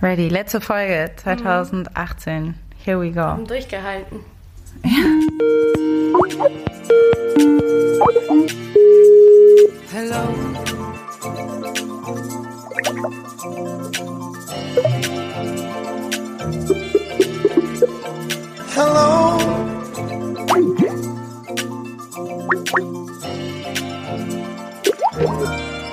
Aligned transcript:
Ready, 0.00 0.28
letzte 0.28 0.60
Folge 0.60 1.10
2018. 1.16 2.44
Mhm. 2.44 2.54
Here 2.84 3.00
we 3.00 3.10
go. 3.10 3.20
Haben 3.20 3.48
durchgehalten. 3.48 4.20
Ja. 4.84 4.90
Hello. 9.92 10.28
Hello. 18.76 19.38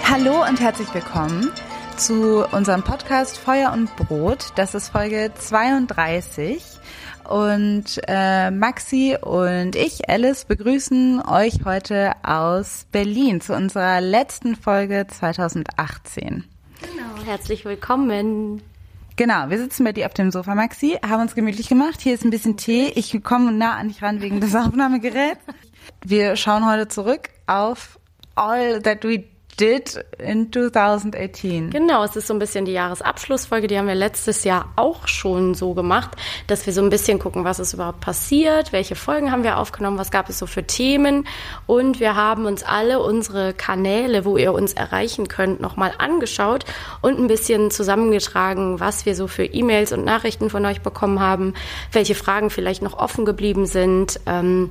Hallo 0.08 0.44
und 0.48 0.60
herzlich 0.60 0.94
willkommen 0.94 1.52
zu 1.98 2.46
unserem 2.52 2.84
Podcast 2.84 3.38
Feuer 3.38 3.72
und 3.72 3.96
Brot. 3.96 4.52
Das 4.56 4.76
ist 4.76 4.90
Folge 4.90 5.32
32. 5.34 6.62
Und 7.24 8.02
äh, 8.08 8.52
Maxi 8.52 9.18
und 9.22 9.76
ich, 9.76 10.10
Alice, 10.10 10.46
begrüßen 10.46 11.22
euch 11.22 11.64
heute 11.64 12.12
aus 12.24 12.86
Berlin 12.92 13.40
zu 13.40 13.56
unserer 13.56 14.02
letzten 14.02 14.56
Folge 14.56 15.08
2018. 15.08 16.44
Genau, 16.82 17.26
herzlich 17.26 17.64
willkommen. 17.64 18.62
Genau, 19.16 19.50
wir 19.50 19.58
sitzen 19.58 19.86
bei 19.86 19.94
dir 19.94 20.08
auf 20.08 20.14
dem 20.14 20.32
Sofa, 20.32 20.54
Maxi, 20.54 20.98
haben 21.08 21.22
uns 21.22 21.34
gemütlich 21.36 21.70
gemacht. 21.70 22.02
Hier 22.02 22.14
ist 22.14 22.26
ein 22.26 22.30
bisschen 22.30 22.58
Tee. 22.58 22.92
Ich 22.96 23.24
komme 23.24 23.54
nah 23.54 23.76
an 23.76 23.88
dich 23.88 24.02
ran 24.02 24.22
wegen 24.22 24.42
des 24.42 24.54
Aufnahmegeräts. 24.56 25.42
Wir 26.04 26.36
schauen 26.36 26.70
heute 26.70 26.90
zurück 26.90 27.30
auf 27.48 28.00
all 28.36 28.82
that 28.82 29.04
we 29.06 29.24
did 29.60 30.04
in 30.18 30.52
2018. 30.52 31.70
Genau, 31.70 32.04
es 32.04 32.16
ist 32.16 32.28
so 32.28 32.34
ein 32.34 32.40
bisschen 32.40 32.66
die 32.66 32.74
Jahresabschlussfolge, 32.74 33.68
die 33.68 33.78
haben 33.78 33.88
wir 33.88 33.96
letztes 33.96 34.44
Jahr 34.44 34.74
auch 34.76 35.08
schon 35.08 35.54
so 35.54 35.74
gemacht, 35.74 36.12
dass 36.48 36.66
wir 36.66 36.74
so 36.74 36.82
ein 36.82 36.90
bisschen 36.90 37.20
gucken, 37.20 37.44
was 37.44 37.60
ist 37.60 37.74
überhaupt 37.74 38.02
passiert, 38.02 38.72
welche 38.72 38.96
Folgen 38.96 39.32
haben 39.32 39.44
wir 39.44 39.58
aufgenommen, 39.58 39.98
was 39.98 40.12
gab 40.12 40.30
es 40.30 40.40
so 40.40 40.46
für 40.46 40.66
Themen 40.66 41.28
und 41.68 42.00
wir 42.00 42.16
haben 42.16 42.46
uns 42.46 42.64
alle 42.64 43.02
unsere 43.02 43.54
Kanäle, 43.54 44.26
wo 44.26 44.38
ihr 44.38 44.54
uns 44.54 44.74
erreichen 44.74 45.28
könnt, 45.28 45.62
nochmal 45.62 45.94
angeschaut 45.98 46.66
und 47.02 47.20
ein 47.20 47.28
bisschen 47.28 47.72
zusammengetragen, 47.72 48.80
was 48.80 49.06
wir 49.06 49.16
so 49.16 49.28
für 49.28 49.46
E-Mails 49.46 49.94
und 49.94 50.06
Nachrichten 50.06 50.50
von 50.50 50.66
euch 50.66 50.82
bekommen 50.82 51.20
haben, 51.20 51.54
welche 51.92 52.16
Fragen 52.16 52.50
vielleicht 52.50 52.82
noch 52.82 52.98
offen 52.98 53.26
geblieben 53.26 53.66
sind. 53.66 54.20
Ähm, 54.26 54.70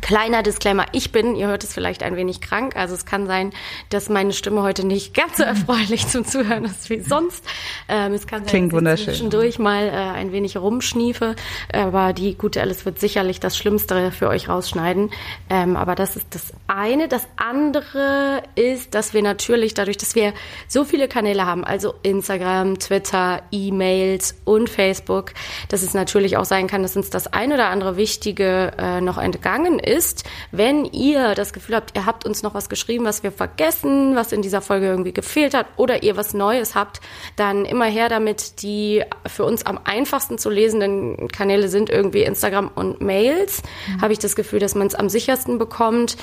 Kleiner 0.00 0.42
Disclaimer, 0.42 0.86
ich 0.92 1.12
bin, 1.12 1.36
ihr 1.36 1.48
hört 1.48 1.64
es 1.64 1.74
vielleicht 1.74 2.02
ein 2.02 2.16
wenig 2.16 2.40
krank, 2.40 2.76
also 2.76 2.94
es 2.94 3.04
kann 3.04 3.26
sein, 3.26 3.52
dass 3.90 4.08
meine 4.08 4.32
Stimme 4.32 4.62
heute 4.62 4.86
nicht 4.86 5.14
ganz 5.14 5.36
so 5.36 5.42
erfreulich 5.42 6.06
zum 6.08 6.24
Zuhören 6.24 6.64
ist 6.64 6.88
wie 6.88 7.00
sonst. 7.00 7.44
Ähm, 7.88 8.14
es 8.14 8.26
kann 8.26 8.40
sein, 8.40 8.70
Klingt 8.70 8.72
dass 8.72 9.00
ich 9.00 9.06
zwischendurch 9.06 9.58
mal 9.58 9.88
äh, 9.88 9.90
ein 9.90 10.32
wenig 10.32 10.56
rumschniefe, 10.56 11.36
aber 11.72 12.12
die 12.12 12.36
gute 12.36 12.62
Alice 12.62 12.86
wird 12.86 12.98
sicherlich 12.98 13.40
das 13.40 13.56
Schlimmste 13.56 14.10
für 14.12 14.28
euch 14.28 14.48
rausschneiden. 14.48 15.10
Ähm, 15.50 15.76
aber 15.76 15.94
das 15.94 16.16
ist 16.16 16.26
das 16.30 16.52
eine. 16.66 17.08
Das 17.08 17.26
andere 17.36 18.42
ist, 18.54 18.94
dass 18.94 19.12
wir 19.12 19.22
natürlich 19.22 19.74
dadurch, 19.74 19.98
dass 19.98 20.14
wir 20.14 20.32
so 20.68 20.84
viele 20.84 21.08
Kanäle 21.08 21.44
haben, 21.44 21.64
also 21.64 21.94
Instagram, 22.02 22.78
Twitter, 22.78 23.42
E-Mails 23.50 24.36
und 24.44 24.70
Facebook, 24.70 25.32
dass 25.68 25.82
es 25.82 25.92
natürlich 25.92 26.36
auch 26.36 26.44
sein 26.44 26.66
kann, 26.66 26.82
dass 26.82 26.96
uns 26.96 27.10
das 27.10 27.26
ein 27.26 27.52
oder 27.52 27.68
andere 27.68 27.96
Wichtige 27.96 28.72
äh, 28.78 29.00
noch 29.00 29.18
entgangen 29.18 29.81
ist, 29.82 30.24
wenn 30.50 30.84
ihr 30.84 31.34
das 31.34 31.52
Gefühl 31.52 31.76
habt, 31.76 31.96
ihr 31.96 32.06
habt 32.06 32.24
uns 32.24 32.42
noch 32.42 32.54
was 32.54 32.68
geschrieben, 32.68 33.04
was 33.04 33.22
wir 33.22 33.32
vergessen, 33.32 34.16
was 34.16 34.32
in 34.32 34.42
dieser 34.42 34.60
Folge 34.60 34.86
irgendwie 34.86 35.12
gefehlt 35.12 35.54
hat 35.54 35.66
oder 35.76 36.02
ihr 36.02 36.16
was 36.16 36.34
Neues 36.34 36.74
habt, 36.74 37.00
dann 37.36 37.64
immer 37.64 37.86
her 37.86 38.08
damit. 38.08 38.62
Die 38.62 39.02
für 39.26 39.44
uns 39.44 39.66
am 39.66 39.78
einfachsten 39.84 40.38
zu 40.38 40.50
lesenden 40.50 41.28
Kanäle 41.28 41.68
sind 41.68 41.90
irgendwie 41.90 42.22
Instagram 42.22 42.70
und 42.74 43.00
Mails. 43.00 43.62
Mhm. 43.88 44.02
Habe 44.02 44.12
ich 44.12 44.18
das 44.18 44.36
Gefühl, 44.36 44.58
dass 44.58 44.74
man 44.74 44.86
es 44.86 44.94
am 44.94 45.08
sichersten 45.08 45.58
bekommt. 45.58 46.16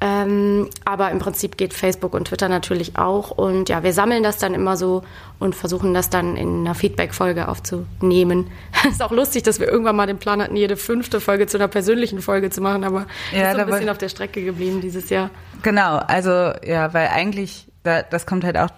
Ähm, 0.00 0.68
aber 0.84 1.10
im 1.10 1.18
Prinzip 1.18 1.56
geht 1.56 1.72
Facebook 1.72 2.12
und 2.14 2.28
Twitter 2.28 2.48
natürlich 2.48 2.96
auch. 2.96 3.30
Und 3.30 3.68
ja, 3.70 3.82
wir 3.82 3.94
sammeln 3.94 4.22
das 4.22 4.36
dann 4.36 4.52
immer 4.52 4.76
so 4.76 5.02
und 5.38 5.54
versuchen 5.54 5.94
das 5.94 6.10
dann 6.10 6.36
in 6.36 6.60
einer 6.60 6.74
Feedback-Folge 6.74 7.48
aufzunehmen. 7.48 8.50
ist 8.88 9.02
auch 9.02 9.10
lustig, 9.10 9.42
dass 9.44 9.58
wir 9.58 9.68
irgendwann 9.68 9.96
mal 9.96 10.06
den 10.06 10.18
Plan 10.18 10.42
hatten, 10.42 10.56
jede 10.56 10.76
fünfte 10.76 11.20
Folge 11.20 11.46
zu 11.46 11.56
einer 11.56 11.68
persönlichen 11.68 12.20
Folge 12.20 12.50
zu 12.50 12.60
machen, 12.60 12.84
aber 12.84 13.06
ja, 13.32 13.50
ist 13.50 13.56
so 13.56 13.62
ein 13.62 13.66
bisschen 13.66 13.88
auf 13.88 13.98
der 13.98 14.08
Strecke 14.10 14.44
geblieben 14.44 14.80
dieses 14.82 15.08
Jahr. 15.08 15.30
Genau, 15.62 15.96
also 15.96 16.30
ja, 16.64 16.92
weil 16.92 17.08
eigentlich, 17.08 17.68
das 17.82 18.26
kommt 18.26 18.44
halt 18.44 18.58
auch 18.58 18.70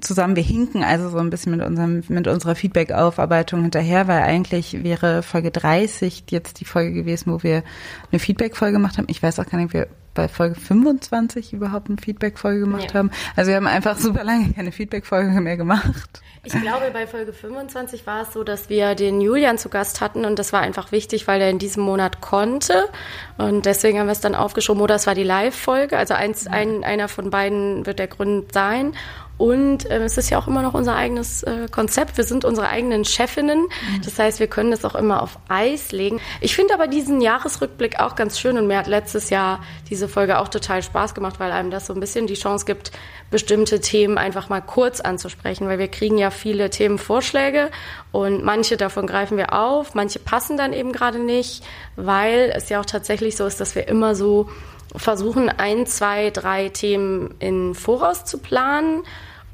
zusammen, 0.00 0.36
wir 0.36 0.42
hinken 0.42 0.82
also 0.82 1.08
so 1.08 1.18
ein 1.18 1.30
bisschen 1.30 1.56
mit 1.56 1.64
unserem, 1.64 2.02
mit 2.08 2.26
unserer 2.26 2.54
Feedback-Aufarbeitung 2.54 3.62
hinterher, 3.62 4.08
weil 4.08 4.22
eigentlich 4.22 4.82
wäre 4.82 5.22
Folge 5.22 5.50
30 5.50 6.24
jetzt 6.30 6.60
die 6.60 6.64
Folge 6.64 6.92
gewesen, 6.92 7.32
wo 7.32 7.42
wir 7.42 7.62
eine 8.10 8.18
Feedback-Folge 8.18 8.74
gemacht 8.74 8.98
haben. 8.98 9.06
Ich 9.08 9.22
weiß 9.22 9.38
auch 9.38 9.46
gar 9.46 9.58
nicht, 9.58 9.72
wir 9.72 9.86
bei 10.14 10.28
Folge 10.28 10.54
25 10.54 11.52
überhaupt 11.52 11.88
eine 11.88 11.98
Feedback-Folge 11.98 12.60
gemacht 12.60 12.88
ja. 12.88 12.94
haben. 12.94 13.10
Also 13.36 13.50
wir 13.50 13.56
haben 13.56 13.66
einfach 13.66 13.98
super 13.98 14.24
lange 14.24 14.52
keine 14.52 14.72
Feedback-Folge 14.72 15.40
mehr 15.40 15.56
gemacht. 15.56 16.20
Ich 16.42 16.52
glaube, 16.52 16.90
bei 16.90 17.06
Folge 17.06 17.34
25 17.34 18.06
war 18.06 18.22
es 18.22 18.32
so, 18.32 18.44
dass 18.44 18.70
wir 18.70 18.94
den 18.94 19.20
Julian 19.20 19.58
zu 19.58 19.68
Gast 19.68 20.00
hatten 20.00 20.24
und 20.24 20.38
das 20.38 20.54
war 20.54 20.60
einfach 20.60 20.90
wichtig, 20.90 21.28
weil 21.28 21.40
er 21.40 21.50
in 21.50 21.58
diesem 21.58 21.82
Monat 21.82 22.22
konnte 22.22 22.88
und 23.36 23.66
deswegen 23.66 23.98
haben 23.98 24.06
wir 24.06 24.12
es 24.12 24.20
dann 24.20 24.34
aufgeschoben. 24.34 24.82
Oder 24.82 24.94
es 24.94 25.06
war 25.06 25.14
die 25.14 25.22
Live-Folge, 25.22 25.98
also 25.98 26.14
eins, 26.14 26.46
ein, 26.46 26.82
einer 26.82 27.08
von 27.08 27.28
beiden 27.28 27.84
wird 27.84 27.98
der 27.98 28.08
Grund 28.08 28.52
sein 28.52 28.94
und 29.40 29.90
äh, 29.90 30.04
es 30.04 30.18
ist 30.18 30.28
ja 30.28 30.38
auch 30.38 30.48
immer 30.48 30.60
noch 30.60 30.74
unser 30.74 30.96
eigenes 30.96 31.42
äh, 31.44 31.66
Konzept. 31.70 32.18
Wir 32.18 32.24
sind 32.24 32.44
unsere 32.44 32.68
eigenen 32.68 33.06
Chefinnen. 33.06 33.60
Mhm. 33.60 34.02
Das 34.04 34.18
heißt, 34.18 34.38
wir 34.38 34.48
können 34.48 34.70
das 34.70 34.84
auch 34.84 34.94
immer 34.94 35.22
auf 35.22 35.38
Eis 35.48 35.92
legen. 35.92 36.20
Ich 36.42 36.54
finde 36.54 36.74
aber 36.74 36.88
diesen 36.88 37.22
Jahresrückblick 37.22 38.00
auch 38.00 38.16
ganz 38.16 38.38
schön 38.38 38.58
und 38.58 38.66
mir 38.66 38.76
hat 38.76 38.86
letztes 38.86 39.30
Jahr 39.30 39.62
diese 39.88 40.08
Folge 40.08 40.40
auch 40.40 40.48
total 40.48 40.82
Spaß 40.82 41.14
gemacht, 41.14 41.40
weil 41.40 41.52
einem 41.52 41.70
das 41.70 41.86
so 41.86 41.94
ein 41.94 42.00
bisschen 42.00 42.26
die 42.26 42.34
Chance 42.34 42.66
gibt, 42.66 42.92
bestimmte 43.30 43.80
Themen 43.80 44.18
einfach 44.18 44.50
mal 44.50 44.60
kurz 44.60 45.00
anzusprechen, 45.00 45.66
weil 45.68 45.78
wir 45.78 45.88
kriegen 45.88 46.18
ja 46.18 46.30
viele 46.30 46.68
Themenvorschläge 46.68 47.70
und 48.12 48.44
manche 48.44 48.76
davon 48.76 49.06
greifen 49.06 49.38
wir 49.38 49.54
auf, 49.54 49.94
manche 49.94 50.18
passen 50.18 50.58
dann 50.58 50.74
eben 50.74 50.92
gerade 50.92 51.18
nicht, 51.18 51.64
weil 51.96 52.52
es 52.54 52.68
ja 52.68 52.78
auch 52.78 52.84
tatsächlich 52.84 53.38
so 53.38 53.46
ist, 53.46 53.58
dass 53.58 53.74
wir 53.74 53.88
immer 53.88 54.14
so 54.14 54.50
versuchen, 54.94 55.48
ein, 55.48 55.86
zwei, 55.86 56.28
drei 56.28 56.68
Themen 56.68 57.34
in 57.38 57.74
Voraus 57.74 58.26
zu 58.26 58.36
planen 58.36 59.02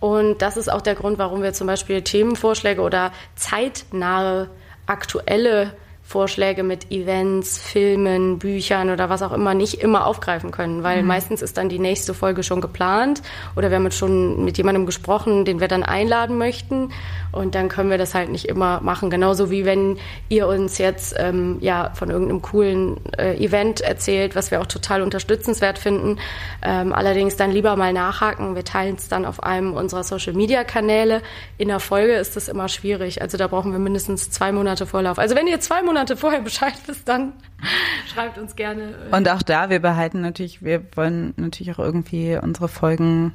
und 0.01 0.43
das 0.43 0.57
ist 0.57 0.71
auch 0.71 0.83
der 0.83 0.95
Grund, 0.95 1.19
warum 1.19 1.43
wir 1.43 1.53
zum 1.53 1.67
Beispiel 1.67 2.03
Themenvorschläge 2.03 2.83
oder 2.83 3.13
zeitnahe 3.35 4.51
aktuelle 4.87 5.73
Vorschläge 6.07 6.63
mit 6.63 6.93
Events, 6.93 7.59
Filmen, 7.59 8.39
Büchern 8.39 8.91
oder 8.91 9.11
was 9.11 9.23
auch 9.23 9.33
immer 9.33 9.55
nicht 9.55 9.83
immer 9.83 10.07
aufgreifen 10.07 10.53
können, 10.53 10.85
weil 10.85 11.03
mhm. 11.03 11.09
meistens 11.09 11.43
ist 11.43 11.57
dann 11.57 11.69
die 11.69 11.81
nächste 11.81 12.15
Folge 12.15 12.45
schon 12.45 12.61
geplant 12.61 13.23
oder 13.57 13.71
wir 13.71 13.77
haben 13.77 13.85
jetzt 13.85 13.99
schon 13.99 14.45
mit 14.45 14.57
jemandem 14.57 14.87
gesprochen, 14.87 15.45
den 15.45 15.59
wir 15.59 15.67
dann 15.67 15.83
einladen 15.83 16.39
möchten 16.39 16.91
und 17.33 17.57
dann 17.57 17.69
können 17.69 17.91
wir 17.91 17.99
das 17.99 18.15
halt 18.15 18.31
nicht 18.31 18.45
immer 18.45 18.81
machen. 18.83 19.11
Genauso 19.11 19.51
wie 19.51 19.65
wenn 19.65 19.99
ihr 20.29 20.47
uns 20.47 20.79
jetzt 20.79 21.17
ähm, 21.19 21.59
ja 21.61 21.91
von 21.95 22.09
irgendeinem 22.09 22.41
coolen 22.41 23.01
äh, 23.19 23.37
Event 23.45 23.81
erzählt, 23.81 24.37
was 24.37 24.53
wir 24.53 24.61
auch 24.61 24.67
total 24.67 25.03
unterstützenswert 25.03 25.79
finden. 25.79 26.19
Ähm, 26.63 26.93
allerdings 26.93 27.35
dann 27.35 27.51
lieber 27.51 27.75
mal 27.75 27.93
nachhaken. 27.93 28.55
Wir 28.55 28.65
teilen 28.65 28.95
es 28.95 29.09
dann 29.09 29.25
auf 29.25 29.43
einem 29.43 29.75
unserer 29.75 30.05
Social 30.05 30.35
Media 30.35 30.63
Kanäle. 30.63 31.21
In 31.59 31.67
der 31.67 31.81
Folge 31.81 32.13
ist 32.13 32.37
das 32.37 32.47
immer 32.47 32.69
schwierig. 32.69 33.23
Also 33.23 33.37
da 33.37 33.49
brauchen 33.49 33.73
wir 33.73 33.81
mindestens 33.81 34.31
zwei 34.31 34.53
Monate 34.53 34.87
Vorlauf. 34.87 35.19
Also 35.19 35.35
wenn 35.35 35.49
ihr 35.49 35.59
zwei 35.59 35.83
Monate 35.83 35.96
Monate 35.97 36.17
vorher 36.19 36.43
Bescheid 36.43 36.75
wisst, 36.87 37.09
dann 37.09 37.33
schreibt 38.13 38.37
uns 38.37 38.55
gerne. 38.55 38.95
Äh, 39.11 39.17
Und 39.17 39.29
auch 39.31 39.41
da, 39.41 39.71
wir 39.71 39.81
behalten 39.81 40.21
natürlich, 40.21 40.63
wir 40.63 40.83
wollen 40.95 41.33
natürlich 41.39 41.73
auch 41.73 41.79
irgendwie 41.79 42.37
unsere 42.37 42.69
Folgen 42.69 43.33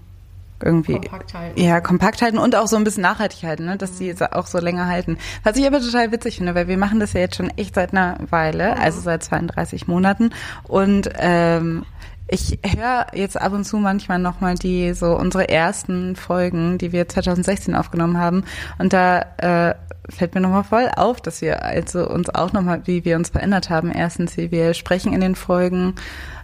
irgendwie 0.64 0.94
kompakt 0.94 1.34
halten. 1.34 1.60
ja 1.60 1.82
kompakt 1.82 2.22
halten 2.22 2.38
und 2.38 2.56
auch 2.56 2.68
so 2.68 2.76
ein 2.76 2.84
bisschen 2.84 3.02
nachhaltig 3.02 3.42
halten, 3.42 3.66
ne, 3.66 3.78
dass 3.78 3.94
mhm. 3.94 4.16
sie 4.16 4.32
auch 4.32 4.46
so 4.46 4.60
länger 4.60 4.86
halten. 4.86 5.18
Was 5.44 5.58
ich 5.58 5.66
aber 5.66 5.80
total 5.80 6.12
witzig 6.12 6.38
finde, 6.38 6.54
weil 6.54 6.68
wir 6.68 6.78
machen 6.78 7.00
das 7.00 7.14
ja 7.14 7.22
jetzt 7.22 7.36
schon 7.36 7.50
echt 7.58 7.74
seit 7.74 7.94
einer 7.94 8.18
Weile, 8.30 8.76
mhm. 8.76 8.82
also 8.82 9.02
seit 9.02 9.24
32 9.24 9.88
Monaten 9.88 10.30
und 10.66 11.10
ähm, 11.18 11.84
ich 12.32 12.60
höre 12.66 13.08
jetzt 13.14 13.40
ab 13.40 13.52
und 13.52 13.66
zu 13.66 13.78
manchmal 13.78 14.18
nochmal 14.18 14.56
die 14.56 14.94
so 14.94 15.18
unsere 15.18 15.50
ersten 15.50 16.16
Folgen, 16.16 16.78
die 16.78 16.94
wir 16.94 17.08
2016 17.08 17.76
aufgenommen 17.76 18.18
haben. 18.18 18.46
Und 18.80 18.94
da 18.94 19.20
äh, 19.38 19.76
fällt 20.10 20.34
mir 20.34 20.40
nochmal 20.40 20.64
voll 20.64 20.90
auf, 20.96 21.20
dass 21.20 21.42
wir 21.42 21.64
also 21.66 22.10
uns 22.10 22.34
auch 22.34 22.54
nochmal, 22.54 22.84
wie 22.86 23.04
wir 23.04 23.18
uns 23.18 23.30
verändert 23.30 23.70
haben. 23.70 23.92
Erstens, 23.92 24.38
wie 24.38 24.50
wir 24.50 24.74
sprechen 24.74 25.12
in 25.12 25.20
den 25.20 25.36
Folgen, 25.36 25.96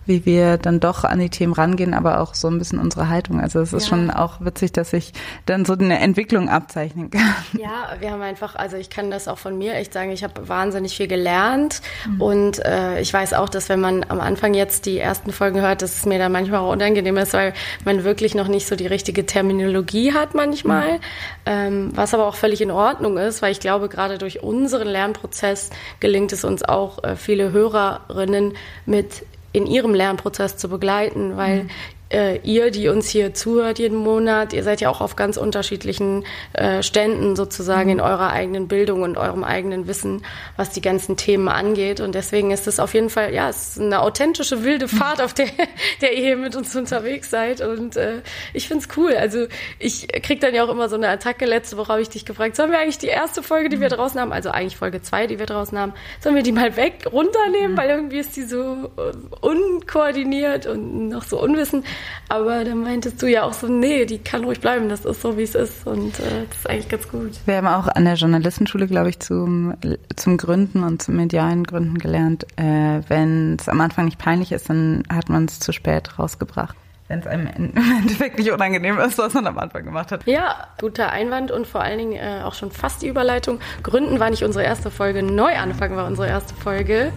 wie 0.07 0.25
wir 0.25 0.57
dann 0.57 0.80
doch 0.80 1.04
an 1.04 1.19
die 1.19 1.30
Themen 1.30 1.54
rangehen, 1.54 1.94
aber 1.94 2.19
auch 2.21 2.33
so 2.33 2.48
ein 2.48 2.57
bisschen 2.57 2.80
unsere 2.80 3.09
Haltung. 3.09 3.39
Also 3.39 3.59
es 3.59 3.74
ist 3.74 3.83
ja. 3.83 3.89
schon 3.89 4.12
auch 4.12 4.39
witzig, 4.39 4.71
dass 4.71 4.94
ich 4.94 5.13
dann 5.45 5.65
so 5.65 5.74
eine 5.74 6.00
Entwicklung 6.00 6.50
abzeichnen 6.50 7.12
kann. 7.12 7.36
Ja, 7.57 7.95
wir 8.00 8.12
haben 8.12 8.21
einfach, 8.21 8.56
also 8.56 8.77
ich 8.77 8.89
kann 8.89 9.12
das 9.12 9.27
auch 9.27 9.38
von 9.38 9.57
mir 9.57 9.75
echt 9.75 9.94
sagen, 9.94 10.12
ich 10.12 10.24
habe 10.24 10.48
wahnsinnig 10.48 10.95
viel 10.95 11.07
gelernt 11.07 11.81
mhm. 12.07 12.21
und 12.21 12.65
äh, 12.65 13.00
ich 13.01 13.13
weiß 13.13 13.33
auch, 13.33 13.50
dass 13.50 13.69
wenn 13.69 13.80
man 13.80 14.06
am 14.09 14.19
Anfang 14.19 14.54
jetzt 14.54 14.86
die 14.86 14.98
ersten 14.98 15.31
Folgen 15.31 15.62
hört, 15.62 15.81
dass 15.81 15.98
es 15.98 16.06
mir 16.06 16.19
dann 16.19 16.31
manchmal 16.31 16.62
auch 16.62 16.71
unangenehm 16.71 17.18
ist, 17.18 17.33
weil 17.33 17.54
man 17.86 18.04
wirklich 18.04 18.36
noch 18.36 18.48
nicht 18.48 18.68
so 18.68 18.75
die 18.75 18.88
richtige 18.88 19.25
Terminologie 19.25 20.13
hat 20.13 20.33
manchmal, 20.33 20.94
mhm. 20.94 21.01
ähm, 21.45 21.92
was 21.95 22.13
aber 22.13 22.27
auch 22.27 22.36
völlig 22.36 22.62
in 22.62 22.71
Ordnung 22.71 23.18
ist, 23.18 23.42
weil 23.42 23.51
ich 23.51 23.59
glaube, 23.59 23.89
gerade 23.89 24.18
durch 24.18 24.44
unseren 24.44 24.88
Lernprozess 24.88 25.69
gelingt 26.00 26.33
es 26.33 26.44
uns 26.44 26.63
auch, 26.63 27.04
äh, 27.04 27.15
viele 27.15 27.51
Hörerinnen 27.51 28.54
mit 28.86 29.25
in 29.57 29.65
ihrem 29.65 29.94
Lernprozess 29.94 30.57
zu 30.57 30.69
begleiten, 30.69 31.36
weil 31.36 31.63
mhm 31.63 31.69
äh, 32.09 32.38
ihr, 32.44 32.71
die 32.71 32.88
uns 32.88 33.09
hier 33.09 33.33
zuhört 33.33 33.80
jeden 33.80 33.98
Monat, 33.98 34.54
ihr 34.54 34.63
seid 34.63 34.81
ja 34.81 34.89
auch 34.89 35.01
auf 35.01 35.15
ganz 35.15 35.38
unterschiedlichen 35.38 36.25
äh, 36.54 36.81
Ständen 36.81 37.36
sozusagen 37.36 37.89
in 37.89 37.98
mhm. 37.98 38.04
eurer 38.04 38.31
eigenen 38.31 38.68
Bildung 38.68 39.01
und 39.01 39.18
eurem 39.18 39.44
eigenen 39.44 39.88
Wissen, 39.88 40.24
was 40.56 40.69
die 40.69 40.81
ganzen 40.81 41.18
Themen 41.18 41.50
angeht. 41.50 42.00
Und 42.00 42.15
deswegen 42.15 42.51
ist 42.51 42.68
es 42.68 42.80
auf 42.80 42.94
jeden 42.94 43.09
Fall, 43.09 43.33
ja, 43.33 43.50
es 43.50 43.69
ist 43.69 43.81
eine 43.81 44.01
authentische 44.01 44.63
wilde 44.63 44.88
Fahrt, 44.88 45.21
auf 45.21 45.33
der, 45.33 45.48
der 46.01 46.13
ihr 46.13 46.24
hier 46.24 46.38
mit 46.38 46.56
uns 46.56 46.75
unterwegs 46.75 47.30
seid. 47.30 47.62
Und 47.62 47.98
äh, 47.98 48.21
ich 48.54 48.68
find's 48.68 48.88
cool. 48.95 49.15
Also 49.15 49.48
ich 49.80 50.07
krieg 50.07 50.39
dann 50.39 50.56
ja 50.56 50.63
auch 50.63 50.69
immer 50.69 50.89
so 50.89 50.95
eine 50.95 51.09
Attacke. 51.09 51.45
Letzte 51.45 51.77
Woche 51.77 51.89
habe 51.89 52.01
ich 52.01 52.09
dich 52.09 52.25
gefragt, 52.25 52.56
sollen 52.56 52.71
wir 52.71 52.80
eigentlich 52.80 52.98
die 52.98 53.07
erste 53.07 53.44
Folge, 53.44 53.69
die 53.69 53.80
wir 53.80 53.88
mhm. 53.88 53.95
draußen 53.95 54.19
haben, 54.19 54.31
also 54.31 54.50
eigentlich 54.50 54.77
Folge 54.77 55.01
zwei, 55.01 55.27
die 55.27 55.39
wir 55.39 55.45
draußen 55.45 55.77
haben, 55.77 55.94
sollen 56.21 56.36
wir 56.36 56.44
die 56.44 56.51
mal 56.51 56.75
weg 56.77 57.06
runternehmen, 57.12 57.74
mhm. 57.74 57.77
weil 57.77 57.89
irgendwie 57.89 58.19
ist 58.19 58.36
die 58.36 58.44
so 58.44 58.92
äh, 58.98 59.12
unkoordiniert 59.42 60.65
und 60.68 61.09
noch 61.09 61.24
so 61.24 61.42
unwissend. 61.42 61.86
Aber 62.30 62.64
dann 62.66 62.82
meintest 62.82 63.22
du 63.22 63.28
ja 63.28 63.44
auch 63.44 63.54
so, 63.54 63.68
nee, 63.68 64.06
die 64.06 64.18
kann 64.18 64.44
ruhig 64.44 64.60
bleiben, 64.60 64.90
das 64.90 65.06
ist 65.06 65.22
so, 65.22 65.38
wie 65.38 65.44
es 65.44 65.56
ist. 65.56 65.88
Und 65.88 66.20
äh, 66.20 66.46
das 66.50 66.58
ist 66.60 66.70
eigentlich 66.70 66.90
ganz 66.90 67.08
gut. 67.08 67.32
Wir 67.46 67.58
haben 67.58 67.68
auch 67.68 67.88
an 67.88 68.06
der 68.06 68.16
Journalistenschule, 68.16 68.88
glaube 68.88 69.10
ich, 69.10 69.20
zum, 69.20 69.76
zum 70.16 70.38
Gründen 70.38 70.84
und 70.84 71.02
zum 71.02 71.16
medialen 71.16 71.64
Gründen 71.64 71.98
gelernt, 71.98 72.46
äh, 72.58 73.02
wenn 73.08 73.56
es 73.60 73.70
am 73.70 73.80
Anfang 73.82 74.06
nicht 74.06 74.20
peinlich 74.20 74.52
ist, 74.52 74.70
dann 74.70 75.04
hat 75.10 75.30
man 75.30 75.46
es 75.46 75.60
zu 75.60 75.72
spät 75.72 76.20
rausgebracht 76.20 76.76
wenn 77.07 77.19
es 77.19 77.27
einem 77.27 77.48
im 77.48 77.74
Endeffekt 77.75 78.38
nicht 78.38 78.51
unangenehm 78.51 79.00
ist, 79.00 79.18
was 79.18 79.33
man 79.33 79.48
am 79.48 79.57
Anfang 79.57 79.86
gemacht 79.86 80.12
hat. 80.12 80.25
Ja, 80.25 80.68
guter 80.80 81.12
Einwand 81.12 81.51
und 81.51 81.65
vor 81.65 81.81
allen 81.81 81.98
Dingen 81.98 82.13
äh, 82.13 82.44
auch 82.44 82.54
schon 82.54 82.71
fast 82.71 83.01
die 83.01 83.07
Überleitung. 83.07 83.59
Gründen 83.83 84.19
war 84.19 84.30
nicht 84.30 84.44
unsere 84.44 84.65
erste 84.65 84.92
Folge, 84.92 85.24
Neuanfang 85.24 85.95
war 85.95 86.06
unsere 86.06 86.27
erste 86.27 86.54
Folge 86.56 87.12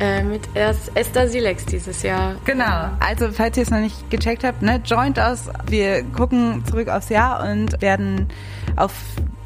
äh, 0.00 0.22
mit 0.22 0.42
erst 0.54 0.96
Esther 0.96 1.28
Silex 1.28 1.64
dieses 1.66 2.02
Jahr. 2.02 2.34
Genau, 2.44 2.90
also 3.00 3.30
falls 3.30 3.56
ihr 3.56 3.62
es 3.62 3.70
noch 3.70 3.78
nicht 3.78 4.10
gecheckt 4.10 4.44
habt, 4.44 4.62
ne, 4.62 4.80
joint 4.84 5.18
us. 5.18 5.48
Wir 5.68 6.02
gucken 6.02 6.64
zurück 6.66 6.88
aufs 6.88 7.08
Jahr 7.08 7.48
und 7.48 7.80
werden 7.80 8.28
auf 8.74 8.92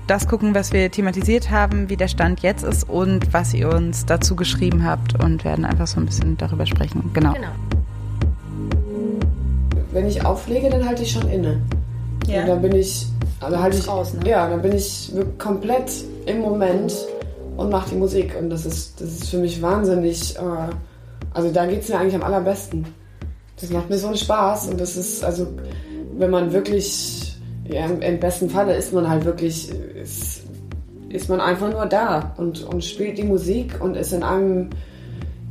das 0.07 0.27
gucken, 0.27 0.55
was 0.55 0.73
wir 0.73 0.91
thematisiert 0.91 1.51
haben, 1.51 1.89
wie 1.89 1.97
der 1.97 2.09
Stand 2.09 2.41
jetzt 2.41 2.65
ist 2.65 2.89
und 2.89 3.33
was 3.33 3.55
ihr 3.55 3.69
uns 3.69 4.07
dazu 4.07 4.35
geschrieben 4.35 4.85
habt 4.85 5.23
und 5.23 5.45
werden 5.45 5.65
einfach 5.65 5.87
so 5.87 6.01
ein 6.01 6.07
bisschen 6.07 6.37
darüber 6.37 6.67
sprechen. 6.67 7.11
Genau. 7.15 7.35
genau 7.35 7.51
wenn 9.93 10.07
ich 10.07 10.25
auflege, 10.25 10.71
dann 10.71 10.87
halte 10.87 11.03
ich 11.03 11.13
schon 11.13 11.29
inne. 11.29 11.61
Ja. 12.27 12.43
Und 12.43 12.49
dann 12.49 12.63
bin 12.63 12.75
ich, 12.75 13.07
also 13.41 13.59
halte 13.59 13.77
ich, 13.77 13.89
raus, 13.89 14.15
ne? 14.15 14.29
ja, 14.29 14.49
dann 14.49 14.63
bin 14.63 14.73
ich 14.73 15.13
komplett 15.39 15.91
im 16.27 16.41
Moment 16.41 16.93
und 17.57 17.71
mache 17.71 17.91
die 17.91 17.97
Musik. 17.97 18.37
Und 18.39 18.51
das 18.51 18.67
ist, 18.67 19.01
das 19.01 19.09
ist 19.09 19.29
für 19.31 19.39
mich 19.39 19.61
wahnsinnig, 19.61 20.37
äh, 20.37 20.41
also 21.35 21.51
da 21.51 21.67
geht 21.67 21.83
es 21.83 21.89
mir 21.89 21.99
eigentlich 21.99 22.15
am 22.15 22.23
allerbesten. 22.23 22.87
Das 23.61 23.71
macht 23.71 23.91
mir 23.91 23.99
so 23.99 24.07
einen 24.07 24.17
Spaß 24.17 24.69
und 24.69 24.81
das 24.81 24.97
ist, 24.97 25.23
also 25.23 25.47
wenn 26.17 26.31
man 26.31 26.53
wirklich, 26.53 27.37
ja, 27.69 27.87
im, 27.87 28.01
im 28.01 28.19
besten 28.19 28.49
Falle 28.49 28.75
ist 28.75 28.93
man 28.93 29.09
halt 29.09 29.25
wirklich, 29.25 29.71
ist, 29.71 30.43
ist 31.09 31.29
man 31.29 31.41
einfach 31.41 31.71
nur 31.71 31.87
da 31.87 32.35
und, 32.39 32.65
und 32.65 32.85
spielt 32.85 33.19
die 33.19 33.25
Musik 33.25 33.75
und 33.81 33.97
ist 33.97 34.13
in 34.13 34.23
einem, 34.23 34.71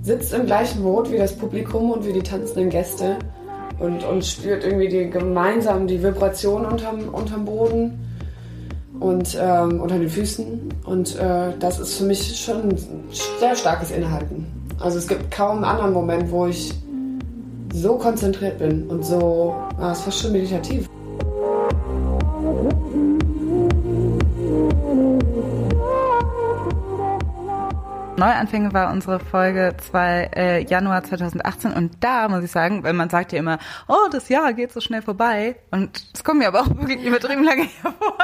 sitzt 0.01 0.33
im 0.33 0.45
gleichen 0.45 0.81
Boot 0.81 1.11
wie 1.11 1.17
das 1.17 1.33
Publikum 1.33 1.91
und 1.91 2.07
wie 2.07 2.13
die 2.13 2.23
tanzenden 2.23 2.69
Gäste 2.69 3.17
und, 3.79 4.03
und 4.03 4.25
spürt 4.25 4.63
irgendwie 4.63 4.89
die, 4.89 5.09
gemeinsam 5.09 5.87
die 5.87 6.01
Vibration 6.03 6.65
unterm, 6.65 7.09
unterm 7.09 7.45
Boden 7.45 7.99
und 8.99 9.37
ähm, 9.39 9.79
unter 9.79 9.97
den 9.97 10.09
Füßen. 10.09 10.73
Und 10.85 11.15
äh, 11.17 11.53
das 11.59 11.79
ist 11.79 11.97
für 11.97 12.03
mich 12.03 12.39
schon 12.39 12.69
ein 12.69 12.77
sehr 13.39 13.55
starkes 13.55 13.91
Innehalten. 13.91 14.45
Also 14.79 14.97
es 14.97 15.07
gibt 15.07 15.31
kaum 15.31 15.57
einen 15.57 15.65
anderen 15.65 15.93
Moment, 15.93 16.31
wo 16.31 16.47
ich 16.47 16.73
so 17.73 17.97
konzentriert 17.97 18.59
bin 18.59 18.87
und 18.87 19.05
so, 19.05 19.55
ah, 19.79 19.91
es 19.91 19.99
ist 19.99 20.03
fast 20.05 20.21
schon 20.21 20.31
meditativ. 20.31 20.89
Neuanfänge 28.19 28.73
war 28.73 28.91
unsere 28.91 29.19
Folge 29.19 29.75
2 29.77 30.31
äh, 30.35 30.63
Januar 30.65 31.03
2018 31.03 31.71
und 31.71 32.03
da 32.03 32.27
muss 32.27 32.43
ich 32.43 32.51
sagen, 32.51 32.83
weil 32.83 32.91
man 32.91 33.09
sagt 33.09 33.31
ja 33.31 33.39
immer, 33.39 33.59
oh, 33.87 34.09
das 34.11 34.27
Jahr 34.27 34.51
geht 34.51 34.73
so 34.73 34.81
schnell 34.81 35.01
vorbei 35.01 35.55
und 35.71 36.03
es 36.13 36.23
kommt 36.23 36.39
mir 36.39 36.49
aber 36.49 36.61
auch 36.61 36.67
wirklich 36.67 37.05
übertrieben 37.05 37.45
lange 37.45 37.63
hervor. 37.81 38.17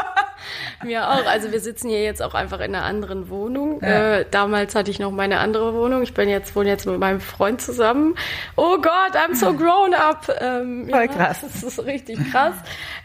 Mir 0.84 1.10
auch. 1.10 1.26
Also 1.26 1.52
wir 1.52 1.60
sitzen 1.60 1.90
hier 1.90 2.04
jetzt 2.04 2.22
auch 2.22 2.34
einfach 2.34 2.60
in 2.60 2.76
einer 2.76 2.84
anderen 2.84 3.30
Wohnung. 3.30 3.80
Ja. 3.82 4.18
Äh, 4.18 4.26
damals 4.30 4.76
hatte 4.76 4.92
ich 4.92 5.00
noch 5.00 5.12
meine 5.12 5.40
andere 5.40 5.74
Wohnung. 5.74 6.04
Ich 6.04 6.14
bin 6.14 6.30
jetzt 6.30 6.56
wohne 6.56 6.70
jetzt 6.70 6.86
mit 6.86 7.00
meinem 7.00 7.22
Freund 7.22 7.62
zusammen. 7.62 8.16
Oh 8.56 8.78
Gott, 8.78 9.16
I'm 9.16 9.36
so 9.36 9.54
grown 9.58 9.94
up. 9.94 10.30
Ähm, 10.40 10.88
Voll 10.90 11.02
ja, 11.02 11.08
krass. 11.08 11.42
Das 11.42 11.64
ist 11.64 11.86
richtig 11.86 12.20
krass. 12.32 12.56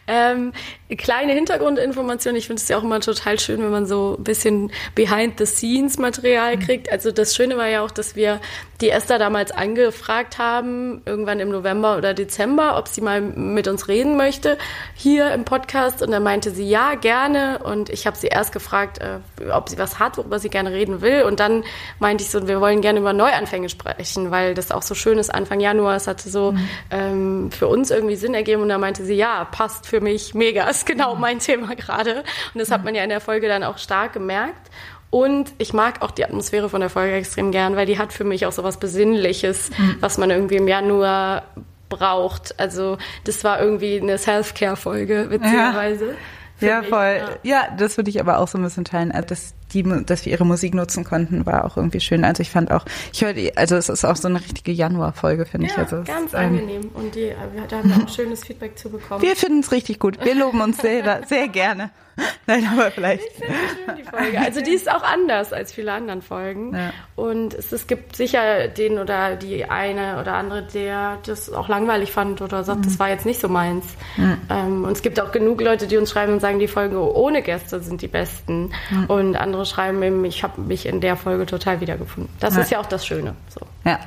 Ähm, 0.07 0.53
kleine 0.99 1.33
Hintergrundinformation. 1.35 2.35
Ich 2.35 2.49
finde 2.49 2.61
es 2.61 2.69
ja 2.69 2.77
auch 2.77 2.83
immer 2.83 3.01
total 3.01 3.39
schön, 3.39 3.63
wenn 3.63 3.71
man 3.71 3.87
so 3.87 4.17
ein 4.19 4.25
bisschen 4.25 4.73
Behind-the-Scenes-Material 4.97 6.57
mhm. 6.57 6.61
kriegt. 6.61 6.91
Also 6.91 7.13
das 7.13 7.37
Schöne 7.37 7.57
war 7.57 7.69
ja 7.69 7.83
auch, 7.83 7.93
dass 7.93 8.17
wir 8.17 8.41
die 8.81 8.91
Esther 8.91 9.19
damals 9.19 9.53
angefragt 9.53 10.39
haben, 10.39 11.03
irgendwann 11.07 11.39
im 11.39 11.51
November 11.51 11.97
oder 11.97 12.15
Dezember, 12.15 12.77
ob 12.77 12.89
sie 12.89 13.03
mal 13.03 13.21
mit 13.21 13.69
uns 13.69 13.87
reden 13.87 14.17
möchte 14.17 14.59
hier 14.95 15.33
im 15.33 15.45
Podcast. 15.45 16.03
Und 16.03 16.11
dann 16.11 16.23
meinte 16.23 16.51
sie, 16.51 16.69
ja, 16.69 16.95
gerne. 16.95 17.30
Und 17.63 17.89
ich 17.91 18.07
habe 18.07 18.17
sie 18.17 18.29
erst 18.29 18.53
gefragt, 18.53 18.99
äh, 18.99 19.51
ob 19.51 19.69
sie 19.69 19.79
was 19.79 19.99
hat, 19.99 20.19
worüber 20.19 20.39
sie 20.39 20.51
gerne 20.51 20.73
reden 20.73 21.01
will. 21.01 21.23
Und 21.23 21.41
dann 21.41 21.65
meinte 21.99 22.25
ich 22.25 22.31
so, 22.31 22.47
wir 22.47 22.61
wollen 22.61 22.81
gerne 22.81 23.01
über 23.01 23.13
Neuanfänge 23.13 23.69
sprechen, 23.69 24.31
weil 24.31 24.55
das 24.55 24.71
auch 24.71 24.83
so 24.83 24.95
schön 24.95 25.19
ist, 25.19 25.33
Anfang 25.33 25.61
Januar. 25.61 25.97
Es 25.97 26.07
hatte 26.07 26.29
so 26.29 26.53
mhm. 26.53 26.69
ähm, 26.91 27.51
für 27.51 27.69
uns 27.69 27.91
irgendwie 27.91 28.17
Sinn 28.17 28.35
ergeben. 28.35 28.63
Und 28.63 28.69
dann 28.69 28.81
meinte 28.81 29.05
sie, 29.05 29.15
ja, 29.15 29.45
passt 29.45 29.87
für 29.87 30.01
mich 30.01 30.35
mega, 30.35 30.65
ist 30.71 30.87
genau 30.87 31.15
mein 31.15 31.39
Thema 31.39 31.75
gerade. 31.75 32.25
Und 32.55 32.61
das 32.61 32.71
hat 32.71 32.85
man 32.85 32.95
ja 32.95 33.03
in 33.03 33.11
der 33.11 33.21
Folge 33.21 33.49
dann 33.49 33.65
auch 33.65 33.79
stark 33.79 34.13
gemerkt. 34.13 34.71
Und 35.11 35.53
ich 35.59 35.73
mag 35.73 36.03
auch 36.03 36.13
die 36.13 36.25
Atmosphäre 36.25 36.69
von 36.69 36.81
der 36.81 36.89
Folge 36.89 37.15
extrem 37.15 37.51
gern, 37.51 37.75
weil 37.75 37.87
die 37.87 37.99
hat 37.99 38.13
für 38.13 38.23
mich 38.23 38.47
auch 38.47 38.53
so 38.53 38.63
was 38.63 38.79
Besinnliches, 38.79 39.71
mhm. 39.77 39.97
was 40.01 40.19
man 40.19 40.31
irgendwie 40.31 40.57
im 40.57 40.69
Januar 40.69 41.43
braucht. 41.91 42.59
Also 42.59 42.97
das 43.25 43.45
war 43.45 43.61
irgendwie 43.61 44.01
eine 44.01 44.17
Self-Care-Folge, 44.17 45.27
witzigerweise. 45.29 46.07
Ja, 46.07 46.15
ja 46.61 46.83
voll. 46.83 47.21
Ja. 47.43 47.63
ja, 47.63 47.77
das 47.77 47.97
würde 47.97 48.11
ich 48.11 48.21
aber 48.21 48.39
auch 48.39 48.49
so 48.49 48.59
ein 48.59 48.63
bisschen 48.63 48.85
teilen. 48.85 49.13
Also 49.13 49.29
das 49.29 49.55
die, 49.73 49.83
dass 50.05 50.25
wir 50.25 50.33
ihre 50.33 50.47
Musik 50.47 50.75
nutzen 50.75 51.05
konnten, 51.05 51.47
war 51.47 51.65
auch 51.65 51.77
irgendwie 51.77 52.01
schön. 52.01 52.25
Also 52.25 52.43
ich 52.43 52.51
fand 52.51 52.71
auch, 52.71 52.85
ich 53.13 53.23
höre 53.23 53.33
die, 53.33 53.57
also 53.57 53.77
es 53.77 53.89
ist 53.89 54.05
auch 54.05 54.17
so 54.17 54.29
eine 54.29 54.41
richtige 54.41 54.73
Januar-Folge, 54.73 55.47
finde 55.47 55.67
ja, 55.69 55.73
ich. 55.73 55.79
Also 55.79 56.03
ganz 56.05 56.27
ist, 56.27 56.35
angenehm. 56.35 56.91
Und 56.95 57.15
die, 57.15 57.33
da 57.69 57.79
haben 57.79 57.89
wir 57.89 58.05
auch 58.05 58.09
schönes 58.09 58.45
Feedback 58.45 58.79
zu 58.79 58.91
bekommen. 58.91 59.23
Wir 59.23 59.37
finden 59.37 59.61
es 59.61 59.73
richtig 59.73 59.99
gut. 59.99 60.25
Wir 60.25 60.35
loben 60.35 60.61
uns 60.61 60.79
sehr, 60.79 61.23
sehr 61.27 61.49
gerne. 61.49 61.91
Nein, 62.47 62.69
aber 62.73 62.91
vielleicht. 62.91 63.23
Ich 63.23 63.45
schön, 63.45 63.97
die 63.97 64.03
Folge. 64.03 64.41
Also 64.41 64.61
die 64.61 64.73
ist 64.73 64.91
auch 64.91 65.03
anders 65.03 65.53
als 65.53 65.73
viele 65.73 65.93
anderen 65.93 66.23
Folgen. 66.23 66.75
Ja. 66.75 66.93
Und 67.17 67.55
es, 67.55 67.73
es 67.73 67.87
gibt 67.87 68.17
sicher 68.17 68.69
den 68.69 68.99
oder 68.99 69.37
die 69.37 69.65
eine 69.65 70.21
oder 70.21 70.35
andere, 70.35 70.63
der 70.63 71.19
das 71.25 71.53
auch 71.53 71.69
langweilig 71.69 72.13
fand 72.13 72.43
oder 72.43 72.65
sagt, 72.65 72.81
mhm. 72.81 72.85
das 72.85 72.99
war 72.99 73.09
jetzt 73.09 73.27
nicht 73.27 73.41
so 73.41 73.49
meins. 73.49 73.85
Mhm. 74.17 74.39
Ähm, 74.51 74.85
und 74.85 74.93
es 74.93 75.03
gibt 75.03 75.21
auch 75.21 75.33
genug 75.33 75.61
Leute, 75.61 75.87
die 75.87 75.97
uns 75.97 76.11
schreiben 76.11 76.33
und 76.33 76.41
sagen, 76.41 76.59
die 76.59 76.69
Folgen 76.69 76.97
ohne 76.97 77.43
Gäste 77.43 77.81
sind 77.81 78.03
die 78.03 78.09
besten. 78.09 78.73
Mhm. 78.91 79.05
Und 79.07 79.37
andere 79.37 79.60
andere 79.61 79.67
schreiben 79.67 80.03
eben, 80.03 80.25
ich 80.25 80.43
habe 80.43 80.61
mich 80.61 80.87
in 80.87 81.01
der 81.01 81.17
Folge 81.17 81.47
total 81.47 81.81
wiedergefunden. 81.81 82.33
Das 82.41 82.57
ja. 82.57 82.63
ist 82.63 82.71
ja 82.71 82.81
auch 82.81 82.87
das 82.87 83.07
Schöne. 83.07 83.35
So. 83.49 83.61
Ja, 83.85 83.99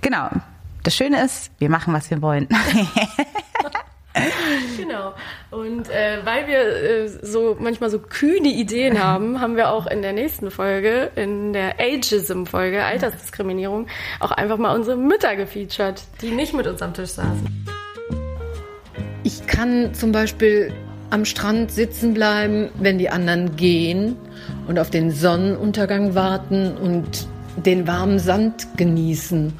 genau. 0.00 0.28
Das 0.82 0.94
Schöne 0.94 1.24
ist, 1.24 1.50
wir 1.58 1.68
machen, 1.68 1.92
was 1.94 2.10
wir 2.10 2.22
wollen. 2.22 2.48
genau. 4.76 5.14
Und 5.50 5.90
äh, 5.90 6.18
weil 6.24 6.46
wir 6.46 6.60
äh, 6.60 7.08
so 7.08 7.56
manchmal 7.58 7.90
so 7.90 7.98
kühne 7.98 8.48
Ideen 8.48 9.02
haben, 9.02 9.40
haben 9.40 9.56
wir 9.56 9.70
auch 9.70 9.86
in 9.86 10.02
der 10.02 10.12
nächsten 10.12 10.50
Folge, 10.50 11.10
in 11.16 11.52
der 11.52 11.80
Ageism-Folge, 11.80 12.84
Altersdiskriminierung, 12.84 13.88
auch 14.20 14.30
einfach 14.30 14.58
mal 14.58 14.74
unsere 14.74 14.96
Mütter 14.96 15.36
gefeatured, 15.36 16.02
die 16.20 16.30
nicht 16.30 16.54
mit 16.54 16.66
uns 16.66 16.82
am 16.82 16.94
Tisch 16.94 17.10
saßen. 17.10 17.66
Ich 19.24 19.46
kann 19.46 19.92
zum 19.92 20.12
Beispiel 20.12 20.72
am 21.10 21.24
Strand 21.24 21.72
sitzen 21.72 22.14
bleiben, 22.14 22.70
wenn 22.78 22.98
die 22.98 23.10
anderen 23.10 23.56
gehen 23.56 24.16
und 24.66 24.78
auf 24.78 24.90
den 24.90 25.10
Sonnenuntergang 25.10 26.14
warten 26.14 26.76
und 26.76 27.28
den 27.64 27.86
warmen 27.86 28.18
Sand 28.18 28.66
genießen. 28.76 29.52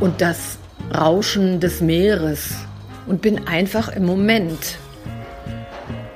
und 0.00 0.20
das 0.20 0.58
Rauschen 0.94 1.60
des 1.60 1.80
Meeres 1.80 2.54
und 3.06 3.22
bin 3.22 3.46
einfach 3.46 3.88
im 3.88 4.04
Moment. 4.04 4.78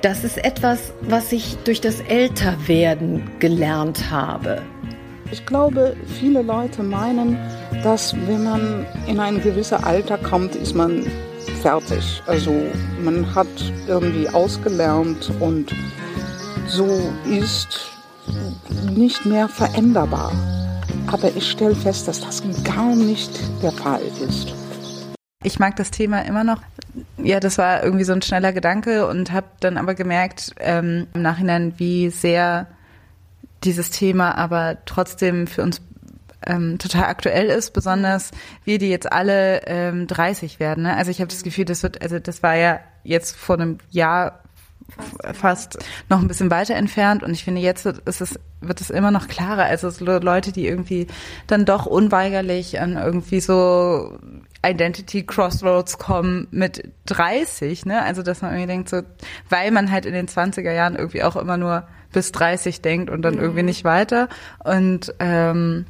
Das 0.01 0.23
ist 0.23 0.43
etwas, 0.43 0.93
was 1.01 1.31
ich 1.31 1.57
durch 1.63 1.81
das 1.81 1.99
Älterwerden 2.01 3.29
gelernt 3.39 4.09
habe. 4.09 4.61
Ich 5.31 5.45
glaube, 5.45 5.95
viele 6.19 6.41
Leute 6.41 6.83
meinen, 6.83 7.37
dass 7.83 8.15
wenn 8.27 8.43
man 8.43 8.85
in 9.07 9.19
ein 9.19 9.41
gewisses 9.41 9.83
Alter 9.83 10.17
kommt, 10.17 10.55
ist 10.55 10.75
man 10.75 11.05
fertig. 11.61 12.21
Also 12.25 12.53
man 13.03 13.33
hat 13.33 13.47
irgendwie 13.87 14.27
ausgelernt 14.29 15.31
und 15.39 15.73
so 16.71 17.11
ist 17.25 17.91
nicht 18.91 19.25
mehr 19.25 19.49
veränderbar. 19.49 20.31
Aber 21.07 21.35
ich 21.35 21.51
stelle 21.51 21.75
fest, 21.75 22.07
dass 22.07 22.21
das 22.21 22.41
gar 22.63 22.95
nicht 22.95 23.31
der 23.61 23.73
Fall 23.73 24.01
ist. 24.25 24.53
Ich 25.43 25.59
mag 25.59 25.75
das 25.75 25.91
Thema 25.91 26.21
immer 26.21 26.43
noch. 26.43 26.61
Ja, 27.17 27.39
das 27.39 27.57
war 27.57 27.83
irgendwie 27.83 28.05
so 28.05 28.13
ein 28.13 28.21
schneller 28.21 28.53
Gedanke 28.53 29.07
und 29.07 29.31
habe 29.31 29.47
dann 29.59 29.77
aber 29.77 29.95
gemerkt 29.95 30.53
ähm, 30.59 31.07
im 31.13 31.21
Nachhinein, 31.21 31.73
wie 31.77 32.09
sehr 32.09 32.67
dieses 33.63 33.89
Thema 33.89 34.37
aber 34.37 34.77
trotzdem 34.85 35.47
für 35.47 35.63
uns 35.63 35.81
ähm, 36.45 36.77
total 36.79 37.03
aktuell 37.03 37.47
ist, 37.47 37.71
besonders 37.71 38.31
wir, 38.63 38.77
die 38.77 38.89
jetzt 38.89 39.11
alle 39.11 39.61
ähm, 39.67 40.07
30 40.07 40.59
werden. 40.59 40.83
Ne? 40.83 40.95
Also 40.95 41.11
ich 41.11 41.19
habe 41.19 41.29
das 41.29 41.43
Gefühl, 41.43 41.65
das 41.65 41.83
wird, 41.83 42.01
also 42.01 42.17
das 42.17 42.41
war 42.41 42.55
ja 42.55 42.79
jetzt 43.03 43.35
vor 43.35 43.55
einem 43.55 43.77
Jahr 43.89 44.40
fast 45.33 45.77
noch 46.09 46.19
ein 46.19 46.27
bisschen 46.27 46.51
weiter 46.51 46.75
entfernt. 46.75 47.23
Und 47.23 47.31
ich 47.31 47.43
finde 47.43 47.61
jetzt 47.61 47.85
ist 47.85 48.21
es 48.21 48.39
wird 48.61 48.81
es 48.81 48.89
immer 48.89 49.11
noch 49.11 49.27
klarer. 49.27 49.63
Also 49.63 49.89
Leute 50.05 50.51
die 50.51 50.67
irgendwie 50.67 51.07
dann 51.47 51.65
doch 51.65 51.85
unweigerlich 51.85 52.79
an 52.79 52.97
irgendwie 52.97 53.39
so 53.39 54.17
Identity 54.65 55.23
Crossroads 55.25 55.97
kommen 55.97 56.47
mit 56.51 56.91
30 57.07 57.85
ne? 57.85 58.03
Also 58.03 58.21
dass 58.21 58.41
man 58.41 58.51
irgendwie 58.51 58.67
denkt 58.67 58.89
so 58.89 59.01
weil 59.49 59.71
man 59.71 59.91
halt 59.91 60.05
in 60.05 60.13
den 60.13 60.27
20er 60.27 60.71
Jahren 60.71 60.95
irgendwie 60.95 61.23
auch 61.23 61.35
immer 61.35 61.57
nur 61.57 61.87
bis 62.11 62.31
30 62.31 62.81
denkt 62.81 63.09
und 63.09 63.21
dann 63.21 63.37
irgendwie 63.37 63.63
nicht 63.63 63.83
weiter. 63.83 64.27
Und 64.63 65.13
ähm, 65.19 65.85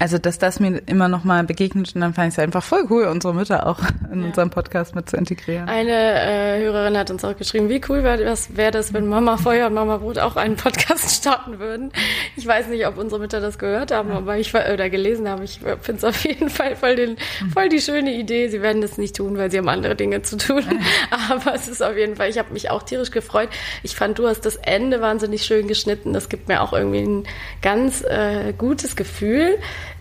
also 0.00 0.16
dass 0.16 0.38
das 0.38 0.60
mir 0.60 0.80
immer 0.86 1.08
noch 1.08 1.24
mal 1.24 1.44
begegnet 1.44 1.94
und 1.94 2.00
dann 2.00 2.14
fand 2.14 2.28
ich 2.28 2.34
es 2.34 2.38
einfach 2.38 2.62
voll 2.62 2.86
cool, 2.88 3.04
unsere 3.04 3.34
Mütter 3.34 3.66
auch 3.66 3.80
in 4.10 4.20
ja. 4.20 4.26
unserem 4.28 4.48
Podcast 4.48 4.94
mit 4.94 5.10
zu 5.10 5.18
integrieren. 5.18 5.68
Eine 5.68 5.92
äh, 5.92 6.62
Hörerin 6.62 6.96
hat 6.96 7.10
uns 7.10 7.22
auch 7.22 7.36
geschrieben, 7.36 7.68
wie 7.68 7.82
cool 7.88 8.02
wäre 8.02 8.24
das, 8.24 8.56
wär 8.56 8.70
das, 8.70 8.94
wenn 8.94 9.06
Mama 9.08 9.36
Feuer 9.36 9.66
und 9.66 9.74
Mama 9.74 9.98
Brot 9.98 10.18
auch 10.18 10.36
einen 10.36 10.56
Podcast 10.56 11.16
starten 11.16 11.58
würden. 11.58 11.92
Ich 12.36 12.46
weiß 12.46 12.68
nicht, 12.68 12.86
ob 12.86 12.96
unsere 12.96 13.20
Mütter 13.20 13.40
das 13.40 13.58
gehört 13.58 13.92
haben, 13.92 14.08
ja. 14.08 14.16
aber 14.16 14.38
ich 14.38 14.54
oder 14.54 14.88
gelesen 14.88 15.28
haben. 15.28 15.42
Ich 15.42 15.60
finde 15.82 15.98
es 15.98 16.04
auf 16.04 16.24
jeden 16.24 16.48
Fall 16.48 16.76
voll, 16.76 16.96
den, 16.96 17.16
voll 17.52 17.68
die 17.68 17.80
schöne 17.80 18.14
Idee. 18.14 18.48
Sie 18.48 18.62
werden 18.62 18.80
das 18.80 18.96
nicht 18.96 19.16
tun, 19.16 19.36
weil 19.36 19.50
sie 19.50 19.58
haben 19.58 19.68
andere 19.68 19.96
Dinge 19.96 20.22
zu 20.22 20.38
tun. 20.38 20.64
aber 21.30 21.54
es 21.54 21.68
ist 21.68 21.82
auf 21.82 21.96
jeden 21.96 22.16
Fall, 22.16 22.30
ich 22.30 22.38
habe 22.38 22.54
mich 22.54 22.70
auch 22.70 22.82
tierisch 22.82 23.10
gefreut. 23.10 23.50
Ich 23.82 23.94
fand, 23.96 24.18
du 24.18 24.26
hast 24.26 24.46
das 24.46 24.56
Ende 24.56 25.02
wahnsinnig 25.02 25.42
schön 25.42 25.68
geschnitten. 25.68 26.14
Das 26.14 26.30
gibt 26.30 26.48
mir 26.48 26.62
auch 26.62 26.72
irgendwie 26.72 27.02
ein 27.02 27.24
ganz 27.60 28.02
äh, 28.02 28.54
gutes 28.56 28.96
Gefühl. 28.96 29.58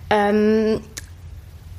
Ähm, 0.10 0.82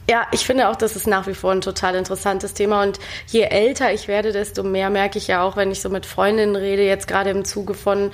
ja, 0.09 0.27
ich 0.33 0.45
finde 0.45 0.69
auch, 0.69 0.77
das 0.77 0.97
ist 0.97 1.07
nach 1.07 1.27
wie 1.27 1.35
vor 1.35 1.53
ein 1.53 1.61
total 1.61 1.95
interessantes 1.95 2.53
Thema. 2.53 2.83
Und 2.83 2.99
je 3.29 3.43
älter 3.43 3.93
ich 3.93 4.09
werde, 4.09 4.33
desto 4.33 4.63
mehr 4.63 4.91
merke 4.91 5.19
ich 5.19 5.29
ja 5.29 5.43
auch, 5.43 5.57
wenn 5.57 5.71
ich 5.71 5.81
so 5.81 5.89
mit 5.89 6.05
Freundinnen 6.05 6.57
rede, 6.57 6.83
jetzt 6.83 7.07
gerade 7.07 7.31
im 7.31 7.45
Zuge 7.45 7.75
von 7.75 8.11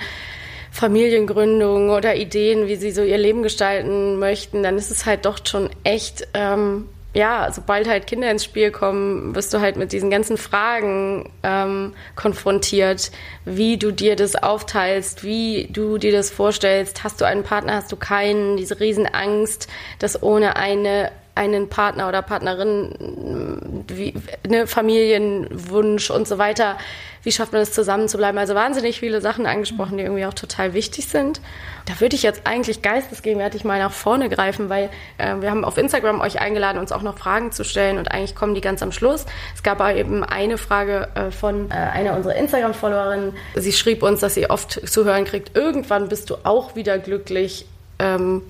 Familiengründung 0.71 1.89
oder 1.89 2.15
Ideen, 2.15 2.67
wie 2.67 2.75
sie 2.75 2.91
so 2.91 3.01
ihr 3.01 3.17
Leben 3.17 3.41
gestalten 3.41 4.19
möchten, 4.19 4.61
dann 4.61 4.77
ist 4.77 4.91
es 4.91 5.07
halt 5.07 5.25
doch 5.25 5.39
schon 5.43 5.71
echt 5.83 6.27
ähm, 6.35 6.87
ja, 7.17 7.51
sobald 7.51 7.87
halt 7.87 8.05
Kinder 8.05 8.29
ins 8.29 8.43
Spiel 8.43 8.69
kommen, 8.69 9.33
wirst 9.33 9.51
du 9.51 9.59
halt 9.59 9.75
mit 9.75 9.91
diesen 9.91 10.11
ganzen 10.11 10.37
Fragen 10.37 11.31
ähm, 11.41 11.95
konfrontiert, 12.15 13.09
wie 13.43 13.77
du 13.77 13.91
dir 13.91 14.15
das 14.15 14.35
aufteilst, 14.35 15.23
wie 15.23 15.67
du 15.71 15.97
dir 15.97 16.11
das 16.11 16.29
vorstellst. 16.29 17.03
Hast 17.03 17.19
du 17.19 17.25
einen 17.25 17.41
Partner, 17.41 17.73
hast 17.73 17.91
du 17.91 17.95
keinen? 17.95 18.55
Diese 18.55 18.79
Riesenangst, 18.79 19.67
dass 19.97 20.21
ohne 20.21 20.57
eine 20.57 21.11
einen 21.37 21.69
Partner 21.69 22.09
oder 22.09 22.21
Partnerin, 22.21 23.85
wie, 23.87 24.13
ne, 24.47 24.67
Familienwunsch 24.67 26.09
und 26.09 26.27
so 26.27 26.37
weiter, 26.37 26.77
wie 27.23 27.31
schafft 27.31 27.51
man 27.51 27.61
es 27.61 27.73
zusammen 27.73 28.07
zu 28.07 28.17
bleiben? 28.17 28.37
Also 28.37 28.55
wahnsinnig 28.55 28.99
viele 28.99 29.19
Sachen 29.21 29.45
angesprochen, 29.45 29.97
die 29.97 30.03
irgendwie 30.03 30.25
auch 30.25 30.33
total 30.33 30.73
wichtig 30.73 31.07
sind. 31.07 31.41
Da 31.85 31.99
würde 31.99 32.15
ich 32.15 32.23
jetzt 32.23 32.41
eigentlich 32.45 32.81
geistesgegenwärtig 32.81 33.63
mal 33.65 33.79
nach 33.79 33.91
vorne 33.91 34.29
greifen, 34.29 34.69
weil 34.69 34.89
äh, 35.17 35.35
wir 35.39 35.51
haben 35.51 35.65
auf 35.65 35.77
Instagram 35.77 36.21
euch 36.21 36.39
eingeladen, 36.39 36.77
uns 36.79 36.91
auch 36.91 37.01
noch 37.01 37.17
Fragen 37.17 37.51
zu 37.51 37.63
stellen 37.63 37.97
und 37.97 38.11
eigentlich 38.11 38.35
kommen 38.35 38.55
die 38.55 38.61
ganz 38.61 38.81
am 38.81 38.91
Schluss. 38.91 39.25
Es 39.53 39.61
gab 39.61 39.81
aber 39.81 39.95
eben 39.95 40.23
eine 40.23 40.57
Frage 40.57 41.09
äh, 41.15 41.31
von 41.31 41.69
äh, 41.69 41.73
einer 41.73 42.15
unserer 42.15 42.35
Instagram-Followerinnen. 42.35 43.33
Sie 43.55 43.73
schrieb 43.73 44.03
uns, 44.03 44.21
dass 44.21 44.33
sie 44.33 44.49
oft 44.49 44.87
zu 44.89 45.05
hören 45.05 45.25
kriegt, 45.25 45.55
irgendwann 45.55 46.09
bist 46.09 46.29
du 46.29 46.35
auch 46.43 46.75
wieder 46.75 46.97
glücklich. 46.97 47.65
Ähm, 47.99 48.41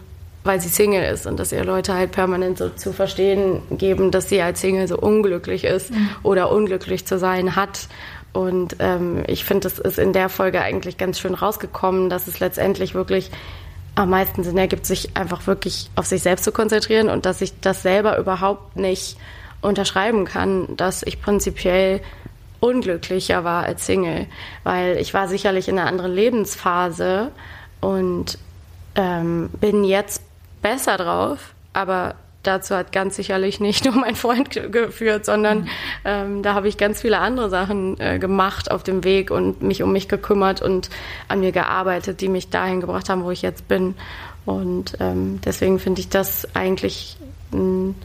weil 0.47 0.59
sie 0.61 0.69
Single 0.69 1.03
ist 1.03 1.27
und 1.27 1.39
dass 1.39 1.51
ihr 1.51 1.63
Leute 1.63 1.93
halt 1.93 2.11
permanent 2.11 2.57
so 2.57 2.69
zu 2.69 2.93
verstehen 2.93 3.61
geben, 3.71 4.11
dass 4.11 4.29
sie 4.29 4.41
als 4.41 4.61
Single 4.61 4.87
so 4.87 4.97
unglücklich 4.97 5.63
ist 5.63 5.91
mhm. 5.91 6.09
oder 6.23 6.51
unglücklich 6.51 7.05
zu 7.05 7.19
sein 7.19 7.55
hat. 7.55 7.87
Und 8.33 8.77
ähm, 8.79 9.23
ich 9.27 9.45
finde, 9.45 9.67
es 9.67 9.79
ist 9.79 9.99
in 9.99 10.13
der 10.13 10.29
Folge 10.29 10.61
eigentlich 10.61 10.97
ganz 10.97 11.19
schön 11.19 11.33
rausgekommen, 11.33 12.09
dass 12.09 12.27
es 12.27 12.39
letztendlich 12.39 12.93
wirklich 12.93 13.31
am 13.95 14.11
meisten 14.11 14.43
Sinn 14.43 14.57
ergibt, 14.57 14.85
sich 14.85 15.17
einfach 15.17 15.47
wirklich 15.47 15.89
auf 15.95 16.05
sich 16.05 16.21
selbst 16.21 16.45
zu 16.45 16.51
konzentrieren 16.51 17.09
und 17.09 17.25
dass 17.25 17.41
ich 17.41 17.59
das 17.61 17.81
selber 17.81 18.17
überhaupt 18.19 18.75
nicht 18.75 19.17
unterschreiben 19.61 20.25
kann, 20.25 20.77
dass 20.77 21.01
ich 21.01 21.19
prinzipiell 21.21 22.01
unglücklicher 22.59 23.43
war 23.43 23.63
als 23.63 23.85
Single, 23.85 24.27
weil 24.63 24.97
ich 24.97 25.13
war 25.13 25.27
sicherlich 25.27 25.67
in 25.67 25.79
einer 25.79 25.87
anderen 25.87 26.13
Lebensphase 26.13 27.31
und 27.81 28.37
ähm, 28.95 29.49
bin 29.59 29.83
jetzt 29.83 30.21
besser 30.67 30.97
drauf, 30.97 31.53
aber 31.74 32.15
dazu 32.43 32.75
hat 32.75 32.91
ganz 32.91 33.15
sicherlich 33.15 33.59
nicht 33.59 33.86
nur 33.86 33.95
mein 33.95 34.15
Freund 34.15 34.50
geführt, 34.71 35.25
sondern 35.25 35.62
mhm. 35.62 35.69
ähm, 36.05 36.43
da 36.43 36.53
habe 36.53 36.67
ich 36.67 36.77
ganz 36.77 37.01
viele 37.01 37.19
andere 37.19 37.50
Sachen 37.50 38.00
äh, 38.00 38.19
gemacht 38.19 38.71
auf 38.71 38.83
dem 38.83 39.03
Weg 39.03 39.31
und 39.31 39.62
mich 39.62 39.83
um 39.83 39.91
mich 39.91 40.07
gekümmert 40.07 40.62
und 40.62 40.89
an 41.27 41.39
mir 41.39 41.51
gearbeitet, 41.51 42.21
die 42.21 42.29
mich 42.29 42.50
dahin 42.50 42.81
gebracht 42.81 43.09
haben, 43.09 43.24
wo 43.24 43.31
ich 43.31 43.41
jetzt 43.41 43.67
bin. 43.67 43.95
Und 44.45 44.97
ähm, 45.00 45.39
deswegen 45.43 45.79
finde 45.79 46.01
ich 46.01 46.09
das 46.09 46.47
eigentlich 46.55 47.17
ein 47.51 47.95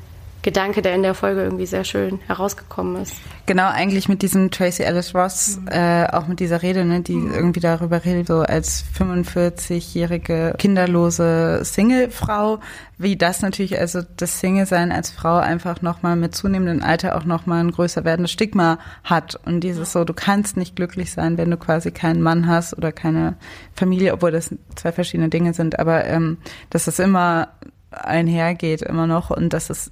Gedanke, 0.42 0.82
der 0.82 0.94
in 0.94 1.02
der 1.02 1.14
Folge 1.14 1.42
irgendwie 1.42 1.66
sehr 1.66 1.84
schön 1.84 2.18
herausgekommen 2.26 3.00
ist. 3.00 3.14
Genau, 3.46 3.68
eigentlich 3.68 4.08
mit 4.08 4.22
diesem 4.22 4.50
Tracy 4.50 4.82
Ellis 4.82 5.14
Ross, 5.14 5.58
mhm. 5.60 5.68
äh, 5.68 6.06
auch 6.08 6.26
mit 6.26 6.40
dieser 6.40 6.62
Rede, 6.62 6.84
ne, 6.84 7.00
die 7.00 7.14
mhm. 7.14 7.32
irgendwie 7.32 7.60
darüber 7.60 8.04
redet, 8.04 8.26
so 8.26 8.40
als 8.40 8.84
45-jährige 8.98 10.54
kinderlose 10.58 11.60
Singlefrau, 11.62 12.58
wie 12.98 13.16
das 13.16 13.40
natürlich, 13.40 13.78
also 13.78 14.00
das 14.16 14.40
Single-Sein 14.40 14.90
als 14.90 15.10
Frau 15.10 15.36
einfach 15.36 15.80
nochmal 15.80 16.16
mit 16.16 16.34
zunehmendem 16.34 16.82
Alter 16.84 17.16
auch 17.16 17.24
nochmal 17.24 17.60
ein 17.60 17.70
größer 17.70 18.04
werdendes 18.04 18.32
Stigma 18.32 18.78
hat. 19.04 19.38
Und 19.44 19.60
dieses 19.60 19.92
so, 19.92 20.04
du 20.04 20.12
kannst 20.12 20.56
nicht 20.56 20.74
glücklich 20.74 21.12
sein, 21.12 21.38
wenn 21.38 21.50
du 21.50 21.56
quasi 21.56 21.92
keinen 21.92 22.20
Mann 22.20 22.48
hast 22.48 22.76
oder 22.76 22.90
keine 22.90 23.36
Familie, 23.74 24.12
obwohl 24.12 24.32
das 24.32 24.54
zwei 24.74 24.90
verschiedene 24.90 25.28
Dinge 25.28 25.54
sind, 25.54 25.78
aber 25.78 26.04
ähm, 26.04 26.38
dass 26.70 26.88
es 26.88 26.98
immer 26.98 27.48
einhergeht 27.92 28.82
immer 28.82 29.06
noch 29.06 29.30
und 29.30 29.52
dass 29.52 29.70
es 29.70 29.90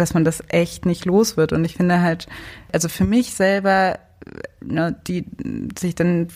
dass 0.00 0.14
man 0.14 0.24
das 0.24 0.42
echt 0.48 0.86
nicht 0.86 1.04
los 1.04 1.36
wird. 1.36 1.52
Und 1.52 1.64
ich 1.64 1.76
finde 1.76 2.00
halt, 2.00 2.26
also 2.72 2.88
für 2.88 3.04
mich 3.04 3.34
selber, 3.34 3.98
ne, 4.60 4.96
die 5.06 5.24
sich 5.78 5.94
dann 5.94 6.28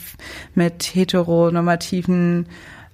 mit 0.55 0.83
heteronormativen 0.83 2.47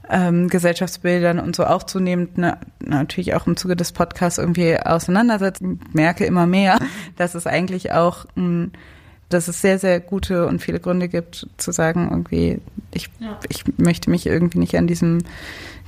ähm, 0.09 0.49
Gesellschaftsbildern 0.49 1.39
und 1.39 1.55
so 1.55 1.65
auch 1.65 1.85
zunehmend 1.85 2.37
ne, 2.37 2.59
natürlich 2.81 3.35
auch 3.35 3.47
im 3.47 3.57
Zuge 3.57 3.77
des 3.77 3.93
Podcasts 3.93 4.39
irgendwie 4.39 4.77
auseinandersetzen, 4.79 5.81
merke 5.93 6.25
immer 6.25 6.47
mehr, 6.47 6.79
dass 7.17 7.35
es 7.35 7.47
eigentlich 7.47 7.93
auch 7.93 8.27
ein 8.37 8.73
dass 9.31 9.49
es 9.49 9.61
sehr, 9.61 9.79
sehr 9.79 10.01
gute 10.01 10.47
und 10.47 10.61
viele 10.61 10.81
Gründe 10.81 11.09
gibt, 11.09 11.47
zu 11.57 11.73
sagen, 11.73 12.09
irgendwie, 12.11 12.61
ich, 12.93 13.09
ja. 13.21 13.39
ich 13.49 13.65
möchte 13.79 14.11
mich 14.11 14.27
irgendwie 14.27 14.59
nicht 14.59 14.77
an 14.77 14.87
diesem 14.87 15.19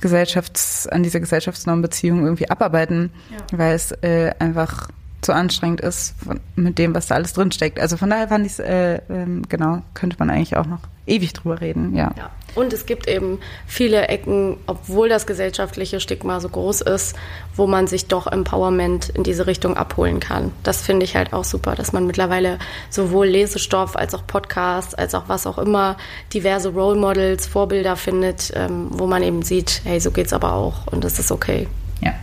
Gesellschafts-, 0.01 0.87
an 0.87 1.03
dieser 1.03 1.19
Gesellschaftsnormbeziehung 1.19 2.23
irgendwie 2.23 2.49
abarbeiten, 2.49 3.11
ja. 3.31 3.57
weil 3.57 3.75
es 3.75 3.91
äh, 4.01 4.31
einfach 4.39 4.89
zu 5.21 5.33
anstrengend 5.33 5.81
ist 5.81 6.15
von, 6.23 6.39
mit 6.55 6.77
dem, 6.77 6.95
was 6.95 7.07
da 7.07 7.15
alles 7.15 7.33
drinsteckt. 7.33 7.79
Also 7.79 7.97
von 7.97 8.09
daher 8.09 8.27
fand 8.27 8.45
ich 8.45 8.53
es, 8.53 8.59
äh, 8.59 8.95
äh, 8.95 9.41
genau, 9.47 9.81
könnte 9.93 10.17
man 10.19 10.29
eigentlich 10.29 10.57
auch 10.57 10.65
noch 10.65 10.81
ewig 11.05 11.33
drüber 11.33 11.61
reden, 11.61 11.95
ja. 11.95 12.13
ja. 12.17 12.31
Und 12.55 12.73
es 12.73 12.85
gibt 12.85 13.07
eben 13.07 13.39
viele 13.65 14.07
Ecken, 14.07 14.57
obwohl 14.67 15.09
das 15.09 15.25
gesellschaftliche 15.25 15.99
Stigma 15.99 16.39
so 16.39 16.49
groß 16.49 16.81
ist, 16.81 17.15
wo 17.55 17.67
man 17.67 17.87
sich 17.87 18.07
doch 18.07 18.27
Empowerment 18.27 19.09
in 19.09 19.23
diese 19.23 19.47
Richtung 19.47 19.75
abholen 19.75 20.19
kann. 20.19 20.51
Das 20.63 20.81
finde 20.81 21.05
ich 21.05 21.15
halt 21.15 21.33
auch 21.33 21.43
super, 21.43 21.75
dass 21.75 21.93
man 21.93 22.05
mittlerweile 22.05 22.59
sowohl 22.89 23.27
Lesestoff 23.27 23.95
als 23.95 24.13
auch 24.13 24.25
Podcasts, 24.27 24.93
als 24.93 25.15
auch 25.15 25.23
was 25.27 25.47
auch 25.47 25.57
immer, 25.57 25.97
diverse 26.33 26.69
Role 26.69 26.99
Models, 26.99 27.47
Vorbilder 27.47 27.95
findet, 27.95 28.51
ähm, 28.55 28.87
wo 28.91 29.07
man 29.07 29.23
eben 29.23 29.41
sieht, 29.41 29.81
hey, 29.83 29.99
so 29.99 30.11
geht's 30.11 30.33
aber 30.33 30.53
auch 30.53 30.87
und 30.87 31.03
das 31.03 31.19
ist 31.19 31.31
okay. 31.31 31.67
Ja. 32.01 32.13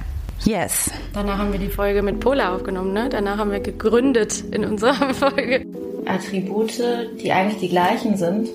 Yes. 0.44 0.90
Danach 1.12 1.38
haben 1.38 1.52
wir 1.52 1.58
die 1.58 1.68
Folge 1.68 2.02
mit 2.02 2.20
Pola 2.20 2.54
aufgenommen, 2.54 2.94
ne? 2.94 3.08
Danach 3.10 3.36
haben 3.36 3.52
wir 3.52 3.60
gegründet 3.60 4.42
in 4.50 4.64
unserer 4.64 4.94
Folge. 5.14 5.66
Attribute, 6.06 6.82
die 7.22 7.30
eigentlich 7.30 7.60
die 7.60 7.68
gleichen 7.68 8.16
sind. 8.16 8.48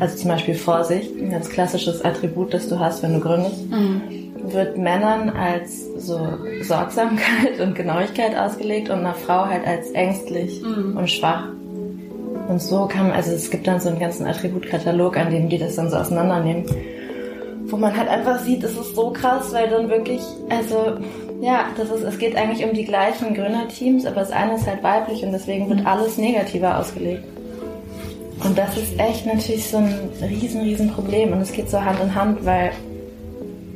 Also 0.00 0.16
zum 0.16 0.30
Beispiel 0.30 0.54
Vorsicht, 0.54 1.16
ein 1.16 1.30
ganz 1.30 1.48
klassisches 1.48 2.04
Attribut, 2.04 2.54
das 2.54 2.68
du 2.68 2.78
hast, 2.78 3.02
wenn 3.02 3.14
du 3.14 3.20
gründest, 3.20 3.68
mhm. 3.70 4.00
wird 4.52 4.76
Männern 4.76 5.30
als 5.30 5.84
so 5.96 6.20
Sorgsamkeit 6.62 7.60
und 7.60 7.74
Genauigkeit 7.74 8.36
ausgelegt 8.36 8.90
und 8.90 9.00
einer 9.00 9.14
Frau 9.14 9.46
halt 9.46 9.66
als 9.66 9.90
ängstlich 9.90 10.62
mhm. 10.62 10.96
und 10.96 11.10
schwach. 11.10 11.48
Und 12.48 12.62
so 12.62 12.86
kann 12.86 13.08
man, 13.08 13.16
also 13.16 13.32
es 13.32 13.50
gibt 13.50 13.66
dann 13.66 13.80
so 13.80 13.88
einen 13.88 13.98
ganzen 13.98 14.26
Attributkatalog, 14.26 15.16
an 15.18 15.30
dem 15.30 15.48
die 15.48 15.58
das 15.58 15.74
dann 15.74 15.90
so 15.90 15.96
auseinandernehmen 15.96 16.64
wo 17.70 17.76
man 17.76 17.96
halt 17.96 18.08
einfach 18.08 18.40
sieht, 18.40 18.64
es 18.64 18.72
ist 18.72 18.94
so 18.94 19.10
krass, 19.10 19.52
weil 19.52 19.68
dann 19.68 19.88
wirklich, 19.88 20.22
also 20.48 20.98
ja, 21.40 21.66
das 21.76 21.90
ist, 21.90 22.02
es 22.02 22.18
geht 22.18 22.36
eigentlich 22.36 22.66
um 22.66 22.74
die 22.74 22.84
gleichen 22.84 23.34
Gründerteams, 23.34 24.06
aber 24.06 24.20
das 24.20 24.30
eine 24.30 24.54
ist 24.54 24.66
halt 24.66 24.82
weiblich 24.82 25.22
und 25.22 25.32
deswegen 25.32 25.68
wird 25.68 25.86
alles 25.86 26.18
negativer 26.18 26.78
ausgelegt. 26.78 27.24
Und 28.44 28.56
das 28.56 28.76
ist 28.76 28.98
echt 28.98 29.26
natürlich 29.26 29.68
so 29.68 29.78
ein 29.78 30.10
riesen, 30.22 30.62
riesen 30.62 30.90
Problem 30.92 31.32
und 31.32 31.40
es 31.40 31.52
geht 31.52 31.70
so 31.70 31.84
Hand 31.84 32.00
in 32.00 32.14
Hand, 32.14 32.44
weil 32.44 32.70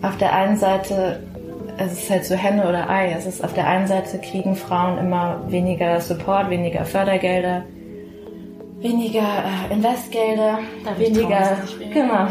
auf 0.02 0.16
der 0.19 0.33
einen 0.33 0.57
Seite, 0.57 1.21
es 1.78 1.92
ist 1.92 2.11
halt 2.11 2.25
so 2.25 2.35
Henne 2.35 2.69
oder 2.69 2.88
Ei, 2.88 3.12
es 3.12 3.26
ist 3.26 3.42
auf 3.42 3.54
der 3.54 3.66
einen 3.66 3.87
Seite 3.87 4.19
kriegen 4.19 4.54
Frauen 4.54 4.99
immer 4.99 5.40
weniger 5.49 6.00
Support, 6.00 6.50
weniger 6.50 6.85
Fördergelder, 6.85 7.64
weniger 8.81 9.21
äh, 9.71 9.73
Investgelder, 9.73 10.59
weniger, 10.97 11.59
genau, 11.92 12.28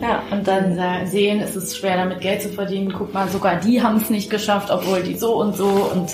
ja, 0.00 0.22
und 0.30 0.46
dann 0.46 1.06
sehen, 1.06 1.40
es 1.40 1.56
ist 1.56 1.76
schwer 1.76 1.96
damit 1.96 2.20
Geld 2.20 2.42
zu 2.42 2.50
verdienen. 2.50 2.92
Guck 2.96 3.12
mal, 3.12 3.28
sogar 3.28 3.56
die 3.56 3.82
haben 3.82 3.96
es 3.96 4.10
nicht 4.10 4.30
geschafft, 4.30 4.70
obwohl 4.70 5.02
die 5.02 5.16
so 5.16 5.40
und 5.40 5.56
so 5.56 5.66
und 5.66 6.10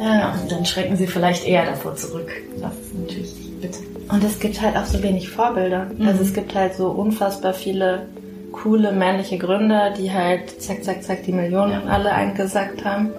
ja, 0.00 0.34
und 0.34 0.50
dann 0.50 0.66
schrecken 0.66 0.96
sie 0.96 1.06
vielleicht 1.06 1.46
eher 1.46 1.64
davor 1.64 1.94
zurück. 1.94 2.30
Das 2.60 2.72
ist 2.74 2.94
natürlich 2.94 3.34
bitte. 3.60 3.93
Und 4.08 4.24
es 4.24 4.38
gibt 4.38 4.60
halt 4.60 4.76
auch 4.76 4.84
so 4.84 5.02
wenig 5.02 5.28
Vorbilder. 5.30 5.86
Mhm. 5.96 6.06
Also 6.06 6.22
es 6.22 6.34
gibt 6.34 6.54
halt 6.54 6.74
so 6.74 6.88
unfassbar 6.88 7.54
viele 7.54 8.06
coole 8.52 8.92
männliche 8.92 9.36
Gründer, 9.38 9.90
die 9.90 10.12
halt 10.12 10.62
zack, 10.62 10.84
zack, 10.84 11.02
zack 11.02 11.24
die 11.24 11.32
Millionen 11.32 11.72
ja. 11.72 11.92
alle 11.92 12.12
eingesackt 12.12 12.84
haben. 12.84 13.10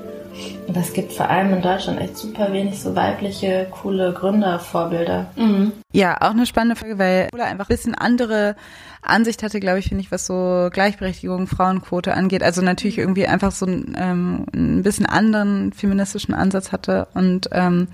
Und 0.68 0.76
es 0.76 0.94
gibt 0.94 1.14
vor 1.14 1.30
allem 1.30 1.54
in 1.54 1.62
Deutschland 1.62 2.00
echt 2.02 2.18
super 2.18 2.52
wenig 2.52 2.82
so 2.82 2.96
weibliche, 2.96 3.68
coole 3.72 4.12
Gründervorbilder. 4.14 5.28
Mhm. 5.36 5.72
Ja, 5.94 6.18
auch 6.22 6.32
eine 6.32 6.46
spannende 6.46 6.76
Frage, 6.76 6.98
weil 6.98 7.30
Cola 7.32 7.46
einfach 7.46 7.70
ein 7.70 7.76
bisschen 7.76 7.96
andere 7.96 8.56
Ansicht 9.02 9.44
hatte, 9.44 9.60
glaube 9.60 9.80
ich, 9.80 9.88
finde 9.88 10.04
ich, 10.04 10.12
was 10.12 10.26
so 10.26 10.70
Gleichberechtigung, 10.72 11.48
Frauenquote 11.48 12.14
angeht. 12.14 12.44
Also 12.44 12.62
natürlich 12.62 12.98
irgendwie 12.98 13.28
einfach 13.28 13.52
so 13.52 13.66
ein, 13.66 13.96
ähm, 13.98 14.46
ein 14.54 14.84
bisschen 14.84 15.06
anderen 15.06 15.72
feministischen 15.72 16.34
Ansatz 16.34 16.72
hatte. 16.72 17.08
Und 17.14 17.50
ähm, 17.52 17.88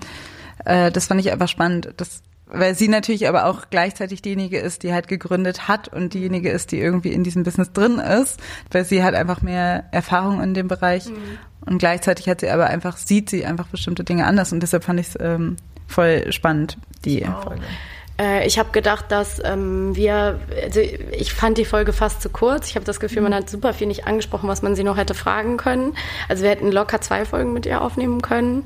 äh, 0.64 0.90
das 0.90 1.06
fand 1.06 1.20
ich 1.20 1.30
einfach 1.30 1.48
spannend. 1.48 1.94
Das 1.96 2.22
weil 2.52 2.74
sie 2.74 2.88
natürlich 2.88 3.28
aber 3.28 3.46
auch 3.46 3.64
gleichzeitig 3.70 4.22
diejenige 4.22 4.58
ist, 4.58 4.82
die 4.82 4.92
halt 4.92 5.08
gegründet 5.08 5.68
hat 5.68 5.88
und 5.88 6.14
diejenige 6.14 6.50
ist, 6.50 6.70
die 6.70 6.78
irgendwie 6.78 7.12
in 7.12 7.24
diesem 7.24 7.42
Business 7.42 7.72
drin 7.72 7.98
ist, 7.98 8.38
weil 8.70 8.84
sie 8.84 9.02
hat 9.02 9.14
einfach 9.14 9.42
mehr 9.42 9.84
Erfahrung 9.90 10.42
in 10.42 10.54
dem 10.54 10.68
Bereich 10.68 11.06
mhm. 11.06 11.38
und 11.66 11.78
gleichzeitig 11.78 12.28
hat 12.28 12.40
sie 12.40 12.50
aber 12.50 12.66
einfach, 12.66 12.96
sieht 12.98 13.30
sie 13.30 13.44
einfach 13.46 13.66
bestimmte 13.68 14.04
Dinge 14.04 14.26
anders 14.26 14.52
und 14.52 14.60
deshalb 14.60 14.84
fand 14.84 15.00
ich 15.00 15.08
es 15.08 15.18
ähm, 15.20 15.56
voll 15.86 16.30
spannend, 16.32 16.76
die 17.04 17.22
wow. 17.26 17.42
Folge. 17.42 17.62
Äh, 18.20 18.46
ich 18.46 18.58
habe 18.58 18.70
gedacht, 18.70 19.06
dass 19.08 19.40
ähm, 19.44 19.96
wir, 19.96 20.38
also 20.62 20.80
ich 20.80 21.32
fand 21.32 21.58
die 21.58 21.64
Folge 21.64 21.92
fast 21.92 22.22
zu 22.22 22.28
kurz. 22.28 22.68
Ich 22.68 22.76
habe 22.76 22.84
das 22.84 23.00
Gefühl, 23.00 23.22
man 23.22 23.34
hat 23.34 23.48
super 23.48 23.72
viel 23.72 23.86
nicht 23.86 24.06
angesprochen, 24.06 24.48
was 24.48 24.62
man 24.62 24.76
sie 24.76 24.84
noch 24.84 24.96
hätte 24.96 25.14
fragen 25.14 25.56
können. 25.56 25.94
Also 26.28 26.42
wir 26.42 26.50
hätten 26.50 26.70
locker 26.70 27.00
zwei 27.00 27.24
Folgen 27.24 27.52
mit 27.52 27.66
ihr 27.66 27.80
aufnehmen 27.80 28.20
können. 28.20 28.64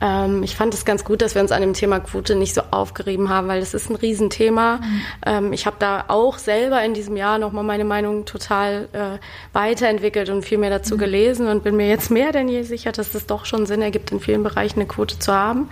Ähm, 0.00 0.42
ich 0.42 0.54
fand 0.54 0.74
es 0.74 0.84
ganz 0.84 1.04
gut, 1.04 1.22
dass 1.22 1.34
wir 1.34 1.42
uns 1.42 1.52
an 1.52 1.60
dem 1.60 1.72
Thema 1.72 2.00
Quote 2.00 2.34
nicht 2.34 2.54
so 2.54 2.62
aufgerieben 2.70 3.28
haben, 3.28 3.48
weil 3.48 3.60
das 3.60 3.74
ist 3.74 3.90
ein 3.90 3.96
Riesenthema. 3.96 4.76
Mhm. 4.76 5.02
Ähm, 5.26 5.52
ich 5.52 5.66
habe 5.66 5.76
da 5.78 6.04
auch 6.08 6.38
selber 6.38 6.82
in 6.82 6.94
diesem 6.94 7.16
Jahr 7.16 7.38
nochmal 7.38 7.64
meine 7.64 7.84
Meinung 7.84 8.24
total 8.24 8.88
äh, 8.92 9.18
weiterentwickelt 9.52 10.30
und 10.30 10.42
viel 10.42 10.58
mehr 10.58 10.70
dazu 10.70 10.94
mhm. 10.94 10.98
gelesen 10.98 11.48
und 11.48 11.64
bin 11.64 11.76
mir 11.76 11.88
jetzt 11.88 12.10
mehr 12.10 12.32
denn 12.32 12.48
je 12.48 12.62
sicher, 12.62 12.92
dass 12.92 13.14
es 13.14 13.26
doch 13.26 13.44
schon 13.44 13.66
Sinn 13.66 13.82
ergibt, 13.82 14.12
in 14.12 14.20
vielen 14.20 14.42
Bereichen 14.42 14.80
eine 14.80 14.88
Quote 14.88 15.18
zu 15.18 15.32
haben. 15.32 15.68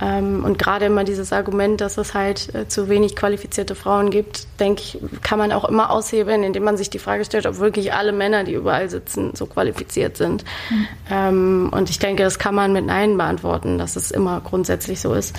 Ähm, 0.00 0.44
und 0.44 0.58
gerade 0.58 0.86
immer 0.86 1.04
dieses 1.04 1.32
Argument, 1.32 1.80
dass 1.80 1.98
es 1.98 2.14
halt 2.14 2.54
äh, 2.54 2.68
zu 2.68 2.88
wenig 2.88 3.16
qualifizierte 3.16 3.74
Frauen 3.74 4.10
gibt, 4.10 4.46
denke 4.58 4.82
ich, 4.82 4.98
kann 5.22 5.38
man 5.38 5.52
auch 5.52 5.64
immer 5.64 5.90
aushebeln, 5.90 6.42
indem 6.42 6.64
man 6.64 6.76
sich 6.76 6.90
die 6.90 6.98
Frage 6.98 7.24
stellt, 7.24 7.46
ob 7.46 7.58
wirklich 7.58 7.92
alle 7.92 8.12
Männer, 8.12 8.44
die 8.44 8.54
überall 8.54 8.88
sitzen, 8.88 9.34
so 9.34 9.46
qualifiziert 9.46 10.16
sind. 10.16 10.44
Mhm. 10.70 10.86
Ähm, 11.10 11.70
und 11.72 11.90
ich 11.90 11.98
denke, 11.98 12.22
das 12.22 12.38
kann 12.38 12.54
man 12.54 12.72
mit 12.72 12.86
Nein 12.86 13.16
beantworten, 13.16 13.78
dass 13.78 13.96
es 13.96 14.10
immer 14.10 14.40
grundsätzlich 14.40 15.00
so 15.00 15.12
ist. 15.12 15.36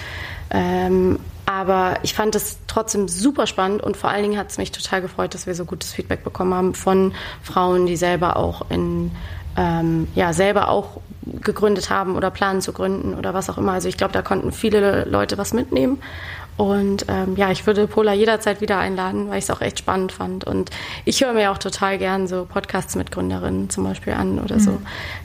Ähm, 0.51 1.19
aber 1.45 1.95
ich 2.03 2.13
fand 2.13 2.35
es 2.35 2.59
trotzdem 2.67 3.07
super 3.07 3.47
spannend 3.47 3.81
und 3.81 3.97
vor 3.97 4.09
allen 4.09 4.23
Dingen 4.23 4.37
hat 4.37 4.51
es 4.51 4.57
mich 4.57 4.71
total 4.71 5.01
gefreut, 5.01 5.33
dass 5.33 5.47
wir 5.47 5.55
so 5.55 5.65
gutes 5.65 5.91
Feedback 5.91 6.23
bekommen 6.23 6.53
haben 6.53 6.73
von 6.73 7.13
Frauen, 7.41 7.87
die 7.87 7.97
selber 7.97 8.37
auch 8.37 8.69
in 8.69 9.11
ähm, 9.57 10.07
ja 10.15 10.33
selber 10.33 10.69
auch 10.69 11.01
gegründet 11.41 11.89
haben 11.89 12.15
oder 12.15 12.31
planen 12.31 12.61
zu 12.61 12.73
gründen 12.73 13.13
oder 13.13 13.33
was 13.33 13.49
auch 13.49 13.57
immer. 13.57 13.73
Also 13.73 13.87
ich 13.87 13.97
glaube, 13.97 14.13
da 14.13 14.21
konnten 14.21 14.51
viele 14.51 15.05
Leute 15.05 15.37
was 15.37 15.53
mitnehmen. 15.53 16.01
Und 16.57 17.05
ähm, 17.07 17.37
ja, 17.37 17.49
ich 17.49 17.65
würde 17.65 17.87
Pola 17.87 18.13
jederzeit 18.13 18.61
wieder 18.61 18.77
einladen, 18.77 19.29
weil 19.29 19.39
ich 19.39 19.45
es 19.45 19.49
auch 19.49 19.61
echt 19.61 19.79
spannend 19.79 20.11
fand. 20.11 20.43
Und 20.43 20.69
ich 21.05 21.23
höre 21.23 21.33
mir 21.33 21.51
auch 21.51 21.57
total 21.57 21.97
gern 21.97 22.27
so 22.27 22.45
Podcasts 22.45 22.95
mit 22.95 23.11
Gründerinnen 23.11 23.69
zum 23.69 23.83
Beispiel 23.83 24.13
an 24.13 24.37
oder 24.39 24.55
mhm. 24.55 24.59
so, 24.59 24.71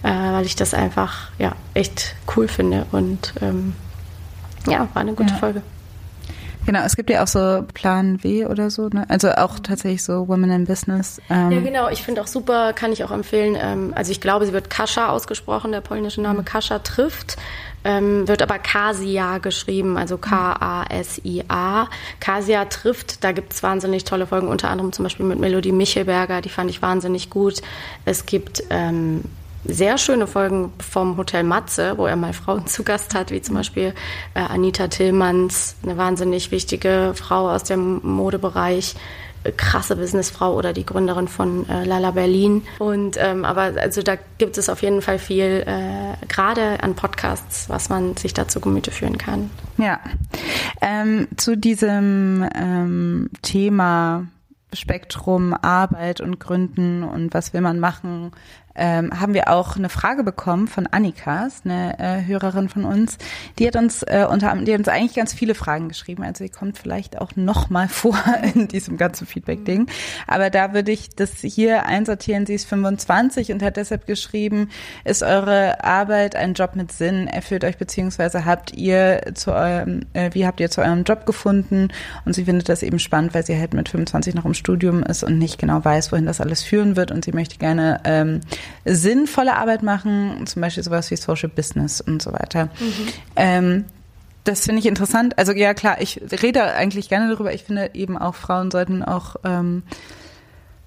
äh, 0.02 0.08
weil 0.10 0.46
ich 0.46 0.56
das 0.56 0.72
einfach 0.72 1.30
ja 1.38 1.52
echt 1.74 2.14
cool 2.36 2.48
finde. 2.48 2.86
Und 2.92 3.34
ähm, 3.42 3.74
ja, 4.66 4.88
war 4.94 5.02
eine 5.02 5.14
gute 5.14 5.32
ja. 5.32 5.38
Folge. 5.38 5.62
Genau, 6.66 6.80
es 6.80 6.96
gibt 6.96 7.10
ja 7.10 7.22
auch 7.22 7.28
so 7.28 7.64
Plan 7.74 8.22
W 8.24 8.46
oder 8.46 8.70
so, 8.70 8.88
ne? 8.88 9.06
Also 9.08 9.30
auch 9.30 9.60
tatsächlich 9.60 10.02
so 10.02 10.26
Women 10.26 10.50
in 10.50 10.64
Business. 10.64 11.20
Ähm. 11.30 11.52
Ja, 11.52 11.60
genau. 11.60 11.88
Ich 11.88 12.02
finde 12.02 12.20
auch 12.20 12.26
super, 12.26 12.72
kann 12.72 12.92
ich 12.92 13.04
auch 13.04 13.12
empfehlen. 13.12 13.56
Ähm, 13.58 13.92
also 13.94 14.10
ich 14.10 14.20
glaube, 14.20 14.46
sie 14.46 14.52
wird 14.52 14.68
Kascha 14.68 15.10
ausgesprochen, 15.10 15.70
der 15.70 15.80
polnische 15.80 16.20
Name 16.20 16.40
mhm. 16.40 16.44
Kascha 16.44 16.80
trifft. 16.80 17.36
Ähm, 17.84 18.26
wird 18.26 18.42
aber 18.42 18.58
Kasia 18.58 19.38
geschrieben, 19.38 19.96
also 19.96 20.18
K-A-S-I-A. 20.18 21.88
Kasia 22.18 22.64
trifft, 22.64 23.22
da 23.22 23.30
gibt 23.30 23.52
es 23.52 23.62
wahnsinnig 23.62 24.02
tolle 24.02 24.26
Folgen, 24.26 24.48
unter 24.48 24.70
anderem 24.70 24.92
zum 24.92 25.04
Beispiel 25.04 25.24
mit 25.24 25.38
Melodie 25.38 25.70
Michelberger, 25.70 26.40
die 26.40 26.48
fand 26.48 26.68
ich 26.68 26.82
wahnsinnig 26.82 27.30
gut. 27.30 27.62
Es 28.04 28.26
gibt 28.26 28.64
ähm, 28.70 29.22
sehr 29.68 29.98
schöne 29.98 30.26
Folgen 30.26 30.72
vom 30.78 31.16
Hotel 31.16 31.42
Matze, 31.42 31.98
wo 31.98 32.06
er 32.06 32.16
mal 32.16 32.32
Frauen 32.32 32.66
zu 32.66 32.82
Gast 32.82 33.14
hat, 33.14 33.30
wie 33.30 33.42
zum 33.42 33.54
Beispiel 33.54 33.94
äh, 34.34 34.40
Anita 34.40 34.88
Tillmanns, 34.88 35.76
eine 35.82 35.96
wahnsinnig 35.96 36.50
wichtige 36.50 37.12
Frau 37.14 37.50
aus 37.50 37.64
dem 37.64 38.00
Modebereich, 38.02 38.94
äh, 39.44 39.52
krasse 39.52 39.96
Businessfrau 39.96 40.54
oder 40.54 40.72
die 40.72 40.86
Gründerin 40.86 41.28
von 41.28 41.68
äh, 41.68 41.84
Lala 41.84 42.12
Berlin. 42.12 42.62
Und 42.78 43.16
ähm, 43.18 43.44
aber 43.44 43.72
also 43.80 44.02
da 44.02 44.16
gibt 44.38 44.58
es 44.58 44.68
auf 44.68 44.82
jeden 44.82 45.02
Fall 45.02 45.18
viel, 45.18 45.64
äh, 45.66 46.26
gerade 46.26 46.82
an 46.82 46.94
Podcasts, 46.94 47.68
was 47.68 47.88
man 47.88 48.16
sich 48.16 48.34
dazu 48.34 48.60
Gemüte 48.60 48.90
führen 48.90 49.18
kann. 49.18 49.50
Ja, 49.78 50.00
ähm, 50.80 51.28
zu 51.36 51.56
diesem 51.56 52.48
ähm, 52.54 53.30
Thema 53.42 54.26
Spektrum 54.72 55.54
Arbeit 55.54 56.20
und 56.20 56.38
Gründen 56.38 57.02
und 57.02 57.32
was 57.34 57.52
will 57.52 57.60
man 57.60 57.80
machen, 57.80 58.32
ähm, 58.76 59.20
haben 59.20 59.34
wir 59.34 59.48
auch 59.52 59.76
eine 59.76 59.88
Frage 59.88 60.22
bekommen 60.22 60.68
von 60.68 60.86
Annikas, 60.86 61.62
eine 61.64 61.98
äh, 61.98 62.26
Hörerin 62.26 62.68
von 62.68 62.84
uns. 62.84 63.18
Die 63.58 63.66
hat 63.66 63.76
uns 63.76 64.02
äh, 64.02 64.26
unter 64.30 64.54
die 64.56 64.72
hat 64.72 64.78
uns 64.78 64.88
eigentlich 64.88 65.14
ganz 65.14 65.32
viele 65.32 65.54
Fragen 65.54 65.88
geschrieben. 65.88 66.22
Also 66.22 66.44
sie 66.44 66.50
kommt 66.50 66.78
vielleicht 66.78 67.20
auch 67.20 67.36
noch 67.36 67.70
mal 67.70 67.88
vor 67.96 68.18
in 68.54 68.68
diesem 68.68 68.96
ganzen 68.96 69.26
Feedback-Ding. 69.26 69.86
Aber 70.26 70.50
da 70.50 70.72
würde 70.72 70.92
ich 70.92 71.10
das 71.10 71.32
hier 71.40 71.86
einsortieren. 71.86 72.46
Sie 72.46 72.54
ist 72.54 72.68
25 72.68 73.52
und 73.52 73.62
hat 73.62 73.76
deshalb 73.76 74.06
geschrieben, 74.06 74.70
ist 75.04 75.22
eure 75.22 75.82
Arbeit 75.84 76.36
ein 76.36 76.54
Job 76.54 76.76
mit 76.76 76.92
Sinn? 76.92 77.28
Erfüllt 77.28 77.64
euch 77.64 77.78
beziehungsweise 77.78 78.44
habt 78.44 78.76
ihr 78.76 79.32
zu 79.34 79.52
eurem, 79.52 80.00
äh, 80.12 80.30
wie 80.32 80.46
habt 80.46 80.60
ihr 80.60 80.70
zu 80.70 80.82
eurem 80.82 81.04
Job 81.04 81.26
gefunden? 81.26 81.88
Und 82.24 82.34
sie 82.34 82.44
findet 82.44 82.68
das 82.68 82.82
eben 82.82 82.98
spannend, 82.98 83.34
weil 83.34 83.44
sie 83.44 83.58
halt 83.58 83.74
mit 83.74 83.88
25 83.88 84.34
noch 84.34 84.44
im 84.44 84.54
Studium 84.54 85.02
ist 85.02 85.22
und 85.22 85.38
nicht 85.38 85.58
genau 85.58 85.84
weiß, 85.84 86.12
wohin 86.12 86.26
das 86.26 86.40
alles 86.40 86.62
führen 86.62 86.96
wird. 86.96 87.10
Und 87.10 87.24
sie 87.24 87.32
möchte 87.32 87.58
gerne 87.58 88.00
ähm, 88.04 88.40
sinnvolle 88.84 89.56
Arbeit 89.56 89.82
machen, 89.82 90.46
zum 90.46 90.62
Beispiel 90.62 90.82
sowas 90.82 91.10
wie 91.10 91.16
Social 91.16 91.48
Business 91.48 92.00
und 92.00 92.22
so 92.22 92.32
weiter. 92.32 92.66
Mhm. 92.80 93.08
Ähm, 93.36 93.84
das 94.44 94.64
finde 94.64 94.78
ich 94.78 94.86
interessant. 94.86 95.38
Also 95.38 95.52
ja 95.52 95.74
klar, 95.74 96.00
ich 96.00 96.20
rede 96.42 96.62
eigentlich 96.62 97.08
gerne 97.08 97.28
darüber. 97.30 97.52
Ich 97.52 97.64
finde 97.64 97.90
eben 97.94 98.16
auch 98.16 98.34
Frauen 98.36 98.70
sollten 98.70 99.02
auch 99.02 99.36
ähm, 99.44 99.82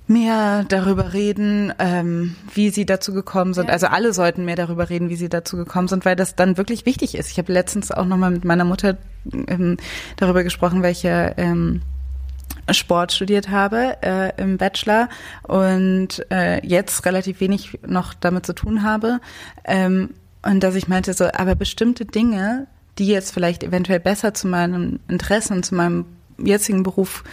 mehr 0.08 0.64
darüber 0.64 1.14
reden, 1.14 1.74
ähm, 1.78 2.36
wie 2.54 2.72
sie 2.72 2.86
dazu 2.86 3.14
gekommen 3.14 3.54
sind. 3.54 3.68
Ja. 3.68 3.74
Also 3.74 3.88
alle 3.88 4.14
sollten 4.14 4.46
mehr 4.46 4.56
darüber 4.56 4.90
reden, 4.90 5.10
wie 5.10 5.16
sie 5.16 5.30
dazu 5.30 5.56
gekommen 5.56 5.88
sind, 5.88 6.04
weil 6.06 6.16
das 6.16 6.36
dann 6.36 6.58
wirklich 6.58 6.86
wichtig 6.86 7.16
ist. 7.16 7.30
Ich 7.32 7.38
habe 7.38 7.54
letztens 7.54 7.92
auch 7.92 8.06
nochmal 8.06 8.32
mit 8.32 8.44
meiner 8.44 8.66
Mutter 8.66 8.98
ähm, 9.48 9.78
darüber 10.18 10.44
gesprochen, 10.44 10.82
welche 10.82 11.36
ähm, 11.38 11.82
Sport 12.72 13.12
studiert 13.12 13.50
habe 13.50 13.98
äh, 14.02 14.42
im 14.42 14.58
Bachelor 14.58 15.10
und 15.44 16.26
äh, 16.32 16.66
jetzt 16.66 17.06
relativ 17.06 17.40
wenig 17.40 17.80
noch 17.86 18.14
damit 18.14 18.46
zu 18.46 18.54
tun 18.54 18.84
habe. 18.84 19.20
Ähm, 19.66 20.12
und 20.42 20.62
dass 20.62 20.76
ich 20.76 20.88
meinte 20.88 21.14
so, 21.14 21.26
aber 21.34 21.56
bestimmte 21.56 22.06
Dinge, 22.06 22.68
die 22.98 23.08
jetzt 23.08 23.34
vielleicht 23.34 23.64
eventuell 23.64 24.00
besser 24.00 24.34
zu 24.34 24.48
meinem 24.48 25.00
Interesse 25.08 25.54
und 25.54 25.66
zu 25.66 25.76
meinem 25.76 26.06
jetzigen 26.38 26.84
Beruf 26.84 27.24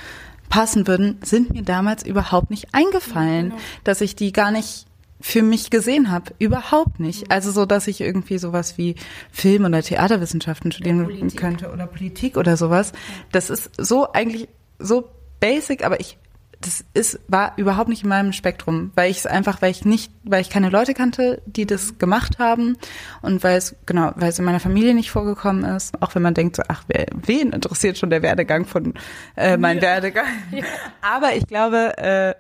passen 0.49 0.87
würden, 0.87 1.19
sind 1.23 1.53
mir 1.53 1.63
damals 1.63 2.05
überhaupt 2.05 2.51
nicht 2.51 2.69
eingefallen, 2.73 3.51
genau. 3.51 3.63
dass 3.85 4.01
ich 4.01 4.17
die 4.17 4.33
gar 4.33 4.51
nicht 4.51 4.87
für 5.21 5.43
mich 5.43 5.71
gesehen 5.71 6.11
habe. 6.11 6.33
Überhaupt 6.39 7.01
nicht. 7.01 7.31
Also 7.31 7.51
so, 7.51 7.65
dass 7.65 7.89
ich 7.89 8.01
irgendwie 8.01 8.39
sowas 8.39 8.77
wie 8.79 8.97
Film- 9.33 9.65
oder 9.65 9.83
Theaterwissenschaften 9.83 10.73
studieren 10.73 11.05
oder 11.05 11.35
könnte 11.35 11.73
oder 11.73 11.87
Politik 11.87 12.37
oder 12.37 12.57
sowas. 12.57 12.93
Das 13.33 13.51
ist 13.51 13.71
so 13.79 14.13
eigentlich 14.13 14.49
so 14.79 15.11
basic, 15.41 15.85
aber 15.85 16.01
ich 16.01 16.19
das 16.61 16.85
ist, 16.95 17.21
war 17.29 17.53
überhaupt 17.57 17.89
nicht 17.89 18.03
in 18.03 18.09
meinem 18.09 18.33
Spektrum, 18.33 18.91
weil 18.95 19.11
ich 19.11 19.19
es 19.19 19.27
einfach, 19.27 19.61
weil 19.63 19.71
ich 19.71 19.85
nicht, 19.85 20.11
weil 20.25 20.41
ich 20.41 20.51
keine 20.51 20.71
Leute 20.71 20.95
kannte, 20.95 21.43
die 21.47 21.67
das 21.67 21.99
gemacht 21.99 22.39
haben 22.39 22.77
und 23.23 23.45
weil 23.45 23.59
es, 23.59 23.77
genau, 23.85 24.13
weil 24.17 24.31
es 24.31 24.39
in 24.39 24.45
meiner 24.45 24.61
Familie 24.61 24.95
nicht 24.95 25.11
vorgekommen 25.11 25.65
ist, 25.65 26.01
auch 26.03 26.15
wenn 26.15 26.23
man 26.23 26.35
denkt 26.35 26.57
so, 26.57 26.63
ach, 26.69 26.85
wer, 26.89 27.07
wen 27.15 27.51
interessiert 27.51 27.99
schon 27.99 28.11
der 28.11 28.23
Werdegang 28.23 28.65
von, 28.65 28.95
äh, 29.37 29.57
mein 29.57 29.77
ja. 29.77 29.83
Werdegang? 29.83 30.27
Ja. 30.53 30.65
Aber 31.03 31.35
ich 31.35 31.47
glaube, 31.47 31.99
äh, 31.99 32.35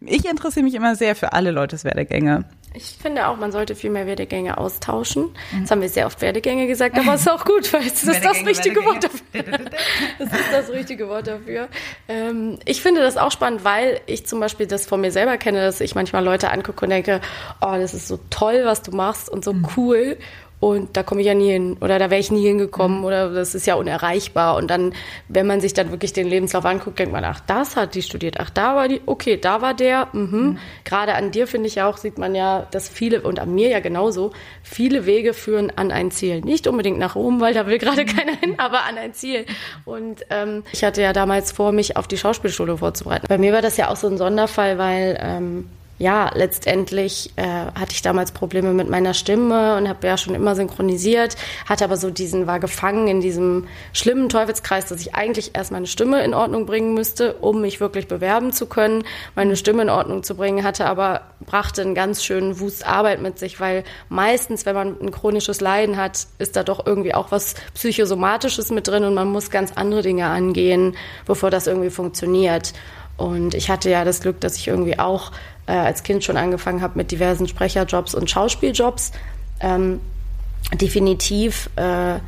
ich 0.00 0.28
interessiere 0.28 0.64
mich 0.64 0.74
immer 0.74 0.94
sehr 0.94 1.14
für 1.14 1.32
alle 1.32 1.52
Leutes 1.52 1.84
Werdegänge. 1.84 2.44
Ich 2.74 2.96
finde 3.00 3.28
auch, 3.28 3.36
man 3.36 3.52
sollte 3.52 3.74
viel 3.74 3.90
mehr 3.90 4.06
Werdegänge 4.06 4.56
austauschen. 4.56 5.24
Mhm. 5.52 5.58
Jetzt 5.60 5.70
haben 5.70 5.80
wir 5.82 5.88
sehr 5.88 6.06
oft 6.06 6.20
Werdegänge 6.22 6.66
gesagt, 6.66 6.98
aber 6.98 7.14
es 7.14 7.22
ist 7.22 7.28
auch 7.28 7.44
gut, 7.44 7.70
weil 7.72 7.82
es 7.82 8.02
ist 8.02 8.24
das 8.24 8.46
richtige 8.46 8.82
Wort 8.84 9.04
dafür. 9.04 9.58
das 10.18 10.32
ist 10.32 10.52
das 10.52 10.70
richtige 10.70 11.08
Wort 11.08 11.26
dafür. 11.26 11.68
Ähm, 12.08 12.58
ich 12.64 12.80
finde 12.80 13.02
das 13.02 13.16
auch 13.16 13.30
spannend, 13.30 13.61
weil 13.64 14.00
ich 14.06 14.26
zum 14.26 14.40
Beispiel 14.40 14.66
das 14.66 14.86
von 14.86 15.00
mir 15.00 15.10
selber 15.10 15.36
kenne, 15.38 15.60
dass 15.60 15.80
ich 15.80 15.94
manchmal 15.94 16.24
Leute 16.24 16.50
angucke 16.50 16.84
und 16.84 16.90
denke, 16.90 17.20
oh, 17.60 17.74
das 17.76 17.94
ist 17.94 18.08
so 18.08 18.18
toll, 18.30 18.62
was 18.64 18.82
du 18.82 18.92
machst 18.92 19.28
und 19.28 19.44
so 19.44 19.52
mhm. 19.52 19.68
cool. 19.76 20.18
Und 20.62 20.96
da 20.96 21.02
komme 21.02 21.22
ich 21.22 21.26
ja 21.26 21.34
nie 21.34 21.50
hin 21.50 21.76
oder 21.80 21.98
da 21.98 22.08
wäre 22.08 22.20
ich 22.20 22.30
nie 22.30 22.46
hingekommen 22.46 22.98
mhm. 22.98 23.04
oder 23.04 23.30
das 23.30 23.56
ist 23.56 23.66
ja 23.66 23.74
unerreichbar. 23.74 24.54
Und 24.54 24.70
dann, 24.70 24.94
wenn 25.26 25.44
man 25.44 25.60
sich 25.60 25.74
dann 25.74 25.90
wirklich 25.90 26.12
den 26.12 26.28
Lebenslauf 26.28 26.64
anguckt, 26.64 27.00
denkt 27.00 27.12
man, 27.12 27.24
ach, 27.24 27.40
das 27.40 27.74
hat 27.74 27.96
die 27.96 28.02
studiert, 28.02 28.36
ach, 28.38 28.48
da 28.48 28.76
war 28.76 28.86
die, 28.86 29.00
okay, 29.06 29.36
da 29.36 29.60
war 29.60 29.74
der. 29.74 30.06
Mhm. 30.12 30.30
Mhm. 30.30 30.58
Gerade 30.84 31.14
an 31.14 31.32
dir 31.32 31.48
finde 31.48 31.66
ich 31.66 31.74
ja 31.74 31.88
auch, 31.88 31.96
sieht 31.96 32.16
man 32.16 32.36
ja, 32.36 32.68
dass 32.70 32.88
viele, 32.88 33.22
und 33.22 33.40
an 33.40 33.52
mir 33.52 33.70
ja 33.70 33.80
genauso, 33.80 34.30
viele 34.62 35.04
Wege 35.04 35.34
führen 35.34 35.72
an 35.74 35.90
ein 35.90 36.12
Ziel. 36.12 36.42
Nicht 36.42 36.68
unbedingt 36.68 37.00
nach 37.00 37.16
oben, 37.16 37.40
weil 37.40 37.54
da 37.54 37.66
will 37.66 37.78
gerade 37.78 38.04
mhm. 38.04 38.06
keiner 38.06 38.36
hin, 38.36 38.54
aber 38.58 38.84
an 38.84 38.98
ein 38.98 39.14
Ziel. 39.14 39.46
Und 39.84 40.24
ähm, 40.30 40.62
ich 40.70 40.84
hatte 40.84 41.02
ja 41.02 41.12
damals 41.12 41.50
vor, 41.50 41.72
mich 41.72 41.96
auf 41.96 42.06
die 42.06 42.18
Schauspielschule 42.18 42.78
vorzubereiten. 42.78 43.26
Bei 43.28 43.38
mir 43.38 43.52
war 43.52 43.62
das 43.62 43.76
ja 43.78 43.88
auch 43.88 43.96
so 43.96 44.06
ein 44.06 44.16
Sonderfall, 44.16 44.78
weil 44.78 45.18
ähm, 45.20 45.68
ja, 45.98 46.30
letztendlich 46.34 47.30
äh, 47.36 47.42
hatte 47.42 47.92
ich 47.92 48.02
damals 48.02 48.32
Probleme 48.32 48.72
mit 48.72 48.88
meiner 48.88 49.14
Stimme 49.14 49.76
und 49.76 49.88
habe 49.88 50.06
ja 50.06 50.16
schon 50.16 50.34
immer 50.34 50.56
synchronisiert, 50.56 51.36
hatte 51.66 51.84
aber 51.84 51.96
so 51.96 52.10
diesen, 52.10 52.46
war 52.46 52.58
gefangen 52.58 53.06
in 53.06 53.20
diesem 53.20 53.68
schlimmen 53.92 54.28
Teufelskreis, 54.28 54.86
dass 54.86 55.00
ich 55.00 55.14
eigentlich 55.14 55.52
erst 55.54 55.70
meine 55.70 55.86
Stimme 55.86 56.24
in 56.24 56.34
Ordnung 56.34 56.66
bringen 56.66 56.94
müsste, 56.94 57.34
um 57.34 57.60
mich 57.60 57.78
wirklich 57.78 58.08
bewerben 58.08 58.52
zu 58.52 58.66
können, 58.66 59.04
meine 59.36 59.54
Stimme 59.54 59.82
in 59.82 59.90
Ordnung 59.90 60.22
zu 60.24 60.34
bringen, 60.34 60.64
hatte 60.64 60.86
aber, 60.86 61.22
brachte 61.46 61.82
einen 61.82 61.94
ganz 61.94 62.24
schönen 62.24 62.58
Wust 62.58 62.86
Arbeit 62.86 63.20
mit 63.22 63.38
sich, 63.38 63.60
weil 63.60 63.84
meistens, 64.08 64.66
wenn 64.66 64.74
man 64.74 64.96
ein 65.00 65.12
chronisches 65.12 65.60
Leiden 65.60 65.96
hat, 65.96 66.26
ist 66.38 66.56
da 66.56 66.64
doch 66.64 66.84
irgendwie 66.84 67.14
auch 67.14 67.30
was 67.30 67.54
Psychosomatisches 67.74 68.70
mit 68.70 68.88
drin 68.88 69.04
und 69.04 69.14
man 69.14 69.28
muss 69.28 69.50
ganz 69.50 69.72
andere 69.72 70.02
Dinge 70.02 70.26
angehen, 70.26 70.96
bevor 71.26 71.50
das 71.50 71.66
irgendwie 71.68 71.90
funktioniert. 71.90 72.72
Und 73.16 73.54
ich 73.54 73.70
hatte 73.70 73.90
ja 73.90 74.04
das 74.04 74.20
Glück, 74.20 74.40
dass 74.40 74.56
ich 74.56 74.68
irgendwie 74.68 74.98
auch 74.98 75.32
äh, 75.66 75.72
als 75.72 76.02
Kind 76.02 76.24
schon 76.24 76.36
angefangen 76.36 76.82
habe 76.82 76.96
mit 76.96 77.10
diversen 77.10 77.46
Sprecherjobs 77.46 78.14
und 78.14 78.30
Schauspieljobs. 78.30 79.12
Ähm, 79.60 80.00
definitiv 80.74 81.68
äh, 81.76 82.18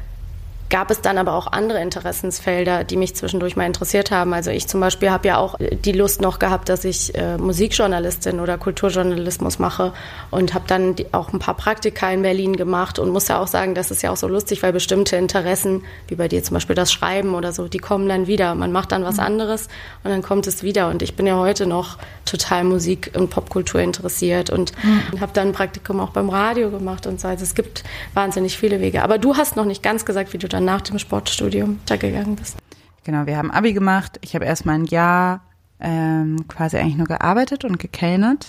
gab 0.71 0.91
es 0.91 1.01
dann 1.01 1.19
aber 1.19 1.35
auch 1.35 1.47
andere 1.53 1.81
Interessensfelder, 1.81 2.85
die 2.85 2.97
mich 2.97 3.15
zwischendurch 3.15 3.57
mal 3.57 3.67
interessiert 3.67 4.11
haben. 4.11 4.33
Also 4.33 4.51
ich 4.51 4.67
zum 4.67 4.81
Beispiel 4.81 5.11
habe 5.11 5.29
ja 5.29 5.37
auch 5.37 5.57
die 5.59 5.93
Lust 5.93 6.21
noch 6.21 6.39
gehabt, 6.39 6.69
dass 6.69 6.85
ich 6.85 7.15
äh, 7.15 7.37
Musikjournalistin 7.37 8.41
oder 8.41 8.59
Kulturjournalismus 8.59 9.59
mache 9.59 9.93
und 10.31 10.55
habe 10.55 10.65
dann 10.67 10.97
die, 10.97 11.13
auch 11.13 11.33
ein 11.33 11.39
paar 11.39 11.55
Praktika 11.55 12.11
in 12.11 12.23
Berlin 12.23 12.57
gemacht 12.57 12.99
und 12.99 13.11
muss 13.11 13.29
ja 13.29 13.41
auch 13.41 13.47
sagen, 13.47 13.75
das 13.75 13.91
ist 13.91 14.03
ja 14.03 14.11
auch 14.11 14.17
so 14.17 14.27
lustig, 14.27 14.63
weil 14.63 14.73
bestimmte 14.73 15.17
Interessen, 15.17 15.83
wie 16.09 16.15
bei 16.15 16.29
dir 16.29 16.43
zum 16.43 16.55
Beispiel 16.55 16.77
das 16.77 16.93
Schreiben 16.93 17.35
oder 17.35 17.53
so, 17.53 17.69
die 17.69 17.79
kommen 17.79 18.09
dann 18.09 18.27
wieder. 18.27 18.55
Man 18.55 18.73
macht 18.73 18.93
dann 18.93 19.05
was 19.05 19.17
mhm. 19.17 19.25
anderes 19.25 19.69
und 20.03 20.11
dann 20.11 20.23
kommt 20.23 20.47
es 20.47 20.63
wieder. 20.63 20.89
Und 20.89 21.03
ich 21.03 21.15
bin 21.15 21.27
ja 21.27 21.37
heute 21.37 21.67
noch 21.67 21.99
total 22.25 22.65
Musik 22.65 23.13
und 23.15 23.31
Popkultur 23.31 23.81
interessiert 23.81 24.51
und 24.51 24.73
mhm. 24.83 25.21
habe 25.21 25.33
dann 25.35 25.49
ein 25.49 25.53
Praktikum 25.53 26.01
auch 26.01 26.11
beim 26.11 26.31
Radio 26.31 26.71
gemacht 26.71 27.07
und 27.07 27.21
so. 27.21 27.29
Also 27.29 27.45
es 27.45 27.55
gibt 27.55 27.85
wahnsinnig 28.15 28.57
viele 28.57 28.81
Wege. 28.81 29.03
Aber 29.03 29.19
du 29.19 29.37
hast 29.37 29.57
noch 29.57 29.67
nicht 29.67 29.83
ganz 29.83 30.05
gesagt, 30.05 30.33
wie 30.33 30.39
du 30.39 30.49
dann 30.55 30.65
nach 30.65 30.83
dem 30.83 30.99
Sportstudium 30.99 31.81
da 31.87 31.97
gegangen 31.97 32.37
bist. 32.37 32.57
Genau, 33.05 33.27
wir 33.27 33.37
haben 33.37 33.51
Abi 33.51 33.73
gemacht. 33.73 34.19
Ich 34.23 34.35
habe 34.35 34.45
erstmal 34.45 34.77
ein 34.77 34.87
Jahr 34.87 35.43
ähm, 35.81 36.47
quasi 36.49 36.79
eigentlich 36.79 36.97
nur 36.97 37.07
gearbeitet 37.07 37.65
und 37.65 37.79
gekellnert. 37.79 38.49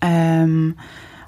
Ähm, 0.00 0.76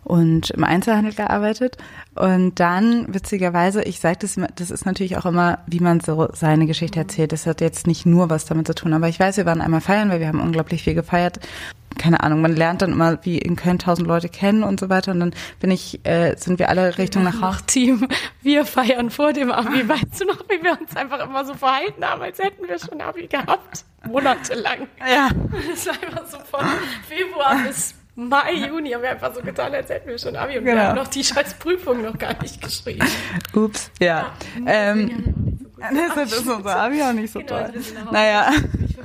und 0.04 0.50
im 0.50 0.64
Einzelhandel 0.64 1.12
gearbeitet. 1.12 1.76
Und 2.14 2.58
dann, 2.60 3.12
witzigerweise, 3.12 3.82
ich 3.82 4.00
sage 4.00 4.18
das, 4.20 4.36
das 4.56 4.70
ist 4.70 4.86
natürlich 4.86 5.18
auch 5.18 5.26
immer, 5.26 5.58
wie 5.66 5.80
man 5.80 6.00
so 6.00 6.28
seine 6.32 6.66
Geschichte 6.66 6.98
erzählt. 6.98 7.32
Das 7.32 7.46
hat 7.46 7.60
jetzt 7.60 7.86
nicht 7.86 8.06
nur 8.06 8.30
was 8.30 8.46
damit 8.46 8.66
zu 8.66 8.74
tun. 8.74 8.94
Aber 8.94 9.08
ich 9.08 9.20
weiß, 9.20 9.36
wir 9.36 9.44
waren 9.44 9.60
einmal 9.60 9.82
feiern, 9.82 10.08
weil 10.08 10.20
wir 10.20 10.28
haben 10.28 10.40
unglaublich 10.40 10.82
viel 10.82 10.94
gefeiert. 10.94 11.40
Keine 11.96 12.22
Ahnung, 12.22 12.40
man 12.40 12.54
lernt 12.54 12.82
dann 12.82 12.92
immer, 12.92 13.18
wie 13.24 13.38
in 13.38 13.56
Köln 13.56 13.78
tausend 13.78 14.06
Leute 14.06 14.28
kennen 14.28 14.62
und 14.62 14.80
so 14.80 14.88
weiter. 14.88 15.12
Und 15.12 15.20
dann 15.20 15.34
bin 15.60 15.70
ich, 15.70 16.04
äh, 16.04 16.36
sind 16.36 16.58
wir 16.58 16.68
alle 16.68 16.98
Richtung 16.98 17.22
nach 17.22 17.40
Hause. 17.40 17.64
Team, 17.66 18.08
wir 18.42 18.64
feiern 18.64 19.10
vor 19.10 19.32
dem 19.32 19.50
Abi. 19.50 19.88
Weißt 19.88 20.20
du 20.20 20.26
noch, 20.26 20.40
wie 20.48 20.62
wir 20.62 20.78
uns 20.80 20.94
einfach 20.96 21.24
immer 21.24 21.44
so 21.44 21.54
verhalten 21.54 22.04
haben, 22.04 22.22
als 22.22 22.38
hätten 22.38 22.68
wir 22.68 22.78
schon 22.78 23.00
Abi 23.00 23.26
gehabt? 23.26 23.84
Monatelang. 24.06 24.86
Ja. 25.00 25.30
Das 25.70 25.86
war 25.86 25.94
einfach 25.94 26.26
so 26.26 26.38
von 26.38 26.64
Februar 27.08 27.56
bis 27.66 27.94
Mai, 28.18 28.66
Juni 28.66 28.90
haben 28.90 29.02
wir 29.02 29.10
einfach 29.10 29.32
so 29.32 29.40
getan, 29.40 29.72
als 29.72 29.88
hätten 29.90 30.08
wir 30.08 30.18
schon 30.18 30.34
Abi 30.34 30.58
und 30.58 30.64
genau. 30.64 30.76
wir 30.76 30.88
haben 30.88 30.96
noch 30.96 31.06
die 31.06 31.22
scheiß 31.22 31.54
Prüfung 31.54 32.02
noch 32.02 32.18
gar 32.18 32.34
nicht 32.42 32.60
geschrieben. 32.60 33.06
Ups, 33.54 33.92
ja. 34.00 34.06
ja 34.06 34.32
ähm, 34.66 35.57
das 36.16 36.32
ist 36.32 36.48
unser 36.48 36.76
Abi 36.76 37.02
auch 37.02 37.12
nicht 37.12 37.32
so 37.32 37.40
genau, 37.40 37.62
toll. 37.62 37.72
Naja, 38.12 38.50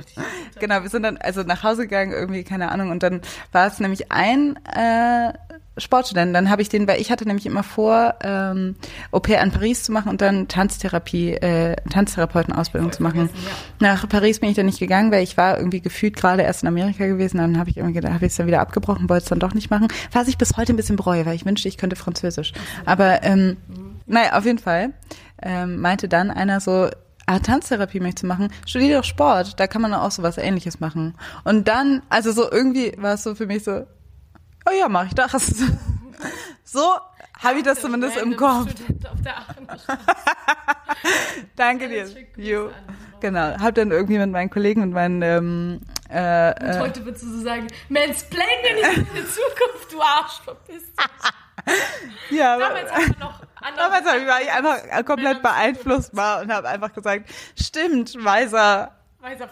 genau, 0.60 0.82
wir 0.82 0.90
sind 0.90 1.02
dann 1.02 1.16
also 1.18 1.42
nach 1.42 1.62
Hause 1.62 1.82
gegangen, 1.82 2.12
irgendwie, 2.12 2.44
keine 2.44 2.70
Ahnung, 2.70 2.90
und 2.90 3.02
dann 3.02 3.20
war 3.52 3.66
es 3.66 3.80
nämlich 3.80 4.10
ein 4.12 4.56
äh, 4.66 5.32
Sportstudenten. 5.76 6.34
Dann 6.34 6.50
habe 6.50 6.62
ich 6.62 6.68
den, 6.68 6.86
weil 6.86 7.00
ich 7.00 7.10
hatte 7.10 7.26
nämlich 7.26 7.46
immer 7.46 7.62
vor, 7.62 8.14
ähm, 8.22 8.76
Au 9.10 9.20
pair 9.20 9.42
in 9.42 9.50
Paris 9.50 9.82
zu 9.82 9.92
machen 9.92 10.08
und 10.08 10.20
dann 10.20 10.46
Tanztherapie, 10.46 11.32
äh, 11.32 11.76
Tanztherapeutenausbildung 11.90 12.92
zu 12.92 13.02
machen. 13.02 13.28
Ja. 13.32 13.50
Nach 13.80 14.08
Paris 14.08 14.40
bin 14.40 14.50
ich 14.50 14.56
dann 14.56 14.66
nicht 14.66 14.78
gegangen, 14.78 15.10
weil 15.10 15.22
ich 15.22 15.36
war 15.36 15.58
irgendwie 15.58 15.80
gefühlt 15.80 16.16
gerade 16.16 16.42
erst 16.42 16.62
in 16.62 16.68
Amerika 16.68 17.06
gewesen. 17.06 17.38
Dann 17.38 17.58
habe 17.58 17.70
ich 17.70 17.76
irgendwie 17.76 17.94
gedacht, 17.94 18.14
habe 18.14 18.26
ich 18.26 18.32
es 18.32 18.36
dann 18.36 18.46
wieder 18.46 18.60
abgebrochen, 18.60 19.08
wollte 19.08 19.24
es 19.24 19.28
dann 19.28 19.40
doch 19.40 19.54
nicht 19.54 19.70
machen. 19.70 19.88
Was 20.12 20.28
ich 20.28 20.38
bis 20.38 20.56
heute 20.56 20.72
ein 20.72 20.76
bisschen 20.76 20.96
bereue, 20.96 21.26
weil 21.26 21.34
ich 21.34 21.44
wünschte, 21.44 21.68
ich 21.68 21.78
könnte 21.78 21.96
Französisch. 21.96 22.52
Aber 22.84 23.22
ähm, 23.24 23.56
naja, 24.06 24.38
auf 24.38 24.44
jeden 24.44 24.58
Fall 24.58 24.92
ähm, 25.44 25.80
meinte 25.80 26.08
dann 26.08 26.30
einer 26.30 26.60
so, 26.60 26.88
ah, 27.26 27.38
Tanztherapie 27.38 28.00
möchte 28.00 28.22
zu 28.22 28.26
machen, 28.26 28.48
studier 28.66 28.98
doch 28.98 29.04
Sport, 29.04 29.60
da 29.60 29.66
kann 29.66 29.82
man 29.82 29.94
auch 29.94 30.10
so 30.10 30.22
was 30.22 30.38
ähnliches 30.38 30.80
machen. 30.80 31.14
Und 31.44 31.68
dann, 31.68 32.02
also 32.08 32.32
so 32.32 32.50
irgendwie 32.50 32.92
war 32.96 33.14
es 33.14 33.22
so 33.22 33.34
für 33.34 33.46
mich 33.46 33.62
so, 33.64 33.86
oh 34.66 34.72
ja, 34.78 34.88
mache 34.88 35.06
ich 35.06 35.14
das. 35.14 35.32
so 36.64 36.80
habe 37.42 37.58
ich 37.58 37.64
das 37.64 37.80
zumindest 37.80 38.16
im 38.16 38.36
Kopf. 38.36 38.68
Danke 41.56 41.88
dir. 41.88 42.70
Genau, 43.20 43.58
hab 43.58 43.74
dann 43.74 43.90
irgendwie 43.90 44.18
mit 44.18 44.30
meinen 44.30 44.50
Kollegen 44.50 44.82
und 44.82 44.90
meinen 44.90 45.22
ähm, 45.22 45.80
äh, 46.10 46.52
und 46.60 46.68
äh, 46.68 46.80
heute 46.80 47.04
würdest 47.04 47.24
du 47.24 47.28
so 47.28 47.40
sagen, 47.40 47.66
Mansplaining 47.88 48.76
ist 48.76 49.12
meine 49.12 49.26
Zukunft, 49.26 49.92
du 49.92 50.00
Arsch, 50.00 50.40
verpiss 50.44 50.82
dich. 50.94 52.38
ja, 52.38 52.58
damals 52.58 52.90
aber 52.90 53.18
noch 53.18 53.40
Damals 53.76 54.04
war 54.04 54.42
ich 54.42 54.52
einfach 54.52 55.04
komplett 55.04 55.42
beeinflusst 55.42 56.14
war 56.14 56.42
und 56.42 56.52
habe 56.52 56.68
einfach 56.68 56.92
gesagt, 56.92 57.30
stimmt, 57.58 58.14
weiser, 58.22 58.92
weiser 59.20 59.48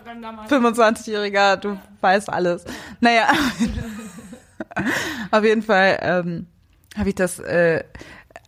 25-Jähriger, 0.48 1.56
du 1.56 1.78
weißt 2.00 2.28
alles. 2.28 2.64
Naja, 3.00 3.28
Auf 5.30 5.44
jeden 5.44 5.62
Fall 5.62 5.98
ähm, 6.02 6.46
habe 6.96 7.08
ich 7.08 7.14
das, 7.14 7.38
äh, 7.38 7.84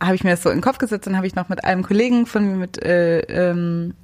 habe 0.03 0.15
ich 0.15 0.25
mir 0.25 0.31
das 0.31 0.43
so 0.43 0.51
in 0.51 0.59
den 0.59 0.63
Kopf 0.63 0.79
gesetzt 0.79 1.07
und 1.07 1.17
habe 1.17 1.27
ich 1.27 1.35
noch 1.35 1.49
mit 1.49 1.65
einem 1.65 1.83
Kollegen 1.83 2.27
von 2.27 2.45
mir 2.45 2.57
mit 2.57 2.83
äh, 2.83 3.21
ähm, 3.21 3.95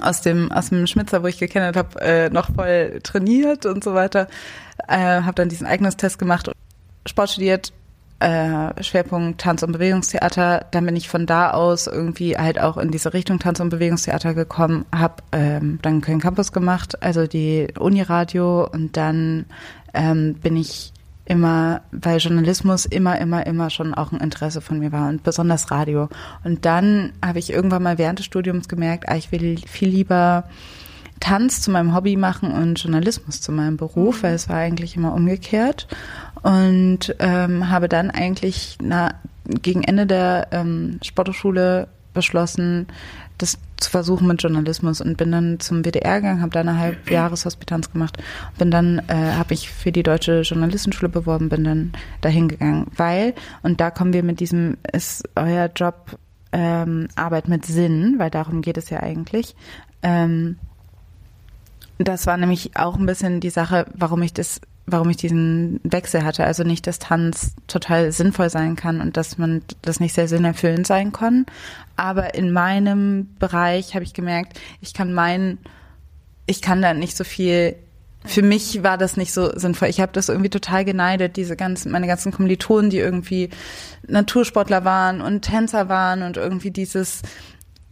aus 0.00 0.22
dem 0.22 0.50
aus 0.52 0.70
dem 0.70 0.86
Schmitzer, 0.86 1.22
wo 1.22 1.26
ich 1.26 1.38
gekennert 1.38 1.76
habe, 1.76 2.00
äh, 2.00 2.30
noch 2.30 2.54
voll 2.54 3.00
trainiert 3.02 3.66
und 3.66 3.84
so 3.84 3.94
weiter. 3.94 4.28
Äh, 4.88 5.22
habe 5.22 5.34
dann 5.34 5.48
diesen 5.48 5.66
Eignungstest 5.66 6.18
gemacht, 6.18 6.50
Sport 7.06 7.30
studiert, 7.30 7.72
äh, 8.22 8.82
Schwerpunkt 8.82 9.40
Tanz- 9.40 9.62
und 9.62 9.72
Bewegungstheater. 9.72 10.66
Dann 10.70 10.86
bin 10.86 10.96
ich 10.96 11.08
von 11.08 11.26
da 11.26 11.50
aus 11.50 11.86
irgendwie 11.86 12.36
halt 12.36 12.60
auch 12.60 12.76
in 12.76 12.90
diese 12.90 13.12
Richtung 13.12 13.38
Tanz- 13.38 13.60
und 13.60 13.70
Bewegungstheater 13.70 14.34
gekommen, 14.34 14.84
habe 14.94 15.16
ähm, 15.32 15.78
dann 15.82 16.00
Köln 16.00 16.20
Campus 16.20 16.52
gemacht, 16.52 17.02
also 17.02 17.26
die 17.26 17.68
Uniradio 17.78 18.68
und 18.70 18.96
dann 18.96 19.46
ähm, 19.92 20.34
bin 20.34 20.56
ich 20.56 20.92
immer, 21.24 21.82
weil 21.92 22.18
Journalismus 22.18 22.84
immer, 22.84 23.18
immer, 23.18 23.46
immer 23.46 23.70
schon 23.70 23.94
auch 23.94 24.12
ein 24.12 24.20
Interesse 24.20 24.60
von 24.60 24.78
mir 24.78 24.92
war 24.92 25.08
und 25.08 25.22
besonders 25.22 25.70
Radio. 25.70 26.08
Und 26.44 26.64
dann 26.64 27.12
habe 27.24 27.38
ich 27.38 27.52
irgendwann 27.52 27.82
mal 27.82 27.98
während 27.98 28.18
des 28.18 28.26
Studiums 28.26 28.68
gemerkt, 28.68 29.08
ah, 29.08 29.16
ich 29.16 29.32
will 29.32 29.58
viel 29.66 29.88
lieber 29.88 30.44
Tanz 31.20 31.60
zu 31.60 31.70
meinem 31.70 31.94
Hobby 31.94 32.16
machen 32.16 32.50
und 32.50 32.80
Journalismus 32.82 33.40
zu 33.40 33.52
meinem 33.52 33.76
Beruf, 33.76 34.18
mhm. 34.18 34.22
weil 34.24 34.34
es 34.34 34.48
war 34.48 34.56
eigentlich 34.56 34.96
immer 34.96 35.14
umgekehrt. 35.14 35.86
Und 36.42 37.14
ähm, 37.18 37.70
habe 37.70 37.88
dann 37.88 38.10
eigentlich 38.10 38.78
na, 38.82 39.14
gegen 39.44 39.82
Ende 39.84 40.06
der 40.06 40.48
ähm, 40.50 40.98
Sporthochschule 41.02 41.88
beschlossen, 42.14 42.86
das 43.38 43.58
zu 43.76 43.90
versuchen 43.90 44.26
mit 44.28 44.42
Journalismus 44.42 45.00
und 45.00 45.16
bin 45.16 45.32
dann 45.32 45.58
zum 45.58 45.82
WDR 45.84 46.20
gegangen, 46.20 46.42
habe 46.42 46.52
da 46.52 46.60
eine 46.60 46.78
halbe 46.78 47.12
Jahreshospitanz 47.12 47.90
gemacht, 47.90 48.16
bin 48.58 48.70
dann 48.70 49.00
äh, 49.08 49.14
habe 49.14 49.54
ich 49.54 49.70
für 49.70 49.90
die 49.90 50.02
deutsche 50.02 50.42
Journalistenschule 50.42 51.08
beworben, 51.08 51.48
bin 51.48 51.64
dann 51.64 51.92
dahin 52.20 52.48
gegangen, 52.48 52.86
weil 52.96 53.34
und 53.62 53.80
da 53.80 53.90
kommen 53.90 54.12
wir 54.12 54.22
mit 54.22 54.38
diesem 54.38 54.76
ist 54.92 55.28
euer 55.34 55.70
Job 55.74 56.18
ähm, 56.52 57.08
Arbeit 57.16 57.48
mit 57.48 57.66
Sinn, 57.66 58.16
weil 58.18 58.30
darum 58.30 58.62
geht 58.62 58.76
es 58.76 58.90
ja 58.90 59.00
eigentlich. 59.00 59.56
Ähm, 60.02 60.58
das 61.98 62.26
war 62.26 62.36
nämlich 62.36 62.76
auch 62.76 62.96
ein 62.96 63.06
bisschen 63.06 63.40
die 63.40 63.50
Sache, 63.50 63.86
warum 63.94 64.22
ich 64.22 64.32
das 64.32 64.60
warum 64.86 65.10
ich 65.10 65.16
diesen 65.16 65.80
Wechsel 65.84 66.24
hatte. 66.24 66.44
Also 66.44 66.64
nicht, 66.64 66.86
dass 66.86 66.98
Tanz 66.98 67.54
total 67.66 68.12
sinnvoll 68.12 68.50
sein 68.50 68.76
kann 68.76 69.00
und 69.00 69.16
dass 69.16 69.38
man 69.38 69.62
das 69.82 70.00
nicht 70.00 70.14
sehr 70.14 70.28
sinnerfüllend 70.28 70.86
sein 70.86 71.12
kann. 71.12 71.46
Aber 71.96 72.34
in 72.34 72.52
meinem 72.52 73.34
Bereich 73.38 73.94
habe 73.94 74.04
ich 74.04 74.14
gemerkt, 74.14 74.58
ich 74.80 74.94
kann 74.94 75.12
meinen, 75.12 75.58
ich 76.46 76.62
kann 76.62 76.82
da 76.82 76.94
nicht 76.94 77.16
so 77.16 77.24
viel 77.24 77.76
für 78.24 78.42
mich 78.42 78.82
war 78.82 78.98
das 78.98 79.16
nicht 79.16 79.32
so 79.32 79.50
sinnvoll. 79.58 79.88
Ich 79.88 80.00
habe 80.00 80.12
das 80.12 80.28
irgendwie 80.28 80.50
total 80.50 80.84
geneidet, 80.84 81.36
diese 81.36 81.56
ganzen, 81.56 81.90
meine 81.90 82.06
ganzen 82.06 82.32
Kommilitonen, 82.32 82.90
die 82.90 82.98
irgendwie 82.98 83.50
Natursportler 84.06 84.84
waren 84.84 85.20
und 85.20 85.42
Tänzer 85.42 85.88
waren 85.88 86.22
und 86.22 86.36
irgendwie 86.36 86.70
dieses 86.70 87.22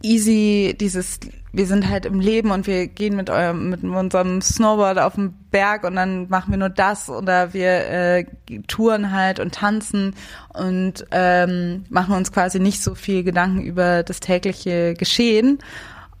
easy, 0.03 0.75
dieses, 0.79 1.19
wir 1.51 1.65
sind 1.65 1.89
halt 1.89 2.05
im 2.05 2.19
Leben 2.19 2.51
und 2.51 2.67
wir 2.67 2.87
gehen 2.87 3.15
mit 3.15 3.29
eurem, 3.29 3.69
mit 3.69 3.83
unserem 3.83 4.41
Snowboard 4.41 4.99
auf 4.99 5.15
den 5.15 5.33
Berg 5.51 5.83
und 5.83 5.95
dann 5.95 6.29
machen 6.29 6.51
wir 6.51 6.57
nur 6.57 6.69
das 6.69 7.09
oder 7.09 7.53
wir 7.53 7.69
äh, 7.69 8.25
touren 8.67 9.11
halt 9.11 9.39
und 9.39 9.53
tanzen 9.53 10.15
und 10.53 11.05
ähm, 11.11 11.85
machen 11.89 12.15
uns 12.15 12.31
quasi 12.31 12.59
nicht 12.59 12.81
so 12.81 12.95
viel 12.95 13.23
Gedanken 13.23 13.61
über 13.61 14.03
das 14.03 14.19
tägliche 14.19 14.93
Geschehen. 14.93 15.59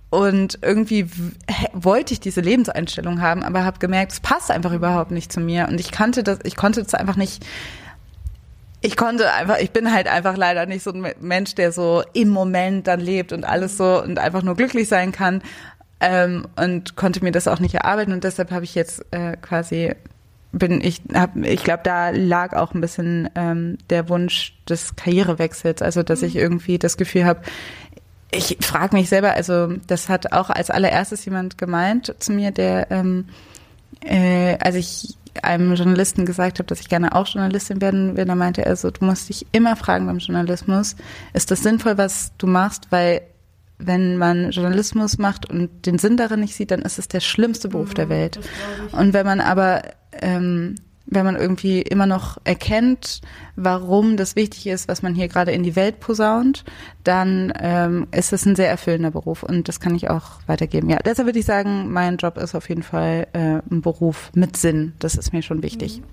Und 0.09 0.59
irgendwie 0.61 1.07
wollte 1.71 2.13
ich 2.13 2.19
diese 2.19 2.41
Lebenseinstellung 2.41 3.21
haben, 3.21 3.43
aber 3.43 3.63
habe 3.63 3.79
gemerkt, 3.79 4.11
es 4.11 4.19
passt 4.19 4.51
einfach 4.51 4.73
überhaupt 4.73 5.11
nicht 5.11 5.31
zu 5.31 5.39
mir. 5.39 5.69
Und 5.69 5.79
ich 5.79 5.91
kannte 5.91 6.21
das, 6.21 6.39
ich 6.43 6.57
konnte 6.57 6.83
das 6.83 6.93
einfach 6.93 7.15
nicht 7.15 7.45
ich 8.81 8.97
konnte 8.97 9.31
einfach, 9.31 9.59
ich 9.59 9.71
bin 9.71 9.93
halt 9.93 10.07
einfach 10.07 10.35
leider 10.35 10.65
nicht 10.65 10.83
so 10.83 10.91
ein 10.91 11.13
Mensch, 11.19 11.55
der 11.55 11.71
so 11.71 12.03
im 12.13 12.29
Moment 12.29 12.87
dann 12.87 12.99
lebt 12.99 13.31
und 13.31 13.43
alles 13.45 13.77
so 13.77 14.01
und 14.01 14.17
einfach 14.17 14.41
nur 14.41 14.55
glücklich 14.55 14.87
sein 14.87 15.11
kann. 15.11 15.41
Ähm, 15.99 16.47
und 16.55 16.95
konnte 16.95 17.23
mir 17.23 17.31
das 17.31 17.47
auch 17.47 17.59
nicht 17.59 17.75
erarbeiten 17.75 18.11
und 18.11 18.23
deshalb 18.23 18.49
habe 18.49 18.63
ich 18.63 18.73
jetzt 18.73 19.05
äh, 19.11 19.37
quasi 19.37 19.93
bin 20.51 20.81
ich 20.81 21.01
hab, 21.13 21.35
ich 21.37 21.63
glaube 21.63 21.81
da 21.83 22.09
lag 22.09 22.53
auch 22.53 22.73
ein 22.73 22.81
bisschen 22.81 23.29
ähm, 23.35 23.77
der 23.91 24.09
Wunsch 24.09 24.55
des 24.67 24.95
Karrierewechsels 24.95 25.83
also 25.83 26.01
dass 26.01 26.23
ich 26.23 26.35
irgendwie 26.35 26.79
das 26.79 26.97
Gefühl 26.97 27.25
habe 27.25 27.41
ich 28.31 28.57
frage 28.61 28.95
mich 28.95 29.09
selber 29.09 29.33
also 29.33 29.73
das 29.85 30.09
hat 30.09 30.33
auch 30.33 30.49
als 30.49 30.71
allererstes 30.71 31.23
jemand 31.23 31.59
gemeint 31.59 32.15
zu 32.17 32.31
mir 32.33 32.49
der 32.49 32.89
ähm, 32.89 33.27
äh, 34.03 34.57
als 34.59 34.75
ich 34.75 35.17
einem 35.41 35.73
Journalisten 35.75 36.25
gesagt 36.25 36.59
habe, 36.59 36.67
dass 36.67 36.81
ich 36.81 36.89
gerne 36.89 37.15
auch 37.15 37.27
Journalistin 37.27 37.81
werden 37.81 38.17
will, 38.17 38.25
da 38.25 38.35
meinte 38.35 38.65
er 38.65 38.75
so, 38.75 38.91
du 38.91 39.05
musst 39.05 39.29
dich 39.29 39.45
immer 39.51 39.75
fragen 39.75 40.05
beim 40.05 40.17
Journalismus, 40.17 40.95
ist 41.33 41.51
das 41.51 41.63
sinnvoll, 41.63 41.97
was 41.97 42.31
du 42.37 42.47
machst? 42.47 42.87
Weil 42.89 43.21
wenn 43.77 44.17
man 44.17 44.51
Journalismus 44.51 45.17
macht 45.17 45.49
und 45.49 45.85
den 45.85 45.97
Sinn 45.97 46.17
darin 46.17 46.41
nicht 46.41 46.55
sieht, 46.55 46.71
dann 46.71 46.81
ist 46.81 46.99
es 46.99 47.07
der 47.07 47.19
schlimmste 47.19 47.69
Beruf 47.69 47.89
mhm, 47.89 47.95
der 47.95 48.09
Welt. 48.09 48.39
Und 48.91 49.13
wenn 49.13 49.25
man 49.25 49.41
aber 49.41 49.81
ähm, 50.21 50.75
wenn 51.11 51.25
man 51.25 51.35
irgendwie 51.35 51.81
immer 51.81 52.07
noch 52.07 52.37
erkennt, 52.45 53.21
warum 53.55 54.17
das 54.17 54.35
wichtig 54.35 54.65
ist, 54.67 54.87
was 54.87 55.03
man 55.03 55.13
hier 55.13 55.27
gerade 55.27 55.51
in 55.51 55.61
die 55.61 55.75
Welt 55.75 55.99
posaunt, 55.99 56.63
dann 57.03 57.53
ähm, 57.59 58.07
ist 58.11 58.33
es 58.33 58.45
ein 58.45 58.55
sehr 58.55 58.69
erfüllender 58.69 59.11
Beruf 59.11 59.43
und 59.43 59.67
das 59.67 59.79
kann 59.79 59.93
ich 59.93 60.09
auch 60.09 60.39
weitergeben. 60.47 60.89
Ja, 60.89 60.97
deshalb 61.05 61.27
würde 61.27 61.39
ich 61.39 61.45
sagen, 61.45 61.91
mein 61.91 62.17
Job 62.17 62.37
ist 62.37 62.55
auf 62.55 62.69
jeden 62.69 62.83
Fall 62.83 63.27
äh, 63.33 63.59
ein 63.69 63.81
Beruf 63.81 64.31
mit 64.33 64.55
Sinn. 64.57 64.93
Das 64.99 65.15
ist 65.15 65.33
mir 65.33 65.41
schon 65.41 65.61
wichtig. 65.61 65.99
Mhm. 65.99 66.03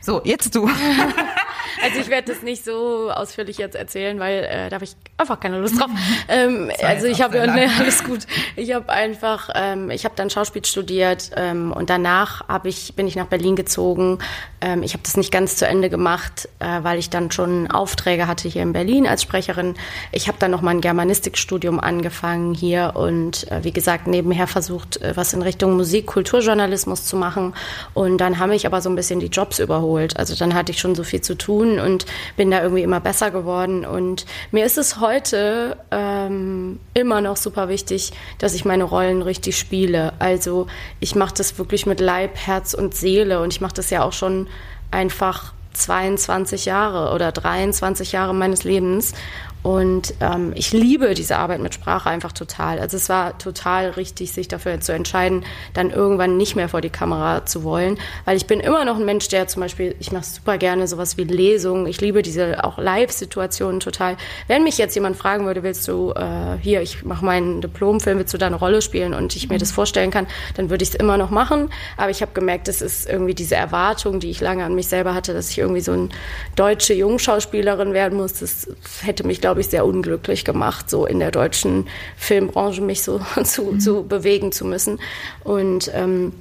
So, 0.00 0.20
jetzt 0.24 0.54
du. 0.54 0.68
Also 1.82 1.98
ich 2.00 2.08
werde 2.08 2.32
das 2.32 2.42
nicht 2.42 2.64
so 2.64 3.10
ausführlich 3.10 3.58
jetzt 3.58 3.76
erzählen, 3.76 4.18
weil 4.18 4.44
äh, 4.44 4.68
da 4.68 4.74
habe 4.74 4.84
ich 4.84 4.96
einfach 5.16 5.40
keine 5.40 5.58
Lust 5.58 5.80
drauf. 5.80 5.90
Ähm, 6.28 6.70
also 6.82 7.06
ich 7.06 7.22
habe 7.22 7.36
ja, 7.38 7.44
alles 7.78 8.04
gut. 8.04 8.26
Ich 8.56 8.74
habe 8.74 8.88
einfach, 8.90 9.50
ähm, 9.54 9.90
ich 9.90 10.04
habe 10.04 10.14
dann 10.16 10.30
Schauspiel 10.30 10.64
studiert 10.64 11.30
ähm, 11.36 11.72
und 11.72 11.90
danach 11.90 12.48
habe 12.48 12.68
ich 12.68 12.94
bin 12.94 13.06
ich 13.06 13.16
nach 13.16 13.26
Berlin 13.26 13.56
gezogen. 13.56 14.18
Ähm, 14.60 14.82
ich 14.82 14.92
habe 14.92 15.02
das 15.02 15.16
nicht 15.16 15.32
ganz 15.32 15.56
zu 15.56 15.66
Ende 15.66 15.90
gemacht, 15.90 16.48
äh, 16.58 16.82
weil 16.82 16.98
ich 16.98 17.10
dann 17.10 17.30
schon 17.30 17.70
Aufträge 17.70 18.26
hatte 18.26 18.48
hier 18.48 18.62
in 18.62 18.72
Berlin 18.72 19.06
als 19.06 19.22
Sprecherin. 19.22 19.74
Ich 20.12 20.28
habe 20.28 20.38
dann 20.38 20.50
noch 20.50 20.62
mal 20.62 20.70
ein 20.70 20.80
Germanistikstudium 20.80 21.80
angefangen 21.80 22.54
hier 22.54 22.92
und 22.94 23.50
äh, 23.50 23.64
wie 23.64 23.72
gesagt 23.72 24.06
nebenher 24.06 24.46
versucht, 24.46 25.00
äh, 25.02 25.16
was 25.16 25.32
in 25.32 25.42
Richtung 25.42 25.76
Musik, 25.76 26.06
Kulturjournalismus 26.06 27.04
zu 27.04 27.16
machen. 27.16 27.54
Und 27.94 28.18
dann 28.18 28.38
haben 28.38 28.50
mich 28.50 28.66
aber 28.66 28.80
so 28.80 28.90
ein 28.90 28.96
bisschen 28.96 29.20
die 29.20 29.26
Jobs 29.26 29.58
überholt. 29.58 30.16
Also 30.16 30.34
dann 30.34 30.54
hatte 30.54 30.72
ich 30.72 30.78
schon 30.78 30.94
so 30.94 31.04
viel 31.04 31.20
zu 31.20 31.36
tun 31.36 31.61
tun 31.62 31.78
und 31.78 32.06
bin 32.36 32.50
da 32.50 32.62
irgendwie 32.62 32.82
immer 32.82 33.00
besser 33.00 33.30
geworden. 33.30 33.84
Und 33.84 34.26
mir 34.50 34.64
ist 34.64 34.78
es 34.78 35.00
heute 35.00 35.76
ähm, 35.90 36.80
immer 36.94 37.20
noch 37.20 37.36
super 37.36 37.68
wichtig, 37.68 38.12
dass 38.38 38.54
ich 38.54 38.64
meine 38.64 38.84
Rollen 38.84 39.22
richtig 39.22 39.56
spiele. 39.58 40.12
Also 40.18 40.66
ich 41.00 41.14
mache 41.14 41.34
das 41.36 41.58
wirklich 41.58 41.86
mit 41.86 42.00
Leib, 42.00 42.36
Herz 42.36 42.74
und 42.74 42.94
Seele 42.94 43.40
und 43.40 43.52
ich 43.52 43.60
mache 43.60 43.74
das 43.74 43.90
ja 43.90 44.02
auch 44.02 44.12
schon 44.12 44.48
einfach 44.90 45.52
22 45.74 46.66
Jahre 46.66 47.14
oder 47.14 47.32
23 47.32 48.12
Jahre 48.12 48.34
meines 48.34 48.64
Lebens. 48.64 49.14
Und 49.62 50.14
ähm, 50.20 50.52
ich 50.56 50.72
liebe 50.72 51.14
diese 51.14 51.36
Arbeit 51.36 51.60
mit 51.60 51.72
Sprache 51.74 52.10
einfach 52.10 52.32
total. 52.32 52.80
Also 52.80 52.96
es 52.96 53.08
war 53.08 53.38
total 53.38 53.90
richtig, 53.90 54.32
sich 54.32 54.48
dafür 54.48 54.80
zu 54.80 54.92
entscheiden, 54.92 55.44
dann 55.72 55.90
irgendwann 55.90 56.36
nicht 56.36 56.56
mehr 56.56 56.68
vor 56.68 56.80
die 56.80 56.90
Kamera 56.90 57.46
zu 57.46 57.62
wollen. 57.62 57.98
Weil 58.24 58.36
ich 58.36 58.46
bin 58.46 58.58
immer 58.58 58.84
noch 58.84 58.96
ein 58.96 59.04
Mensch, 59.04 59.28
der 59.28 59.46
zum 59.46 59.62
Beispiel, 59.62 59.94
ich 60.00 60.10
mache 60.10 60.24
super 60.24 60.58
gerne 60.58 60.88
sowas 60.88 61.16
wie 61.16 61.24
Lesungen. 61.24 61.86
Ich 61.86 62.00
liebe 62.00 62.22
diese 62.22 62.64
auch 62.64 62.78
Live-Situationen 62.78 63.78
total. 63.78 64.16
Wenn 64.48 64.64
mich 64.64 64.78
jetzt 64.78 64.94
jemand 64.96 65.16
fragen 65.16 65.46
würde, 65.46 65.62
willst 65.62 65.86
du 65.86 66.10
äh, 66.10 66.58
hier, 66.60 66.82
ich 66.82 67.04
mache 67.04 67.24
meinen 67.24 67.60
Diplomfilm, 67.60 68.18
willst 68.18 68.34
du 68.34 68.38
da 68.38 68.46
eine 68.46 68.56
Rolle 68.56 68.82
spielen 68.82 69.14
und 69.14 69.36
ich 69.36 69.48
mir 69.48 69.58
das 69.58 69.70
vorstellen 69.70 70.10
kann, 70.10 70.26
dann 70.56 70.70
würde 70.70 70.82
ich 70.82 70.90
es 70.90 70.94
immer 70.96 71.16
noch 71.16 71.30
machen. 71.30 71.70
Aber 71.96 72.10
ich 72.10 72.20
habe 72.20 72.32
gemerkt, 72.32 72.66
das 72.66 72.82
ist 72.82 73.08
irgendwie 73.08 73.34
diese 73.34 73.54
Erwartung, 73.54 74.18
die 74.18 74.30
ich 74.30 74.40
lange 74.40 74.64
an 74.64 74.74
mich 74.74 74.88
selber 74.88 75.14
hatte, 75.14 75.32
dass 75.34 75.50
ich 75.50 75.58
irgendwie 75.58 75.80
so 75.80 75.92
eine 75.92 76.08
deutsche 76.56 76.94
Jungschauspielerin 76.94 77.92
werden 77.92 78.18
muss. 78.18 78.34
Das 78.34 78.68
hätte 79.02 79.24
mich, 79.24 79.40
glaube 79.40 79.51
glaube 79.52 79.60
ich, 79.60 79.68
sehr 79.68 79.84
unglücklich 79.84 80.46
gemacht, 80.46 80.88
so 80.88 81.04
in 81.04 81.18
der 81.18 81.30
deutschen 81.30 81.86
Filmbranche 82.16 82.80
mich 82.80 83.02
so 83.02 83.20
zu, 83.44 83.64
mhm. 83.64 83.80
zu 83.80 84.02
bewegen 84.02 84.50
zu 84.50 84.64
müssen. 84.64 84.98
Und 85.44 85.90
ähm, 85.94 86.32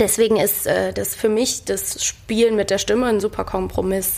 deswegen 0.00 0.36
ist 0.36 0.66
äh, 0.66 0.92
das 0.92 1.14
für 1.14 1.28
mich 1.28 1.64
das 1.64 2.04
Spielen 2.04 2.56
mit 2.56 2.70
der 2.70 2.78
Stimme 2.78 3.06
ein 3.06 3.20
super 3.20 3.44
Kompromiss. 3.44 4.14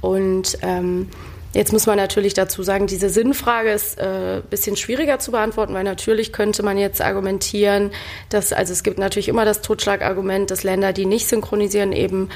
Und 0.00 0.58
ähm, 0.62 1.10
Jetzt 1.54 1.70
muss 1.70 1.84
man 1.84 1.98
natürlich 1.98 2.32
dazu 2.32 2.62
sagen, 2.62 2.86
diese 2.86 3.10
Sinnfrage 3.10 3.72
ist 3.72 4.00
ein 4.00 4.38
äh, 4.38 4.42
bisschen 4.48 4.74
schwieriger 4.74 5.18
zu 5.18 5.32
beantworten, 5.32 5.74
weil 5.74 5.84
natürlich 5.84 6.32
könnte 6.32 6.62
man 6.62 6.78
jetzt 6.78 7.02
argumentieren, 7.02 7.90
dass, 8.30 8.54
also 8.54 8.72
es 8.72 8.82
gibt 8.82 8.98
natürlich 8.98 9.28
immer 9.28 9.44
das 9.44 9.60
Totschlagargument, 9.60 10.50
dass 10.50 10.62
Länder, 10.62 10.94
die 10.94 11.04
nicht 11.04 11.28
synchronisieren, 11.28 11.92
eben 11.92 12.30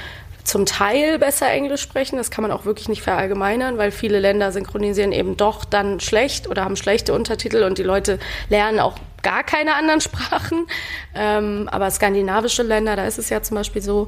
zum 0.47 0.65
Teil 0.65 1.19
besser 1.19 1.51
Englisch 1.51 1.83
sprechen. 1.83 2.17
Das 2.17 2.31
kann 2.31 2.43
man 2.43 2.53
auch 2.53 2.65
wirklich 2.65 2.89
nicht 2.89 3.03
verallgemeinern, 3.03 3.79
weil 3.79 3.91
viele 3.91 4.21
Länder 4.21 4.53
synchronisieren 4.53 5.13
eben 5.13 5.37
doch 5.37 5.65
dann 5.65 6.01
schlecht 6.01 6.49
oder 6.49 6.65
haben 6.65 6.77
schlechte 6.77 7.13
Untertitel 7.13 7.65
und 7.65 7.79
die 7.79 7.83
Leute 7.83 8.19
lernen 8.49 8.79
auch 8.79 8.97
gar 9.23 9.43
keine 9.43 9.75
anderen 9.75 10.01
Sprachen. 10.07 10.69
Ähm, 11.15 11.69
aber 11.71 11.91
skandinavische 11.91 12.63
Länder, 12.63 12.95
da 12.95 13.07
ist 13.07 13.19
es 13.19 13.29
ja 13.29 13.43
zum 13.43 13.57
Beispiel 13.57 13.83
so. 13.83 14.07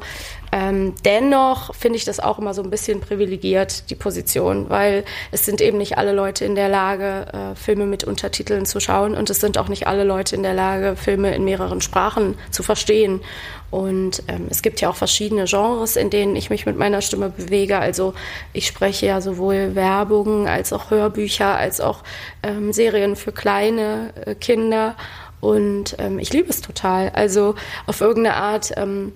Ähm, 0.52 0.94
dennoch 1.04 1.74
finde 1.74 1.96
ich 1.96 2.04
das 2.04 2.20
auch 2.20 2.38
immer 2.38 2.54
so 2.54 2.62
ein 2.62 2.70
bisschen 2.70 3.00
privilegiert, 3.00 3.90
die 3.90 3.96
Position, 3.96 4.70
weil 4.70 5.04
es 5.32 5.44
sind 5.44 5.60
eben 5.60 5.76
nicht 5.76 5.98
alle 5.98 6.12
Leute 6.12 6.44
in 6.44 6.54
der 6.54 6.68
Lage, 6.68 7.26
äh, 7.32 7.54
Filme 7.56 7.84
mit 7.84 8.04
Untertiteln 8.04 8.64
zu 8.64 8.80
schauen 8.80 9.14
und 9.14 9.28
es 9.28 9.40
sind 9.40 9.58
auch 9.58 9.68
nicht 9.68 9.86
alle 9.86 10.04
Leute 10.04 10.36
in 10.36 10.42
der 10.42 10.54
Lage, 10.54 10.94
Filme 10.96 11.34
in 11.34 11.44
mehreren 11.44 11.80
Sprachen 11.80 12.38
zu 12.50 12.62
verstehen. 12.62 13.20
Und 13.70 14.22
ähm, 14.28 14.46
es 14.48 14.62
gibt 14.62 14.80
ja 14.80 14.88
auch 14.88 14.96
verschiedene 14.96 15.44
Genres, 15.44 15.96
in 15.96 16.10
denen 16.10 16.36
ich 16.36 16.48
mich 16.48 16.64
mit 16.64 16.78
meiner 16.78 17.02
Stimme 17.02 17.28
bewege. 17.28 17.78
Also 17.78 18.14
ich 18.52 18.66
spreche 18.66 19.06
ja 19.06 19.20
sowohl 19.20 19.74
Werbung 19.74 20.48
als 20.48 20.72
auch 20.72 20.90
Hörbücher, 20.90 21.56
als 21.56 21.80
auch 21.80 22.02
ähm, 22.42 22.72
Serien 22.72 23.14
für 23.14 23.32
kleine 23.32 24.12
äh, 24.24 24.34
Kinder. 24.34 24.96
Und 25.40 25.96
ähm, 25.98 26.18
ich 26.18 26.32
liebe 26.32 26.48
es 26.48 26.62
total. 26.62 27.10
Also 27.10 27.54
auf 27.86 28.00
irgendeine 28.00 28.36
Art 28.36 28.72
ähm, 28.76 29.12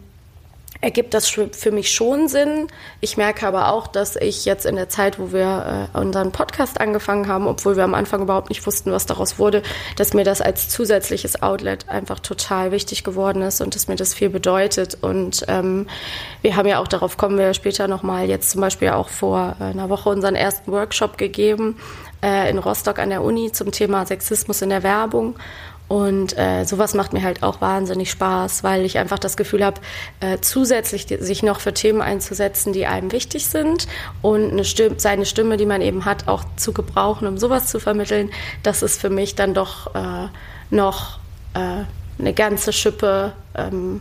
ergibt 0.83 1.15
das 1.15 1.29
für 1.29 1.71
mich 1.71 1.93
schon 1.93 2.27
Sinn. 2.27 2.67
Ich 3.01 3.17
merke 3.17 3.47
aber 3.47 3.73
auch, 3.73 3.87
dass 3.87 4.17
ich 4.17 4.45
jetzt 4.45 4.67
in 4.67 4.75
der 4.75 4.89
Zeit, 4.89 5.19
wo 5.21 5.33
wir 5.33 5.89
äh, 5.95 5.99
unseren 5.99 6.33
Podcast 6.33 6.81
angefangen 6.81 7.29
haben, 7.29 7.47
obwohl 7.47 7.77
wir 7.77 7.85
am 7.85 7.95
Anfang 7.95 8.23
überhaupt 8.23 8.49
nicht 8.49 8.67
wussten, 8.67 8.91
was 8.91 9.07
daraus 9.07 9.39
wurde, 9.39 9.63
dass 9.97 10.13
mir 10.13 10.25
das 10.25 10.41
als 10.41 10.69
zusätzliches 10.69 11.41
Outlet 11.41 11.89
einfach 11.89 12.19
total 12.19 12.73
wichtig 12.73 13.05
geworden 13.05 13.43
ist 13.43 13.61
und 13.61 13.77
dass 13.77 13.87
mir 13.87 13.95
das 13.95 14.13
viel 14.13 14.29
bedeutet. 14.29 14.99
Und 15.01 15.45
ähm, 15.47 15.87
wir 16.43 16.57
haben 16.57 16.69
ja 16.69 16.81
auch, 16.81 16.89
darauf 16.89 17.17
kommen 17.17 17.39
wir 17.39 17.55
später 17.55 17.87
nochmal, 17.87 18.29
jetzt 18.29 18.51
zum 18.51 18.61
Beispiel 18.61 18.89
auch 18.91 19.09
vor 19.09 19.55
äh, 19.61 19.65
einer 19.65 19.89
Woche 19.89 20.09
unseren 20.09 20.35
ersten 20.35 20.73
Workshop 20.73 21.17
gegeben 21.17 21.77
äh, 22.23 22.51
in 22.51 22.59
Rostock 22.59 22.99
an 22.99 23.11
der 23.11 23.23
Uni 23.23 23.53
zum 23.53 23.71
Thema 23.71 24.05
Sexismus 24.07 24.63
in 24.63 24.71
der 24.71 24.83
Werbung. 24.83 25.37
Und 25.93 26.39
äh, 26.39 26.65
sowas 26.65 26.95
macht 26.95 27.13
mir 27.13 27.23
halt 27.23 27.43
auch 27.43 27.61
wahnsinnig 27.61 28.11
Spaß, 28.11 28.65
weil 28.65 28.87
ich 28.87 28.97
einfach 28.97 29.19
das 29.19 29.37
Gefühl 29.37 29.63
habe, 29.63 29.79
äh, 30.21 30.39
zusätzlich 30.41 31.05
die, 31.05 31.19
sich 31.19 31.43
noch 31.43 31.61
für 31.61 31.75
Themen 31.75 32.01
einzusetzen, 32.01 32.73
die 32.73 32.87
einem 32.87 33.13
wichtig 33.13 33.47
sind 33.47 33.87
und 34.23 34.67
Stimme, 34.67 34.95
seine 34.97 35.27
Stimme, 35.27 35.59
die 35.59 35.67
man 35.67 35.83
eben 35.83 36.07
hat, 36.07 36.29
auch 36.29 36.45
zu 36.57 36.73
gebrauchen, 36.73 37.29
um 37.29 37.37
sowas 37.37 37.67
zu 37.67 37.79
vermitteln. 37.79 38.31
Das 38.63 38.81
ist 38.81 39.03
für 39.03 39.11
mich 39.11 39.35
dann 39.35 39.53
doch 39.53 39.95
äh, 39.95 40.29
noch 40.71 41.19
äh, 41.53 41.85
eine 42.19 42.33
ganze 42.33 42.73
Schippe. 42.73 43.35
Ähm, 43.55 44.01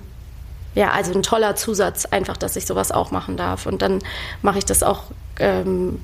ja, 0.76 0.92
also 0.92 1.14
ein 1.14 1.24
toller 1.24 1.58
Zusatz, 1.58 2.06
einfach, 2.06 2.38
dass 2.38 2.56
ich 2.56 2.68
sowas 2.68 2.94
auch 2.94 3.12
machen 3.12 3.36
darf. 3.36 3.66
Und 3.66 3.82
dann 3.82 4.00
mache 4.42 4.60
ich 4.60 4.66
das 4.66 4.82
auch 4.82 5.12
ähm, 5.40 6.00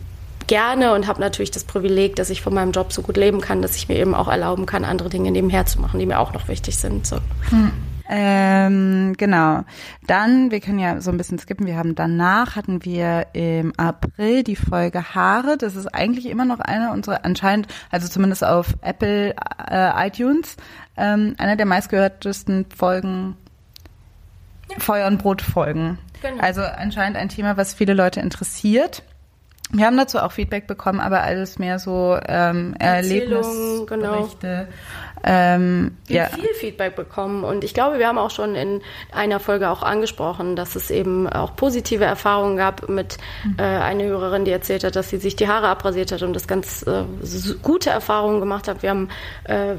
gerne 0.47 0.93
und 0.93 1.07
habe 1.07 1.19
natürlich 1.19 1.51
das 1.51 1.63
Privileg, 1.63 2.15
dass 2.15 2.29
ich 2.29 2.41
von 2.41 2.53
meinem 2.53 2.71
Job 2.71 2.91
so 2.91 3.01
gut 3.01 3.17
leben 3.17 3.41
kann, 3.41 3.61
dass 3.61 3.75
ich 3.75 3.87
mir 3.87 3.95
eben 3.95 4.15
auch 4.15 4.27
erlauben 4.27 4.65
kann, 4.65 4.85
andere 4.85 5.09
Dinge 5.09 5.31
nebenher 5.31 5.65
zu 5.65 5.79
machen, 5.81 5.99
die 5.99 6.05
mir 6.05 6.19
auch 6.19 6.33
noch 6.33 6.47
wichtig 6.47 6.77
sind. 6.77 7.05
So. 7.05 7.17
Hm. 7.49 7.71
Ähm, 8.09 9.15
genau. 9.17 9.63
Dann, 10.05 10.51
wir 10.51 10.61
können 10.61 10.79
ja 10.79 11.01
so 11.01 11.11
ein 11.11 11.17
bisschen 11.17 11.39
skippen. 11.39 11.65
Wir 11.65 11.77
haben 11.77 11.95
danach 11.95 12.55
hatten 12.55 12.85
wir 12.85 13.27
im 13.33 13.73
April 13.77 14.43
die 14.43 14.55
Folge 14.55 15.13
Haare. 15.13 15.57
Das 15.57 15.75
ist 15.75 15.87
eigentlich 15.87 16.27
immer 16.27 16.45
noch 16.45 16.59
eine 16.59 16.91
unserer 16.91 17.25
anscheinend, 17.25 17.67
also 17.91 18.07
zumindest 18.07 18.43
auf 18.43 18.75
Apple 18.81 19.35
äh, 19.69 20.07
iTunes, 20.07 20.55
ähm, 20.95 21.35
einer 21.37 21.57
der 21.57 21.65
meistgehörtesten 21.65 22.65
Folgen. 22.75 23.35
Ja. 24.69 24.79
Feuer 24.79 25.07
und 25.07 25.17
Brot 25.17 25.41
Folgen. 25.41 25.97
Genau. 26.21 26.41
Also 26.41 26.61
anscheinend 26.61 27.17
ein 27.17 27.29
Thema, 27.29 27.57
was 27.57 27.73
viele 27.73 27.93
Leute 27.93 28.19
interessiert. 28.19 29.03
Wir 29.71 29.85
haben 29.85 29.97
dazu 29.97 30.19
auch 30.19 30.31
Feedback 30.31 30.65
bekommen, 30.65 30.99
aber 31.01 31.23
alles 31.23 31.59
mehr 31.59 31.77
so 31.77 32.17
ähm, 32.27 32.73
Erlebnisberichte. 32.79 33.87
Genau. 33.89 34.67
Ähm, 35.23 35.97
ja. 36.07 36.27
viel 36.27 36.53
Feedback 36.53 36.95
bekommen 36.95 37.43
und 37.43 37.63
ich 37.63 37.73
glaube, 37.73 37.99
wir 37.99 38.07
haben 38.07 38.19
auch 38.19 38.29
schon 38.29 38.55
in 38.55 38.81
einer 39.11 39.39
Folge 39.39 39.69
auch 39.69 39.81
angesprochen, 39.81 40.55
dass 40.55 40.75
es 40.75 40.89
eben 40.89 41.27
auch 41.27 41.55
positive 41.55 42.05
Erfahrungen 42.05 42.55
gab 42.55 42.87
mit 42.87 43.17
mhm. 43.43 43.55
äh, 43.57 43.63
einer 43.63 44.03
Hörerin, 44.05 44.45
die 44.45 44.51
erzählt 44.51 44.83
hat, 44.83 44.95
dass 44.95 45.09
sie 45.09 45.17
sich 45.17 45.35
die 45.35 45.47
Haare 45.47 45.67
abrasiert 45.67 46.11
hat 46.11 46.21
und 46.21 46.33
das 46.33 46.47
ganz 46.47 46.83
äh, 46.83 47.03
gute 47.61 47.89
Erfahrungen 47.89 48.39
gemacht 48.39 48.67
hat. 48.67 48.83
Wir 48.83 48.91
haben 48.91 49.09
äh, 49.45 49.75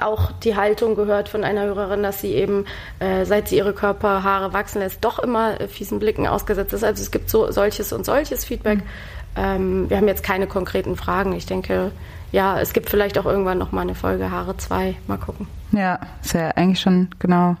auch 0.00 0.32
die 0.32 0.56
Haltung 0.56 0.94
gehört 0.94 1.28
von 1.28 1.44
einer 1.44 1.64
Hörerin, 1.64 2.02
dass 2.02 2.20
sie 2.20 2.34
eben, 2.34 2.66
äh, 2.98 3.24
seit 3.24 3.48
sie 3.48 3.56
ihre 3.56 3.72
Körperhaare 3.72 4.52
wachsen 4.52 4.80
lässt, 4.80 5.04
doch 5.04 5.18
immer 5.18 5.60
äh, 5.60 5.68
fiesen 5.68 5.98
Blicken 5.98 6.26
ausgesetzt 6.26 6.72
ist. 6.72 6.84
Also 6.84 7.02
es 7.02 7.10
gibt 7.10 7.30
so 7.30 7.50
solches 7.50 7.92
und 7.92 8.04
solches 8.04 8.44
Feedback. 8.44 8.78
Mhm. 8.78 8.84
Ähm, 9.36 9.90
wir 9.90 9.96
haben 9.96 10.08
jetzt 10.08 10.22
keine 10.22 10.46
konkreten 10.46 10.96
Fragen. 10.96 11.32
Ich 11.32 11.46
denke, 11.46 11.92
ja, 12.32 12.60
es 12.60 12.72
gibt 12.72 12.90
vielleicht 12.90 13.18
auch 13.18 13.26
irgendwann 13.26 13.58
noch 13.58 13.72
mal 13.72 13.82
eine 13.82 13.94
Folge 13.94 14.30
Haare 14.30 14.56
2. 14.56 14.96
Mal 15.06 15.18
gucken. 15.18 15.46
Ja, 15.72 15.98
ist 16.22 16.34
ja 16.34 16.48
eigentlich 16.50 16.80
schon 16.80 17.08
genau 17.18 17.56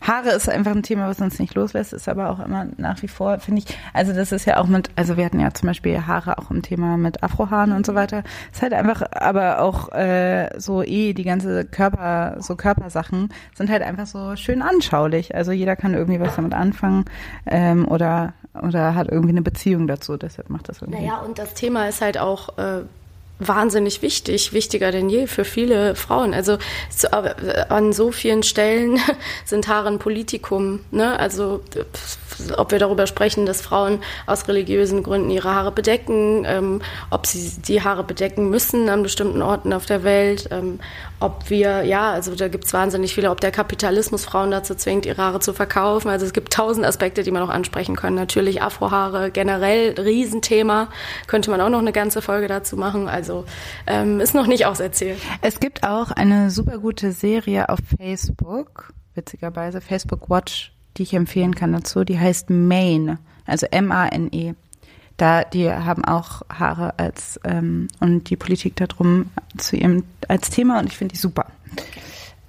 Haare 0.00 0.30
ist 0.30 0.48
einfach 0.48 0.72
ein 0.72 0.82
Thema, 0.82 1.08
was 1.08 1.20
uns 1.20 1.38
nicht 1.38 1.54
loslässt, 1.54 1.92
ist 1.92 2.08
aber 2.08 2.30
auch 2.30 2.40
immer 2.40 2.66
nach 2.76 3.02
wie 3.02 3.08
vor, 3.08 3.38
finde 3.38 3.62
ich, 3.62 3.78
also 3.92 4.12
das 4.12 4.32
ist 4.32 4.46
ja 4.46 4.58
auch 4.58 4.66
mit, 4.66 4.90
also 4.96 5.16
wir 5.16 5.24
hatten 5.24 5.40
ja 5.40 5.52
zum 5.52 5.66
Beispiel 5.68 6.06
Haare 6.06 6.38
auch 6.38 6.50
im 6.50 6.62
Thema 6.62 6.96
mit 6.96 7.22
Afrohaaren 7.22 7.72
und 7.72 7.84
so 7.84 7.94
weiter. 7.94 8.22
Ist 8.52 8.62
halt 8.62 8.72
einfach, 8.72 9.02
aber 9.12 9.60
auch 9.60 9.92
äh, 9.92 10.50
so 10.58 10.82
eh 10.82 11.12
die 11.12 11.24
ganze 11.24 11.64
Körper, 11.64 12.36
so 12.40 12.56
Körpersachen 12.56 13.28
sind 13.54 13.70
halt 13.70 13.82
einfach 13.82 14.06
so 14.06 14.36
schön 14.36 14.62
anschaulich. 14.62 15.34
Also 15.34 15.52
jeder 15.52 15.76
kann 15.76 15.94
irgendwie 15.94 16.20
was 16.20 16.36
damit 16.36 16.54
anfangen 16.54 17.04
ähm, 17.46 17.86
oder 17.86 18.32
oder 18.54 18.94
hat 18.94 19.08
irgendwie 19.08 19.30
eine 19.30 19.42
Beziehung 19.42 19.86
dazu, 19.86 20.16
deshalb 20.16 20.50
macht 20.50 20.68
das 20.68 20.82
irgendwie. 20.82 21.02
Naja, 21.02 21.18
und 21.18 21.38
das 21.38 21.54
Thema 21.54 21.88
ist 21.88 22.00
halt 22.00 22.18
auch 22.18 22.58
äh, 22.58 22.82
wahnsinnig 23.40 24.02
wichtig, 24.02 24.52
wichtiger 24.52 24.92
denn 24.92 25.08
je 25.08 25.26
für 25.26 25.44
viele 25.44 25.94
Frauen. 25.94 26.34
Also 26.34 26.58
so, 26.88 27.08
an 27.08 27.92
so 27.92 28.12
vielen 28.12 28.42
Stellen 28.42 28.98
sind 29.44 29.66
Haare 29.68 29.88
ein 29.88 29.98
Politikum. 29.98 30.80
Ne? 30.90 31.18
Also 31.18 31.62
ob 32.56 32.70
wir 32.70 32.78
darüber 32.78 33.06
sprechen, 33.06 33.46
dass 33.46 33.60
Frauen 33.60 34.00
aus 34.26 34.48
religiösen 34.48 35.02
Gründen 35.02 35.30
ihre 35.30 35.52
Haare 35.52 35.72
bedecken, 35.72 36.44
ähm, 36.46 36.80
ob 37.10 37.26
sie 37.26 37.60
die 37.60 37.82
Haare 37.82 38.04
bedecken 38.04 38.50
müssen 38.50 38.88
an 38.88 39.02
bestimmten 39.02 39.42
Orten 39.42 39.72
auf 39.72 39.86
der 39.86 40.04
Welt, 40.04 40.48
ähm, 40.50 40.78
ob 41.18 41.50
wir, 41.50 41.82
ja, 41.82 42.12
also 42.12 42.34
da 42.34 42.48
gibt 42.48 42.64
es 42.64 42.72
wahnsinnig 42.72 43.14
viele, 43.14 43.30
ob 43.30 43.40
der 43.40 43.50
Kapitalismus 43.50 44.24
Frauen 44.24 44.50
dazu 44.50 44.74
zwingt, 44.74 45.04
ihre 45.04 45.20
Haare 45.20 45.40
zu 45.40 45.52
verkaufen. 45.52 46.08
Also 46.08 46.24
es 46.24 46.32
gibt 46.32 46.52
tausend 46.52 46.86
Aspekte, 46.86 47.22
die 47.22 47.30
man 47.30 47.42
auch 47.42 47.50
ansprechen 47.50 47.94
können. 47.94 48.16
Natürlich 48.16 48.62
Afrohaare 48.62 49.30
generell, 49.30 49.94
Riesenthema, 49.98 50.88
könnte 51.26 51.50
man 51.50 51.60
auch 51.60 51.68
noch 51.68 51.78
eine 51.78 51.92
ganze 51.92 52.22
Folge 52.22 52.48
dazu 52.48 52.76
machen. 52.76 53.08
Also 53.08 53.29
ähm, 53.86 54.20
ist 54.20 54.34
noch 54.34 54.46
nicht 54.46 54.66
auserzählt. 54.66 55.18
Es 55.42 55.60
gibt 55.60 55.84
auch 55.84 56.10
eine 56.10 56.50
super 56.50 56.78
gute 56.78 57.12
Serie 57.12 57.68
auf 57.68 57.78
Facebook, 57.98 58.92
witzigerweise, 59.14 59.80
Facebook 59.80 60.28
Watch 60.30 60.72
die 60.96 61.04
ich 61.04 61.14
empfehlen 61.14 61.54
kann 61.54 61.72
dazu. 61.72 62.04
Die 62.04 62.18
heißt 62.18 62.50
Maine, 62.50 63.18
also 63.46 63.66
M-A-N-E. 63.66 64.54
Da, 65.16 65.44
die 65.44 65.70
haben 65.70 66.04
auch 66.04 66.42
Haare 66.48 66.98
als 66.98 67.38
ähm, 67.44 67.88
und 68.00 68.30
die 68.30 68.36
Politik 68.36 68.76
darum 68.76 69.30
zu 69.58 69.76
ihrem 69.76 70.04
als 70.28 70.48
Thema 70.48 70.78
und 70.78 70.86
ich 70.86 70.96
finde 70.96 71.14
die 71.14 71.20
super. 71.20 71.46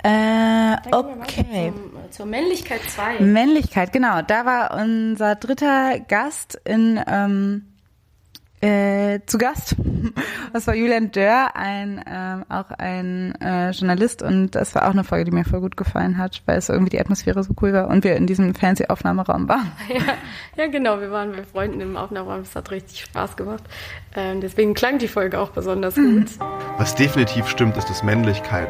Äh, 0.03 0.77
okay. 0.91 1.73
Zum, 1.73 2.11
zur 2.11 2.25
Männlichkeit 2.25 2.81
2. 2.87 3.19
Männlichkeit, 3.19 3.91
genau. 3.91 4.21
Da 4.21 4.45
war 4.45 4.81
unser 4.81 5.35
dritter 5.35 5.99
Gast 5.99 6.59
in 6.63 6.99
ähm, 7.07 7.67
äh, 8.61 9.19
zu 9.25 9.37
Gast. 9.37 9.75
Das 10.53 10.67
war 10.67 10.75
Julian 10.75 11.11
Dörr, 11.11 11.55
ein 11.55 12.03
ähm, 12.07 12.45
auch 12.49 12.71
ein 12.71 13.33
äh, 13.41 13.71
Journalist 13.71 14.21
und 14.21 14.51
das 14.51 14.75
war 14.75 14.87
auch 14.87 14.91
eine 14.91 15.03
Folge, 15.03 15.25
die 15.25 15.31
mir 15.31 15.45
voll 15.45 15.61
gut 15.61 15.77
gefallen 15.77 16.17
hat, 16.17 16.41
weil 16.45 16.57
es 16.57 16.69
irgendwie 16.69 16.91
die 16.91 16.99
Atmosphäre 16.99 17.43
so 17.43 17.53
cool 17.61 17.73
war 17.73 17.87
und 17.87 18.03
wir 18.03 18.15
in 18.15 18.27
diesem 18.27 18.53
fancy 18.53 18.85
Aufnahmeraum 18.87 19.49
waren. 19.49 19.71
Ja, 19.91 20.01
ja 20.55 20.67
genau, 20.67 21.01
wir 21.01 21.11
waren 21.11 21.31
mit 21.31 21.47
Freunden 21.47 21.81
im 21.81 21.97
Aufnahmeraum, 21.97 22.41
es 22.41 22.55
hat 22.55 22.71
richtig 22.71 23.01
Spaß 23.01 23.35
gemacht. 23.35 23.63
Ähm, 24.15 24.41
deswegen 24.41 24.73
klang 24.73 24.99
die 24.99 25.07
Folge 25.07 25.39
auch 25.39 25.49
besonders 25.49 25.95
mhm. 25.95 26.19
gut. 26.19 26.29
Was 26.77 26.95
definitiv 26.95 27.47
stimmt, 27.47 27.77
ist, 27.77 27.89
dass 27.89 28.03
Männlichkeit 28.03 28.69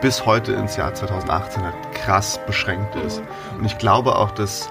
bis 0.00 0.26
heute 0.26 0.52
ins 0.52 0.76
Jahr 0.76 0.94
2018 0.94 1.62
halt 1.62 1.74
krass 1.94 2.40
beschränkt 2.46 2.96
ist. 2.96 3.20
Mhm. 3.20 3.60
Und 3.60 3.66
ich 3.66 3.78
glaube 3.78 4.16
auch, 4.16 4.30
dass 4.30 4.70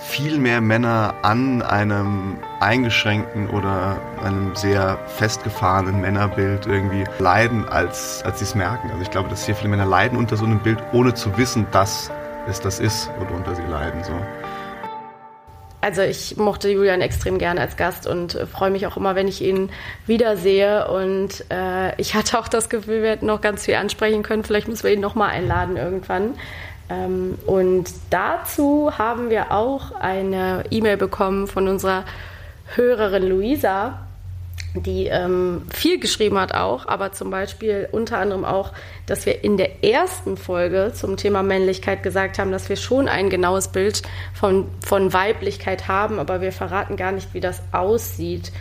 viel 0.00 0.38
mehr 0.38 0.60
Männer 0.60 1.14
an 1.22 1.62
einem 1.62 2.38
eingeschränkten 2.58 3.50
oder 3.50 4.00
einem 4.24 4.54
sehr 4.56 4.98
festgefahrenen 5.06 6.00
Männerbild 6.00 6.66
irgendwie 6.66 7.04
leiden, 7.18 7.68
als, 7.68 8.22
als 8.24 8.38
sie 8.38 8.44
es 8.44 8.54
merken. 8.54 8.90
Also 8.90 9.02
ich 9.02 9.10
glaube, 9.10 9.28
dass 9.28 9.44
sehr 9.44 9.54
viele 9.54 9.68
Männer 9.68 9.86
leiden 9.86 10.18
unter 10.18 10.36
so 10.36 10.44
einem 10.44 10.60
Bild, 10.60 10.78
ohne 10.92 11.14
zu 11.14 11.36
wissen, 11.36 11.66
dass 11.70 12.10
es 12.48 12.60
das 12.60 12.80
ist, 12.80 13.10
worunter 13.18 13.54
sie 13.54 13.62
leiden. 13.62 14.02
So. 14.02 14.12
Also 15.82 16.02
ich 16.02 16.36
mochte 16.36 16.68
Julian 16.68 17.00
extrem 17.00 17.38
gerne 17.38 17.60
als 17.60 17.76
Gast 17.76 18.06
und 18.06 18.38
freue 18.52 18.70
mich 18.70 18.86
auch 18.86 18.98
immer, 18.98 19.14
wenn 19.14 19.28
ich 19.28 19.42
ihn 19.42 19.70
wiedersehe. 20.06 20.88
Und 20.88 21.44
äh, 21.50 21.98
ich 21.98 22.14
hatte 22.14 22.38
auch 22.38 22.48
das 22.48 22.68
Gefühl, 22.68 23.02
wir 23.02 23.10
hätten 23.10 23.26
noch 23.26 23.40
ganz 23.40 23.64
viel 23.64 23.76
ansprechen 23.76 24.22
können. 24.22 24.44
Vielleicht 24.44 24.68
müssen 24.68 24.84
wir 24.84 24.92
ihn 24.92 25.00
nochmal 25.00 25.30
einladen 25.30 25.76
irgendwann. 25.78 26.34
Ähm, 26.90 27.38
und 27.46 27.90
dazu 28.10 28.98
haben 28.98 29.30
wir 29.30 29.52
auch 29.52 29.92
eine 29.92 30.64
E-Mail 30.70 30.96
bekommen 30.96 31.46
von 31.46 31.68
unserer 31.68 32.04
Hörerin 32.74 33.28
Luisa, 33.28 34.00
die 34.74 35.06
ähm, 35.06 35.62
viel 35.72 35.98
geschrieben 35.98 36.38
hat 36.38 36.54
auch, 36.54 36.86
aber 36.86 37.12
zum 37.12 37.30
Beispiel 37.30 37.88
unter 37.90 38.18
anderem 38.18 38.44
auch, 38.44 38.72
dass 39.06 39.26
wir 39.26 39.42
in 39.42 39.56
der 39.56 39.82
ersten 39.84 40.36
Folge 40.36 40.92
zum 40.94 41.16
Thema 41.16 41.42
Männlichkeit 41.42 42.02
gesagt 42.02 42.38
haben, 42.38 42.52
dass 42.52 42.68
wir 42.68 42.76
schon 42.76 43.08
ein 43.08 43.30
genaues 43.30 43.68
Bild 43.68 44.02
von, 44.32 44.66
von 44.84 45.12
Weiblichkeit 45.12 45.88
haben, 45.88 46.18
aber 46.18 46.40
wir 46.40 46.52
verraten 46.52 46.96
gar 46.96 47.12
nicht, 47.12 47.34
wie 47.34 47.40
das 47.40 47.62
aussieht. 47.72 48.52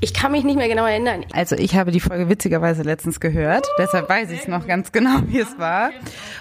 Ich 0.00 0.12
kann 0.12 0.32
mich 0.32 0.44
nicht 0.44 0.56
mehr 0.56 0.68
genau 0.68 0.86
erinnern. 0.86 1.24
Also 1.32 1.54
ich 1.56 1.76
habe 1.76 1.92
die 1.92 2.00
Folge 2.00 2.28
witzigerweise 2.28 2.82
letztens 2.82 3.20
gehört, 3.20 3.66
deshalb 3.78 4.08
weiß 4.08 4.30
ich 4.32 4.40
es 4.40 4.48
noch 4.48 4.66
ganz 4.66 4.90
genau, 4.90 5.20
wie 5.26 5.38
es 5.38 5.58
war. 5.58 5.90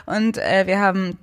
Und 0.08 0.40
äh, 0.40 0.66
wir 0.66 0.80
haben 0.80 1.20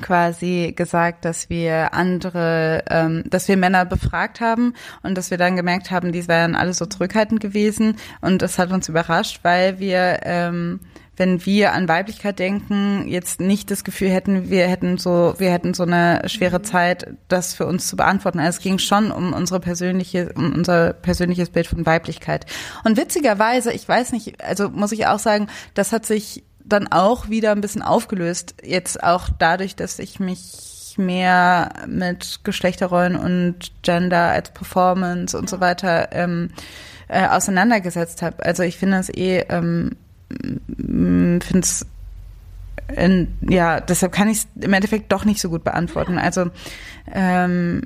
quasi 0.00 0.72
gesagt, 0.76 1.24
dass 1.24 1.50
wir 1.50 1.94
andere, 1.94 2.84
ähm, 2.90 3.24
dass 3.26 3.48
wir 3.48 3.56
Männer 3.56 3.84
befragt 3.84 4.40
haben 4.40 4.74
und 5.02 5.16
dass 5.16 5.30
wir 5.30 5.38
dann 5.38 5.56
gemerkt 5.56 5.90
haben, 5.90 6.12
die 6.12 6.26
wären 6.28 6.56
alle 6.56 6.74
so 6.74 6.86
zurückhaltend 6.86 7.40
gewesen 7.40 7.96
und 8.20 8.42
das 8.42 8.58
hat 8.58 8.72
uns 8.72 8.88
überrascht, 8.88 9.40
weil 9.42 9.78
wir 9.78 10.20
ähm, 10.22 10.80
wenn 11.16 11.44
wir 11.46 11.72
an 11.72 11.88
Weiblichkeit 11.88 12.38
denken, 12.38 13.06
jetzt 13.06 13.40
nicht 13.40 13.70
das 13.70 13.84
Gefühl 13.84 14.10
hätten, 14.10 14.50
wir 14.50 14.66
hätten 14.66 14.98
so, 14.98 15.34
wir 15.38 15.52
hätten 15.52 15.74
so 15.74 15.84
eine 15.84 16.22
schwere 16.28 16.58
mhm. 16.58 16.64
Zeit, 16.64 17.14
das 17.28 17.54
für 17.54 17.66
uns 17.66 17.86
zu 17.86 17.96
beantworten. 17.96 18.40
Also 18.40 18.58
es 18.58 18.62
ging 18.62 18.78
schon 18.78 19.10
um 19.10 19.32
unsere 19.32 19.60
persönliche, 19.60 20.32
um 20.34 20.52
unser 20.52 20.92
persönliches 20.92 21.50
Bild 21.50 21.66
von 21.66 21.86
Weiblichkeit. 21.86 22.46
Und 22.84 22.96
witzigerweise, 22.96 23.72
ich 23.72 23.88
weiß 23.88 24.12
nicht, 24.12 24.42
also 24.42 24.70
muss 24.70 24.92
ich 24.92 25.06
auch 25.06 25.18
sagen, 25.18 25.48
das 25.74 25.92
hat 25.92 26.04
sich 26.04 26.44
dann 26.64 26.88
auch 26.88 27.28
wieder 27.28 27.52
ein 27.52 27.60
bisschen 27.60 27.82
aufgelöst. 27.82 28.54
Jetzt 28.62 29.02
auch 29.02 29.28
dadurch, 29.38 29.76
dass 29.76 29.98
ich 29.98 30.20
mich 30.20 30.94
mehr 30.96 31.72
mit 31.86 32.40
Geschlechterrollen 32.44 33.16
und 33.16 33.72
Gender 33.82 34.30
als 34.30 34.50
Performance 34.50 35.36
und 35.36 35.50
so 35.50 35.60
weiter 35.60 36.10
ähm, 36.12 36.50
äh, 37.08 37.26
auseinandergesetzt 37.26 38.22
habe. 38.22 38.44
Also 38.44 38.62
ich 38.62 38.76
finde 38.76 38.98
es 38.98 39.08
eh 39.08 39.40
ähm, 39.48 39.96
finde 40.36 41.60
es 41.60 41.86
ja, 43.48 43.80
deshalb 43.80 44.12
kann 44.12 44.28
ich 44.28 44.38
es 44.38 44.46
im 44.60 44.72
Endeffekt 44.72 45.10
doch 45.10 45.24
nicht 45.24 45.40
so 45.40 45.48
gut 45.48 45.64
beantworten. 45.64 46.18
Also 46.18 46.50
ähm, 47.10 47.82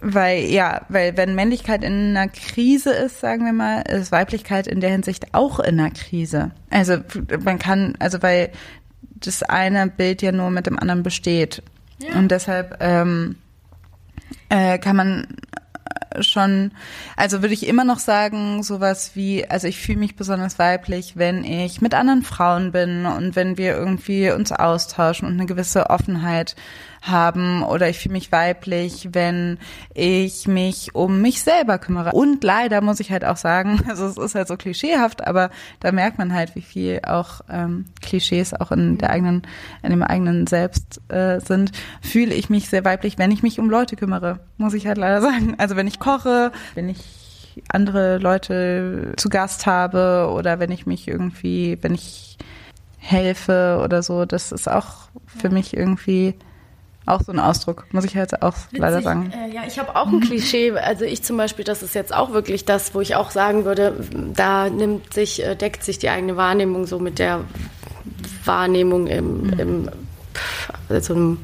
weil 0.00 0.44
ja, 0.44 0.82
weil 0.88 1.16
wenn 1.16 1.34
Männlichkeit 1.34 1.84
in 1.84 2.16
einer 2.16 2.28
Krise 2.28 2.92
ist, 2.92 3.20
sagen 3.20 3.44
wir 3.44 3.52
mal, 3.52 3.82
ist 3.82 4.12
Weiblichkeit 4.12 4.66
in 4.66 4.80
der 4.80 4.90
Hinsicht 4.90 5.34
auch 5.34 5.60
in 5.60 5.78
einer 5.78 5.90
Krise. 5.90 6.52
Also 6.70 6.98
man 7.44 7.58
kann, 7.58 7.94
also 7.98 8.22
weil 8.22 8.50
das 9.02 9.42
eine 9.42 9.86
Bild 9.88 10.22
ja 10.22 10.32
nur 10.32 10.50
mit 10.50 10.66
dem 10.66 10.78
anderen 10.78 11.02
besteht. 11.02 11.62
Ja. 11.98 12.18
Und 12.18 12.30
deshalb 12.30 12.78
ähm, 12.80 13.36
äh, 14.48 14.78
kann 14.78 14.96
man 14.96 15.26
schon, 16.20 16.72
also 17.16 17.42
würde 17.42 17.54
ich 17.54 17.66
immer 17.66 17.84
noch 17.84 17.98
sagen, 17.98 18.62
sowas 18.62 19.12
wie, 19.14 19.48
also 19.48 19.68
ich 19.68 19.80
fühle 19.80 19.98
mich 19.98 20.16
besonders 20.16 20.58
weiblich, 20.58 21.16
wenn 21.16 21.44
ich 21.44 21.80
mit 21.80 21.94
anderen 21.94 22.22
Frauen 22.22 22.72
bin 22.72 23.06
und 23.06 23.36
wenn 23.36 23.56
wir 23.56 23.76
irgendwie 23.76 24.30
uns 24.30 24.52
austauschen 24.52 25.28
und 25.28 25.34
eine 25.34 25.46
gewisse 25.46 25.90
Offenheit 25.90 26.56
haben 27.02 27.62
oder 27.62 27.88
ich 27.88 27.98
fühle 27.98 28.12
mich 28.12 28.30
weiblich, 28.30 29.08
wenn 29.12 29.58
ich 29.94 30.46
mich 30.46 30.94
um 30.94 31.22
mich 31.22 31.42
selber 31.42 31.78
kümmere. 31.78 32.12
Und 32.12 32.44
leider 32.44 32.80
muss 32.80 33.00
ich 33.00 33.10
halt 33.10 33.24
auch 33.24 33.36
sagen, 33.36 33.82
also 33.88 34.06
es 34.06 34.16
ist 34.18 34.34
halt 34.34 34.48
so 34.48 34.56
klischeehaft, 34.56 35.26
aber 35.26 35.50
da 35.80 35.92
merkt 35.92 36.18
man 36.18 36.34
halt, 36.34 36.54
wie 36.54 36.62
viel 36.62 37.00
auch 37.06 37.40
ähm, 37.50 37.86
Klischees 38.02 38.54
auch 38.54 38.70
in 38.70 38.98
der 38.98 39.10
eigenen, 39.10 39.42
in 39.82 39.90
dem 39.90 40.02
eigenen 40.02 40.46
Selbst 40.46 41.00
äh, 41.08 41.40
sind, 41.40 41.72
fühle 42.02 42.34
ich 42.34 42.50
mich 42.50 42.68
sehr 42.68 42.84
weiblich, 42.84 43.18
wenn 43.18 43.30
ich 43.30 43.42
mich 43.42 43.58
um 43.58 43.70
Leute 43.70 43.96
kümmere, 43.96 44.40
muss 44.56 44.74
ich 44.74 44.86
halt 44.86 44.98
leider 44.98 45.22
sagen. 45.22 45.54
Also 45.58 45.76
wenn 45.76 45.86
ich 45.86 45.98
koche, 45.98 46.52
wenn 46.74 46.88
ich 46.88 46.98
andere 47.68 48.18
Leute 48.18 49.12
zu 49.16 49.28
Gast 49.28 49.66
habe 49.66 50.30
oder 50.32 50.60
wenn 50.60 50.70
ich 50.70 50.86
mich 50.86 51.08
irgendwie, 51.08 51.78
wenn 51.80 51.94
ich 51.94 52.38
helfe 52.98 53.80
oder 53.82 54.02
so, 54.02 54.24
das 54.24 54.52
ist 54.52 54.68
auch 54.68 55.08
für 55.26 55.50
mich 55.50 55.76
irgendwie 55.76 56.34
auch 57.06 57.22
so 57.22 57.32
ein 57.32 57.38
Ausdruck, 57.38 57.86
muss 57.92 58.04
ich 58.04 58.14
jetzt 58.14 58.42
auch 58.42 58.54
Witzig, 58.54 58.78
leider 58.78 59.02
sagen. 59.02 59.32
Äh, 59.32 59.54
ja, 59.54 59.62
ich 59.66 59.78
habe 59.78 59.96
auch 59.96 60.06
ein 60.06 60.20
Klischee. 60.20 60.72
Also 60.72 61.04
ich 61.04 61.22
zum 61.22 61.36
Beispiel, 61.36 61.64
das 61.64 61.82
ist 61.82 61.94
jetzt 61.94 62.14
auch 62.14 62.32
wirklich 62.32 62.64
das, 62.64 62.94
wo 62.94 63.00
ich 63.00 63.16
auch 63.16 63.30
sagen 63.30 63.64
würde, 63.64 63.94
da 64.34 64.68
nimmt 64.68 65.12
sich, 65.12 65.44
äh, 65.44 65.56
deckt 65.56 65.82
sich 65.82 65.98
die 65.98 66.08
eigene 66.08 66.36
Wahrnehmung 66.36 66.86
so 66.86 66.98
mit 66.98 67.18
der 67.18 67.40
Wahrnehmung 68.44 69.06
im, 69.06 69.42
mhm. 69.42 69.58
im 69.58 69.88
also 70.88 71.14
einem 71.14 71.38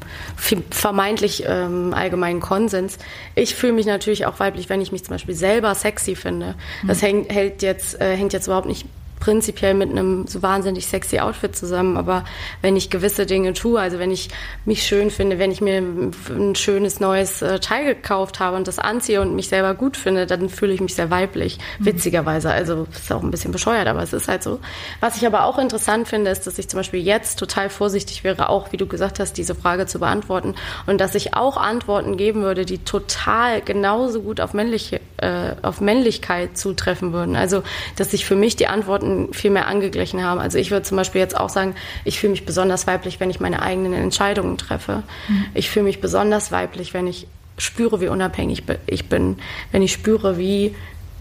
vermeintlich 0.69 1.43
ähm, 1.47 1.93
allgemeinen 1.93 2.39
Konsens. 2.39 2.97
Ich 3.35 3.55
fühle 3.55 3.73
mich 3.73 3.85
natürlich 3.85 4.25
auch 4.25 4.39
weiblich, 4.39 4.69
wenn 4.69 4.81
ich 4.81 4.91
mich 4.91 5.03
zum 5.03 5.15
Beispiel 5.15 5.35
selber 5.35 5.75
sexy 5.75 6.15
finde. 6.15 6.55
Das 6.85 7.01
mhm. 7.01 7.05
hängt, 7.05 7.33
hält 7.33 7.61
jetzt, 7.61 7.99
äh, 7.99 8.15
hängt 8.15 8.33
jetzt 8.33 8.47
überhaupt 8.47 8.67
nicht 8.67 8.85
prinzipiell 9.19 9.73
mit 9.73 9.89
einem 9.89 10.27
so 10.27 10.41
wahnsinnig 10.41 10.85
sexy 10.85 11.19
Outfit 11.19 11.55
zusammen, 11.55 11.97
aber 11.97 12.23
wenn 12.61 12.75
ich 12.75 12.89
gewisse 12.89 13.25
Dinge 13.25 13.53
tue, 13.53 13.79
also 13.79 13.99
wenn 13.99 14.11
ich 14.11 14.29
mich 14.65 14.83
schön 14.83 15.09
finde, 15.09 15.39
wenn 15.39 15.51
ich 15.51 15.61
mir 15.61 15.77
ein 15.77 16.55
schönes 16.55 16.99
neues 16.99 17.41
äh, 17.41 17.59
Teil 17.59 17.85
gekauft 17.85 18.39
habe 18.39 18.55
und 18.55 18.67
das 18.67 18.79
anziehe 18.79 19.21
und 19.21 19.35
mich 19.35 19.49
selber 19.49 19.73
gut 19.73 19.97
finde, 19.97 20.25
dann 20.25 20.49
fühle 20.49 20.73
ich 20.73 20.81
mich 20.81 20.95
sehr 20.95 21.09
weiblich, 21.09 21.57
mhm. 21.79 21.85
witzigerweise. 21.85 22.51
Also 22.51 22.87
ist 22.91 23.11
auch 23.11 23.23
ein 23.23 23.31
bisschen 23.31 23.51
bescheuert, 23.51 23.87
aber 23.87 24.01
es 24.01 24.13
ist 24.13 24.27
halt 24.27 24.43
so. 24.43 24.59
Was 24.99 25.17
ich 25.17 25.25
aber 25.25 25.45
auch 25.45 25.57
interessant 25.57 26.07
finde, 26.07 26.31
ist, 26.31 26.47
dass 26.47 26.59
ich 26.59 26.67
zum 26.67 26.79
Beispiel 26.79 27.01
jetzt 27.01 27.39
total 27.39 27.69
vorsichtig 27.69 28.23
wäre, 28.23 28.49
auch 28.49 28.71
wie 28.71 28.77
du 28.77 28.87
gesagt 28.87 29.19
hast, 29.19 29.37
diese 29.37 29.55
Frage 29.55 29.85
zu 29.85 29.99
beantworten 29.99 30.55
und 30.85 31.01
dass 31.01 31.15
ich 31.15 31.33
auch 31.33 31.57
Antworten 31.57 32.17
geben 32.17 32.43
würde, 32.43 32.65
die 32.65 32.79
total 32.79 33.61
genauso 33.61 34.21
gut 34.21 34.41
auf, 34.41 34.53
männliche, 34.53 35.01
äh, 35.17 35.51
auf 35.61 35.81
Männlichkeit 35.81 36.57
zutreffen 36.57 37.13
würden. 37.13 37.35
Also 37.35 37.63
dass 37.95 38.13
ich 38.13 38.25
für 38.25 38.35
mich 38.35 38.55
die 38.55 38.67
Antworten 38.67 38.87
Antworten 38.87 39.33
viel 39.33 39.51
mehr 39.51 39.67
angeglichen 39.67 40.23
haben. 40.23 40.39
Also 40.39 40.57
ich 40.57 40.71
würde 40.71 40.83
zum 40.83 40.97
Beispiel 40.97 41.19
jetzt 41.19 41.37
auch 41.37 41.49
sagen, 41.49 41.75
ich 42.05 42.19
fühle 42.19 42.31
mich 42.31 42.45
besonders 42.45 42.87
weiblich, 42.87 43.19
wenn 43.19 43.29
ich 43.29 43.39
meine 43.39 43.61
eigenen 43.61 43.93
Entscheidungen 43.93 44.57
treffe. 44.57 45.03
Mhm. 45.27 45.45
Ich 45.53 45.69
fühle 45.69 45.85
mich 45.85 45.99
besonders 45.99 46.51
weiblich, 46.51 46.93
wenn 46.93 47.07
ich 47.07 47.27
spüre, 47.57 48.01
wie 48.01 48.07
unabhängig 48.07 48.63
ich 48.85 49.09
bin, 49.09 49.37
wenn 49.71 49.81
ich 49.81 49.91
spüre, 49.91 50.37
wie 50.37 50.75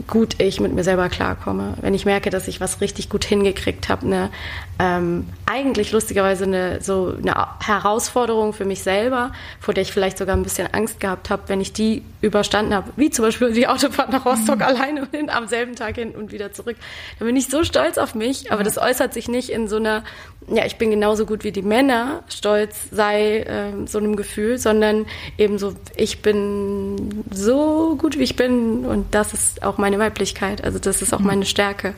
gut 0.07 0.40
ich 0.40 0.61
mit 0.61 0.72
mir 0.72 0.84
selber 0.84 1.09
klarkomme. 1.09 1.74
Wenn 1.80 1.94
ich 1.94 2.05
merke, 2.05 2.30
dass 2.30 2.49
ich 2.49 2.61
was 2.61 2.80
richtig 2.80 3.09
gut 3.09 3.24
hingekriegt 3.24 3.88
habe, 3.88 4.07
eine 4.07 4.30
ähm, 4.78 5.26
eigentlich 5.47 5.92
lustigerweise 5.92 6.44
eine 6.44 6.82
so 6.82 7.14
eine 7.16 7.34
Herausforderung 7.64 8.53
für 8.53 8.66
mich 8.66 8.82
selber, 8.82 9.32
vor 9.59 9.72
der 9.72 9.82
ich 9.82 9.92
vielleicht 9.92 10.18
sogar 10.18 10.36
ein 10.36 10.42
bisschen 10.42 10.68
Angst 10.72 11.01
gehabt 11.01 11.30
habe, 11.30 11.44
wenn 11.47 11.61
ich 11.61 11.72
die 11.72 12.03
überstanden 12.20 12.74
habe, 12.74 12.92
wie 12.97 13.11
zum 13.11 13.24
Beispiel 13.24 13.53
die 13.53 13.66
Autofahrt 13.68 14.11
nach 14.11 14.26
Rostock 14.26 14.57
mhm. 14.57 14.62
alleine 14.62 15.01
und 15.03 15.11
hin, 15.14 15.30
am 15.30 15.49
selben 15.49 15.76
Tag 15.76 15.94
hin 15.94 16.14
und 16.14 16.30
wieder 16.30 16.53
zurück, 16.53 16.76
dann 17.18 17.26
bin 17.26 17.36
ich 17.36 17.49
so 17.49 17.64
stolz 17.64 17.97
auf 17.97 18.14
mich, 18.14 18.53
aber 18.53 18.64
das 18.64 18.76
äußert 18.76 19.14
sich 19.14 19.28
nicht 19.28 19.49
in 19.49 19.66
so 19.66 19.76
einer, 19.76 20.05
ja, 20.49 20.64
ich 20.64 20.76
bin 20.76 20.90
genauso 20.90 21.26
gut 21.26 21.44
wie 21.44 21.53
die 21.53 21.62
Männer, 21.62 22.22
stolz 22.28 22.76
sei 22.90 23.40
äh, 23.40 23.72
so 23.86 23.99
einem 23.99 24.16
Gefühl, 24.16 24.59
sondern 24.59 25.07
eben 25.38 25.59
so, 25.59 25.74
ich 25.97 26.22
bin 26.22 27.24
so 27.32 27.97
gut 27.97 28.18
wie 28.18 28.22
ich 28.22 28.36
bin 28.36 28.84
und 28.84 29.14
das 29.14 29.32
ist 29.32 29.62
auch 29.62 29.78
meine 29.78 29.99
Weiblichkeit, 29.99 30.62
also 30.62 30.78
das 30.78 31.03
ist 31.03 31.12
auch 31.12 31.18
mhm. 31.18 31.26
meine 31.26 31.47
Stärke. 31.47 31.94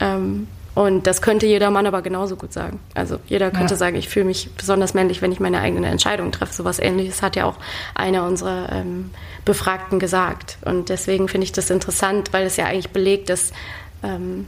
Ähm, 0.00 0.48
und 0.74 1.06
das 1.06 1.20
könnte 1.20 1.46
jeder 1.46 1.70
Mann 1.70 1.86
aber 1.86 2.00
genauso 2.00 2.36
gut 2.36 2.54
sagen. 2.54 2.80
Also 2.94 3.18
jeder 3.26 3.50
könnte 3.50 3.74
ja. 3.74 3.78
sagen, 3.78 3.94
ich 3.96 4.08
fühle 4.08 4.24
mich 4.24 4.48
besonders 4.56 4.94
männlich, 4.94 5.20
wenn 5.20 5.30
ich 5.30 5.38
meine 5.38 5.60
eigene 5.60 5.86
Entscheidung 5.88 6.32
treffe. 6.32 6.54
Sowas 6.54 6.78
ähnliches 6.78 7.20
hat 7.20 7.36
ja 7.36 7.44
auch 7.44 7.56
einer 7.94 8.24
unserer 8.24 8.72
ähm, 8.72 9.10
Befragten 9.44 9.98
gesagt. 9.98 10.56
Und 10.64 10.88
deswegen 10.88 11.28
finde 11.28 11.44
ich 11.44 11.52
das 11.52 11.68
interessant, 11.68 12.32
weil 12.32 12.46
es 12.46 12.56
ja 12.56 12.64
eigentlich 12.64 12.88
belegt, 12.88 13.28
dass 13.28 13.52
ähm, 14.02 14.46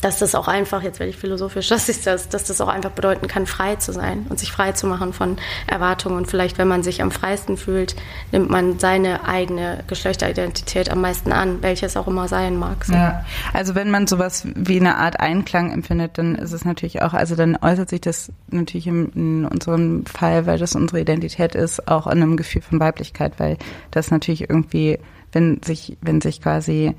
dass 0.00 0.18
das 0.18 0.34
auch 0.34 0.48
einfach, 0.48 0.82
jetzt 0.82 0.98
werde 0.98 1.10
ich 1.10 1.16
philosophisch, 1.16 1.68
dass, 1.70 1.88
ich 1.88 2.02
das, 2.02 2.28
dass 2.28 2.44
das 2.44 2.60
auch 2.60 2.68
einfach 2.68 2.90
bedeuten 2.90 3.28
kann, 3.28 3.46
frei 3.46 3.76
zu 3.76 3.92
sein 3.92 4.26
und 4.28 4.38
sich 4.38 4.52
frei 4.52 4.72
zu 4.72 4.86
machen 4.86 5.12
von 5.12 5.36
Erwartungen. 5.66 6.16
Und 6.16 6.26
vielleicht, 6.26 6.58
wenn 6.58 6.68
man 6.68 6.82
sich 6.82 7.02
am 7.02 7.10
freisten 7.10 7.56
fühlt, 7.56 7.96
nimmt 8.32 8.50
man 8.50 8.78
seine 8.78 9.26
eigene 9.26 9.84
Geschlechteridentität 9.86 10.90
am 10.90 11.00
meisten 11.00 11.32
an, 11.32 11.62
welches 11.62 11.96
auch 11.96 12.06
immer 12.06 12.28
sein 12.28 12.56
mag. 12.56 12.84
So. 12.84 12.94
Ja, 12.94 13.24
also 13.52 13.74
wenn 13.74 13.90
man 13.90 14.06
sowas 14.06 14.46
wie 14.54 14.80
eine 14.80 14.96
Art 14.96 15.20
Einklang 15.20 15.72
empfindet, 15.72 16.18
dann 16.18 16.34
ist 16.34 16.52
es 16.52 16.64
natürlich 16.64 17.02
auch, 17.02 17.14
also 17.14 17.36
dann 17.36 17.56
äußert 17.60 17.88
sich 17.88 18.00
das 18.00 18.32
natürlich 18.50 18.86
in, 18.86 19.10
in 19.12 19.44
unserem 19.44 20.04
Fall, 20.06 20.46
weil 20.46 20.58
das 20.58 20.74
unsere 20.74 21.00
Identität 21.00 21.54
ist, 21.54 21.88
auch 21.88 22.06
in 22.06 22.22
einem 22.22 22.36
Gefühl 22.36 22.62
von 22.62 22.80
Weiblichkeit, 22.80 23.34
weil 23.38 23.56
das 23.90 24.10
natürlich 24.10 24.48
irgendwie, 24.48 24.98
wenn 25.32 25.62
sich, 25.62 25.96
wenn 26.00 26.20
sich 26.20 26.40
quasi 26.40 26.94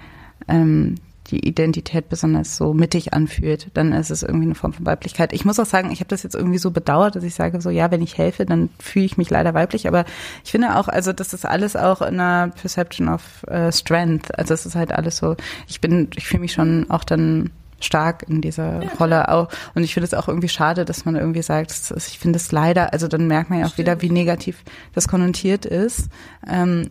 ähm, 0.47 0.95
die 1.31 1.47
Identität 1.47 2.09
besonders 2.09 2.57
so 2.57 2.73
mittig 2.73 3.13
anfühlt, 3.13 3.67
dann 3.73 3.93
ist 3.93 4.11
es 4.11 4.23
irgendwie 4.23 4.45
eine 4.45 4.55
Form 4.55 4.73
von 4.73 4.85
Weiblichkeit. 4.85 5.33
Ich 5.33 5.45
muss 5.45 5.59
auch 5.59 5.65
sagen, 5.65 5.91
ich 5.91 5.99
habe 5.99 6.09
das 6.09 6.23
jetzt 6.23 6.35
irgendwie 6.35 6.57
so 6.57 6.71
bedauert, 6.71 7.15
dass 7.15 7.23
ich 7.23 7.35
sage 7.35 7.61
so, 7.61 7.69
ja, 7.69 7.91
wenn 7.91 8.01
ich 8.01 8.17
helfe, 8.17 8.45
dann 8.45 8.69
fühle 8.79 9.05
ich 9.05 9.17
mich 9.17 9.29
leider 9.29 9.53
weiblich. 9.53 9.87
Aber 9.87 10.05
ich 10.43 10.51
finde 10.51 10.75
auch, 10.75 10.87
also 10.87 11.13
das 11.13 11.33
ist 11.33 11.45
alles 11.45 11.75
auch 11.75 12.01
in 12.01 12.19
einer 12.19 12.49
Perception 12.49 13.09
of 13.09 13.45
uh, 13.49 13.71
Strength. 13.71 14.37
Also 14.37 14.53
es 14.53 14.65
ist 14.65 14.75
halt 14.75 14.91
alles 14.91 15.17
so, 15.17 15.35
ich 15.67 15.81
bin, 15.81 16.09
ich 16.15 16.27
fühle 16.27 16.41
mich 16.41 16.53
schon 16.53 16.89
auch 16.89 17.03
dann 17.03 17.51
stark 17.79 18.25
in 18.27 18.41
dieser 18.41 18.83
ja, 18.83 18.89
Rolle 18.99 19.29
auch. 19.29 19.49
Und 19.75 19.83
ich 19.83 19.93
finde 19.93 20.05
es 20.05 20.13
auch 20.13 20.27
irgendwie 20.27 20.49
schade, 20.49 20.85
dass 20.85 21.05
man 21.05 21.15
irgendwie 21.15 21.43
sagt, 21.43 21.71
ich 21.95 22.19
finde 22.19 22.37
es 22.37 22.51
leider, 22.51 22.93
also 22.93 23.07
dann 23.07 23.27
merkt 23.27 23.49
man 23.49 23.59
ja 23.59 23.65
auch 23.65 23.73
Stimmt. 23.73 23.87
wieder, 23.87 24.01
wie 24.01 24.09
negativ 24.09 24.63
das 24.93 25.07
konnotiert 25.07 25.65
ist. 25.65 26.09
Ähm, 26.49 26.89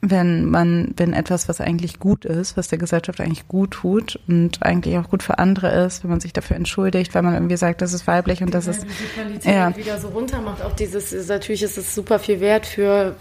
wenn 0.00 0.44
man, 0.44 0.94
wenn 0.96 1.12
etwas, 1.12 1.48
was 1.48 1.60
eigentlich 1.60 1.98
gut 1.98 2.24
ist, 2.24 2.56
was 2.56 2.68
der 2.68 2.78
Gesellschaft 2.78 3.20
eigentlich 3.20 3.48
gut 3.48 3.72
tut 3.72 4.20
und 4.28 4.62
eigentlich 4.62 4.96
auch 4.96 5.08
gut 5.08 5.24
für 5.24 5.38
andere 5.38 5.84
ist, 5.84 6.04
wenn 6.04 6.10
man 6.10 6.20
sich 6.20 6.32
dafür 6.32 6.54
entschuldigt, 6.56 7.14
weil 7.16 7.22
man 7.22 7.34
irgendwie 7.34 7.56
sagt, 7.56 7.82
das 7.82 7.92
ist 7.92 8.06
weiblich 8.06 8.40
und 8.40 8.54
das 8.54 8.68
ist 8.68 8.84
die 8.84 9.20
Qualität 9.20 9.52
ja. 9.52 9.76
wieder 9.76 9.98
so 9.98 10.08
runter 10.08 10.40
macht. 10.40 10.62
Auch 10.62 10.72
dieses, 10.72 11.26
natürlich 11.28 11.64
ist 11.64 11.78
es 11.78 11.96
super 11.96 12.20
viel 12.20 12.38
wert 12.38 12.66
für 12.66 13.16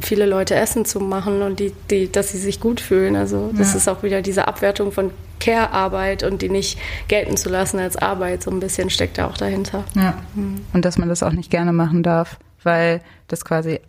viele 0.00 0.26
Leute 0.26 0.54
Essen 0.54 0.84
zu 0.84 1.00
machen 1.00 1.42
und 1.42 1.58
die, 1.58 1.72
die, 1.90 2.10
dass 2.10 2.30
sie 2.30 2.38
sich 2.38 2.60
gut 2.60 2.80
fühlen. 2.80 3.16
Also 3.16 3.52
das 3.56 3.72
ja. 3.72 3.78
ist 3.78 3.88
auch 3.88 4.04
wieder 4.04 4.22
diese 4.22 4.46
Abwertung 4.46 4.92
von 4.92 5.10
Care-Arbeit 5.40 6.22
und 6.22 6.40
die 6.40 6.48
nicht 6.48 6.78
gelten 7.08 7.36
zu 7.36 7.48
lassen 7.48 7.80
als 7.80 7.96
Arbeit. 7.96 8.44
So 8.44 8.52
ein 8.52 8.60
bisschen 8.60 8.90
steckt 8.90 9.18
da 9.18 9.26
auch 9.26 9.36
dahinter. 9.36 9.82
Ja. 9.96 10.14
Mhm. 10.36 10.60
Und 10.72 10.84
dass 10.84 10.98
man 10.98 11.08
das 11.08 11.24
auch 11.24 11.32
nicht 11.32 11.50
gerne 11.50 11.72
machen 11.72 12.04
darf, 12.04 12.38
weil 12.62 13.00
das 13.26 13.44
quasi 13.44 13.80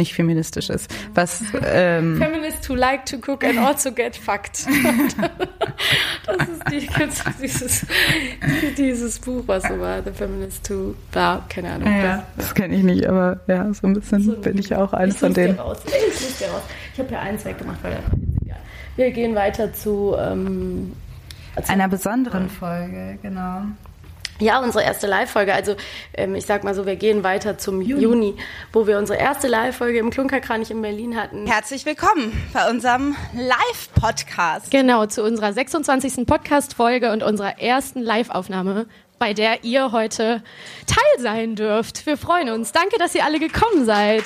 nicht 0.00 0.14
feministisch 0.14 0.70
ist. 0.70 0.92
Was, 1.14 1.42
ähm 1.64 2.16
Feminists 2.20 2.68
who 2.68 2.74
like 2.74 3.06
to 3.06 3.16
cook 3.18 3.44
and 3.44 3.58
also 3.58 3.92
get 3.92 4.16
fucked. 4.16 4.66
das 6.26 6.48
ist 6.48 6.62
die, 6.70 6.88
dieses, 7.40 7.86
dieses 8.76 9.18
Buch, 9.20 9.44
was 9.46 9.62
so 9.62 9.78
war, 9.78 10.02
The 10.02 10.10
Feminist 10.10 10.68
Who, 10.68 10.94
da, 11.12 11.44
keine 11.48 11.72
Ahnung. 11.72 11.88
Ja, 11.88 12.24
das, 12.36 12.46
das 12.46 12.54
kenne 12.54 12.74
ich 12.74 12.82
nicht, 12.82 13.06
aber 13.06 13.40
ja, 13.46 13.72
so 13.72 13.86
ein 13.86 13.94
bisschen 13.94 14.22
so, 14.22 14.36
bin 14.36 14.58
ich 14.58 14.74
auch 14.74 14.92
eines 14.92 15.18
von 15.18 15.32
denen. 15.32 15.58
Raus. 15.58 15.78
Ich, 15.86 16.40
ich, 16.40 16.98
habe 16.98 17.12
ja 17.12 17.20
eins 17.20 17.44
weggemacht, 17.44 17.82
weil 17.82 17.92
ja. 18.46 18.56
Wir 18.96 19.10
gehen 19.12 19.34
weiter 19.34 19.72
zu 19.72 20.16
ähm, 20.18 20.92
einer 21.68 21.88
besonderen 21.88 22.48
Folge, 22.48 23.18
genau. 23.22 23.62
Ja, 24.40 24.58
unsere 24.60 24.82
erste 24.82 25.06
Live-Folge. 25.06 25.52
Also 25.52 25.76
ähm, 26.14 26.34
ich 26.34 26.46
sag 26.46 26.64
mal 26.64 26.74
so, 26.74 26.86
wir 26.86 26.96
gehen 26.96 27.22
weiter 27.22 27.58
zum 27.58 27.82
Juni, 27.82 28.02
Juni 28.02 28.36
wo 28.72 28.86
wir 28.86 28.98
unsere 28.98 29.18
erste 29.18 29.48
Live-Folge 29.48 29.98
im 29.98 30.10
Klunkerkranich 30.10 30.70
in 30.70 30.80
Berlin 30.80 31.16
hatten. 31.16 31.46
Herzlich 31.46 31.84
willkommen 31.84 32.32
bei 32.54 32.68
unserem 32.70 33.14
Live-Podcast. 33.34 34.70
Genau, 34.70 35.04
zu 35.06 35.22
unserer 35.22 35.52
26. 35.52 36.26
Podcast-Folge 36.26 37.12
und 37.12 37.22
unserer 37.22 37.60
ersten 37.60 38.00
Live-Aufnahme, 38.00 38.86
bei 39.18 39.34
der 39.34 39.62
ihr 39.62 39.92
heute 39.92 40.42
Teil 40.86 41.22
sein 41.22 41.54
dürft. 41.54 42.06
Wir 42.06 42.16
freuen 42.16 42.48
uns. 42.48 42.72
Danke, 42.72 42.96
dass 42.98 43.14
ihr 43.14 43.26
alle 43.26 43.38
gekommen 43.38 43.84
seid. 43.84 44.24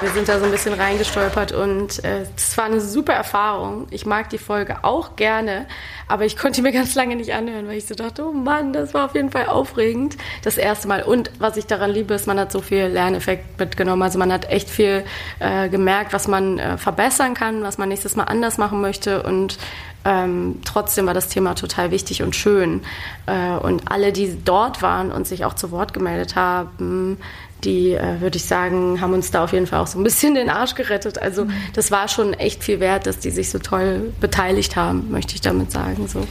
Wir 0.00 0.10
sind 0.10 0.28
da 0.28 0.38
so 0.38 0.44
ein 0.44 0.52
bisschen 0.52 0.74
reingestolpert 0.74 1.50
und 1.50 2.04
äh, 2.04 2.24
es 2.36 2.56
war 2.56 2.66
eine 2.66 2.80
super 2.80 3.14
Erfahrung. 3.14 3.88
Ich 3.90 4.06
mag 4.06 4.30
die 4.30 4.38
Folge 4.38 4.84
auch 4.84 5.16
gerne, 5.16 5.66
aber 6.06 6.24
ich 6.24 6.36
konnte 6.36 6.62
mir 6.62 6.70
ganz 6.70 6.94
lange 6.94 7.16
nicht 7.16 7.34
anhören, 7.34 7.66
weil 7.66 7.78
ich 7.78 7.86
so 7.86 7.96
dachte, 7.96 8.24
oh 8.24 8.30
Mann, 8.32 8.72
das 8.72 8.94
war 8.94 9.06
auf 9.06 9.16
jeden 9.16 9.32
Fall 9.32 9.46
aufregend. 9.46 10.16
Das 10.44 10.56
erste 10.56 10.86
Mal. 10.86 11.02
Und 11.02 11.32
was 11.40 11.56
ich 11.56 11.66
daran 11.66 11.90
liebe, 11.90 12.14
ist, 12.14 12.28
man 12.28 12.38
hat 12.38 12.52
so 12.52 12.60
viel 12.60 12.84
Lerneffekt 12.84 13.58
mitgenommen. 13.58 14.02
Also 14.02 14.20
man 14.20 14.32
hat 14.32 14.48
echt 14.48 14.70
viel 14.70 15.02
äh, 15.40 15.68
gemerkt, 15.68 16.12
was 16.12 16.28
man 16.28 16.60
äh, 16.60 16.78
verbessern 16.78 17.34
kann, 17.34 17.64
was 17.64 17.76
man 17.76 17.88
nächstes 17.88 18.14
Mal 18.14 18.24
anders 18.24 18.56
machen 18.56 18.80
möchte 18.80 19.24
und 19.24 19.58
ähm, 20.04 20.60
trotzdem 20.64 21.06
war 21.06 21.12
das 21.12 21.28
Thema 21.28 21.54
total 21.54 21.90
wichtig 21.90 22.22
und 22.22 22.36
schön. 22.36 22.82
Äh, 23.26 23.56
und 23.56 23.90
alle, 23.90 24.12
die 24.12 24.38
dort 24.42 24.80
waren 24.80 25.10
und 25.10 25.26
sich 25.26 25.44
auch 25.44 25.54
zu 25.54 25.70
Wort 25.70 25.92
gemeldet 25.92 26.36
haben, 26.36 27.18
die, 27.64 27.92
äh, 27.92 28.20
würde 28.20 28.36
ich 28.36 28.44
sagen, 28.44 29.00
haben 29.00 29.12
uns 29.12 29.30
da 29.30 29.44
auf 29.44 29.52
jeden 29.52 29.66
Fall 29.66 29.80
auch 29.80 29.86
so 29.86 29.98
ein 29.98 30.04
bisschen 30.04 30.34
den 30.34 30.50
Arsch 30.50 30.74
gerettet. 30.74 31.20
Also 31.20 31.44
mhm. 31.44 31.52
das 31.74 31.90
war 31.90 32.08
schon 32.08 32.34
echt 32.34 32.62
viel 32.62 32.80
wert, 32.80 33.06
dass 33.06 33.18
die 33.18 33.30
sich 33.30 33.50
so 33.50 33.58
toll 33.58 34.12
beteiligt 34.20 34.76
haben, 34.76 35.10
möchte 35.10 35.34
ich 35.34 35.40
damit 35.40 35.72
sagen. 35.72 36.06
So. 36.08 36.26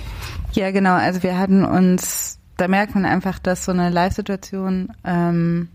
Ja, 0.53 0.71
genau. 0.71 0.93
Also 0.93 1.23
wir 1.23 1.37
hatten 1.37 1.65
uns, 1.65 2.39
da 2.57 2.67
merkt 2.67 2.95
man 2.95 3.05
einfach, 3.05 3.39
dass 3.39 3.65
so 3.65 3.71
eine 3.71 3.89
Live-Situation 3.89 4.89
ähm, 5.03 5.69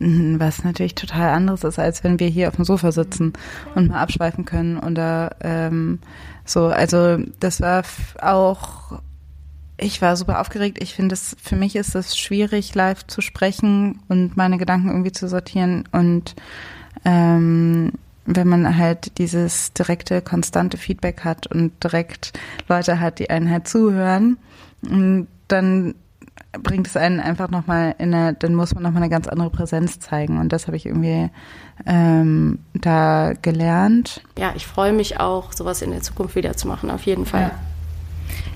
was 0.00 0.64
natürlich 0.64 0.94
total 0.94 1.30
anderes 1.30 1.64
ist, 1.64 1.78
als 1.78 2.04
wenn 2.04 2.18
wir 2.18 2.26
hier 2.28 2.48
auf 2.48 2.56
dem 2.56 2.64
Sofa 2.64 2.92
sitzen 2.92 3.32
und 3.74 3.88
mal 3.88 4.00
abschweifen 4.00 4.44
können 4.44 4.78
oder 4.78 5.36
ähm, 5.40 6.00
so. 6.44 6.66
Also 6.66 7.18
das 7.40 7.60
war 7.60 7.84
auch 8.20 9.00
ich 9.76 10.00
war 10.00 10.16
super 10.16 10.40
aufgeregt. 10.40 10.78
Ich 10.80 10.94
finde 10.94 11.14
es, 11.14 11.36
für 11.42 11.56
mich 11.56 11.76
ist 11.76 11.94
es 11.94 12.16
schwierig, 12.16 12.74
live 12.74 13.06
zu 13.06 13.20
sprechen 13.20 14.00
und 14.08 14.36
meine 14.36 14.58
Gedanken 14.58 14.88
irgendwie 14.88 15.12
zu 15.12 15.28
sortieren. 15.28 15.88
Und 15.90 16.34
ähm, 17.04 17.92
wenn 18.26 18.48
man 18.48 18.76
halt 18.76 19.18
dieses 19.18 19.72
direkte, 19.72 20.22
konstante 20.22 20.76
Feedback 20.76 21.24
hat 21.24 21.46
und 21.46 21.72
direkt 21.82 22.32
Leute 22.68 23.00
hat, 23.00 23.18
die 23.18 23.30
einen 23.30 23.50
halt 23.50 23.68
zuhören, 23.68 24.38
dann 25.48 25.94
bringt 26.62 26.86
es 26.86 26.96
einen 26.96 27.20
einfach 27.20 27.50
nochmal 27.50 27.96
in 27.98 28.14
eine, 28.14 28.34
dann 28.34 28.54
muss 28.54 28.74
man 28.74 28.82
nochmal 28.84 29.02
eine 29.02 29.10
ganz 29.10 29.26
andere 29.26 29.50
Präsenz 29.50 29.98
zeigen. 29.98 30.38
Und 30.38 30.52
das 30.52 30.68
habe 30.68 30.76
ich 30.76 30.86
irgendwie 30.86 31.30
ähm, 31.84 32.60
da 32.74 33.32
gelernt. 33.42 34.22
Ja, 34.38 34.52
ich 34.54 34.66
freue 34.66 34.92
mich 34.92 35.18
auch, 35.18 35.52
sowas 35.52 35.82
in 35.82 35.90
der 35.90 36.02
Zukunft 36.02 36.36
wieder 36.36 36.56
zu 36.56 36.68
machen, 36.68 36.90
auf 36.90 37.02
jeden 37.02 37.26
Fall. 37.26 37.52
Ja. 37.52 37.73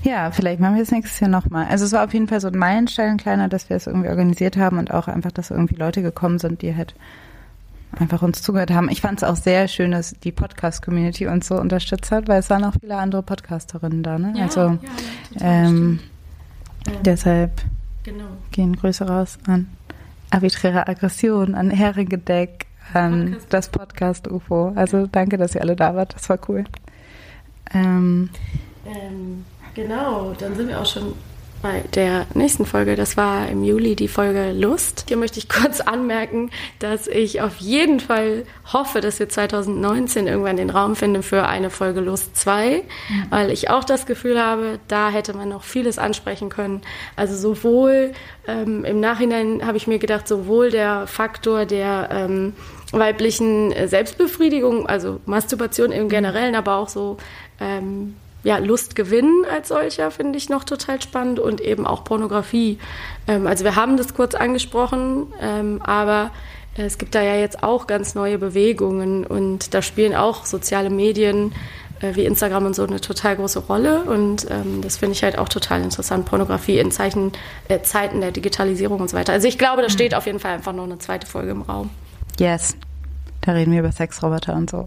Ja, 0.03 0.31
vielleicht 0.31 0.59
machen 0.59 0.75
wir 0.75 0.83
es 0.83 0.91
nächstes 0.91 1.19
Jahr 1.19 1.29
nochmal. 1.29 1.67
Also 1.69 1.85
es 1.85 1.91
war 1.91 2.05
auf 2.05 2.13
jeden 2.13 2.27
Fall 2.27 2.39
so 2.39 2.47
ein 2.47 2.57
Meilenstein 2.57 3.17
kleiner, 3.17 3.49
dass 3.49 3.69
wir 3.69 3.75
es 3.75 3.87
irgendwie 3.87 4.09
organisiert 4.09 4.57
haben 4.57 4.77
und 4.77 4.93
auch 4.93 5.07
einfach, 5.07 5.31
dass 5.31 5.51
irgendwie 5.51 5.75
Leute 5.75 6.01
gekommen 6.01 6.39
sind, 6.39 6.61
die 6.61 6.75
halt 6.75 6.95
einfach 7.97 8.21
uns 8.21 8.41
zugehört 8.41 8.71
haben. 8.71 8.89
Ich 8.89 9.01
fand 9.01 9.21
es 9.21 9.23
auch 9.23 9.35
sehr 9.35 9.67
schön, 9.67 9.91
dass 9.91 10.13
die 10.19 10.31
Podcast-Community 10.31 11.27
uns 11.27 11.47
so 11.47 11.55
unterstützt 11.59 12.11
hat, 12.11 12.27
weil 12.27 12.39
es 12.39 12.49
waren 12.49 12.63
auch 12.63 12.73
viele 12.79 12.95
andere 12.95 13.23
Podcasterinnen 13.23 14.03
da. 14.03 14.19
Ne? 14.19 14.33
Ja, 14.35 14.43
also 14.43 14.61
ja, 14.61 14.79
ähm, 15.41 15.99
ja. 16.87 16.93
deshalb 17.03 17.51
genau. 18.03 18.25
gehen 18.51 18.75
Grüße 18.75 19.07
raus 19.07 19.37
an 19.47 19.67
arbiträre 20.29 20.87
Aggression, 20.87 21.55
an 21.55 21.71
Heringedeck, 21.71 22.67
an 22.93 23.31
Podcast. 23.31 23.53
das 23.53 23.69
Podcast-UFO. 23.69 24.73
Also 24.75 25.07
danke, 25.07 25.37
dass 25.37 25.55
ihr 25.55 25.61
alle 25.61 25.75
da 25.75 25.95
wart. 25.95 26.13
Das 26.13 26.29
war 26.29 26.39
cool. 26.47 26.65
Ähm, 27.73 28.29
ähm, 28.85 29.45
Genau, 29.79 30.35
dann 30.37 30.55
sind 30.57 30.67
wir 30.67 30.81
auch 30.81 30.85
schon 30.85 31.13
bei 31.61 31.85
der 31.95 32.25
nächsten 32.33 32.65
Folge. 32.65 32.97
Das 32.97 33.15
war 33.15 33.47
im 33.47 33.63
Juli 33.63 33.95
die 33.95 34.09
Folge 34.09 34.51
Lust. 34.51 35.05
Hier 35.07 35.15
möchte 35.15 35.39
ich 35.39 35.47
kurz 35.47 35.79
anmerken, 35.85 36.51
dass 36.79 37.07
ich 37.07 37.39
auf 37.39 37.59
jeden 37.59 38.01
Fall 38.01 38.43
hoffe, 38.73 38.99
dass 38.99 39.19
wir 39.19 39.29
2019 39.29 40.27
irgendwann 40.27 40.57
den 40.57 40.69
Raum 40.69 40.97
finden 40.97 41.23
für 41.23 41.47
eine 41.47 41.69
Folge 41.69 42.01
Lust 42.01 42.35
2, 42.35 42.71
mhm. 42.71 43.23
weil 43.29 43.51
ich 43.51 43.69
auch 43.69 43.85
das 43.85 44.05
Gefühl 44.05 44.37
habe, 44.37 44.79
da 44.89 45.11
hätte 45.11 45.33
man 45.33 45.47
noch 45.47 45.63
vieles 45.63 45.97
ansprechen 45.97 46.49
können. 46.49 46.81
Also 47.15 47.37
sowohl 47.37 48.11
ähm, 48.47 48.83
im 48.83 48.99
Nachhinein 48.99 49.65
habe 49.65 49.77
ich 49.77 49.87
mir 49.87 49.99
gedacht, 49.99 50.27
sowohl 50.27 50.71
der 50.71 51.07
Faktor 51.07 51.65
der 51.65 52.09
ähm, 52.11 52.53
weiblichen 52.91 53.73
Selbstbefriedigung, 53.87 54.87
also 54.87 55.21
Masturbation 55.25 55.93
im 55.93 56.09
Generellen, 56.09 56.55
aber 56.55 56.75
auch 56.75 56.89
so 56.89 57.15
ähm, 57.61 58.15
ja, 58.43 58.57
Lust 58.57 58.95
gewinnen 58.95 59.45
als 59.51 59.69
solcher 59.69 60.11
finde 60.11 60.37
ich 60.37 60.49
noch 60.49 60.63
total 60.63 61.01
spannend 61.01 61.39
und 61.39 61.61
eben 61.61 61.85
auch 61.85 62.03
Pornografie. 62.03 62.79
Ähm, 63.27 63.47
also 63.47 63.63
wir 63.63 63.75
haben 63.75 63.97
das 63.97 64.13
kurz 64.13 64.35
angesprochen, 64.35 65.27
ähm, 65.41 65.81
aber 65.81 66.31
es 66.75 66.97
gibt 66.97 67.15
da 67.15 67.21
ja 67.21 67.35
jetzt 67.35 67.63
auch 67.63 67.87
ganz 67.87 68.15
neue 68.15 68.37
Bewegungen 68.37 69.25
und 69.25 69.73
da 69.73 69.81
spielen 69.81 70.15
auch 70.15 70.45
soziale 70.45 70.89
Medien 70.89 71.53
äh, 71.99 72.15
wie 72.15 72.25
Instagram 72.25 72.67
und 72.67 72.75
so 72.75 72.83
eine 72.83 73.01
total 73.01 73.35
große 73.35 73.59
Rolle 73.59 74.03
und 74.03 74.49
ähm, 74.49 74.81
das 74.81 74.97
finde 74.97 75.13
ich 75.13 75.23
halt 75.23 75.37
auch 75.37 75.49
total 75.49 75.81
interessant. 75.81 76.25
Pornografie 76.25 76.79
in 76.79 76.91
Zeichen, 76.91 77.33
äh, 77.67 77.81
Zeiten 77.81 78.21
der 78.21 78.31
Digitalisierung 78.31 79.01
und 79.01 79.09
so 79.09 79.17
weiter. 79.17 79.33
Also 79.33 79.47
ich 79.47 79.57
glaube, 79.57 79.81
da 79.81 79.89
mhm. 79.89 79.93
steht 79.93 80.15
auf 80.15 80.25
jeden 80.25 80.39
Fall 80.39 80.53
einfach 80.53 80.73
noch 80.73 80.85
eine 80.85 80.99
zweite 80.99 81.27
Folge 81.27 81.51
im 81.51 81.61
Raum. 81.63 81.89
Yes, 82.39 82.77
da 83.49 83.55
reden 83.55 83.71
wir 83.71 83.79
über 83.79 83.91
Sexroboter 83.91 84.55
und 84.55 84.69
so. 84.69 84.85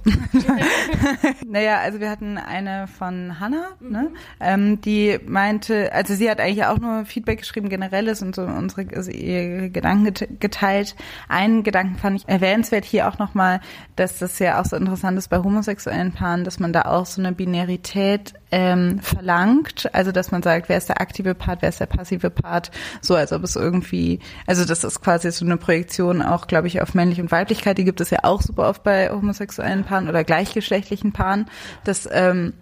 naja, 1.47 1.81
also 1.81 1.99
wir 1.99 2.09
hatten 2.09 2.39
eine 2.39 2.87
von 2.87 3.41
Hannah, 3.41 3.71
ne? 3.81 4.13
Ähm, 4.39 4.81
die 4.81 5.19
meinte, 5.27 5.93
also 5.93 6.15
sie 6.15 6.31
hat 6.31 6.41
eigentlich 6.41 6.65
auch 6.65 6.79
nur 6.79 7.05
Feedback 7.05 7.41
geschrieben, 7.41 7.69
generelles 7.69 8.23
und 8.23 8.37
so 8.37 8.43
unsere 8.43 8.87
also 8.95 9.11
ihre 9.11 9.69
Gedanken 9.69 10.39
geteilt. 10.39 10.95
Einen 11.29 11.65
Gedanken 11.65 11.97
fand 11.97 12.21
ich 12.21 12.29
erwähnenswert 12.29 12.85
hier 12.85 13.09
auch 13.09 13.19
nochmal, 13.19 13.61
dass 13.97 14.21
das 14.21 14.39
ja 14.39 14.61
auch 14.61 14.65
so 14.65 14.77
interessant 14.77 15.19
ist 15.19 15.27
bei 15.29 15.39
homosexuellen 15.39 16.13
Paaren, 16.13 16.45
dass 16.45 16.61
man 16.61 16.73
da 16.73 16.83
auch 16.83 17.07
so 17.07 17.21
eine 17.21 17.33
Binarität 17.33 18.35
ähm, 18.53 19.01
verlangt. 19.01 19.93
Also 19.93 20.13
dass 20.13 20.31
man 20.31 20.43
sagt, 20.43 20.69
wer 20.69 20.77
ist 20.79 20.89
der 20.89 21.01
aktive 21.01 21.35
Part, 21.35 21.63
wer 21.63 21.71
ist 21.71 21.81
der 21.81 21.87
passive 21.87 22.31
Part, 22.31 22.71
so 23.01 23.17
als 23.17 23.33
ob 23.33 23.43
es 23.43 23.57
irgendwie, 23.57 24.21
also 24.47 24.65
das 24.65 24.85
ist 24.85 25.03
quasi 25.03 25.33
so 25.33 25.45
eine 25.45 25.57
Projektion 25.57 26.23
auch, 26.23 26.47
glaube 26.47 26.69
ich, 26.69 26.81
auf 26.81 26.95
männlich 26.95 27.21
und 27.21 27.33
Weiblichkeit, 27.33 27.79
die 27.79 27.85
gibt 27.85 28.01
es 28.01 28.11
ja 28.11 28.21
auch 28.23 28.43
super 28.43 28.69
oft 28.69 28.85
bei 28.85 29.11
homosexuellen 29.11 29.85
Paaren 29.85 30.09
oder 30.09 30.23
gleichgeschlechtlichen 30.23 31.13
Paaren, 31.13 31.47
dass 31.85 32.09
ähm, 32.13 32.53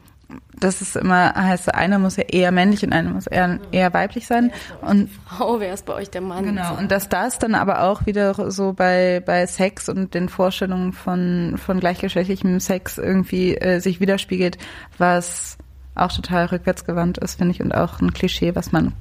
das 0.60 0.80
ist 0.80 0.94
immer 0.94 1.34
heißt, 1.34 1.74
einer 1.74 1.98
muss 1.98 2.16
ja 2.16 2.22
eher 2.22 2.52
männlich 2.52 2.84
und 2.84 2.92
einer 2.92 3.10
muss 3.10 3.26
eher, 3.26 3.58
eher 3.72 3.92
weiblich 3.92 4.28
sein. 4.28 4.52
Und 4.80 5.10
Frau, 5.26 5.58
wer 5.58 5.74
ist 5.74 5.86
bei 5.86 5.94
euch 5.94 6.08
der 6.08 6.20
Mann? 6.20 6.44
Genau. 6.44 6.76
Und 6.76 6.92
dass 6.92 7.08
das 7.08 7.40
dann 7.40 7.56
aber 7.56 7.82
auch 7.82 8.06
wieder 8.06 8.52
so 8.52 8.72
bei 8.72 9.20
bei 9.26 9.44
Sex 9.46 9.88
und 9.88 10.14
den 10.14 10.28
Vorstellungen 10.28 10.92
von 10.92 11.56
von 11.56 11.80
gleichgeschlechtlichem 11.80 12.60
Sex 12.60 12.96
irgendwie 12.98 13.56
äh, 13.56 13.80
sich 13.80 14.00
widerspiegelt, 14.00 14.58
was 14.98 15.58
auch 15.94 16.12
total 16.12 16.46
rückwärtsgewandt 16.46 17.18
ist, 17.18 17.38
finde 17.38 17.54
ich, 17.54 17.60
und 17.60 17.72
auch 17.72 18.00
ein 18.00 18.12
Klischee, 18.12 18.54
was 18.54 18.72
man 18.72 18.92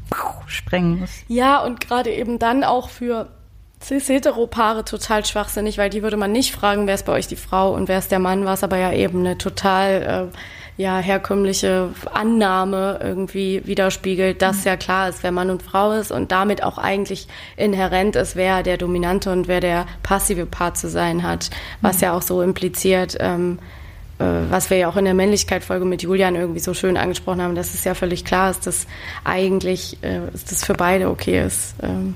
sprengen 0.47 0.99
muss. 0.99 1.23
Ja, 1.27 1.63
und 1.63 1.79
gerade 1.79 2.11
eben 2.11 2.39
dann 2.39 2.63
auch 2.63 2.89
für 2.89 3.27
cis-hetero-Paare 3.81 4.83
total 4.83 5.25
schwachsinnig, 5.25 5.77
weil 5.77 5.89
die 5.89 6.03
würde 6.03 6.17
man 6.17 6.31
nicht 6.31 6.53
fragen, 6.53 6.87
wer 6.87 6.95
ist 6.95 7.05
bei 7.05 7.13
euch 7.13 7.27
die 7.27 7.35
Frau 7.35 7.73
und 7.73 7.87
wer 7.87 7.99
ist 7.99 8.11
der 8.11 8.19
Mann, 8.19 8.45
was 8.45 8.63
aber 8.63 8.77
ja 8.77 8.91
eben 8.91 9.19
eine 9.19 9.37
total 9.37 10.29
äh, 10.31 10.81
ja, 10.81 10.97
herkömmliche 10.97 11.89
Annahme 12.13 12.99
irgendwie 13.01 13.61
widerspiegelt, 13.65 14.41
dass 14.41 14.59
mhm. 14.59 14.63
ja 14.65 14.77
klar 14.77 15.09
ist, 15.09 15.23
wer 15.23 15.31
Mann 15.31 15.49
und 15.49 15.63
Frau 15.63 15.91
ist 15.91 16.11
und 16.11 16.31
damit 16.31 16.63
auch 16.63 16.77
eigentlich 16.77 17.27
inhärent 17.55 18.15
ist, 18.15 18.35
wer 18.35 18.63
der 18.63 18.77
dominante 18.77 19.31
und 19.31 19.47
wer 19.47 19.61
der 19.61 19.85
passive 20.03 20.45
Part 20.45 20.77
zu 20.77 20.89
sein 20.89 21.23
hat, 21.23 21.49
was 21.81 21.97
mhm. 21.97 22.03
ja 22.03 22.13
auch 22.13 22.21
so 22.21 22.41
impliziert, 22.41 23.17
ähm, 23.19 23.59
äh, 23.59 23.78
was 24.23 24.69
wir 24.69 24.77
ja 24.77 24.89
auch 24.89 24.97
in 24.97 25.05
der 25.05 25.13
Männlichkeit-Folge 25.13 25.85
mit 25.85 26.01
Julian 26.03 26.35
irgendwie 26.35 26.59
so 26.59 26.73
schön 26.73 26.97
angesprochen 26.97 27.41
haben, 27.41 27.55
dass 27.55 27.73
es 27.73 27.83
ja 27.83 27.93
völlig 27.93 28.25
klar 28.25 28.51
ist, 28.51 28.67
dass 28.67 28.85
eigentlich 29.23 29.97
äh, 30.03 30.19
das 30.33 30.65
für 30.65 30.73
beide 30.73 31.09
okay 31.09 31.45
ist. 31.45 31.75
Ähm, 31.81 32.15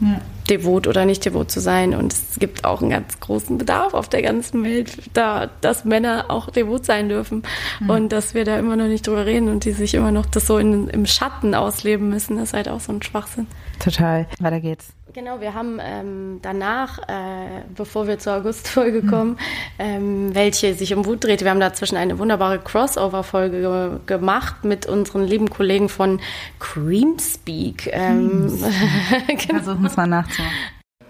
ja. 0.00 0.20
devot 0.50 0.88
oder 0.88 1.04
nicht 1.04 1.24
devot 1.24 1.50
zu 1.50 1.60
sein. 1.60 1.94
Und 1.94 2.12
es 2.12 2.38
gibt 2.38 2.64
auch 2.64 2.80
einen 2.80 2.90
ganz 2.90 3.20
großen 3.20 3.56
Bedarf 3.56 3.94
auf 3.94 4.08
der 4.08 4.22
ganzen 4.22 4.64
Welt, 4.64 4.92
da, 5.12 5.48
dass 5.60 5.84
Männer 5.84 6.26
auch 6.28 6.50
devot 6.50 6.84
sein 6.84 7.08
dürfen. 7.08 7.42
Mhm. 7.80 7.90
Und 7.90 8.08
dass 8.10 8.34
wir 8.34 8.44
da 8.44 8.58
immer 8.58 8.76
noch 8.76 8.88
nicht 8.88 9.06
drüber 9.06 9.26
reden 9.26 9.48
und 9.48 9.64
die 9.64 9.72
sich 9.72 9.94
immer 9.94 10.10
noch 10.10 10.26
das 10.26 10.46
so 10.46 10.58
in, 10.58 10.88
im 10.88 11.06
Schatten 11.06 11.54
ausleben 11.54 12.08
müssen, 12.08 12.36
das 12.36 12.48
ist 12.48 12.54
halt 12.54 12.68
auch 12.68 12.80
so 12.80 12.92
ein 12.92 13.02
Schwachsinn. 13.02 13.46
Total. 13.78 14.26
Weiter 14.40 14.60
geht's. 14.60 14.92
Genau, 15.14 15.42
wir 15.42 15.52
haben 15.52 15.78
ähm, 15.78 16.38
danach, 16.40 16.98
äh, 17.00 17.64
bevor 17.76 18.06
wir 18.06 18.18
zur 18.18 18.32
August-Folge 18.32 19.02
mhm. 19.02 19.10
kommen, 19.10 19.38
ähm, 19.78 20.34
welche 20.34 20.72
sich 20.72 20.94
um 20.94 21.04
Wut 21.04 21.24
dreht, 21.24 21.42
wir 21.42 21.50
haben 21.50 21.60
dazwischen 21.60 21.96
eine 21.98 22.18
wunderbare 22.18 22.58
Crossover-Folge 22.58 23.60
ge 23.60 23.98
gemacht 24.06 24.64
mit 24.64 24.86
unseren 24.86 25.26
lieben 25.26 25.50
Kollegen 25.50 25.90
von 25.90 26.18
Creamspeak. 26.60 27.88
Ähm, 27.92 28.46
genau. 29.28 29.62
Versuchen 29.62 29.84
es 29.84 29.96
mal 29.96 30.06
nachzumachen. 30.06 30.56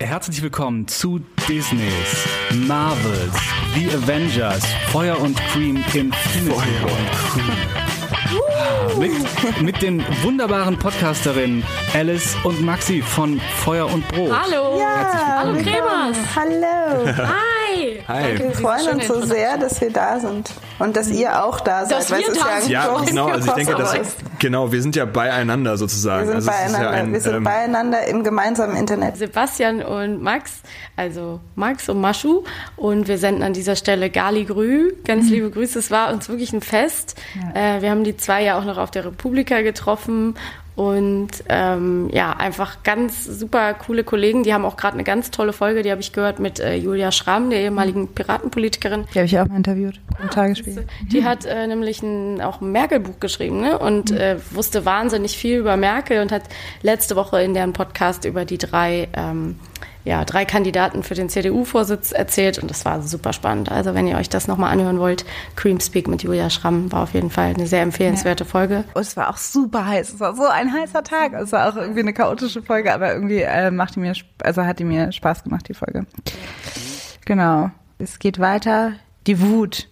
Herzlich 0.01 0.43
willkommen 0.43 0.89
zu 0.89 1.21
Disneys, 1.49 2.27
Marvels, 2.67 3.37
The 3.77 3.89
Avengers, 3.95 4.67
Feuer 4.89 5.21
und 5.21 5.37
Cream 5.53 5.77
Infinity 5.77 6.41
Feuer 6.49 6.91
und 6.91 7.13
Cream. 7.13 7.92
Mit, 8.99 9.63
mit 9.63 9.83
den 9.83 10.05
wunderbaren 10.23 10.79
Podcasterinnen 10.79 11.65
Alice 11.95 12.37
und 12.45 12.61
Maxi 12.63 13.03
von 13.03 13.41
Feuer 13.65 13.87
und 13.87 14.07
Brot. 14.09 14.33
Hallo. 14.33 14.79
Ja. 14.79 15.39
Hallo 15.39 15.55
Kremers. 15.55 16.17
Hallo. 16.35 17.07
Hi. 17.07 17.62
Hi. 18.09 18.39
Wir 18.39 18.51
freuen 18.53 18.97
uns 18.97 19.07
so 19.07 19.21
sehr, 19.25 19.59
dass 19.59 19.81
wir 19.81 19.91
da 19.91 20.19
sind 20.19 20.51
und 20.79 20.97
dass 20.97 21.11
ihr 21.11 21.45
auch 21.45 21.61
da 21.61 21.87
seid. 21.87 21.99
Dass 21.99 22.11
wir 22.11 22.19
da 22.35 22.61
sind. 22.61 22.71
Ja, 22.71 23.03
genau. 23.05 23.27
Also 23.29 23.49
ich 23.49 23.55
denke, 23.55 23.75
dass, 23.75 23.97
genau, 24.39 24.73
wir 24.73 24.83
sind 24.83 24.97
ja 24.97 25.05
beieinander 25.05 25.77
sozusagen. 25.77 26.29
Wir 26.29 26.41
sind, 26.41 26.49
also 26.49 26.51
beieinander. 26.51 26.83
Ja 26.83 26.91
ein, 26.91 27.13
wir 27.13 27.21
sind 27.21 27.35
ähm, 27.35 27.45
beieinander 27.45 28.07
im 28.07 28.25
gemeinsamen 28.25 28.77
Internet. 28.77 29.17
Sebastian 29.17 29.83
und 29.83 30.23
Max, 30.23 30.63
also 30.97 31.41
Max 31.55 31.89
und 31.89 32.01
Maschu 32.01 32.45
und 32.77 33.09
wir 33.09 33.19
senden 33.19 33.43
an 33.43 33.53
dieser 33.53 33.77
Stelle 33.77 34.11
Gali 34.11 34.45
Grü. 34.45 34.93
Ganz 35.05 35.27
mhm. 35.27 35.33
liebe 35.33 35.51
Grüße. 35.51 35.79
Es 35.79 35.91
war 35.91 36.13
uns 36.13 36.29
wirklich 36.29 36.53
ein 36.53 36.63
Fest. 36.63 37.21
Ja. 37.55 37.77
Äh, 37.77 37.83
wir 37.83 37.91
haben 37.91 38.05
die 38.05 38.17
zwei 38.17 38.43
ja 38.43 38.59
auch 38.59 38.65
noch 38.65 38.79
auf 38.79 38.91
der 38.91 39.05
Republika 39.05 39.63
getroffen 39.63 40.35
und 40.75 41.29
ähm, 41.49 42.09
ja, 42.13 42.33
einfach 42.33 42.83
ganz 42.83 43.25
super 43.25 43.75
coole 43.75 44.05
Kollegen. 44.05 44.43
Die 44.43 44.55
haben 44.55 44.65
auch 44.65 44.77
gerade 44.77 44.95
eine 44.95 45.05
ganz 45.05 45.31
tolle 45.31 45.53
Folge, 45.53 45.83
die 45.83 45.91
habe 45.91 46.01
ich 46.01 46.13
gehört 46.13 46.39
mit 46.39 46.61
äh, 46.61 46.75
Julia 46.77 47.13
Schramm, 47.13 47.51
der 47.51 47.61
ehemaligen 47.61 48.09
Piratenpolitikerin. 48.09 49.05
Die 49.13 49.19
habe 49.19 49.27
ich 49.27 49.39
auch 49.39 49.47
mal 49.47 49.57
interviewt 49.57 50.01
im 50.19 50.27
ah, 50.29 50.31
Tagesspiel. 50.31 50.87
Die 51.11 51.25
hat 51.25 51.45
äh, 51.45 51.67
nämlich 51.67 52.03
ein, 52.03 52.41
auch 52.41 52.63
ein 52.63 52.73
Merkel-Buch 52.73 53.21
geschrieben 53.21 53.61
ne? 53.61 53.79
und 53.79 54.11
mhm. 54.11 54.17
äh, 54.17 54.37
wusste 54.51 54.87
wahnsinnig 54.87 55.37
viel 55.37 55.59
über 55.59 55.77
Merkel 55.77 56.23
und 56.23 56.33
hat 56.33 56.45
letzte 56.81 57.17
Woche 57.17 57.43
in 57.43 57.53
deren 57.53 57.75
Podcast 57.75 58.25
über 58.25 58.47
die 58.47 58.59
drei 58.59 59.09
ähm, 59.13 59.57
ja, 60.05 60.25
drei 60.25 60.45
Kandidaten 60.45 61.03
für 61.03 61.15
den 61.15 61.29
CDU-Vorsitz 61.29 62.13
erzählt 62.13 62.59
und 62.59 62.71
das 62.71 62.85
war 62.85 63.03
super 63.03 63.33
spannend. 63.33 63.71
Also 63.71 63.95
wenn 63.95 64.07
ihr 64.07 64.17
euch 64.17 64.29
das 64.29 64.49
nochmal 64.49 64.73
anhören 64.73 64.99
wollt, 64.99 65.25
Creamspeak 65.57 66.09
mit 66.09 66.23
Julia 66.23 66.51
Schramm 66.51 66.91
war 66.91 67.03
auf 67.03 67.15
jeden 67.15 67.31
Fall 67.31 67.55
eine 67.55 67.67
sehr 67.67 67.83
empfehlenswerte 67.83 68.45
ja. 68.45 68.51
Folge. 68.51 68.85
Und 68.95 69.03
es 69.03 69.17
war 69.17 69.31
auch 69.31 69.37
super 69.37 69.87
heiß. 69.87 70.15
Es 70.15 70.21
war 70.21 70.35
so 70.35 70.47
ein 70.47 70.73
heißer 70.73 71.05
Tag. 71.05 71.35
Es 71.35 71.53
war 71.53 71.69
auch 71.69 71.77
irgendwie 71.77 72.01
eine 72.01 72.13
chaotische 72.13 72.63
Folge, 72.63 72.93
aber 72.93 73.13
irgendwie 73.15 73.43
äh, 73.43 73.71
macht 73.71 73.97
die 73.97 74.01
mir, 74.01 74.15
also 74.43 74.65
hat 74.65 74.79
die 74.79 74.85
mir 74.85 75.13
Spaß 75.13 75.45
gemacht, 75.45 75.69
die 75.69 75.75
Folge. 75.75 76.07
Genau. 77.25 77.71
Es 77.99 78.19
geht 78.19 78.41
weiter. 78.41 78.95
Die 79.27 79.41
Wut. 79.41 79.89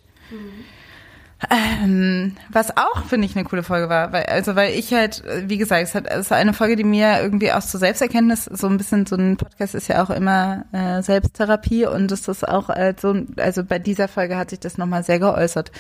Ähm, 1.49 2.37
was 2.51 2.77
auch, 2.77 3.05
finde 3.05 3.27
ich, 3.27 3.35
eine 3.35 3.47
coole 3.49 3.63
Folge 3.63 3.89
war. 3.89 4.13
Weil, 4.13 4.25
also, 4.25 4.57
weil 4.57 4.75
ich 4.75 4.93
halt, 4.93 5.23
wie 5.47 5.57
gesagt, 5.57 5.83
es, 5.83 5.95
hat, 5.95 6.07
es 6.07 6.27
ist 6.27 6.33
eine 6.33 6.53
Folge, 6.53 6.77
die 6.77 6.85
mir 6.85 7.21
irgendwie 7.23 7.53
auch 7.53 7.63
zur 7.63 7.81
Selbsterkenntnis, 7.81 8.45
so 8.45 8.67
ein 8.67 8.77
bisschen, 8.77 9.07
so 9.07 9.17
ein 9.17 9.37
Podcast 9.37 9.75
ist 9.75 9.89
ja 9.89 10.03
auch 10.03 10.11
immer 10.11 10.67
äh, 10.73 11.03
Selbsttherapie 11.03 11.87
und 11.87 12.13
es 12.13 12.29
ist 12.29 12.47
auch 12.47 12.69
äh, 12.69 12.95
so, 13.01 13.15
also 13.37 13.65
bei 13.65 13.79
dieser 13.79 14.09
Folge 14.09 14.37
hat 14.37 14.51
sich 14.51 14.61
das 14.61 14.77
nochmal 14.77 15.03
sehr 15.03 15.19
geäußert. 15.19 15.73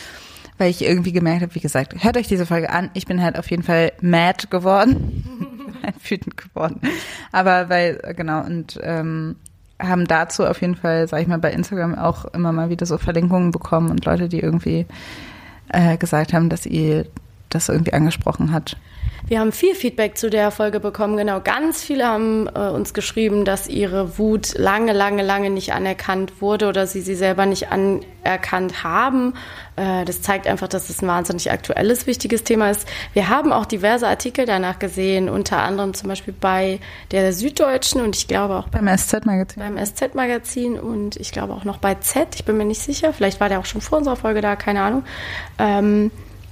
Weil 0.57 0.71
ich 0.71 0.85
irgendwie 0.85 1.13
gemerkt 1.13 1.41
habe, 1.41 1.55
wie 1.55 1.61
gesagt, 1.61 2.05
hört 2.05 2.19
euch 2.19 2.29
diese 2.29 2.45
Folge 2.45 2.69
an. 2.69 2.91
Ich 2.93 3.07
bin 3.07 3.23
halt 3.23 3.39
auf 3.39 3.51
jeden 3.51 3.63
Fall 3.63 3.93
mad 4.03 4.49
geworden. 4.51 5.25
wütend 6.09 6.37
geworden. 6.37 6.81
Aber 7.33 7.69
weil, 7.69 7.97
genau, 8.15 8.45
und 8.45 8.79
ähm, 8.83 9.37
haben 9.81 10.07
dazu 10.07 10.45
auf 10.45 10.61
jeden 10.61 10.77
Fall, 10.77 11.09
sag 11.09 11.23
ich 11.23 11.29
mal, 11.29 11.39
bei 11.39 11.53
Instagram 11.53 11.95
auch 11.95 12.27
immer 12.27 12.53
mal 12.53 12.71
wieder 12.71 12.87
so 12.87 12.99
Verlinkungen 12.99 13.51
bekommen 13.51 13.91
und 13.91 14.05
Leute, 14.05 14.29
die 14.29 14.41
irgendwie 14.41 14.87
äh, 15.73 15.97
gesagt 15.97 16.33
haben, 16.33 16.49
dass 16.49 16.67
ihr 16.67 17.07
das 17.49 17.69
irgendwie 17.69 17.93
angesprochen 17.93 18.53
hat. 18.53 18.77
Wir 19.31 19.39
haben 19.39 19.53
viel 19.53 19.77
Feedback 19.77 20.19
zu 20.19 20.29
der 20.29 20.51
Folge 20.51 20.81
bekommen. 20.81 21.17
Genau, 21.17 21.41
ganz 21.41 21.85
viele 21.85 22.05
haben 22.05 22.49
äh, 22.49 22.69
uns 22.69 22.95
geschrieben, 22.95 23.45
dass 23.45 23.69
ihre 23.69 24.19
Wut 24.19 24.59
lange, 24.59 24.93
lange, 24.93 25.23
lange 25.23 25.51
nicht 25.51 25.73
anerkannt 25.73 26.43
wurde 26.43 26.67
oder 26.67 26.89
sie 26.89 27.01
sie 27.01 27.15
selber 27.15 27.47
nicht 27.47 27.69
anerkannt 27.71 28.83
haben. 28.83 29.35
Äh, 29.77 30.05
das 30.05 30.21
zeigt 30.21 30.49
einfach, 30.49 30.67
dass 30.67 30.91
es 30.91 31.01
ein 31.01 31.07
wahnsinnig 31.07 31.53
aktuelles, 31.53 32.09
wichtiges 32.09 32.43
Thema 32.43 32.71
ist. 32.71 32.89
Wir 33.13 33.29
haben 33.29 33.53
auch 33.53 33.67
diverse 33.67 34.09
Artikel 34.09 34.47
danach 34.47 34.81
gesehen, 34.81 35.29
unter 35.29 35.59
anderem 35.59 35.95
zum 35.95 36.09
Beispiel 36.09 36.35
bei 36.39 36.81
der 37.13 37.33
Süddeutschen 37.33 38.01
und 38.01 38.17
ich 38.17 38.27
glaube 38.27 38.57
auch 38.57 38.67
beim 38.67 38.89
SZ-Magazin. 38.89 39.63
Beim 39.63 39.79
SZ-Magazin 39.79 40.77
und 40.77 41.15
ich 41.15 41.31
glaube 41.31 41.55
auch 41.55 41.65
noch 41.65 41.79
bei 41.79 41.95
Z. 41.95 42.35
Ich 42.35 42.45
bin 42.45 42.57
mir 42.57 42.65
nicht 42.65 42.83
sicher. 42.83 43.13
Vielleicht 43.13 43.39
war 43.39 43.49
der 43.49 43.61
auch 43.61 43.67
schon 43.67 43.81
vor 43.81 43.99
unserer 43.99 44.17
Folge 44.17 44.41
da, 44.41 44.57
keine 44.57 44.83
Ahnung. 44.83 45.05
Ähm, 45.61 46.11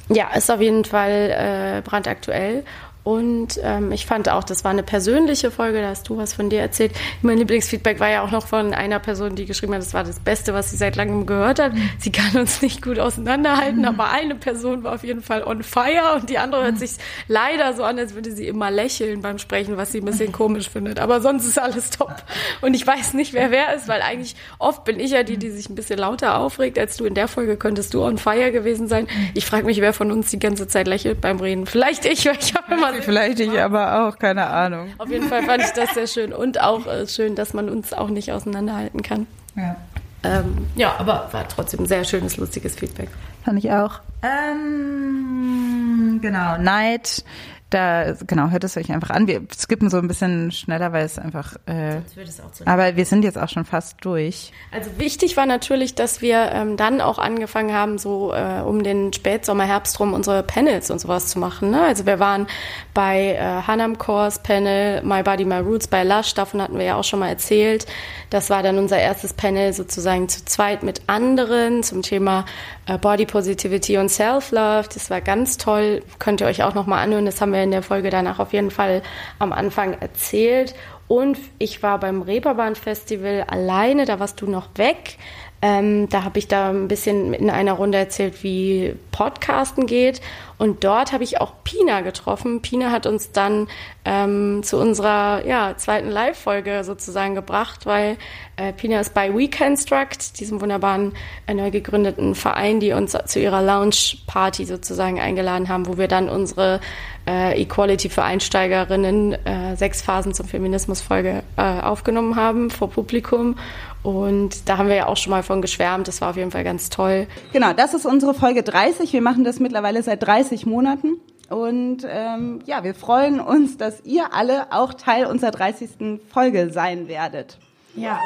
ja, 0.09 0.29
ist 0.35 0.51
auf 0.51 0.61
jeden 0.61 0.85
Fall 0.85 1.81
äh, 1.81 1.83
brandaktuell. 1.83 2.65
Und 3.09 3.59
ähm, 3.63 3.91
ich 3.91 4.05
fand 4.05 4.29
auch, 4.29 4.45
das 4.45 4.65
war 4.65 4.71
eine 4.71 4.83
persönliche 4.83 5.51
Folge, 5.51 5.81
da 5.81 5.89
hast 5.89 6.11
du 6.11 6.19
was 6.19 6.35
von 6.35 6.51
dir 6.51 6.61
erzählt. 6.61 6.93
Mein 7.23 7.39
Lieblingsfeedback 7.39 8.01
war 8.01 8.11
ja 8.11 8.21
auch 8.21 8.31
noch 8.31 8.47
von 8.47 8.75
einer 8.75 8.99
Person, 8.99 9.35
die 9.35 9.47
geschrieben 9.47 9.73
hat, 9.73 9.81
das 9.81 9.95
war 9.95 10.05
das 10.05 10.21
Beste, 10.21 10.53
was 10.53 10.73
sie 10.73 10.77
seit 10.77 10.95
langem 10.95 11.25
gehört 11.25 11.59
hat. 11.59 11.73
Sie 11.99 12.13
kann 12.13 12.39
uns 12.39 12.61
nicht 12.61 12.83
gut 12.83 12.99
auseinanderhalten, 12.99 13.79
mhm. 13.79 13.87
aber 13.87 14.11
eine 14.11 14.35
Person 14.35 14.85
war 14.85 14.95
auf 14.95 15.05
jeden 15.05 15.23
Fall 15.23 15.43
on 15.43 15.63
fire 15.63 16.17
und 16.17 16.29
die 16.29 16.37
andere 16.37 16.65
hört 16.65 16.79
sich 16.79 16.97
leider 17.29 17.73
so 17.73 17.83
an, 17.83 17.99
als 17.99 18.13
würde 18.13 18.31
sie 18.31 18.47
immer 18.47 18.71
lächeln 18.71 19.23
beim 19.23 19.39
Sprechen, 19.39 19.79
was 19.79 19.91
sie 19.91 20.01
ein 20.01 20.05
bisschen 20.05 20.31
komisch 20.31 20.69
findet. 20.69 20.99
Aber 20.99 21.23
sonst 21.23 21.47
ist 21.47 21.59
alles 21.59 21.89
top. 21.89 22.15
Und 22.61 22.75
ich 22.75 22.87
weiß 22.87 23.15
nicht, 23.15 23.33
wer 23.33 23.51
wer 23.51 23.75
ist, 23.75 23.89
weil 23.89 24.03
eigentlich 24.03 24.37
oft 24.59 24.85
bin 24.85 25.01
ich 25.01 25.13
ja 25.13 25.23
die, 25.23 25.39
die 25.39 25.49
sich 25.49 25.71
ein 25.71 25.77
bisschen 25.77 25.99
lauter 25.99 26.37
aufregt 26.39 26.79
als 26.79 26.99
du. 26.99 27.07
In 27.07 27.15
der 27.15 27.27
Folge 27.27 27.57
könntest 27.57 27.95
du 27.95 28.05
on 28.05 28.19
fire 28.19 28.53
gewesen 28.53 28.87
sein. 28.87 29.09
Ich 29.33 29.47
frage 29.47 29.65
mich, 29.65 29.81
wer 29.81 29.95
von 29.95 30.13
uns 30.13 30.29
die 30.29 30.39
ganze 30.39 30.69
Zeit 30.69 30.87
lächelt 30.87 31.23
beim 31.23 31.41
Reden. 31.41 31.65
Vielleicht 31.65 32.05
ich, 32.05 32.27
weil 32.27 32.37
ich 32.39 32.55
habe 32.55 32.75
immer 32.75 32.98
Vielleicht 33.03 33.41
ich 33.41 33.61
aber 33.61 34.09
auch, 34.09 34.19
keine 34.19 34.47
Ahnung. 34.47 34.89
Auf 34.99 35.11
jeden 35.11 35.29
Fall 35.29 35.43
fand 35.45 35.63
ich 35.63 35.71
das 35.73 35.95
sehr 35.95 36.07
schön 36.07 36.33
und 36.33 36.61
auch 36.61 36.87
äh, 36.87 37.07
schön, 37.07 37.35
dass 37.35 37.55
man 37.55 37.69
uns 37.69 37.93
auch 37.93 38.09
nicht 38.09 38.33
auseinanderhalten 38.33 39.03
kann. 39.03 39.27
Ja. 39.57 39.77
Ähm, 40.25 40.67
ja, 40.75 40.95
aber 40.99 41.29
war 41.33 41.47
trotzdem 41.49 41.81
ein 41.81 41.87
sehr 41.87 42.05
schönes, 42.05 42.37
lustiges 42.37 42.75
Feedback. 42.75 43.09
Fand 43.45 43.59
ich 43.59 43.71
auch. 43.71 44.01
Ähm, 44.23 46.19
genau, 46.21 46.59
Neid 46.59 47.25
da, 47.71 48.15
genau, 48.27 48.49
hört 48.49 48.65
es 48.65 48.77
euch 48.79 48.91
einfach 48.91 49.11
an. 49.11 49.27
Wir 49.27 49.43
skippen 49.55 49.91
so 49.91 49.99
ein 49.99 50.09
bisschen 50.09 50.51
schneller, 50.53 50.93
weil 50.93 51.05
es 51.05 51.19
einfach. 51.19 51.57
Äh, 51.67 51.99
es 51.99 52.41
aber 52.65 52.97
wir 52.97 53.05
sind 53.05 53.25
jetzt 53.25 53.37
auch 53.37 53.49
schon 53.51 53.67
fast 53.67 53.97
durch. 54.01 54.53
Also 54.73 54.91
wichtig 54.99 55.37
war 55.37 55.45
natürlich, 55.45 55.95
dass 55.95 56.23
wir 56.23 56.51
ähm, 56.53 56.79
dann 56.79 57.03
auch 57.03 57.19
angefangen 57.19 57.75
haben, 57.75 57.99
so 57.99 58.33
äh, 58.33 58.63
um 58.63 58.83
den 58.83 59.13
Spätsommer, 59.13 59.65
Herbst 59.65 60.01
rum 60.01 60.15
unsere 60.15 60.43
Panels 60.43 60.91
und 60.91 60.99
sowas 60.99 61.29
zu 61.29 61.39
machen. 61.39 61.71
Ne? 61.71 61.83
Also 61.83 62.07
wir 62.07 62.19
waren 62.19 62.47
bei 62.95 63.35
äh, 63.35 63.39
Hanam 63.67 63.99
Course 63.99 64.41
Panel, 64.43 65.03
My 65.03 65.23
Body, 65.23 65.45
My 65.45 65.59
Roots 65.59 65.89
bei 65.89 66.05
Lush, 66.05 66.33
davon 66.33 66.63
hatten 66.63 66.79
wir 66.79 66.87
ja 66.87 66.95
auch 66.97 67.05
schon 67.05 67.19
mal 67.19 67.29
erzählt. 67.29 67.87
Das 68.31 68.49
war 68.49 68.63
dann 68.63 68.79
unser 68.79 68.99
erstes 68.99 69.35
Panel 69.35 69.75
sozusagen 69.75 70.29
zu 70.29 70.45
zweit 70.45 70.83
mit 70.83 71.03
anderen 71.07 71.83
zum 71.83 72.03
Thema 72.03 72.47
äh, 72.87 72.97
Body 72.99 73.27
Positivity 73.27 73.99
und 73.99 74.09
Self-Love. 74.09 74.89
Das 74.93 75.11
war 75.11 75.21
ganz 75.21 75.59
toll. 75.59 76.03
Könnt 76.19 76.41
ihr 76.41 76.47
euch 76.47 76.63
auch 76.63 76.75
nochmal 76.75 77.05
anhören. 77.05 77.27
Das 77.27 77.41
haben 77.41 77.53
wir 77.53 77.58
in 77.63 77.71
der 77.71 77.83
Folge 77.83 78.11
danach 78.11 78.39
auf 78.39 78.53
jeden 78.53 78.71
Fall 78.71 79.03
am 79.39 79.53
Anfang 79.53 79.95
erzählt. 79.95 80.75
Und 81.09 81.39
ich 81.59 81.83
war 81.83 81.99
beim 81.99 82.23
Reeperbahn 82.23 82.75
Festival 82.75 83.45
alleine, 83.49 84.05
da 84.05 84.21
warst 84.21 84.41
du 84.41 84.47
noch 84.47 84.69
weg. 84.77 85.17
Ähm, 85.61 86.09
da 86.09 86.23
habe 86.23 86.39
ich 86.39 86.47
da 86.47 86.71
ein 86.71 86.87
bisschen 86.87 87.35
in 87.35 87.51
einer 87.51 87.73
Runde 87.73 87.99
erzählt, 87.99 88.45
wie 88.45 88.95
Podcasten 89.11 89.87
geht. 89.87 90.21
Und 90.59 90.83
dort 90.83 91.13
habe 91.13 91.25
ich 91.25 91.41
auch 91.41 91.53
Pina 91.63 92.01
getroffen. 92.01 92.61
Pina 92.63 92.91
hat 92.91 93.07
uns 93.07 93.31
dann 93.31 93.69
ähm, 94.05 94.63
zu 94.65 94.77
unserer 94.77 95.47
ja, 95.47 95.77
zweiten 95.77 96.11
Live-Folge 96.11 96.83
sozusagen 96.83 97.37
gebracht, 97.37 97.87
weil 97.87 98.17
äh, 98.57 98.73
Pina 98.73 98.99
ist 98.99 99.15
bei 99.15 99.35
Weekendstruct, 99.35 100.41
diesem 100.41 100.61
wunderbaren 100.61 101.15
äh, 101.47 101.55
neu 101.55 101.71
gegründeten 101.71 102.35
Verein, 102.35 102.81
die 102.81 102.93
uns 102.93 103.17
zu 103.27 103.39
ihrer 103.39 103.63
Lounge-Party 103.63 104.65
sozusagen 104.65 105.21
eingeladen 105.21 105.69
haben, 105.69 105.87
wo 105.87 105.97
wir 105.97 106.09
dann 106.09 106.29
unsere 106.29 106.81
äh, 107.29 107.61
Equality 107.61 108.09
für 108.09 108.25
Einsteigerinnen, 108.25 109.35
äh, 109.47 109.77
sechs 109.77 110.03
Phasen 110.03 110.35
zum 110.35 110.49
Feminismus-Folge 110.49 111.43
äh, 111.57 111.63
aufgenommen 111.63 112.37
haben 112.37 112.71
vor 112.71 112.91
Publikum. 112.91 113.57
Und 114.03 114.69
da 114.69 114.79
haben 114.79 114.89
wir 114.89 114.97
ja 114.97 115.07
auch 115.07 115.17
schon 115.17 115.31
mal 115.31 115.43
von 115.43 115.61
geschwärmt. 115.61 116.09
Das 116.09 116.21
war 116.21 116.31
auf 116.31 116.37
jeden 116.37 116.51
Fall 116.51 116.65
ganz 116.65 116.89
toll. 116.89 117.27
Genau, 117.53 117.73
das 117.73 117.95
ist 117.95 118.07
unsere 118.07 118.35
Folge 118.35 118.63
30. 118.63 119.13
Wir 119.13 119.23
machen 119.23 119.45
das 119.45 119.61
mittlerweile 119.61 120.03
seit 120.03 120.23
30 120.23 120.67
Monaten. 120.67 121.21
Und 121.49 122.07
ähm, 122.09 122.61
ja, 122.67 122.85
wir 122.85 122.95
freuen 122.95 123.41
uns, 123.41 123.79
dass 123.79 124.05
ihr 124.05 124.35
alle 124.35 124.71
auch 124.71 124.95
Teil 124.95 125.27
unserer 125.27 125.51
30. 125.51 126.21
Folge 126.33 126.71
sein 126.71 127.09
werdet. 127.09 127.59
Ja. 127.95 128.21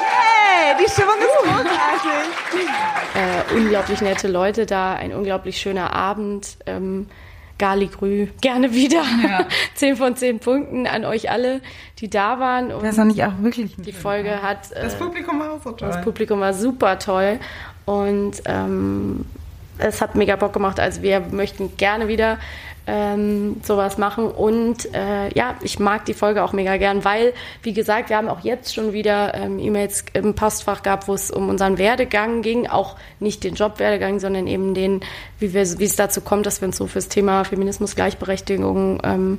Yay, 0.00 0.84
die 0.84 0.90
Stimmung 0.90 1.14
ist 1.18 1.36
großartig. 1.38 2.68
Äh, 3.14 3.54
unglaublich 3.56 4.00
nette 4.02 4.28
Leute 4.28 4.66
da, 4.66 4.92
ein 4.94 5.12
unglaublich 5.12 5.58
schöner 5.58 5.94
Abend. 5.94 6.58
Ähm, 6.66 7.08
Galigrü, 7.58 8.28
gerne 8.40 8.72
wieder. 8.72 9.02
Ja. 9.22 9.46
zehn 9.74 9.96
von 9.96 10.16
zehn 10.16 10.38
Punkten 10.38 10.86
an 10.86 11.04
euch 11.04 11.30
alle, 11.30 11.60
die 11.98 12.08
da 12.08 12.38
waren. 12.38 12.72
Und 12.72 12.84
das 12.84 12.96
war 12.96 13.04
nicht 13.04 13.22
auch 13.24 13.32
wirklich 13.40 13.74
Die 13.76 13.92
Folge 13.92 14.30
ja. 14.30 14.42
hat. 14.42 14.70
Äh, 14.72 14.82
das 14.82 14.96
Publikum 14.96 15.40
war 15.40 15.52
auch 15.52 15.62
so 15.62 15.72
toll. 15.72 15.88
Das 15.88 16.00
Publikum 16.02 16.40
war 16.40 16.54
super 16.54 16.98
toll. 16.98 17.38
Und 17.84 18.42
ähm, 18.44 19.24
es 19.78 20.00
hat 20.00 20.14
mega 20.14 20.36
Bock 20.36 20.52
gemacht. 20.52 20.80
Also 20.80 21.02
wir 21.02 21.20
möchten 21.20 21.76
gerne 21.76 22.08
wieder 22.08 22.38
ähm, 22.88 23.56
sowas 23.62 23.98
machen. 23.98 24.26
Und 24.28 24.92
äh, 24.94 25.32
ja, 25.34 25.56
ich 25.62 25.78
mag 25.78 26.06
die 26.06 26.14
Folge 26.14 26.42
auch 26.42 26.54
mega 26.54 26.78
gern, 26.78 27.04
weil, 27.04 27.34
wie 27.62 27.74
gesagt, 27.74 28.08
wir 28.08 28.16
haben 28.16 28.28
auch 28.28 28.40
jetzt 28.40 28.74
schon 28.74 28.94
wieder 28.94 29.34
ähm, 29.34 29.58
E-Mails 29.58 30.06
im 30.14 30.34
Postfach 30.34 30.82
gehabt, 30.82 31.06
wo 31.06 31.14
es 31.14 31.30
um 31.30 31.50
unseren 31.50 31.76
Werdegang 31.76 32.40
ging. 32.40 32.66
Auch 32.66 32.96
nicht 33.20 33.44
den 33.44 33.54
Jobwerdegang, 33.54 34.20
sondern 34.20 34.46
eben 34.46 34.72
den, 34.72 35.02
wie, 35.38 35.52
wir, 35.52 35.78
wie 35.78 35.84
es 35.84 35.96
dazu 35.96 36.22
kommt, 36.22 36.46
dass 36.46 36.62
wir 36.62 36.66
uns 36.66 36.78
so 36.78 36.86
fürs 36.86 37.08
Thema 37.08 37.44
Feminismus, 37.44 37.94
Gleichberechtigung 37.94 39.00
ähm, 39.04 39.38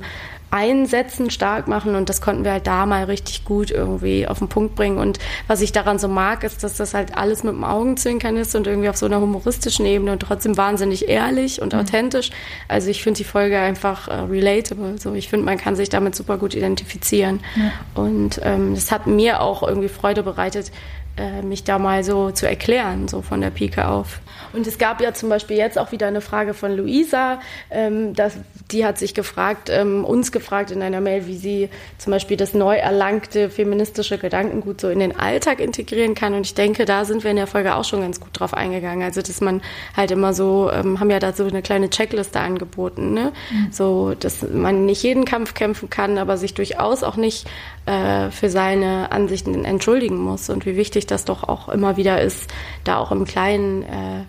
einsetzen, 0.50 1.30
stark 1.30 1.68
machen 1.68 1.94
und 1.94 2.08
das 2.08 2.20
konnten 2.20 2.44
wir 2.44 2.52
halt 2.52 2.66
da 2.66 2.84
mal 2.86 3.04
richtig 3.04 3.44
gut 3.44 3.70
irgendwie 3.70 4.26
auf 4.26 4.38
den 4.38 4.48
Punkt 4.48 4.74
bringen. 4.74 4.98
Und 4.98 5.18
was 5.46 5.60
ich 5.60 5.72
daran 5.72 5.98
so 5.98 6.08
mag, 6.08 6.42
ist, 6.42 6.64
dass 6.64 6.76
das 6.76 6.92
halt 6.92 7.16
alles 7.16 7.44
mit 7.44 7.54
dem 7.54 7.62
Augenzwinkern 7.62 8.36
ist 8.36 8.54
und 8.56 8.66
irgendwie 8.66 8.88
auf 8.88 8.96
so 8.96 9.06
einer 9.06 9.20
humoristischen 9.20 9.86
Ebene 9.86 10.12
und 10.12 10.20
trotzdem 10.20 10.56
wahnsinnig 10.56 11.08
ehrlich 11.08 11.62
und 11.62 11.72
mhm. 11.72 11.80
authentisch. 11.80 12.30
Also 12.66 12.90
ich 12.90 13.02
finde 13.02 13.18
die 13.18 13.24
Folge 13.24 13.58
einfach 13.58 14.08
äh, 14.08 14.14
relatable. 14.14 14.98
So, 14.98 15.14
ich 15.14 15.28
finde, 15.28 15.46
man 15.46 15.58
kann 15.58 15.76
sich 15.76 15.88
damit 15.88 16.16
super 16.16 16.36
gut 16.36 16.54
identifizieren. 16.54 17.40
Ja. 17.54 18.02
Und 18.02 18.40
ähm, 18.42 18.74
das 18.74 18.90
hat 18.90 19.06
mir 19.06 19.40
auch 19.40 19.62
irgendwie 19.62 19.88
Freude 19.88 20.22
bereitet, 20.24 20.72
äh, 21.16 21.42
mich 21.42 21.64
da 21.64 21.78
mal 21.78 22.02
so 22.02 22.30
zu 22.32 22.48
erklären, 22.48 23.06
so 23.06 23.22
von 23.22 23.40
der 23.40 23.50
Pike 23.50 23.86
auf. 23.86 24.20
Und 24.52 24.66
es 24.66 24.78
gab 24.78 25.00
ja 25.00 25.12
zum 25.14 25.28
Beispiel 25.28 25.56
jetzt 25.56 25.78
auch 25.78 25.92
wieder 25.92 26.06
eine 26.06 26.20
Frage 26.20 26.54
von 26.54 26.76
Luisa, 26.76 27.40
ähm, 27.70 28.14
dass, 28.14 28.34
die 28.70 28.84
hat 28.84 28.98
sich 28.98 29.14
gefragt, 29.14 29.70
ähm, 29.70 30.04
uns 30.04 30.32
gefragt 30.32 30.70
in 30.70 30.82
einer 30.82 31.00
Mail, 31.00 31.26
wie 31.26 31.36
sie 31.36 31.68
zum 31.98 32.12
Beispiel 32.12 32.36
das 32.36 32.54
neu 32.54 32.76
erlangte 32.76 33.50
feministische 33.50 34.18
Gedankengut 34.18 34.80
so 34.80 34.88
in 34.88 34.98
den 34.98 35.18
Alltag 35.18 35.60
integrieren 35.60 36.14
kann. 36.14 36.34
Und 36.34 36.46
ich 36.46 36.54
denke, 36.54 36.84
da 36.84 37.04
sind 37.04 37.24
wir 37.24 37.30
in 37.30 37.36
der 37.36 37.46
Folge 37.46 37.74
auch 37.74 37.84
schon 37.84 38.00
ganz 38.00 38.20
gut 38.20 38.30
drauf 38.32 38.54
eingegangen. 38.54 39.02
Also, 39.04 39.22
dass 39.22 39.40
man 39.40 39.62
halt 39.96 40.10
immer 40.10 40.32
so, 40.32 40.70
ähm, 40.72 41.00
haben 41.00 41.10
ja 41.10 41.18
da 41.18 41.32
so 41.32 41.46
eine 41.46 41.62
kleine 41.62 41.90
Checkliste 41.90 42.40
angeboten, 42.40 43.12
ne? 43.14 43.32
Mhm. 43.50 43.72
So, 43.72 44.14
dass 44.14 44.42
man 44.42 44.86
nicht 44.86 45.02
jeden 45.02 45.24
Kampf 45.24 45.54
kämpfen 45.54 45.90
kann, 45.90 46.18
aber 46.18 46.36
sich 46.36 46.54
durchaus 46.54 47.02
auch 47.02 47.16
nicht 47.16 47.46
äh, 47.86 48.30
für 48.30 48.50
seine 48.50 49.12
Ansichten 49.12 49.64
entschuldigen 49.64 50.18
muss 50.18 50.50
und 50.50 50.66
wie 50.66 50.76
wichtig 50.76 51.06
das 51.06 51.24
doch 51.24 51.44
auch 51.48 51.68
immer 51.68 51.96
wieder 51.96 52.20
ist, 52.20 52.50
da 52.84 52.98
auch 52.98 53.10
im 53.12 53.24
Kleinen 53.24 53.82
äh, 53.82 54.24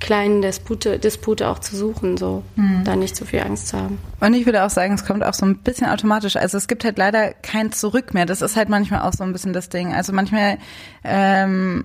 kleinen 0.00 0.42
Dispute, 0.42 0.98
Dispute 0.98 1.46
auch 1.48 1.58
zu 1.58 1.76
suchen, 1.76 2.16
so 2.16 2.42
mhm. 2.56 2.82
da 2.84 2.96
nicht 2.96 3.14
zu 3.14 3.24
viel 3.24 3.40
Angst 3.40 3.68
zu 3.68 3.76
haben. 3.78 3.98
Und 4.20 4.34
ich 4.34 4.46
würde 4.46 4.64
auch 4.64 4.70
sagen, 4.70 4.94
es 4.94 5.04
kommt 5.04 5.22
auch 5.22 5.34
so 5.34 5.46
ein 5.46 5.58
bisschen 5.58 5.88
automatisch. 5.88 6.36
Also 6.36 6.58
es 6.58 6.66
gibt 6.66 6.84
halt 6.84 6.98
leider 6.98 7.32
kein 7.32 7.70
Zurück 7.72 8.14
mehr. 8.14 8.26
Das 8.26 8.42
ist 8.42 8.56
halt 8.56 8.68
manchmal 8.68 9.02
auch 9.02 9.12
so 9.12 9.22
ein 9.24 9.32
bisschen 9.32 9.52
das 9.52 9.68
Ding. 9.68 9.94
Also 9.94 10.12
manchmal 10.12 10.58
ähm, 11.04 11.84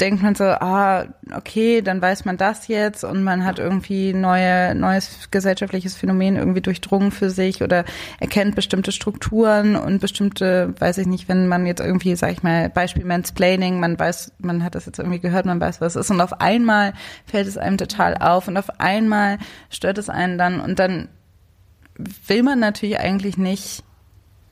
denkt 0.00 0.22
man 0.24 0.34
so, 0.34 0.44
ah, 0.44 1.06
okay, 1.36 1.80
dann 1.80 2.02
weiß 2.02 2.24
man 2.24 2.36
das 2.36 2.66
jetzt 2.66 3.04
und 3.04 3.22
man 3.22 3.44
hat 3.44 3.60
irgendwie 3.60 4.12
neue, 4.12 4.74
neues 4.74 5.28
gesellschaftliches 5.30 5.94
Phänomen 5.94 6.34
irgendwie 6.34 6.60
durchdrungen 6.60 7.12
für 7.12 7.30
sich 7.30 7.62
oder 7.62 7.84
erkennt 8.18 8.56
bestimmte 8.56 8.90
Strukturen 8.90 9.76
und 9.76 10.00
bestimmte, 10.00 10.74
weiß 10.80 10.98
ich 10.98 11.06
nicht, 11.06 11.28
wenn 11.28 11.46
man 11.46 11.64
jetzt 11.64 11.80
irgendwie, 11.80 12.16
sag 12.16 12.32
ich 12.32 12.42
mal, 12.42 12.70
Beispiel 12.70 13.04
Mansplaining, 13.04 13.78
man 13.78 13.96
weiß, 13.96 14.32
man 14.38 14.64
hat 14.64 14.74
das 14.74 14.86
jetzt 14.86 14.98
irgendwie 14.98 15.20
gehört, 15.20 15.46
man 15.46 15.60
weiß, 15.60 15.80
was 15.80 15.94
es 15.94 16.06
ist 16.06 16.10
und 16.10 16.20
auf 16.20 16.40
einmal 16.40 16.92
fällt 17.24 17.46
es 17.46 17.56
einem 17.56 17.78
total 17.78 18.16
auf 18.16 18.48
und 18.48 18.56
auf 18.56 18.80
einmal 18.80 19.38
stört 19.70 19.98
es 19.98 20.08
einen 20.08 20.38
dann 20.38 20.60
und 20.60 20.80
dann 20.80 21.08
will 22.26 22.42
man 22.42 22.58
natürlich 22.58 22.98
eigentlich 22.98 23.38
nicht 23.38 23.84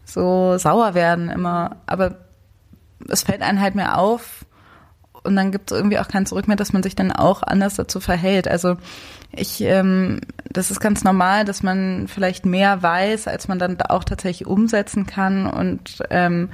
so 0.04 0.56
sauer 0.58 0.94
werden 0.94 1.30
immer, 1.30 1.78
aber 1.86 2.18
es 3.08 3.22
fällt 3.22 3.42
einem 3.42 3.60
halt 3.60 3.74
mehr 3.74 3.98
auf, 3.98 4.44
und 5.24 5.36
dann 5.36 5.52
gibt 5.52 5.70
es 5.70 5.76
irgendwie 5.76 5.98
auch 5.98 6.08
kein 6.08 6.26
Zurück 6.26 6.48
mehr, 6.48 6.56
dass 6.56 6.72
man 6.72 6.82
sich 6.82 6.94
dann 6.94 7.12
auch 7.12 7.42
anders 7.42 7.76
dazu 7.76 8.00
verhält. 8.00 8.48
Also 8.48 8.76
ich, 9.34 9.60
ähm, 9.62 10.20
das 10.50 10.70
ist 10.70 10.80
ganz 10.80 11.04
normal, 11.04 11.44
dass 11.44 11.62
man 11.62 12.06
vielleicht 12.08 12.44
mehr 12.44 12.82
weiß, 12.82 13.28
als 13.28 13.48
man 13.48 13.58
dann 13.58 13.80
auch 13.82 14.04
tatsächlich 14.04 14.46
umsetzen 14.46 15.06
kann 15.06 15.46
und 15.46 16.02
ähm, 16.10 16.50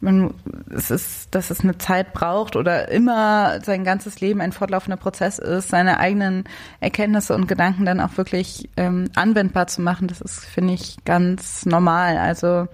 man, 0.00 0.34
es 0.70 0.90
ist, 0.90 1.34
dass 1.34 1.50
es 1.50 1.60
eine 1.60 1.78
Zeit 1.78 2.12
braucht 2.12 2.56
oder 2.56 2.90
immer 2.90 3.60
sein 3.62 3.84
ganzes 3.84 4.20
Leben 4.20 4.40
ein 4.40 4.52
fortlaufender 4.52 4.96
Prozess 4.96 5.38
ist, 5.38 5.68
seine 5.68 5.98
eigenen 5.98 6.44
Erkenntnisse 6.80 7.34
und 7.34 7.48
Gedanken 7.48 7.86
dann 7.86 8.00
auch 8.00 8.16
wirklich 8.16 8.68
ähm, 8.76 9.10
anwendbar 9.14 9.68
zu 9.68 9.80
machen. 9.80 10.08
Das 10.08 10.20
ist, 10.20 10.44
finde 10.44 10.74
ich, 10.74 10.98
ganz 11.04 11.64
normal. 11.64 12.18
Also, 12.18 12.68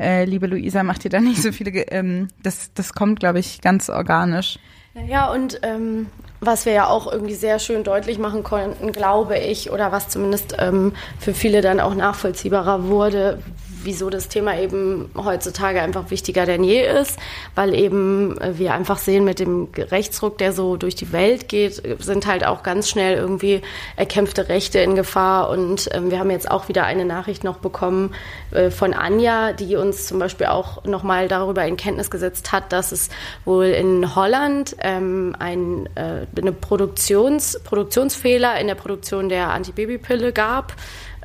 äh, 0.00 0.24
liebe 0.24 0.46
Luisa, 0.46 0.82
macht 0.82 1.04
dir 1.04 1.10
da 1.10 1.20
nicht 1.20 1.42
so 1.42 1.52
viele, 1.52 1.70
ähm, 1.70 2.28
das, 2.42 2.72
das 2.74 2.92
kommt, 2.92 3.20
glaube 3.20 3.38
ich, 3.38 3.60
ganz 3.60 3.88
organisch. 3.88 4.58
Ja, 4.94 5.32
und 5.32 5.60
ähm, 5.62 6.06
was 6.40 6.66
wir 6.66 6.72
ja 6.72 6.86
auch 6.86 7.10
irgendwie 7.10 7.34
sehr 7.34 7.58
schön 7.58 7.84
deutlich 7.84 8.18
machen 8.18 8.44
konnten, 8.44 8.92
glaube 8.92 9.38
ich, 9.38 9.70
oder 9.70 9.92
was 9.92 10.08
zumindest 10.08 10.56
ähm, 10.58 10.92
für 11.18 11.34
viele 11.34 11.62
dann 11.62 11.80
auch 11.80 11.94
nachvollziehbarer 11.94 12.88
wurde, 12.88 13.42
wieso 13.84 14.10
das 14.10 14.28
Thema 14.28 14.58
eben 14.58 15.10
heutzutage 15.16 15.80
einfach 15.80 16.10
wichtiger 16.10 16.46
denn 16.46 16.64
je 16.64 16.86
ist, 16.86 17.18
weil 17.54 17.74
eben 17.74 18.36
wir 18.58 18.74
einfach 18.74 18.98
sehen, 18.98 19.24
mit 19.24 19.38
dem 19.38 19.68
Rechtsruck, 19.76 20.38
der 20.38 20.52
so 20.52 20.76
durch 20.76 20.94
die 20.94 21.12
Welt 21.12 21.48
geht, 21.48 21.82
sind 21.98 22.26
halt 22.26 22.44
auch 22.44 22.62
ganz 22.62 22.88
schnell 22.88 23.16
irgendwie 23.16 23.62
erkämpfte 23.96 24.48
Rechte 24.48 24.80
in 24.80 24.94
Gefahr. 24.94 25.48
Und 25.50 25.88
ähm, 25.92 26.10
wir 26.10 26.18
haben 26.18 26.30
jetzt 26.30 26.50
auch 26.50 26.68
wieder 26.68 26.84
eine 26.84 27.04
Nachricht 27.04 27.44
noch 27.44 27.58
bekommen 27.58 28.14
äh, 28.50 28.70
von 28.70 28.94
Anja, 28.94 29.52
die 29.52 29.76
uns 29.76 30.06
zum 30.06 30.18
Beispiel 30.18 30.46
auch 30.46 30.84
nochmal 30.84 31.28
darüber 31.28 31.64
in 31.64 31.76
Kenntnis 31.76 32.10
gesetzt 32.10 32.52
hat, 32.52 32.72
dass 32.72 32.92
es 32.92 33.08
wohl 33.44 33.66
in 33.66 34.14
Holland 34.14 34.76
ähm, 34.80 35.34
ein, 35.38 35.88
äh, 35.94 36.26
eine 36.38 36.52
Produktions, 36.52 37.60
Produktionsfehler 37.64 38.58
in 38.60 38.66
der 38.66 38.74
Produktion 38.74 39.28
der 39.28 39.50
Antibabypille 39.50 40.32
gab 40.32 40.74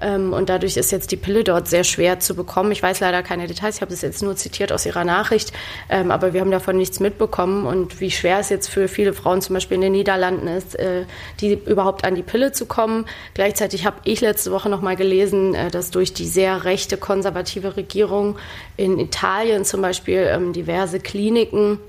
ähm, 0.01 0.33
und 0.33 0.49
dadurch 0.49 0.77
ist 0.77 0.91
jetzt 0.91 1.11
die 1.11 1.17
Pille 1.17 1.43
dort 1.43 1.67
sehr 1.67 1.83
schwer 1.83 2.19
zu 2.19 2.35
bekommen. 2.35 2.71
Ich 2.71 2.81
weiß 2.81 2.99
leider 2.99 3.23
keine 3.23 3.47
Details, 3.47 3.75
ich 3.75 3.81
habe 3.81 3.91
das 3.91 4.01
jetzt 4.01 4.21
nur 4.21 4.35
zitiert 4.35 4.71
aus 4.71 4.85
ihrer 4.85 5.03
Nachricht, 5.03 5.53
ähm, 5.89 6.11
aber 6.11 6.33
wir 6.33 6.41
haben 6.41 6.51
davon 6.51 6.77
nichts 6.77 6.99
mitbekommen 6.99 7.65
und 7.65 7.99
wie 7.99 8.11
schwer 8.11 8.39
es 8.39 8.49
jetzt 8.49 8.67
für 8.67 8.87
viele 8.87 9.13
Frauen 9.13 9.41
zum 9.41 9.53
Beispiel 9.55 9.75
in 9.75 9.81
den 9.81 9.91
Niederlanden 9.93 10.47
ist, 10.47 10.77
äh, 10.77 11.05
die 11.41 11.53
überhaupt 11.53 12.05
an 12.05 12.15
die 12.15 12.23
Pille 12.23 12.51
zu 12.51 12.65
kommen. 12.65 13.05
Gleichzeitig 13.33 13.85
habe 13.85 13.97
ich 14.03 14.21
letzte 14.21 14.51
Woche 14.51 14.69
noch 14.69 14.81
mal 14.81 14.95
gelesen, 14.95 15.55
äh, 15.55 15.69
dass 15.71 15.91
durch 15.91 16.13
die 16.13 16.27
sehr 16.27 16.63
rechte 16.63 16.97
konservative 16.97 17.75
Regierung 17.75 18.37
in 18.77 18.99
Italien 18.99 19.65
zum 19.65 19.81
Beispiel 19.81 20.27
ähm, 20.29 20.53
diverse 20.53 20.99
Kliniken 20.99 21.79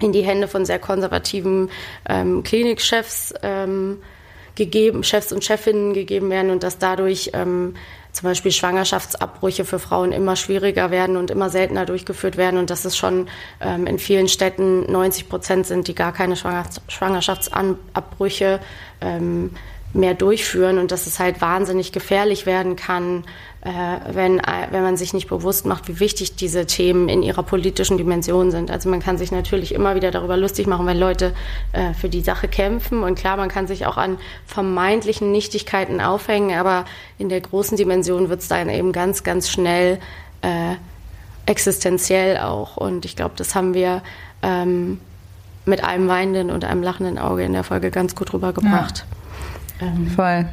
in 0.00 0.12
die 0.12 0.22
Hände 0.22 0.48
von 0.48 0.64
sehr 0.64 0.78
konservativen 0.78 1.70
ähm, 2.08 2.42
Klinikchefs 2.42 3.34
ähm, 3.42 3.98
gegeben, 4.54 5.04
Chefs 5.04 5.32
und 5.32 5.44
Chefinnen 5.44 5.94
gegeben 5.94 6.30
werden 6.30 6.50
und 6.50 6.62
dass 6.62 6.78
dadurch 6.78 7.30
ähm, 7.34 7.74
zum 8.12 8.28
Beispiel 8.28 8.52
Schwangerschaftsabbrüche 8.52 9.64
für 9.64 9.78
Frauen 9.78 10.12
immer 10.12 10.36
schwieriger 10.36 10.90
werden 10.90 11.16
und 11.16 11.30
immer 11.30 11.48
seltener 11.48 11.86
durchgeführt 11.86 12.36
werden 12.36 12.58
und 12.58 12.68
dass 12.68 12.84
es 12.84 12.94
schon 12.96 13.28
ähm, 13.60 13.86
in 13.86 13.98
vielen 13.98 14.28
Städten 14.28 14.92
90 14.92 15.30
Prozent 15.30 15.66
sind, 15.66 15.88
die 15.88 15.94
gar 15.94 16.12
keine 16.12 16.36
Schwangerschaftsabbrüche 16.36 18.60
ähm, 19.00 19.52
mehr 19.94 20.14
durchführen 20.14 20.78
und 20.78 20.90
dass 20.90 21.06
es 21.06 21.18
halt 21.18 21.40
wahnsinnig 21.40 21.92
gefährlich 21.92 22.46
werden 22.46 22.76
kann, 22.76 23.24
wenn, 23.64 24.40
äh, 24.40 24.66
wenn 24.70 24.82
man 24.82 24.96
sich 24.96 25.14
nicht 25.14 25.28
bewusst 25.28 25.66
macht, 25.66 25.86
wie 25.86 26.00
wichtig 26.00 26.34
diese 26.34 26.66
Themen 26.66 27.08
in 27.08 27.22
ihrer 27.22 27.44
politischen 27.44 27.96
Dimension 27.96 28.50
sind. 28.50 28.72
Also 28.72 28.88
man 28.88 28.98
kann 28.98 29.18
sich 29.18 29.30
natürlich 29.30 29.72
immer 29.72 29.94
wieder 29.94 30.10
darüber 30.10 30.36
lustig 30.36 30.66
machen, 30.66 30.84
wenn 30.86 30.98
Leute 30.98 31.32
äh, 31.70 31.94
für 31.94 32.08
die 32.08 32.22
Sache 32.22 32.48
kämpfen. 32.48 33.04
Und 33.04 33.14
klar, 33.14 33.36
man 33.36 33.48
kann 33.48 33.68
sich 33.68 33.86
auch 33.86 33.96
an 33.96 34.18
vermeintlichen 34.46 35.30
Nichtigkeiten 35.30 36.00
aufhängen, 36.00 36.58
aber 36.58 36.86
in 37.18 37.28
der 37.28 37.40
großen 37.40 37.76
Dimension 37.76 38.28
wird 38.28 38.40
es 38.40 38.48
dann 38.48 38.68
eben 38.68 38.90
ganz, 38.90 39.22
ganz 39.22 39.48
schnell 39.48 40.00
äh, 40.42 40.74
existenziell 41.46 42.38
auch. 42.38 42.76
Und 42.76 43.04
ich 43.04 43.14
glaube, 43.14 43.34
das 43.36 43.54
haben 43.54 43.74
wir 43.74 44.02
ähm, 44.42 44.98
mit 45.66 45.84
einem 45.84 46.08
weinenden 46.08 46.50
und 46.50 46.64
einem 46.64 46.82
lachenden 46.82 47.16
Auge 47.16 47.44
in 47.44 47.52
der 47.52 47.62
Folge 47.62 47.92
ganz 47.92 48.16
gut 48.16 48.32
rübergebracht. 48.32 49.04
Ja. 49.80 49.86
Ähm. 49.86 50.08
Voll. 50.08 50.48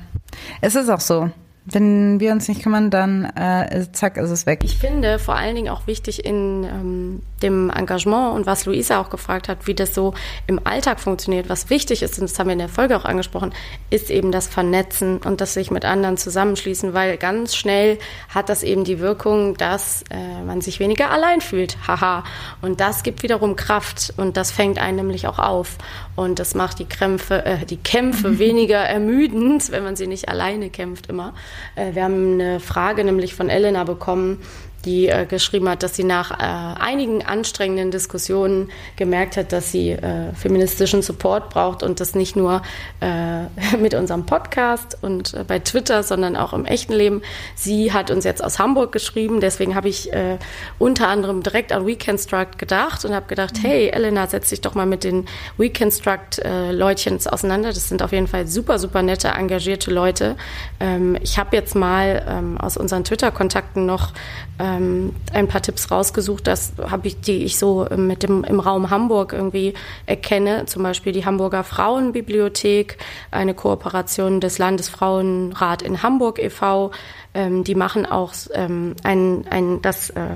Es 0.61 0.75
ist 0.75 0.89
auch 0.89 0.99
so 0.99 1.31
wenn 1.71 2.19
wir 2.19 2.31
uns 2.31 2.47
nicht 2.47 2.63
kümmern, 2.63 2.89
dann 2.89 3.25
äh, 3.25 3.85
zack, 3.91 4.17
ist 4.17 4.29
es 4.29 4.45
weg. 4.45 4.61
Ich 4.63 4.77
finde 4.77 5.19
vor 5.19 5.35
allen 5.35 5.55
Dingen 5.55 5.69
auch 5.69 5.87
wichtig 5.87 6.25
in 6.25 6.63
ähm, 6.63 7.21
dem 7.41 7.69
Engagement 7.69 8.35
und 8.35 8.45
was 8.45 8.65
Luisa 8.65 8.99
auch 8.99 9.09
gefragt 9.09 9.47
hat, 9.47 9.67
wie 9.67 9.73
das 9.73 9.93
so 9.93 10.13
im 10.47 10.65
Alltag 10.65 10.99
funktioniert, 10.99 11.49
was 11.49 11.69
wichtig 11.69 12.01
ist, 12.01 12.19
und 12.19 12.29
das 12.29 12.37
haben 12.37 12.47
wir 12.47 12.53
in 12.53 12.59
der 12.59 12.69
Folge 12.69 12.97
auch 12.97 13.05
angesprochen, 13.05 13.53
ist 13.89 14.09
eben 14.09 14.31
das 14.31 14.47
Vernetzen 14.47 15.17
und 15.17 15.41
das 15.41 15.53
sich 15.53 15.71
mit 15.71 15.85
anderen 15.85 16.17
zusammenschließen, 16.17 16.93
weil 16.93 17.17
ganz 17.17 17.55
schnell 17.55 17.99
hat 18.29 18.49
das 18.49 18.63
eben 18.63 18.83
die 18.83 18.99
Wirkung, 18.99 19.55
dass 19.57 20.03
äh, 20.09 20.43
man 20.43 20.61
sich 20.61 20.79
weniger 20.79 21.11
allein 21.11 21.41
fühlt. 21.41 21.77
Haha. 21.87 22.23
Und 22.61 22.79
das 22.79 23.03
gibt 23.03 23.23
wiederum 23.23 23.55
Kraft 23.55 24.13
und 24.17 24.37
das 24.37 24.51
fängt 24.51 24.79
einen 24.79 24.97
nämlich 24.97 25.27
auch 25.27 25.39
auf. 25.39 25.77
Und 26.19 26.37
das 26.37 26.53
macht 26.53 26.79
die 26.79 26.85
Krämpfe, 26.85 27.45
äh, 27.45 27.65
die 27.65 27.77
Kämpfe 27.77 28.39
weniger 28.39 28.79
ermüdend, 28.79 29.71
wenn 29.71 29.83
man 29.83 29.95
sie 29.95 30.05
nicht 30.05 30.27
alleine 30.27 30.69
kämpft 30.69 31.07
immer. 31.07 31.33
Äh, 31.77 31.95
wir 31.95 32.03
haben 32.03 32.33
eine 32.33 32.59
Frage 32.59 33.05
nämlich 33.05 33.35
von 33.35 33.49
Elena 33.49 33.85
bekommen, 33.85 34.41
die 34.85 35.07
äh, 35.07 35.25
geschrieben 35.25 35.67
hat, 35.69 35.83
dass 35.83 35.95
sie 35.95 36.03
nach 36.03 36.31
äh, 36.31 36.43
einigen 36.81 37.25
anstrengenden 37.25 37.91
Diskussionen 37.91 38.69
gemerkt 38.95 39.37
hat, 39.37 39.51
dass 39.51 39.71
sie 39.71 39.91
äh, 39.91 40.33
feministischen 40.33 41.01
Support 41.01 41.49
braucht 41.49 41.83
und 41.83 41.99
das 41.99 42.15
nicht 42.15 42.35
nur 42.35 42.61
äh, 43.01 43.43
mit 43.77 43.93
unserem 43.93 44.25
Podcast 44.25 44.97
und 45.01 45.33
äh, 45.33 45.43
bei 45.43 45.59
Twitter, 45.59 46.03
sondern 46.03 46.35
auch 46.35 46.53
im 46.53 46.65
echten 46.65 46.93
Leben. 46.93 47.21
Sie 47.55 47.91
hat 47.91 48.11
uns 48.11 48.23
jetzt 48.23 48.43
aus 48.43 48.59
Hamburg 48.59 48.91
geschrieben, 48.91 49.41
deswegen 49.41 49.75
habe 49.75 49.89
ich 49.89 50.13
äh, 50.13 50.37
unter 50.77 51.07
anderem 51.07 51.43
direkt 51.43 51.71
an 51.71 51.85
Weconstruct 51.85 52.57
gedacht 52.57 53.03
und 53.05 53.13
habe 53.13 53.27
gedacht, 53.27 53.55
mhm. 53.57 53.67
hey 53.67 53.89
Elena, 53.89 54.27
setz 54.27 54.49
dich 54.49 54.61
doch 54.61 54.75
mal 54.75 54.85
mit 54.85 55.03
den 55.03 55.25
Weconstruct-Leutchens 55.57 57.27
auseinander. 57.27 57.69
Das 57.69 57.89
sind 57.89 58.01
auf 58.01 58.11
jeden 58.11 58.27
Fall 58.27 58.47
super, 58.47 58.79
super 58.79 59.01
nette, 59.01 59.29
engagierte 59.29 59.91
Leute. 59.91 60.37
Ähm, 60.79 61.17
ich 61.21 61.37
habe 61.37 61.55
jetzt 61.55 61.75
mal 61.75 62.25
ähm, 62.27 62.57
aus 62.57 62.77
unseren 62.77 63.03
Twitter-Kontakten 63.03 63.85
noch 63.85 64.13
ähm, 64.59 65.15
ein 65.33 65.47
paar 65.47 65.61
Tipps 65.61 65.89
rausgesucht, 65.89 66.45
das 66.45 66.73
habe 66.79 67.07
ich, 67.07 67.21
die 67.21 67.43
ich 67.43 67.57
so 67.57 67.87
mit 67.95 68.23
dem 68.23 68.43
im 68.43 68.59
Raum 68.59 68.89
Hamburg 68.89 69.33
irgendwie 69.33 69.73
erkenne. 70.05 70.65
Zum 70.65 70.83
Beispiel 70.83 71.13
die 71.13 71.25
Hamburger 71.25 71.63
Frauenbibliothek, 71.63 72.97
eine 73.31 73.53
Kooperation 73.53 74.41
des 74.41 74.57
Landesfrauenrat 74.57 75.81
in 75.81 76.03
Hamburg 76.03 76.39
e.V. 76.39 76.91
Ähm, 77.33 77.63
die 77.63 77.75
machen 77.75 78.05
auch 78.05 78.33
ähm, 78.53 78.95
ein, 79.03 79.45
ein 79.49 79.81
das 79.81 80.09
äh, 80.11 80.35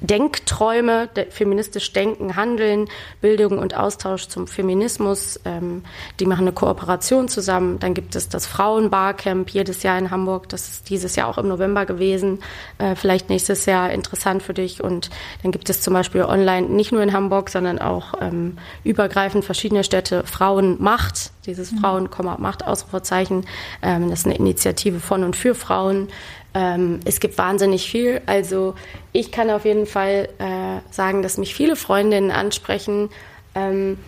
Denkträume, 0.00 1.08
feministisch 1.30 1.92
Denken, 1.92 2.36
Handeln, 2.36 2.88
Bildung 3.20 3.58
und 3.58 3.76
Austausch 3.76 4.28
zum 4.28 4.46
Feminismus. 4.46 5.38
Ähm, 5.44 5.82
die 6.18 6.26
machen 6.26 6.42
eine 6.42 6.52
Kooperation 6.52 7.28
zusammen. 7.28 7.78
Dann 7.78 7.94
gibt 7.94 8.16
es 8.16 8.28
das 8.28 8.46
Frauenbarcamp 8.46 9.50
jedes 9.50 9.82
Jahr 9.82 9.98
in 9.98 10.10
Hamburg. 10.10 10.48
Das 10.48 10.68
ist 10.68 10.90
dieses 10.90 11.16
Jahr 11.16 11.28
auch 11.28 11.38
im 11.38 11.48
November 11.48 11.86
gewesen. 11.86 12.40
Äh, 12.78 12.94
vielleicht 12.94 13.28
nächstes 13.28 13.66
Jahr 13.66 13.90
interessant 13.90 14.42
für 14.42 14.54
dich. 14.54 14.82
Und 14.82 15.10
dann 15.42 15.52
gibt 15.52 15.68
es 15.68 15.82
zum 15.82 15.94
Beispiel 15.94 16.22
online 16.22 16.68
nicht 16.68 16.92
nur 16.92 17.02
in 17.02 17.12
Hamburg, 17.12 17.50
sondern 17.50 17.78
auch 17.78 18.14
ähm, 18.20 18.56
übergreifend 18.84 19.44
verschiedene 19.44 19.84
Städte 19.84 20.24
Frauenmacht. 20.24 21.32
Dieses 21.46 21.72
mhm. 21.72 21.78
Frauen, 21.78 22.08
Macht, 22.38 22.66
Ausrufezeichen. 22.66 23.46
Ähm, 23.82 24.10
das 24.10 24.20
ist 24.20 24.26
eine 24.26 24.36
Initiative 24.36 25.00
von 25.00 25.24
und 25.24 25.36
für 25.36 25.54
Frauen. 25.54 26.08
Ähm, 26.54 27.00
es 27.04 27.20
gibt 27.20 27.38
wahnsinnig 27.38 27.90
viel. 27.90 28.20
Also 28.26 28.74
ich 29.12 29.30
kann 29.30 29.50
auf 29.50 29.64
jeden 29.64 29.86
Fall 29.86 30.28
äh, 30.38 30.92
sagen, 30.92 31.22
dass 31.22 31.38
mich 31.38 31.54
viele 31.54 31.76
Freundinnen 31.76 32.30
ansprechen, 32.30 33.10
ähm, 33.54 33.98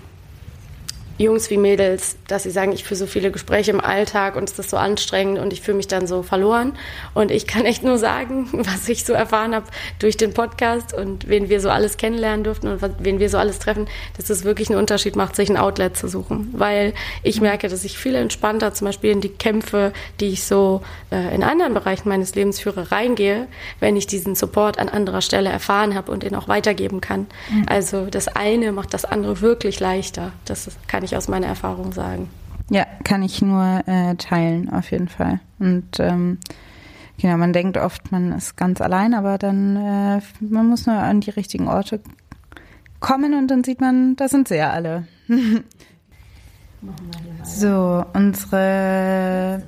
Jungs 1.18 1.50
wie 1.50 1.56
Mädels, 1.56 2.16
dass 2.26 2.44
sie 2.44 2.50
sagen, 2.50 2.72
ich 2.72 2.84
führe 2.84 2.98
so 2.98 3.06
viele 3.06 3.30
Gespräche 3.30 3.70
im 3.70 3.80
Alltag 3.80 4.36
und 4.36 4.50
es 4.50 4.58
ist 4.58 4.70
so 4.70 4.76
anstrengend 4.76 5.38
und 5.38 5.52
ich 5.52 5.60
fühle 5.60 5.76
mich 5.76 5.88
dann 5.88 6.06
so 6.06 6.22
verloren. 6.22 6.72
Und 7.14 7.30
ich 7.30 7.46
kann 7.46 7.64
echt 7.64 7.84
nur 7.84 7.98
sagen, 7.98 8.48
was 8.52 8.88
ich 8.88 9.04
so 9.04 9.12
erfahren 9.12 9.54
habe 9.54 9.66
durch 9.98 10.16
den 10.16 10.34
Podcast 10.34 10.94
und 10.94 11.28
wen 11.28 11.48
wir 11.48 11.60
so 11.60 11.70
alles 11.70 11.96
kennenlernen 11.96 12.44
durften 12.44 12.68
und 12.68 12.82
wen 12.98 13.18
wir 13.18 13.28
so 13.28 13.38
alles 13.38 13.58
treffen, 13.58 13.86
dass 14.16 14.30
es 14.30 14.44
wirklich 14.44 14.70
einen 14.70 14.78
Unterschied 14.78 15.16
macht, 15.16 15.36
sich 15.36 15.50
ein 15.50 15.56
Outlet 15.56 15.96
zu 15.96 16.08
suchen. 16.08 16.48
Weil 16.52 16.94
ich 17.22 17.40
merke, 17.40 17.68
dass 17.68 17.84
ich 17.84 17.98
viel 17.98 18.14
entspannter 18.14 18.74
zum 18.74 18.86
Beispiel 18.86 19.10
in 19.10 19.20
die 19.20 19.28
Kämpfe, 19.28 19.92
die 20.20 20.28
ich 20.28 20.44
so 20.44 20.82
äh, 21.10 21.34
in 21.34 21.42
anderen 21.42 21.74
Bereichen 21.74 22.08
meines 22.08 22.34
Lebens 22.34 22.60
führe, 22.60 22.90
reingehe, 22.90 23.46
wenn 23.80 23.96
ich 23.96 24.06
diesen 24.06 24.34
Support 24.34 24.78
an 24.78 24.88
anderer 24.88 25.20
Stelle 25.20 25.50
erfahren 25.50 25.94
habe 25.94 26.10
und 26.10 26.22
den 26.22 26.34
auch 26.34 26.48
weitergeben 26.48 27.00
kann. 27.00 27.26
Mhm. 27.50 27.66
Also 27.66 28.06
das 28.06 28.28
eine 28.28 28.72
macht 28.72 28.94
das 28.94 29.04
andere 29.04 29.40
wirklich 29.40 29.80
leichter. 29.80 30.32
Das 30.44 30.68
kann 30.88 31.01
ich 31.04 31.12
ich 31.12 31.16
aus 31.16 31.28
meiner 31.28 31.46
Erfahrung 31.46 31.92
sagen. 31.92 32.28
Ja, 32.70 32.86
kann 33.04 33.22
ich 33.22 33.42
nur 33.42 33.82
äh, 33.86 34.14
teilen, 34.16 34.72
auf 34.72 34.90
jeden 34.90 35.08
Fall. 35.08 35.40
Und 35.58 35.98
ähm, 35.98 36.38
genau, 37.20 37.36
man 37.36 37.52
denkt 37.52 37.76
oft, 37.76 38.12
man 38.12 38.32
ist 38.32 38.56
ganz 38.56 38.80
allein, 38.80 39.14
aber 39.14 39.38
dann, 39.38 39.76
äh, 39.76 40.20
man 40.40 40.68
muss 40.68 40.86
nur 40.86 40.96
an 40.96 41.20
die 41.20 41.30
richtigen 41.30 41.68
Orte 41.68 42.00
kommen 43.00 43.34
und 43.34 43.48
dann 43.48 43.64
sieht 43.64 43.80
man, 43.80 44.16
da 44.16 44.28
sind 44.28 44.48
sie 44.48 44.56
ja 44.56 44.70
alle. 44.70 45.06
so, 47.44 48.04
unsere 48.14 49.62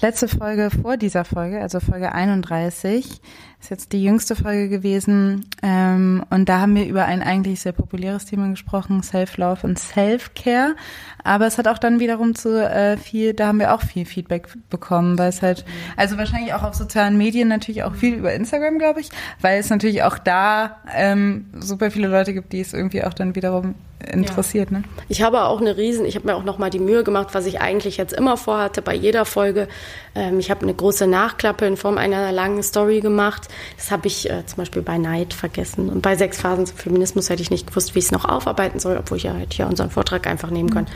letzte 0.00 0.28
Folge 0.28 0.70
vor 0.70 0.96
dieser 0.96 1.24
Folge, 1.24 1.60
also 1.60 1.80
Folge 1.80 2.12
31, 2.12 3.20
ist 3.60 3.70
jetzt 3.70 3.92
die 3.92 4.02
jüngste 4.02 4.36
Folge 4.36 4.68
gewesen. 4.68 5.46
Ähm, 5.62 6.24
und 6.30 6.48
da 6.48 6.60
haben 6.60 6.74
wir 6.74 6.86
über 6.86 7.04
ein 7.04 7.22
eigentlich 7.22 7.60
sehr 7.60 7.72
populäres 7.72 8.26
Thema 8.26 8.48
gesprochen, 8.48 9.02
Self-Love 9.02 9.66
und 9.66 9.78
Self-Care. 9.78 10.76
Aber 11.24 11.46
es 11.46 11.58
hat 11.58 11.66
auch 11.66 11.78
dann 11.78 11.98
wiederum 11.98 12.34
zu 12.34 12.62
äh, 12.62 12.96
viel, 12.96 13.34
da 13.34 13.48
haben 13.48 13.58
wir 13.58 13.74
auch 13.74 13.82
viel 13.82 14.06
Feedback 14.06 14.48
bekommen, 14.70 15.18
weil 15.18 15.30
es 15.30 15.42
halt, 15.42 15.64
also 15.96 16.16
wahrscheinlich 16.16 16.54
auch 16.54 16.62
auf 16.62 16.74
sozialen 16.74 17.18
Medien 17.18 17.48
natürlich 17.48 17.82
auch 17.82 17.94
viel 17.94 18.14
über 18.14 18.32
Instagram, 18.32 18.78
glaube 18.78 19.00
ich, 19.00 19.08
weil 19.40 19.58
es 19.58 19.68
natürlich 19.70 20.04
auch 20.04 20.18
da 20.18 20.76
ähm, 20.94 21.46
super 21.58 21.90
viele 21.90 22.08
Leute 22.08 22.32
gibt, 22.32 22.52
die 22.52 22.60
es 22.60 22.72
irgendwie 22.72 23.02
auch 23.02 23.14
dann 23.14 23.34
wiederum 23.34 23.74
interessiert. 24.12 24.70
Ja. 24.70 24.78
Ne? 24.78 24.84
Ich 25.08 25.22
habe 25.22 25.42
auch 25.44 25.60
eine 25.60 25.76
riesen, 25.76 26.04
ich 26.04 26.16
habe 26.16 26.26
mir 26.26 26.34
auch 26.34 26.44
noch 26.44 26.58
mal 26.58 26.70
die 26.70 26.78
Mühe 26.78 27.02
gemacht, 27.02 27.28
was 27.32 27.46
ich 27.46 27.60
eigentlich 27.60 27.96
jetzt 27.96 28.12
immer 28.12 28.36
vorhatte 28.36 28.82
bei 28.82 28.94
jeder 28.94 29.24
Folge. 29.24 29.68
Ähm, 30.14 30.38
ich 30.38 30.50
habe 30.50 30.62
eine 30.62 30.74
große 30.74 31.06
Nachklappe 31.06 31.66
in 31.66 31.76
Form 31.76 31.98
einer 31.98 32.30
langen 32.32 32.62
Story 32.62 33.00
gemacht. 33.00 33.45
Das 33.76 33.90
habe 33.90 34.06
ich 34.06 34.30
äh, 34.30 34.44
zum 34.46 34.58
Beispiel 34.58 34.82
bei 34.82 34.98
Neid 34.98 35.34
vergessen. 35.34 35.88
Und 35.88 36.02
bei 36.02 36.16
sechs 36.16 36.40
Phasen 36.40 36.66
zum 36.66 36.76
Feminismus 36.76 37.30
hätte 37.30 37.42
ich 37.42 37.50
nicht 37.50 37.66
gewusst, 37.66 37.94
wie 37.94 37.98
ich 37.98 38.06
es 38.06 38.12
noch 38.12 38.24
aufarbeiten 38.24 38.78
soll, 38.78 38.96
obwohl 38.96 39.18
ich 39.18 39.24
ja 39.24 39.34
hätte 39.34 39.56
hier 39.56 39.66
unseren 39.66 39.90
Vortrag 39.90 40.26
einfach 40.26 40.50
nehmen 40.50 40.70
können. 40.70 40.88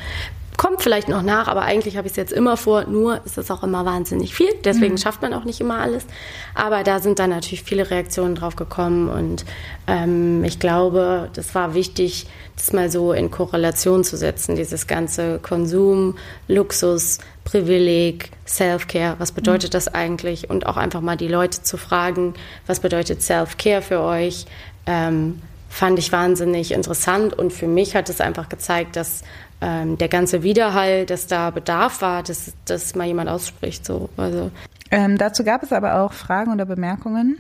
Kommt 0.61 0.83
vielleicht 0.83 1.09
noch 1.09 1.23
nach, 1.23 1.49
aber 1.49 1.63
eigentlich 1.63 1.97
habe 1.97 2.07
ich 2.07 2.13
es 2.13 2.17
jetzt 2.19 2.35
immer 2.35 2.59
vor. 2.59 2.85
Nur 2.85 3.25
ist 3.25 3.39
es 3.39 3.51
auch 3.51 3.63
immer 3.63 3.87
wahnsinnig 3.87 4.35
viel. 4.35 4.51
Deswegen 4.63 4.93
mhm. 4.93 4.99
schafft 4.99 5.23
man 5.23 5.33
auch 5.33 5.45
nicht 5.45 5.59
immer 5.63 5.79
alles. 5.79 6.05
Aber 6.55 6.83
da 6.83 6.99
sind 6.99 7.19
dann 7.19 7.31
natürlich 7.31 7.63
viele 7.63 7.91
Reaktionen 7.91 8.35
drauf 8.35 8.57
gekommen. 8.57 9.09
Und 9.09 9.47
ähm, 9.87 10.45
ich 10.45 10.59
glaube, 10.59 11.31
das 11.33 11.55
war 11.55 11.73
wichtig, 11.73 12.27
das 12.57 12.75
mal 12.75 12.91
so 12.91 13.15
in 13.15 13.31
Korrelation 13.31 14.05
zu 14.05 14.19
setzen. 14.19 14.55
Dieses 14.55 14.87
ganze 14.87 15.39
Konsum, 15.39 16.19
Luxus, 16.47 17.21
Privileg, 17.45 18.31
Self-Care, 18.47 19.15
was 19.17 19.33
bedeutet 19.33 19.71
mhm. 19.71 19.73
das 19.73 19.89
eigentlich? 19.89 20.51
Und 20.51 20.67
auch 20.67 20.77
einfach 20.77 21.01
mal 21.01 21.17
die 21.17 21.29
Leute 21.29 21.63
zu 21.63 21.79
fragen, 21.79 22.35
was 22.67 22.81
bedeutet 22.81 23.23
Self-Care 23.23 23.81
für 23.81 24.01
euch? 24.01 24.45
Ähm, 24.85 25.41
fand 25.71 25.99
ich 25.99 26.13
wahnsinnig 26.13 26.73
interessant 26.73 27.33
und 27.33 27.51
für 27.51 27.69
mich 27.69 27.95
hat 27.97 28.11
es 28.11 28.21
einfach 28.21 28.51
gezeigt, 28.51 28.97
dass 28.97 29.23
ähm, 29.61 29.99
der 29.99 30.09
ganze 30.09 30.43
Widerhall, 30.43 31.07
dass 31.07 31.27
da 31.27 31.51
Bedarf 31.51 32.03
war, 32.03 32.23
dass, 32.23 32.53
dass 32.65 32.95
mal 32.95 33.07
jemand 33.07 33.29
ausspricht. 33.29 33.85
So. 33.85 34.09
Also. 34.17 34.51
Ähm, 34.91 35.19
dazu 35.19 35.45
gab 35.45 35.63
es 35.63 35.73
aber 35.73 36.01
auch 36.01 36.13
Fragen 36.13 36.53
oder 36.53 36.65
Bemerkungen 36.65 37.39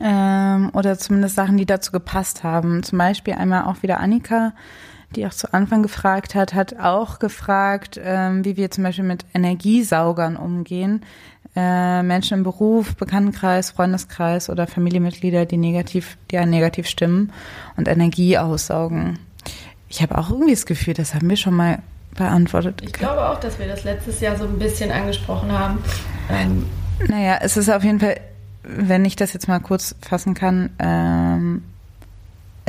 ähm, 0.00 0.70
oder 0.74 0.98
zumindest 0.98 1.36
Sachen, 1.36 1.56
die 1.56 1.66
dazu 1.66 1.92
gepasst 1.92 2.44
haben. 2.44 2.82
Zum 2.82 2.98
Beispiel 2.98 3.34
einmal 3.34 3.64
auch 3.64 3.82
wieder 3.82 4.00
Annika, 4.00 4.52
die 5.16 5.26
auch 5.26 5.32
zu 5.32 5.54
Anfang 5.54 5.82
gefragt 5.82 6.34
hat, 6.34 6.54
hat 6.54 6.78
auch 6.78 7.18
gefragt, 7.18 7.98
ähm, 8.02 8.44
wie 8.44 8.56
wir 8.56 8.70
zum 8.70 8.84
Beispiel 8.84 9.04
mit 9.04 9.24
Energiesaugern 9.32 10.36
umgehen. 10.36 11.02
Äh, 11.56 12.02
Menschen 12.02 12.38
im 12.38 12.44
Beruf, 12.44 12.94
Bekanntenkreis, 12.96 13.70
Freundeskreis 13.70 14.50
oder 14.50 14.66
Familienmitglieder, 14.66 15.46
die 15.46 15.56
negativ, 15.56 16.18
die 16.30 16.36
negativ 16.44 16.86
stimmen 16.86 17.32
und 17.76 17.88
Energie 17.88 18.36
aussaugen. 18.36 19.18
Ich 19.88 20.02
habe 20.02 20.18
auch 20.18 20.30
irgendwie 20.30 20.52
das 20.52 20.66
Gefühl, 20.66 20.94
das 20.94 21.14
haben 21.14 21.28
wir 21.28 21.36
schon 21.36 21.54
mal 21.54 21.78
beantwortet. 22.14 22.82
Ich 22.82 22.92
glaube 22.92 23.28
auch, 23.28 23.40
dass 23.40 23.58
wir 23.58 23.68
das 23.68 23.84
letztes 23.84 24.20
Jahr 24.20 24.36
so 24.36 24.44
ein 24.44 24.58
bisschen 24.58 24.90
angesprochen 24.90 25.52
haben. 25.52 25.78
Ähm 26.30 26.66
naja, 27.06 27.38
es 27.40 27.56
ist 27.56 27.70
auf 27.70 27.84
jeden 27.84 28.00
Fall, 28.00 28.20
wenn 28.62 29.04
ich 29.04 29.16
das 29.16 29.32
jetzt 29.32 29.48
mal 29.48 29.60
kurz 29.60 29.94
fassen 30.02 30.34
kann, 30.34 30.70
ähm, 30.78 31.62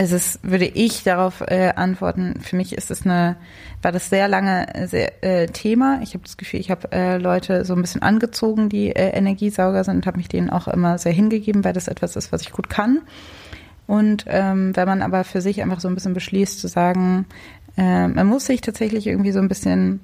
es 0.02 0.14
ist, 0.14 0.40
würde 0.44 0.66
ich 0.66 1.04
darauf 1.04 1.42
äh, 1.42 1.74
antworten, 1.76 2.40
für 2.42 2.56
mich 2.56 2.72
ist 2.72 2.90
es 2.90 3.06
eine, 3.06 3.36
war 3.82 3.92
das 3.92 4.10
sehr 4.10 4.30
lange 4.30 4.74
äh, 4.74 4.88
sehr, 4.88 5.24
äh, 5.26 5.48
Thema. 5.48 6.00
Ich 6.02 6.14
habe 6.14 6.24
das 6.24 6.38
Gefühl, 6.38 6.62
ich 6.62 6.72
habe 6.72 6.90
äh, 6.94 7.18
Leute 7.18 7.66
so 7.66 7.74
ein 7.74 7.82
bisschen 7.82 8.02
angezogen, 8.02 8.70
die 8.70 8.96
äh, 8.96 9.10
Energiesauger 9.10 9.84
sind, 9.84 10.06
habe 10.06 10.16
mich 10.16 10.30
denen 10.30 10.52
auch 10.52 10.70
immer 10.70 10.98
sehr 11.00 11.12
hingegeben, 11.12 11.66
weil 11.66 11.74
das 11.74 11.90
etwas 11.90 12.16
ist, 12.16 12.32
was 12.32 12.44
ich 12.44 12.54
gut 12.54 12.70
kann. 12.70 13.02
Und 13.90 14.26
ähm, 14.28 14.76
wenn 14.76 14.88
man 14.88 15.02
aber 15.02 15.24
für 15.24 15.42
sich 15.42 15.64
einfach 15.64 15.80
so 15.80 15.88
ein 15.88 15.96
bisschen 15.96 16.14
beschließt 16.14 16.60
zu 16.60 16.68
sagen, 16.68 17.26
äh, 17.76 18.08
man 18.08 18.28
muss 18.28 18.46
sich 18.46 18.62
tatsächlich 18.62 19.08
irgendwie 19.08 19.32
so 19.32 19.40
ein 19.40 19.48
bisschen 19.48 20.00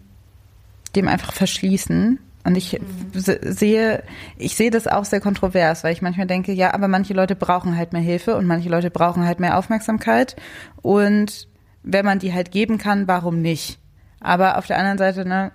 dem 0.95 1.07
einfach 1.07 1.31
verschließen 1.33 2.17
Und 2.43 2.57
ich 2.57 2.79
sehe, 3.13 4.03
ich 4.39 4.55
sehe 4.55 4.71
das 4.71 4.87
auch 4.87 5.05
sehr 5.05 5.21
kontrovers, 5.21 5.83
weil 5.83 5.93
ich 5.93 6.01
manchmal 6.01 6.25
denke, 6.25 6.51
ja, 6.51 6.73
aber 6.73 6.87
manche 6.87 7.13
Leute 7.13 7.35
brauchen 7.35 7.77
halt 7.77 7.93
mehr 7.93 8.01
Hilfe 8.01 8.35
und 8.37 8.47
manche 8.47 8.69
Leute 8.69 8.89
brauchen 8.89 9.23
halt 9.23 9.39
mehr 9.39 9.55
Aufmerksamkeit. 9.55 10.35
Und 10.81 11.47
wenn 11.83 12.05
man 12.05 12.17
die 12.17 12.33
halt 12.33 12.49
geben 12.49 12.79
kann, 12.79 13.07
warum 13.07 13.43
nicht? 13.43 13.77
Aber 14.19 14.57
auf 14.57 14.65
der 14.65 14.79
anderen 14.79 14.97
Seite, 14.97 15.27
ne, 15.27 15.51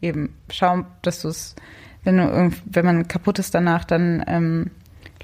eben, 0.00 0.36
schau, 0.52 0.84
dass 1.02 1.20
du 1.22 1.30
es, 1.30 1.56
wenn 2.04 2.18
du 2.18 2.52
wenn 2.64 2.84
man 2.84 3.08
kaputt 3.08 3.40
ist 3.40 3.56
danach, 3.56 3.84
dann 3.84 4.22
ähm, 4.28 4.70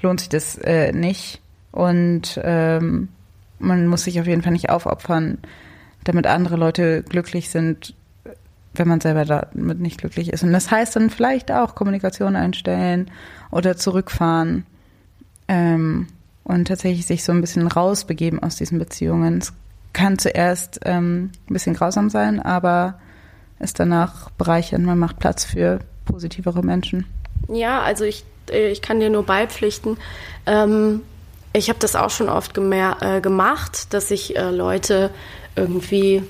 lohnt 0.01 0.19
sich 0.19 0.27
das 0.27 0.57
äh, 0.57 0.91
nicht. 0.91 1.41
Und 1.71 2.39
ähm, 2.43 3.09
man 3.59 3.87
muss 3.87 4.03
sich 4.03 4.19
auf 4.19 4.27
jeden 4.27 4.41
Fall 4.41 4.53
nicht 4.53 4.69
aufopfern, 4.69 5.37
damit 6.03 6.27
andere 6.27 6.55
Leute 6.55 7.03
glücklich 7.03 7.49
sind, 7.49 7.93
wenn 8.73 8.87
man 8.87 9.01
selber 9.01 9.25
damit 9.25 9.79
nicht 9.79 9.99
glücklich 9.99 10.31
ist. 10.31 10.43
Und 10.43 10.53
das 10.53 10.71
heißt 10.71 10.95
dann 10.95 11.09
vielleicht 11.09 11.51
auch 11.51 11.75
Kommunikation 11.75 12.35
einstellen 12.35 13.11
oder 13.51 13.75
zurückfahren 13.75 14.65
ähm, 15.47 16.07
und 16.43 16.67
tatsächlich 16.67 17.05
sich 17.05 17.23
so 17.23 17.31
ein 17.31 17.41
bisschen 17.41 17.67
rausbegeben 17.67 18.41
aus 18.41 18.55
diesen 18.55 18.79
Beziehungen. 18.79 19.39
Es 19.39 19.53
kann 19.93 20.17
zuerst 20.17 20.79
ähm, 20.85 21.31
ein 21.49 21.53
bisschen 21.53 21.75
grausam 21.75 22.09
sein, 22.09 22.39
aber 22.39 22.99
ist 23.59 23.79
danach 23.79 24.29
bereichernd. 24.31 24.85
Man 24.85 24.99
macht 24.99 25.19
Platz 25.19 25.43
für 25.43 25.79
positivere 26.05 26.63
Menschen. 26.63 27.05
Ja, 27.49 27.81
also 27.81 28.05
ich, 28.05 28.23
äh, 28.51 28.69
ich 28.69 28.81
kann 28.81 28.99
dir 28.99 29.09
nur 29.09 29.25
beipflichten. 29.25 29.97
Ähm, 30.45 31.01
ich 31.53 31.69
habe 31.69 31.79
das 31.79 31.95
auch 31.95 32.09
schon 32.09 32.29
oft 32.29 32.57
äh, 32.57 33.21
gemacht, 33.21 33.93
dass 33.93 34.11
ich 34.11 34.37
äh, 34.37 34.51
Leute 34.51 35.09
irgendwie, 35.55 36.23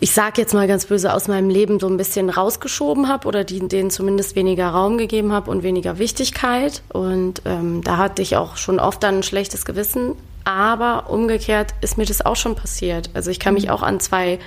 ich 0.00 0.12
sage 0.12 0.40
jetzt 0.40 0.54
mal 0.54 0.66
ganz 0.66 0.86
böse, 0.86 1.12
aus 1.12 1.28
meinem 1.28 1.50
Leben 1.50 1.78
so 1.78 1.86
ein 1.86 1.96
bisschen 1.96 2.30
rausgeschoben 2.30 3.08
habe 3.08 3.28
oder 3.28 3.44
die, 3.44 3.60
denen 3.68 3.90
zumindest 3.90 4.34
weniger 4.34 4.68
Raum 4.68 4.98
gegeben 4.98 5.32
habe 5.32 5.50
und 5.50 5.62
weniger 5.62 5.98
Wichtigkeit. 5.98 6.82
Und 6.88 7.42
ähm, 7.44 7.82
da 7.82 7.98
hatte 7.98 8.22
ich 8.22 8.36
auch 8.36 8.56
schon 8.56 8.80
oft 8.80 9.02
dann 9.02 9.16
ein 9.16 9.22
schlechtes 9.22 9.64
Gewissen. 9.64 10.14
Aber 10.44 11.10
umgekehrt 11.10 11.74
ist 11.80 11.98
mir 11.98 12.06
das 12.06 12.24
auch 12.24 12.36
schon 12.36 12.54
passiert. 12.54 13.10
Also 13.14 13.30
ich 13.30 13.40
kann 13.40 13.54
mich 13.54 13.64
mhm. 13.64 13.70
auch 13.70 13.82
an 13.82 14.00
zwei 14.00 14.38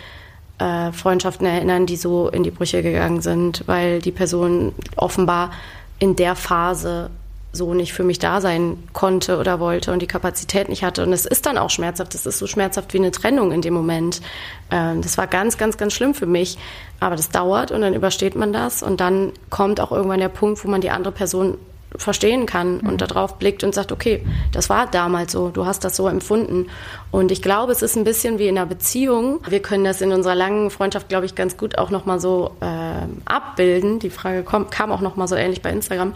äh, 0.58 0.92
Freundschaften 0.92 1.46
erinnern, 1.46 1.86
die 1.86 1.98
so 1.98 2.30
in 2.30 2.44
die 2.44 2.52
Brüche 2.52 2.82
gegangen 2.82 3.22
sind, 3.22 3.64
weil 3.68 4.00
die 4.00 4.12
Person 4.12 4.74
offenbar 4.96 5.52
in 6.00 6.16
der 6.16 6.36
Phase 6.36 7.10
so 7.52 7.74
nicht 7.74 7.94
für 7.94 8.04
mich 8.04 8.20
da 8.20 8.42
sein 8.42 8.78
konnte 8.94 9.38
oder 9.40 9.60
wollte 9.60 9.92
und 9.92 10.02
die 10.02 10.08
Kapazität 10.08 10.70
nicht 10.70 10.84
hatte. 10.84 11.04
Und 11.04 11.14
es 11.14 11.26
ist 11.26 11.46
dann 11.46 11.58
auch 11.58 11.70
schmerzhaft. 11.70 12.14
Das 12.14 12.26
ist 12.26 12.38
so 12.38 12.46
schmerzhaft 12.46 12.94
wie 12.94 13.00
eine 13.00 13.12
Trennung 13.12 13.52
in 13.52 13.62
dem 13.62 13.74
Moment. 13.74 14.22
Ähm, 14.70 15.02
das 15.02 15.18
war 15.18 15.26
ganz, 15.26 15.58
ganz, 15.58 15.78
ganz 15.78 15.94
schlimm 15.94 16.14
für 16.14 16.28
mich. 16.28 16.58
Aber 17.00 17.16
das 17.16 17.30
dauert 17.30 17.72
und 17.72 17.82
dann 17.82 17.94
übersteht 17.94 18.36
man 18.36 18.54
das. 18.54 18.84
Und 18.84 19.02
dann 19.02 19.32
kommt 19.50 19.82
auch 19.82 19.92
irgendwann 19.92 20.20
der 20.20 20.30
Punkt, 20.30 20.64
wo 20.64 20.70
man 20.70 20.82
die 20.82 20.92
andere 20.92 21.12
Person 21.12 21.58
verstehen 21.96 22.46
kann 22.46 22.82
und 22.82 22.94
mhm. 22.94 22.98
darauf 22.98 23.40
blickt 23.40 23.64
und 23.64 23.74
sagt, 23.74 23.92
okay, 23.92 24.24
das 24.52 24.70
war 24.70 24.86
damals 24.86 25.32
so, 25.32 25.50
du 25.50 25.66
hast 25.66 25.84
das 25.84 25.96
so 25.96 26.08
empfunden. 26.08 26.68
Und 27.10 27.32
ich 27.32 27.42
glaube, 27.42 27.72
es 27.72 27.82
ist 27.82 27.98
ein 27.98 28.04
bisschen 28.04 28.38
wie 28.38 28.48
in 28.48 28.58
einer 28.58 28.68
Beziehung. 28.68 29.40
Wir 29.48 29.60
können 29.60 29.86
das 29.86 30.02
in 30.02 30.12
unserer 30.12 30.36
langen 30.36 30.70
Freundschaft, 30.70 31.10
glaube 31.10 31.26
ich, 31.26 31.34
ganz 31.34 31.58
gut 31.58 31.80
auch 31.80 31.90
nochmal 31.90 32.20
so 32.20 32.52
äh, 32.60 33.08
abbilden. 33.26 33.98
Die 33.98 34.12
Frage 34.12 34.44
kam, 34.44 34.70
kam 34.70 34.92
auch 34.92 35.02
nochmal 35.02 35.28
so 35.28 35.36
ähnlich 35.36 35.64
bei 35.64 35.72
Instagram. 35.72 36.14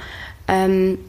Ähm, 0.47 0.99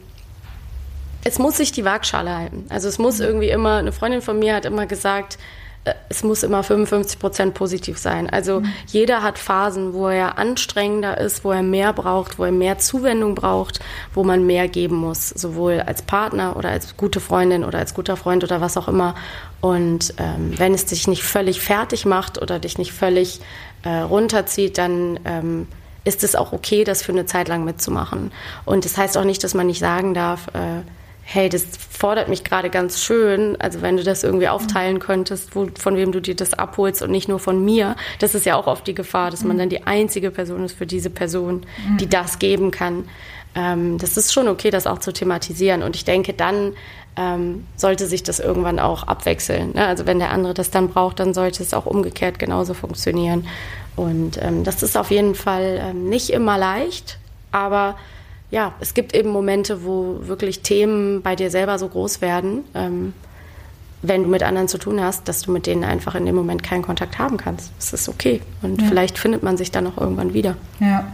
es 1.25 1.39
muss 1.39 1.57
sich 1.57 1.71
die 1.71 1.83
Waagschale 1.83 2.37
halten. 2.37 2.67
Also 2.69 2.87
es 2.87 2.99
muss 2.99 3.19
irgendwie 3.19 3.49
immer, 3.49 3.77
eine 3.77 3.91
Freundin 3.91 4.21
von 4.21 4.37
mir 4.37 4.53
hat 4.53 4.63
immer 4.63 4.85
gesagt, 4.85 5.39
äh, 5.83 5.95
es 6.07 6.23
muss 6.23 6.43
immer 6.43 6.61
55 6.61 7.19
Prozent 7.19 7.53
positiv 7.55 7.97
sein. 7.97 8.29
Also 8.29 8.59
mhm. 8.59 8.71
jeder 8.85 9.23
hat 9.23 9.39
Phasen, 9.39 9.93
wo 9.93 10.07
er 10.07 10.37
anstrengender 10.37 11.17
ist, 11.17 11.43
wo 11.43 11.51
er 11.51 11.63
mehr 11.63 11.93
braucht, 11.93 12.37
wo 12.37 12.45
er 12.45 12.51
mehr 12.51 12.77
Zuwendung 12.77 13.33
braucht, 13.33 13.79
wo 14.13 14.23
man 14.23 14.45
mehr 14.45 14.67
geben 14.67 14.97
muss, 14.97 15.29
sowohl 15.29 15.81
als 15.81 16.03
Partner 16.03 16.55
oder 16.57 16.69
als 16.69 16.95
gute 16.95 17.19
Freundin 17.19 17.63
oder 17.63 17.79
als 17.79 17.95
guter 17.95 18.17
Freund 18.17 18.43
oder 18.43 18.61
was 18.61 18.77
auch 18.77 18.87
immer. 18.87 19.15
Und 19.61 20.13
ähm, 20.19 20.53
wenn 20.57 20.75
es 20.75 20.85
dich 20.85 21.07
nicht 21.07 21.23
völlig 21.23 21.59
fertig 21.59 22.05
macht 22.05 22.39
oder 22.39 22.59
dich 22.59 22.77
nicht 22.77 22.93
völlig 22.93 23.41
äh, 23.81 23.89
runterzieht, 23.89 24.77
dann 24.77 25.19
ähm, 25.25 25.67
ist 26.03 26.23
es 26.23 26.35
auch 26.35 26.53
okay, 26.53 26.83
das 26.83 27.01
für 27.01 27.13
eine 27.13 27.25
Zeit 27.25 27.47
lang 27.47 27.65
mitzumachen. 27.65 28.31
Und 28.63 28.85
das 28.85 28.95
heißt 28.95 29.17
auch 29.17 29.23
nicht, 29.23 29.43
dass 29.43 29.55
man 29.55 29.65
nicht 29.65 29.79
sagen 29.79 30.13
darf, 30.13 30.49
äh, 30.49 30.83
hey, 31.27 31.49
das 31.49 31.65
fordert 31.89 32.29
mich 32.29 32.43
gerade 32.43 32.69
ganz 32.69 33.01
schön. 33.01 33.59
Also 33.59 33.81
wenn 33.81 33.97
du 33.97 34.03
das 34.03 34.23
irgendwie 34.23 34.47
aufteilen 34.47 34.99
könntest, 34.99 35.55
wo, 35.55 35.67
von 35.77 35.97
wem 35.97 36.11
du 36.11 36.21
dir 36.21 36.35
das 36.35 36.53
abholst 36.53 37.01
und 37.01 37.09
nicht 37.09 37.27
nur 37.27 37.39
von 37.39 37.65
mir. 37.65 37.95
Das 38.19 38.35
ist 38.35 38.45
ja 38.45 38.55
auch 38.55 38.67
oft 38.67 38.85
die 38.85 38.93
Gefahr, 38.93 39.31
dass 39.31 39.43
man 39.43 39.57
dann 39.57 39.69
die 39.69 39.87
einzige 39.87 40.29
Person 40.29 40.63
ist 40.63 40.77
für 40.77 40.85
diese 40.85 41.09
Person, 41.09 41.65
die 41.99 42.07
das 42.07 42.37
geben 42.37 42.69
kann. 42.69 43.09
Ähm, 43.55 43.97
das 43.97 44.17
ist 44.17 44.33
schon 44.33 44.47
okay, 44.47 44.69
das 44.69 44.85
auch 44.85 44.99
zu 44.99 45.11
thematisieren. 45.11 45.81
Und 45.81 45.95
ich 45.95 46.05
denke, 46.05 46.33
dann 46.33 46.73
ähm, 47.17 47.65
sollte 47.75 48.05
sich 48.05 48.21
das 48.21 48.39
irgendwann 48.39 48.79
auch 48.79 49.03
abwechseln. 49.03 49.71
Ne? 49.73 49.85
Also 49.85 50.05
wenn 50.05 50.19
der 50.19 50.29
andere 50.29 50.53
das 50.53 50.69
dann 50.69 50.89
braucht, 50.89 51.19
dann 51.19 51.33
sollte 51.33 51.63
es 51.63 51.73
auch 51.73 51.87
umgekehrt 51.87 52.37
genauso 52.37 52.75
funktionieren. 52.75 53.47
Und 53.95 54.37
ähm, 54.41 54.63
das 54.63 54.83
ist 54.83 54.95
auf 54.95 55.09
jeden 55.09 55.33
Fall 55.33 55.79
ähm, 55.81 56.07
nicht 56.07 56.29
immer 56.29 56.57
leicht, 56.57 57.17
aber 57.51 57.95
ja, 58.51 58.73
es 58.79 58.93
gibt 58.93 59.15
eben 59.15 59.29
Momente, 59.29 59.83
wo 59.83 60.19
wirklich 60.21 60.61
Themen 60.61 61.21
bei 61.21 61.35
dir 61.35 61.49
selber 61.49 61.79
so 61.79 61.87
groß 61.87 62.21
werden, 62.21 62.63
ähm, 62.73 63.13
wenn 64.01 64.23
du 64.23 64.29
mit 64.29 64.43
anderen 64.43 64.67
zu 64.67 64.77
tun 64.77 65.01
hast, 65.01 65.27
dass 65.27 65.41
du 65.41 65.51
mit 65.51 65.65
denen 65.65 65.83
einfach 65.83 66.15
in 66.15 66.25
dem 66.25 66.35
Moment 66.35 66.63
keinen 66.63 66.83
Kontakt 66.83 67.17
haben 67.17 67.37
kannst. 67.37 67.71
Das 67.77 67.93
ist 67.93 68.07
okay. 68.07 68.41
Und 68.61 68.81
ja. 68.81 68.87
vielleicht 68.87 69.17
findet 69.17 69.41
man 69.41 69.57
sich 69.57 69.71
dann 69.71 69.87
auch 69.87 69.97
irgendwann 69.97 70.33
wieder. 70.33 70.57
Ja. 70.79 71.11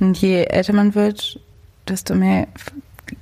Und 0.00 0.16
je 0.18 0.44
älter 0.44 0.72
man 0.72 0.94
wird, 0.94 1.38
desto 1.86 2.14
mehr 2.14 2.48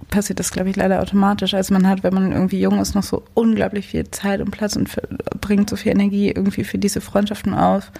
passiert 0.08 0.38
das, 0.38 0.50
glaube 0.50 0.70
ich, 0.70 0.76
leider 0.76 1.00
automatisch. 1.00 1.54
Also 1.54 1.74
man 1.74 1.88
hat, 1.88 2.02
wenn 2.02 2.14
man 2.14 2.32
irgendwie 2.32 2.60
jung 2.60 2.78
ist, 2.80 2.94
noch 2.94 3.02
so 3.02 3.22
unglaublich 3.34 3.86
viel 3.86 4.10
Zeit 4.10 4.40
und 4.40 4.50
Platz 4.50 4.76
und 4.76 4.88
bringt 5.40 5.70
so 5.70 5.76
viel 5.76 5.92
Energie 5.92 6.28
irgendwie 6.30 6.64
für 6.64 6.78
diese 6.78 7.00
Freundschaften 7.00 7.54
auf. 7.54 7.90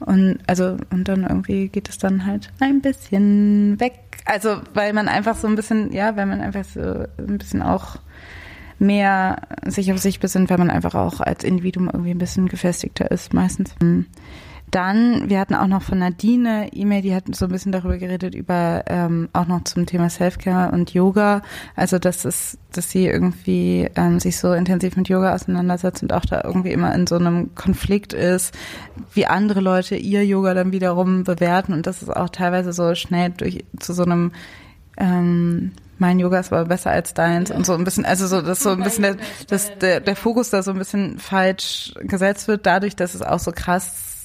Und 0.00 0.38
also, 0.46 0.76
und 0.90 1.08
dann 1.08 1.22
irgendwie 1.22 1.68
geht 1.68 1.88
es 1.88 1.98
dann 1.98 2.26
halt 2.26 2.50
ein 2.60 2.80
bisschen 2.82 3.80
weg. 3.80 4.00
Also, 4.26 4.60
weil 4.74 4.92
man 4.92 5.08
einfach 5.08 5.36
so 5.36 5.46
ein 5.46 5.54
bisschen, 5.54 5.92
ja, 5.92 6.16
weil 6.16 6.26
man 6.26 6.40
einfach 6.40 6.64
so 6.64 6.80
ein 6.80 7.38
bisschen 7.38 7.62
auch 7.62 7.96
mehr 8.78 9.40
sich 9.64 9.92
auf 9.92 9.98
sich 9.98 10.20
besinnt, 10.20 10.50
weil 10.50 10.58
man 10.58 10.68
einfach 10.68 10.94
auch 10.94 11.20
als 11.20 11.44
Individuum 11.44 11.88
irgendwie 11.90 12.10
ein 12.10 12.18
bisschen 12.18 12.48
gefestigter 12.48 13.10
ist, 13.10 13.32
meistens. 13.32 13.74
Dann, 14.70 15.30
wir 15.30 15.38
hatten 15.38 15.54
auch 15.54 15.68
noch 15.68 15.82
von 15.82 15.98
Nadine 15.98 16.68
E-Mail, 16.72 17.02
die 17.02 17.14
hat 17.14 17.24
so 17.34 17.46
ein 17.46 17.52
bisschen 17.52 17.72
darüber 17.72 17.98
geredet, 17.98 18.34
über 18.34 18.82
ähm, 18.88 19.28
auch 19.32 19.46
noch 19.46 19.62
zum 19.64 19.86
Thema 19.86 20.10
Selfcare 20.10 20.72
und 20.72 20.92
Yoga. 20.92 21.42
Also 21.76 21.98
dass 21.98 22.24
es, 22.24 22.58
dass 22.72 22.90
sie 22.90 23.06
irgendwie 23.06 23.88
ähm, 23.94 24.18
sich 24.18 24.38
so 24.38 24.52
intensiv 24.52 24.96
mit 24.96 25.08
Yoga 25.08 25.34
auseinandersetzt 25.34 26.02
und 26.02 26.12
auch 26.12 26.24
da 26.24 26.42
irgendwie 26.44 26.72
immer 26.72 26.94
in 26.94 27.06
so 27.06 27.14
einem 27.14 27.54
Konflikt 27.54 28.12
ist, 28.12 28.54
wie 29.14 29.26
andere 29.26 29.60
Leute 29.60 29.94
ihr 29.96 30.24
Yoga 30.26 30.52
dann 30.54 30.72
wiederum 30.72 31.24
bewerten 31.24 31.72
und 31.72 31.86
dass 31.86 32.02
es 32.02 32.10
auch 32.10 32.28
teilweise 32.28 32.72
so 32.72 32.94
schnell 32.94 33.30
durch 33.30 33.64
zu 33.78 33.92
so 33.92 34.02
einem 34.02 34.32
ähm, 34.96 35.72
mein 35.98 36.18
Yoga 36.18 36.40
ist 36.40 36.52
aber 36.52 36.66
besser 36.66 36.90
als 36.90 37.14
deins 37.14 37.50
ja. 37.50 37.56
und 37.56 37.64
so 37.64 37.72
ein 37.72 37.84
bisschen, 37.84 38.04
also 38.04 38.26
so, 38.26 38.42
dass 38.42 38.60
so 38.60 38.70
ein 38.70 38.82
bisschen 38.82 39.02
der, 39.02 39.16
dass 39.48 39.78
der, 39.78 40.00
der 40.00 40.16
Fokus 40.16 40.50
da 40.50 40.62
so 40.62 40.70
ein 40.72 40.78
bisschen 40.78 41.18
falsch 41.18 41.94
gesetzt 42.00 42.48
wird, 42.48 42.66
dadurch, 42.66 42.96
dass 42.96 43.14
es 43.14 43.22
auch 43.22 43.38
so 43.38 43.52
krass 43.52 44.15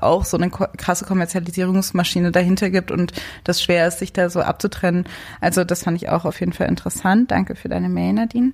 auch 0.00 0.24
so 0.24 0.36
eine 0.36 0.50
krasse 0.50 1.04
Kommerzialisierungsmaschine 1.04 2.32
dahinter 2.32 2.70
gibt 2.70 2.90
und 2.90 3.12
das 3.44 3.62
schwer 3.62 3.86
ist, 3.86 3.98
sich 3.98 4.12
da 4.12 4.30
so 4.30 4.40
abzutrennen. 4.40 5.04
Also 5.40 5.64
das 5.64 5.84
fand 5.84 5.96
ich 5.96 6.08
auch 6.08 6.24
auf 6.24 6.40
jeden 6.40 6.52
Fall 6.52 6.68
interessant. 6.68 7.30
Danke 7.30 7.54
für 7.54 7.68
deine 7.68 7.88
Mail, 7.88 8.14
Nadine. 8.14 8.52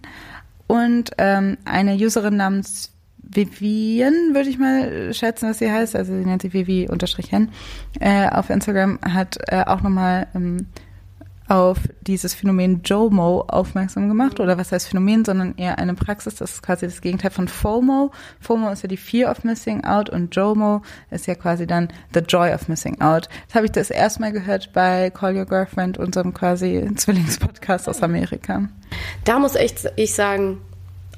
Und 0.66 1.11
ähm, 1.18 1.59
eine 1.64 1.94
Userin 1.94 2.36
namens 2.36 2.92
Vivian, 3.28 4.34
würde 4.34 4.48
ich 4.48 4.59
mal 4.59 5.12
schätzen, 5.12 5.48
dass 5.48 5.59
sie 5.59 5.70
heißt, 5.70 5.96
also 5.96 6.12
sie 6.12 6.24
nennt 6.24 6.42
sie 6.42 6.52
Vivi-Hen, 6.52 7.50
äh, 8.00 8.28
auf 8.28 8.50
Instagram, 8.50 9.00
hat 9.02 9.38
äh, 9.48 9.64
auch 9.66 9.82
nochmal 9.82 10.28
ähm, 10.34 10.68
auf 11.49 11.78
dieses 12.01 12.34
Phänomen 12.34 12.82
JOMO 12.84 13.47
aufmerksam 13.49 14.09
gemacht. 14.09 14.40
Oder 14.40 14.59
was 14.59 14.72
heißt 14.72 14.88
Phänomen, 14.88 15.24
sondern 15.24 15.55
eher 15.57 15.78
eine 15.78 15.94
Praxis. 15.94 16.36
Das 16.36 16.53
ist 16.53 16.62
quasi 16.62 16.86
das 16.86 17.01
Gegenteil 17.01 17.30
von 17.30 17.49
FOMO. 17.49 18.12
FOMO 18.40 18.70
ist 18.70 18.82
ja 18.82 18.88
die 18.88 18.97
Fear 18.97 19.30
of 19.30 19.44
Missing 19.44 19.84
Out 19.84 20.11
und 20.11 20.34
JOMO 20.34 20.82
ist 21.11 21.26
ja 21.26 21.34
quasi 21.34 21.66
dann 21.66 21.88
the 22.14 22.20
Joy 22.20 22.53
of 22.53 22.68
Missing 22.68 23.01
Out. 23.01 23.28
Das 23.47 23.55
habe 23.55 23.66
ich 23.66 23.72
das 23.72 23.90
erste 23.90 24.20
Mal 24.20 24.32
gehört 24.32 24.72
bei 24.72 25.11
Call 25.11 25.36
Your 25.36 25.47
Girlfriend, 25.47 25.99
unserem 25.99 26.34
quasi 26.34 26.88
Zwillingspodcast 26.94 27.88
aus 27.88 28.03
Amerika. 28.03 28.68
Da 29.24 29.38
muss 29.38 29.55
echt 29.55 29.90
ich 29.97 30.14
sagen, 30.14 30.59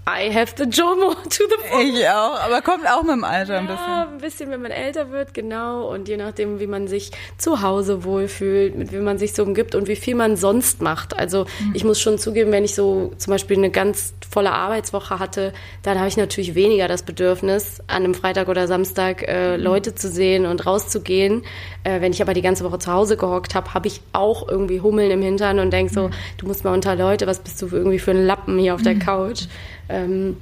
I 0.09 0.33
have 0.33 0.55
the 0.57 0.65
JOMO 0.65 1.15
to 1.25 1.29
the 1.29 1.69
full. 1.69 1.83
Ich 1.83 2.09
auch, 2.09 2.41
aber 2.41 2.63
kommt 2.63 2.89
auch 2.89 3.03
mit 3.03 3.13
dem 3.13 3.25
Alter 3.25 3.59
ein 3.59 3.67
bisschen. 3.67 3.85
Ja, 3.87 4.09
ein 4.11 4.19
bisschen, 4.19 4.51
wenn 4.51 4.63
man 4.63 4.71
älter 4.71 5.11
wird, 5.11 5.35
genau. 5.35 5.87
Und 5.93 6.09
je 6.09 6.17
nachdem, 6.17 6.61
wie 6.61 6.67
man 6.67 6.89
sich 6.89 7.11
zu 7.37 7.61
Hause 7.61 8.05
wohlfühlt, 8.05 8.75
mit 8.75 8.91
wem 8.91 9.05
man 9.05 9.19
sich 9.19 9.35
so 9.35 9.43
umgibt 9.43 9.75
und 9.75 9.87
wie 9.87 9.97
viel 9.97 10.15
man 10.15 10.37
sonst 10.37 10.81
macht. 10.81 11.19
Also 11.19 11.45
mhm. 11.45 11.73
ich 11.75 11.85
muss 11.85 12.01
schon 12.01 12.17
zugeben, 12.17 12.53
wenn 12.53 12.65
ich 12.65 12.75
so 12.75 13.13
zum 13.19 13.33
Beispiel 13.33 13.59
eine 13.59 13.71
ganz 13.71 14.15
volle 14.31 14.53
Arbeitswoche 14.53 15.19
hatte, 15.19 15.53
dann 15.83 15.99
habe 15.99 16.09
ich 16.09 16.17
natürlich 16.17 16.55
weniger 16.55 16.89
das 16.89 17.03
Bedürfnis, 17.03 17.81
an 17.87 18.05
einem 18.05 18.15
Freitag 18.15 18.49
oder 18.49 18.67
Samstag 18.67 19.25
äh, 19.27 19.57
mhm. 19.57 19.63
Leute 19.63 19.95
zu 19.95 20.09
sehen 20.09 20.47
und 20.47 20.65
rauszugehen. 20.65 21.43
Äh, 21.85 22.01
wenn 22.01 22.13
ich 22.13 22.23
aber 22.23 22.33
die 22.33 22.43
ganze 22.43 22.65
Woche 22.65 22.79
zu 22.79 22.93
Hause 22.93 23.19
gehockt 23.19 23.55
habe, 23.55 23.75
habe 23.75 23.89
ich 23.89 24.01
auch 24.13 24.49
irgendwie 24.49 24.81
Hummeln 24.81 25.11
im 25.11 25.21
Hintern 25.21 25.59
und 25.59 25.71
denke 25.71 25.93
so, 25.93 26.09
mhm. 26.09 26.13
du 26.39 26.47
musst 26.47 26.65
mal 26.65 26.73
unter 26.73 26.97
Leute, 26.97 27.27
was 27.27 27.41
bist 27.41 27.61
du 27.61 27.69
irgendwie 27.71 27.99
für 27.99 28.13
ein 28.13 28.25
Lappen 28.25 28.59
hier 28.59 28.75
auf 28.75 28.83
der 28.83 28.95
mhm. 28.95 29.01
Couch? 29.01 29.43
Ähm, 29.89 30.37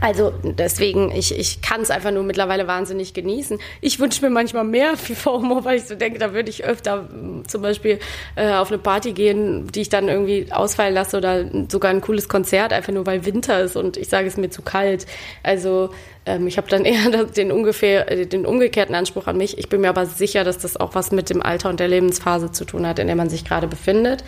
also 0.00 0.32
deswegen, 0.42 1.10
ich, 1.10 1.36
ich 1.36 1.62
kann 1.62 1.80
es 1.80 1.90
einfach 1.90 2.10
nur 2.10 2.22
mittlerweile 2.22 2.66
wahnsinnig 2.66 3.14
genießen. 3.14 3.58
Ich 3.80 3.98
wünsche 3.98 4.22
mir 4.22 4.30
manchmal 4.30 4.64
mehr 4.64 4.96
FOMO, 4.96 5.64
weil 5.64 5.78
ich 5.78 5.84
so 5.84 5.94
denke, 5.94 6.18
da 6.18 6.34
würde 6.34 6.50
ich 6.50 6.64
öfter 6.64 7.02
mm, 7.02 7.44
zum 7.46 7.62
Beispiel 7.62 7.98
äh, 8.36 8.52
auf 8.52 8.68
eine 8.68 8.78
Party 8.78 9.12
gehen, 9.12 9.66
die 9.68 9.80
ich 9.80 9.88
dann 9.88 10.08
irgendwie 10.08 10.52
ausfallen 10.52 10.92
lasse 10.92 11.16
oder 11.16 11.46
sogar 11.68 11.90
ein 11.90 12.02
cooles 12.02 12.28
Konzert, 12.28 12.72
einfach 12.72 12.92
nur 12.92 13.06
weil 13.06 13.24
Winter 13.24 13.60
ist 13.62 13.76
und 13.76 13.96
ich 13.96 14.08
sage, 14.08 14.28
es 14.28 14.36
mir 14.36 14.50
zu 14.50 14.60
kalt. 14.62 15.06
Also 15.42 15.90
ähm, 16.26 16.46
ich 16.46 16.58
habe 16.58 16.68
dann 16.68 16.84
eher 16.84 17.24
den, 17.24 17.50
ungefähr, 17.50 18.10
äh, 18.10 18.26
den 18.26 18.44
umgekehrten 18.44 18.94
Anspruch 18.94 19.26
an 19.26 19.38
mich. 19.38 19.56
Ich 19.56 19.70
bin 19.70 19.80
mir 19.80 19.88
aber 19.88 20.04
sicher, 20.04 20.44
dass 20.44 20.58
das 20.58 20.76
auch 20.76 20.94
was 20.94 21.12
mit 21.12 21.30
dem 21.30 21.42
Alter 21.42 21.70
und 21.70 21.80
der 21.80 21.88
Lebensphase 21.88 22.52
zu 22.52 22.66
tun 22.66 22.86
hat, 22.86 22.98
in 22.98 23.06
der 23.06 23.16
man 23.16 23.30
sich 23.30 23.44
gerade 23.44 23.66
befindet. 23.66 24.22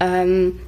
Ähm, 0.00 0.60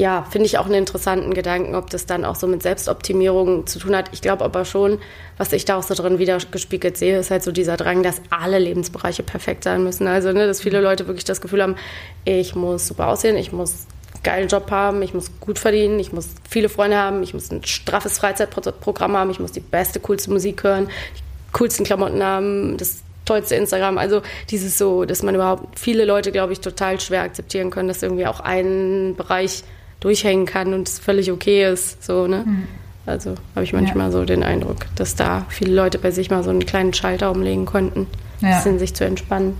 ja, 0.00 0.26
finde 0.30 0.46
ich 0.46 0.56
auch 0.56 0.64
einen 0.64 0.76
interessanten 0.76 1.34
Gedanken, 1.34 1.74
ob 1.74 1.90
das 1.90 2.06
dann 2.06 2.24
auch 2.24 2.34
so 2.34 2.46
mit 2.46 2.62
Selbstoptimierung 2.62 3.66
zu 3.66 3.78
tun 3.78 3.94
hat. 3.94 4.08
Ich 4.12 4.22
glaube 4.22 4.42
aber 4.46 4.64
schon, 4.64 4.98
was 5.36 5.52
ich 5.52 5.66
da 5.66 5.76
auch 5.76 5.82
so 5.82 5.92
drin 5.92 6.18
wieder 6.18 6.38
gespiegelt 6.38 6.96
sehe, 6.96 7.18
ist 7.18 7.30
halt 7.30 7.42
so 7.42 7.52
dieser 7.52 7.76
Drang, 7.76 8.02
dass 8.02 8.22
alle 8.30 8.58
Lebensbereiche 8.58 9.22
perfekt 9.22 9.62
sein 9.62 9.84
müssen. 9.84 10.06
Also, 10.06 10.32
ne, 10.32 10.46
dass 10.46 10.62
viele 10.62 10.78
mhm. 10.78 10.84
Leute 10.84 11.06
wirklich 11.06 11.26
das 11.26 11.42
Gefühl 11.42 11.62
haben, 11.62 11.76
ich 12.24 12.54
muss 12.54 12.86
super 12.86 13.08
aussehen, 13.08 13.36
ich 13.36 13.52
muss 13.52 13.86
einen 14.14 14.22
geilen 14.22 14.48
Job 14.48 14.70
haben, 14.70 15.02
ich 15.02 15.12
muss 15.12 15.38
gut 15.38 15.58
verdienen, 15.58 15.98
ich 15.98 16.14
muss 16.14 16.30
viele 16.48 16.70
Freunde 16.70 16.96
haben, 16.96 17.22
ich 17.22 17.34
muss 17.34 17.50
ein 17.50 17.62
straffes 17.66 18.16
Freizeitprogramm 18.18 19.14
haben, 19.14 19.30
ich 19.30 19.38
muss 19.38 19.52
die 19.52 19.60
beste, 19.60 20.00
coolste 20.00 20.30
Musik 20.30 20.64
hören, 20.64 20.88
die 21.14 21.52
coolsten 21.52 21.84
Klamotten 21.84 22.22
haben, 22.22 22.78
das 22.78 23.02
tollste 23.26 23.54
Instagram. 23.54 23.98
Also 23.98 24.22
dieses 24.48 24.78
so, 24.78 25.04
dass 25.04 25.22
man 25.22 25.34
überhaupt 25.34 25.78
viele 25.78 26.06
Leute, 26.06 26.32
glaube 26.32 26.54
ich, 26.54 26.60
total 26.60 26.98
schwer 27.00 27.20
akzeptieren 27.20 27.68
können, 27.68 27.88
dass 27.88 28.02
irgendwie 28.02 28.26
auch 28.26 28.40
ein 28.40 29.14
Bereich 29.14 29.62
durchhängen 30.00 30.46
kann 30.46 30.74
und 30.74 30.88
es 30.88 30.98
völlig 30.98 31.30
okay 31.30 31.70
ist. 31.70 32.02
So, 32.02 32.26
ne? 32.26 32.44
Mhm. 32.46 32.68
Also 33.06 33.34
habe 33.54 33.64
ich 33.64 33.72
manchmal 33.72 34.06
ja. 34.06 34.12
so 34.12 34.24
den 34.24 34.42
Eindruck, 34.42 34.86
dass 34.96 35.14
da 35.14 35.46
viele 35.48 35.74
Leute 35.74 35.98
bei 35.98 36.10
sich 36.10 36.30
mal 36.30 36.42
so 36.42 36.50
einen 36.50 36.64
kleinen 36.66 36.92
Schalter 36.92 37.30
umlegen 37.30 37.66
konnten, 37.66 38.06
ja. 38.40 38.48
ein 38.48 38.54
bisschen 38.56 38.78
sich 38.78 38.94
zu 38.94 39.04
entspannen. 39.04 39.56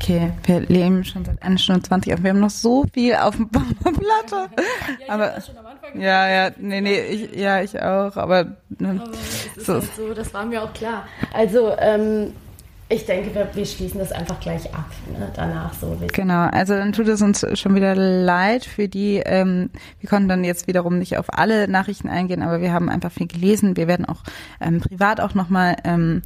Okay, 0.00 0.32
wir 0.44 0.60
leben 0.60 1.02
schon 1.04 1.24
seit 1.24 1.42
1 1.42 1.60
Stunde 1.60 1.82
20, 1.82 2.12
aber 2.12 2.22
wir 2.22 2.30
haben 2.30 2.40
noch 2.40 2.50
so 2.50 2.84
viel 2.92 3.16
auf 3.16 3.34
dem 3.34 3.48
Platte. 3.50 4.48
ja, 5.06 5.14
aber, 5.14 5.34
ja, 5.94 6.28
ja, 6.28 6.50
nee, 6.56 6.80
nee, 6.80 7.00
ich, 7.00 7.34
ja, 7.34 7.62
ich 7.62 7.80
auch, 7.80 8.16
aber, 8.16 8.44
ne, 8.78 9.00
aber 9.02 9.10
es 9.12 9.56
ist 9.56 9.66
so. 9.66 9.74
Halt 9.74 9.96
so, 9.96 10.14
das 10.14 10.32
war 10.32 10.46
mir 10.46 10.62
auch 10.62 10.72
klar. 10.72 11.04
Also, 11.32 11.72
ähm, 11.78 12.32
ich 12.90 13.04
denke, 13.04 13.34
wir, 13.34 13.48
wir, 13.52 13.66
schließen 13.66 13.98
das 13.98 14.12
einfach 14.12 14.40
gleich 14.40 14.72
ab, 14.74 14.90
ne? 15.12 15.30
danach 15.34 15.74
so. 15.74 15.96
Genau, 16.12 16.48
also 16.48 16.74
dann 16.74 16.92
tut 16.92 17.08
es 17.08 17.20
uns 17.20 17.44
schon 17.58 17.74
wieder 17.74 17.94
leid 17.94 18.64
für 18.64 18.88
die, 18.88 19.22
ähm, 19.24 19.70
wir 20.00 20.08
konnten 20.08 20.28
dann 20.28 20.42
jetzt 20.42 20.66
wiederum 20.66 20.98
nicht 20.98 21.18
auf 21.18 21.26
alle 21.28 21.68
Nachrichten 21.68 22.08
eingehen, 22.08 22.42
aber 22.42 22.62
wir 22.62 22.72
haben 22.72 22.88
einfach 22.88 23.12
viel 23.12 23.26
gelesen. 23.26 23.76
Wir 23.76 23.88
werden 23.88 24.06
auch 24.06 24.22
ähm, 24.60 24.80
privat 24.80 25.20
auch 25.20 25.34
nochmal 25.34 25.76
ähm, 25.84 26.22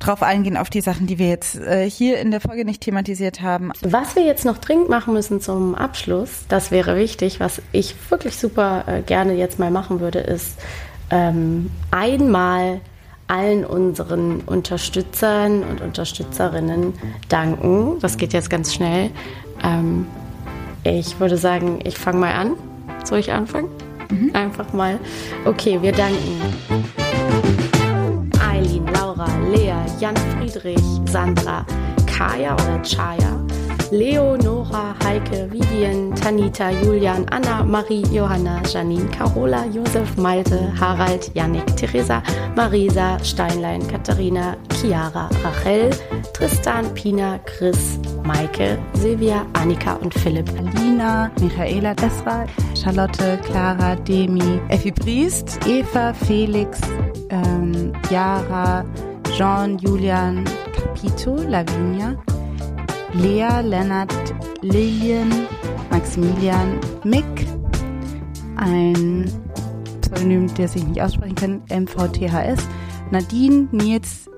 drauf 0.00 0.22
eingehen, 0.22 0.56
auf 0.56 0.68
die 0.68 0.80
Sachen, 0.80 1.06
die 1.06 1.18
wir 1.20 1.28
jetzt 1.28 1.56
äh, 1.60 1.88
hier 1.88 2.18
in 2.18 2.32
der 2.32 2.40
Folge 2.40 2.64
nicht 2.64 2.82
thematisiert 2.82 3.40
haben. 3.40 3.70
Was 3.82 4.16
wir 4.16 4.24
jetzt 4.24 4.44
noch 4.44 4.58
dringend 4.58 4.88
machen 4.88 5.14
müssen 5.14 5.40
zum 5.40 5.76
Abschluss, 5.76 6.44
das 6.48 6.72
wäre 6.72 6.96
wichtig, 6.96 7.38
was 7.38 7.62
ich 7.70 7.94
wirklich 8.10 8.36
super 8.36 8.84
äh, 8.88 9.02
gerne 9.02 9.34
jetzt 9.34 9.60
mal 9.60 9.70
machen 9.70 10.00
würde, 10.00 10.18
ist 10.18 10.58
ähm, 11.10 11.70
einmal 11.92 12.80
allen 13.28 13.64
unseren 13.64 14.40
Unterstützern 14.40 15.62
und 15.62 15.80
Unterstützerinnen 15.80 16.94
danken. 17.28 17.98
Das 18.00 18.16
geht 18.16 18.32
jetzt 18.32 18.50
ganz 18.50 18.74
schnell. 18.74 19.10
Ähm, 19.62 20.06
ich 20.84 21.20
würde 21.20 21.36
sagen, 21.36 21.78
ich 21.84 21.96
fange 21.96 22.18
mal 22.18 22.32
an. 22.32 22.52
Soll 23.04 23.20
ich 23.20 23.32
anfangen? 23.32 23.68
Mhm. 24.10 24.30
Einfach 24.34 24.72
mal. 24.72 24.98
Okay, 25.44 25.78
wir 25.80 25.92
danken. 25.92 26.40
Eileen, 28.40 28.86
Laura, 28.92 29.26
Lea, 29.52 29.74
Jan 29.98 30.16
Friedrich, 30.16 30.82
Sandra, 31.06 31.64
Kaya 32.06 32.54
oder 32.54 32.82
Chaya, 32.82 33.40
Leonora, 33.92 34.96
Heike, 35.02 35.48
Vivian, 35.50 36.12
Tanita, 36.14 36.72
Julian, 36.82 37.26
Anna, 37.30 37.62
Marie, 37.62 38.02
Johanna, 38.04 38.62
Janine, 38.64 39.06
Carola, 39.12 39.68
Josef, 39.70 40.16
Malte, 40.16 40.62
Harald, 40.74 41.20
Yannick, 41.34 41.76
Theresa, 41.76 42.22
Marisa, 42.56 43.18
Steinlein, 43.20 43.86
Katharina, 43.90 44.56
Chiara, 44.70 45.28
Rachel, 45.44 45.90
Tristan, 46.32 46.88
Pina, 46.94 47.38
Chris, 47.44 47.98
Maike, 48.24 48.80
Silvia, 48.96 49.46
Annika 49.52 50.00
und 50.00 50.14
Philipp. 50.14 50.48
Alina, 50.58 51.30
Michaela, 51.42 51.94
Esra, 51.96 52.48
Charlotte, 52.74 53.42
Clara, 53.44 53.94
Demi, 54.04 54.58
Effi 54.70 54.90
Briest, 54.90 55.58
Eva, 55.66 56.14
Felix, 56.14 56.80
ähm, 57.28 57.92
Jean, 59.36 59.76
Julian, 59.76 60.44
Capito, 60.72 61.36
Lavinia, 61.46 62.16
Lea, 63.14 63.60
Lennart, 63.62 64.12
Lillian, 64.62 65.30
Maximilian, 65.90 66.80
Mick, 67.04 67.24
ein 68.56 69.30
Pseudonym, 70.00 70.52
der 70.54 70.68
sich 70.68 70.86
nicht 70.86 71.00
aussprechen 71.02 71.34
kann, 71.34 71.62
MVTHS, 71.68 72.66
Nadine, 73.10 73.68
Nils, 73.70 74.30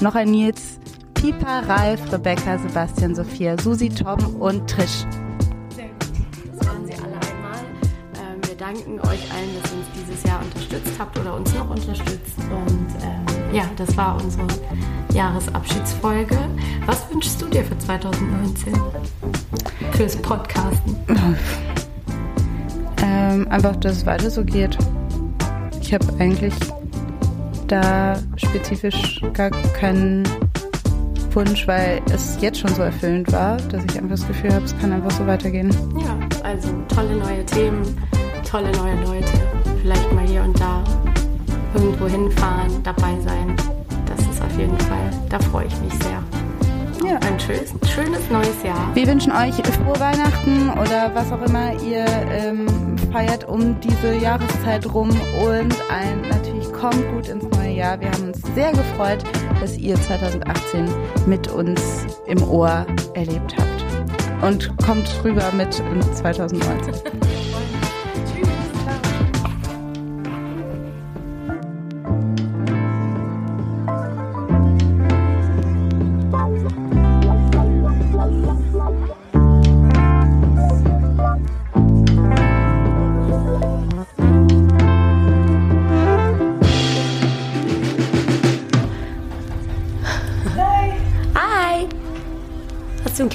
noch 0.00 0.14
ein 0.14 0.30
Nils, 0.30 0.78
Pipa, 1.14 1.60
Ralf, 1.60 2.12
Rebecca, 2.12 2.58
Sebastian, 2.58 3.14
Sophia, 3.14 3.58
Susi, 3.58 3.88
Tom 3.88 4.36
und 4.36 4.70
Trish. 4.70 5.04
Sehr 5.74 5.88
gut. 5.88 6.58
Das 6.58 6.66
waren 6.68 6.86
sie 6.86 6.92
alle 6.94 7.14
einmal. 7.14 7.58
Ähm, 8.14 8.40
wir 8.46 8.54
danken 8.56 9.00
euch 9.00 9.32
allen, 9.32 9.50
dass 9.60 9.72
ihr 9.72 9.78
uns 9.78 9.86
dieses 9.98 10.22
Jahr 10.22 10.40
unterstützt 10.42 10.92
habt 10.98 11.18
oder 11.18 11.34
uns 11.34 11.52
noch 11.54 11.70
unterstützt. 11.70 12.38
Und 12.38 12.88
ähm, 13.02 13.25
ja, 13.52 13.64
das 13.76 13.96
war 13.96 14.16
unsere 14.22 14.46
Jahresabschiedsfolge. 15.12 16.36
Was 16.86 17.10
wünschst 17.10 17.40
du 17.40 17.46
dir 17.46 17.64
für 17.64 17.78
2019? 17.78 18.74
Fürs 19.92 20.16
Podcasten? 20.16 20.96
Ähm, 23.02 23.46
einfach, 23.50 23.76
dass 23.76 23.98
es 23.98 24.06
weiter 24.06 24.30
so 24.30 24.42
geht. 24.42 24.76
Ich 25.80 25.92
habe 25.92 26.06
eigentlich 26.18 26.54
da 27.66 28.16
spezifisch 28.36 29.20
gar 29.32 29.50
keinen 29.50 30.24
Wunsch, 31.32 31.68
weil 31.68 32.00
es 32.12 32.38
jetzt 32.40 32.58
schon 32.58 32.74
so 32.74 32.82
erfüllend 32.82 33.30
war, 33.32 33.58
dass 33.58 33.84
ich 33.84 33.98
einfach 33.98 34.16
das 34.16 34.26
Gefühl 34.26 34.54
habe, 34.54 34.64
es 34.64 34.76
kann 34.78 34.92
einfach 34.92 35.10
so 35.10 35.26
weitergehen. 35.26 35.70
Ja, 36.02 36.18
also 36.42 36.68
tolle 36.88 37.16
neue 37.16 37.44
Themen, 37.44 37.82
tolle 38.48 38.72
neue 38.72 38.96
Leute, 39.04 39.32
vielleicht 39.82 40.12
mal 40.12 40.26
hier 40.26 40.42
und 40.42 40.58
da 40.58 40.82
irgendwo 41.76 42.06
hinfahren, 42.06 42.82
dabei 42.82 43.14
sein 43.24 43.56
auf 44.56 44.60
jeden 44.60 44.78
Fall. 44.80 45.10
Da 45.28 45.38
freue 45.38 45.66
ich 45.66 45.80
mich 45.80 45.92
sehr. 46.02 46.22
Ja. 47.06 47.18
Ein 47.18 47.38
schönes, 47.38 47.74
schönes 47.94 48.30
neues 48.30 48.62
Jahr. 48.64 48.90
Wir 48.94 49.06
wünschen 49.06 49.30
euch 49.32 49.54
frohe 49.54 50.00
Weihnachten 50.00 50.70
oder 50.70 51.14
was 51.14 51.30
auch 51.30 51.42
immer 51.42 51.72
ihr 51.82 52.06
ähm, 52.30 52.96
feiert 53.12 53.46
um 53.46 53.78
diese 53.80 54.16
Jahreszeit 54.16 54.92
rum 54.92 55.10
und 55.10 55.74
ein 55.90 56.22
natürlich 56.30 56.72
kommt 56.72 57.06
gut 57.12 57.28
ins 57.28 57.44
neue 57.56 57.72
Jahr. 57.72 58.00
Wir 58.00 58.10
haben 58.10 58.28
uns 58.28 58.40
sehr 58.54 58.72
gefreut, 58.72 59.22
dass 59.60 59.76
ihr 59.76 59.94
2018 59.94 60.88
mit 61.26 61.48
uns 61.48 62.06
im 62.26 62.42
Ohr 62.42 62.86
erlebt 63.14 63.54
habt. 63.56 63.66
Und 64.42 64.74
kommt 64.78 65.08
rüber 65.24 65.52
mit 65.52 65.74
2019. 65.74 66.94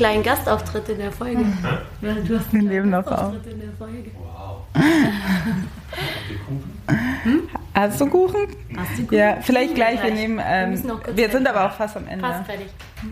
kleinen 0.01 0.23
Gastauftritt 0.23 0.89
in 0.89 0.97
der 0.97 1.11
Folge. 1.11 1.45
Ja, 2.01 2.13
du 2.13 2.39
hast 2.39 2.53
einen 2.53 2.67
kleinen 2.67 2.91
Gastauftritt 2.91 3.53
in 3.53 3.59
der 3.59 3.71
Folge. 3.77 4.11
Wow. 4.17 4.65
hm? 7.23 7.49
Hast 7.73 8.01
du 8.01 8.07
Kuchen? 8.07 8.47
Hast 8.75 8.97
du 8.97 9.03
Kuchen? 9.03 9.17
Ja, 9.17 9.37
vielleicht 9.41 9.75
gleich. 9.75 10.03
Wir 10.03 10.11
nehmen. 10.11 10.41
Ähm, 10.43 10.83
wir, 10.83 11.17
wir 11.17 11.29
sind 11.29 11.47
aber 11.47 11.67
auch 11.67 11.73
fast 11.73 11.97
am 11.97 12.07
Ende. 12.07 12.25
Fast 12.25 12.45
fertig. 12.45 12.67
Hm? 13.01 13.09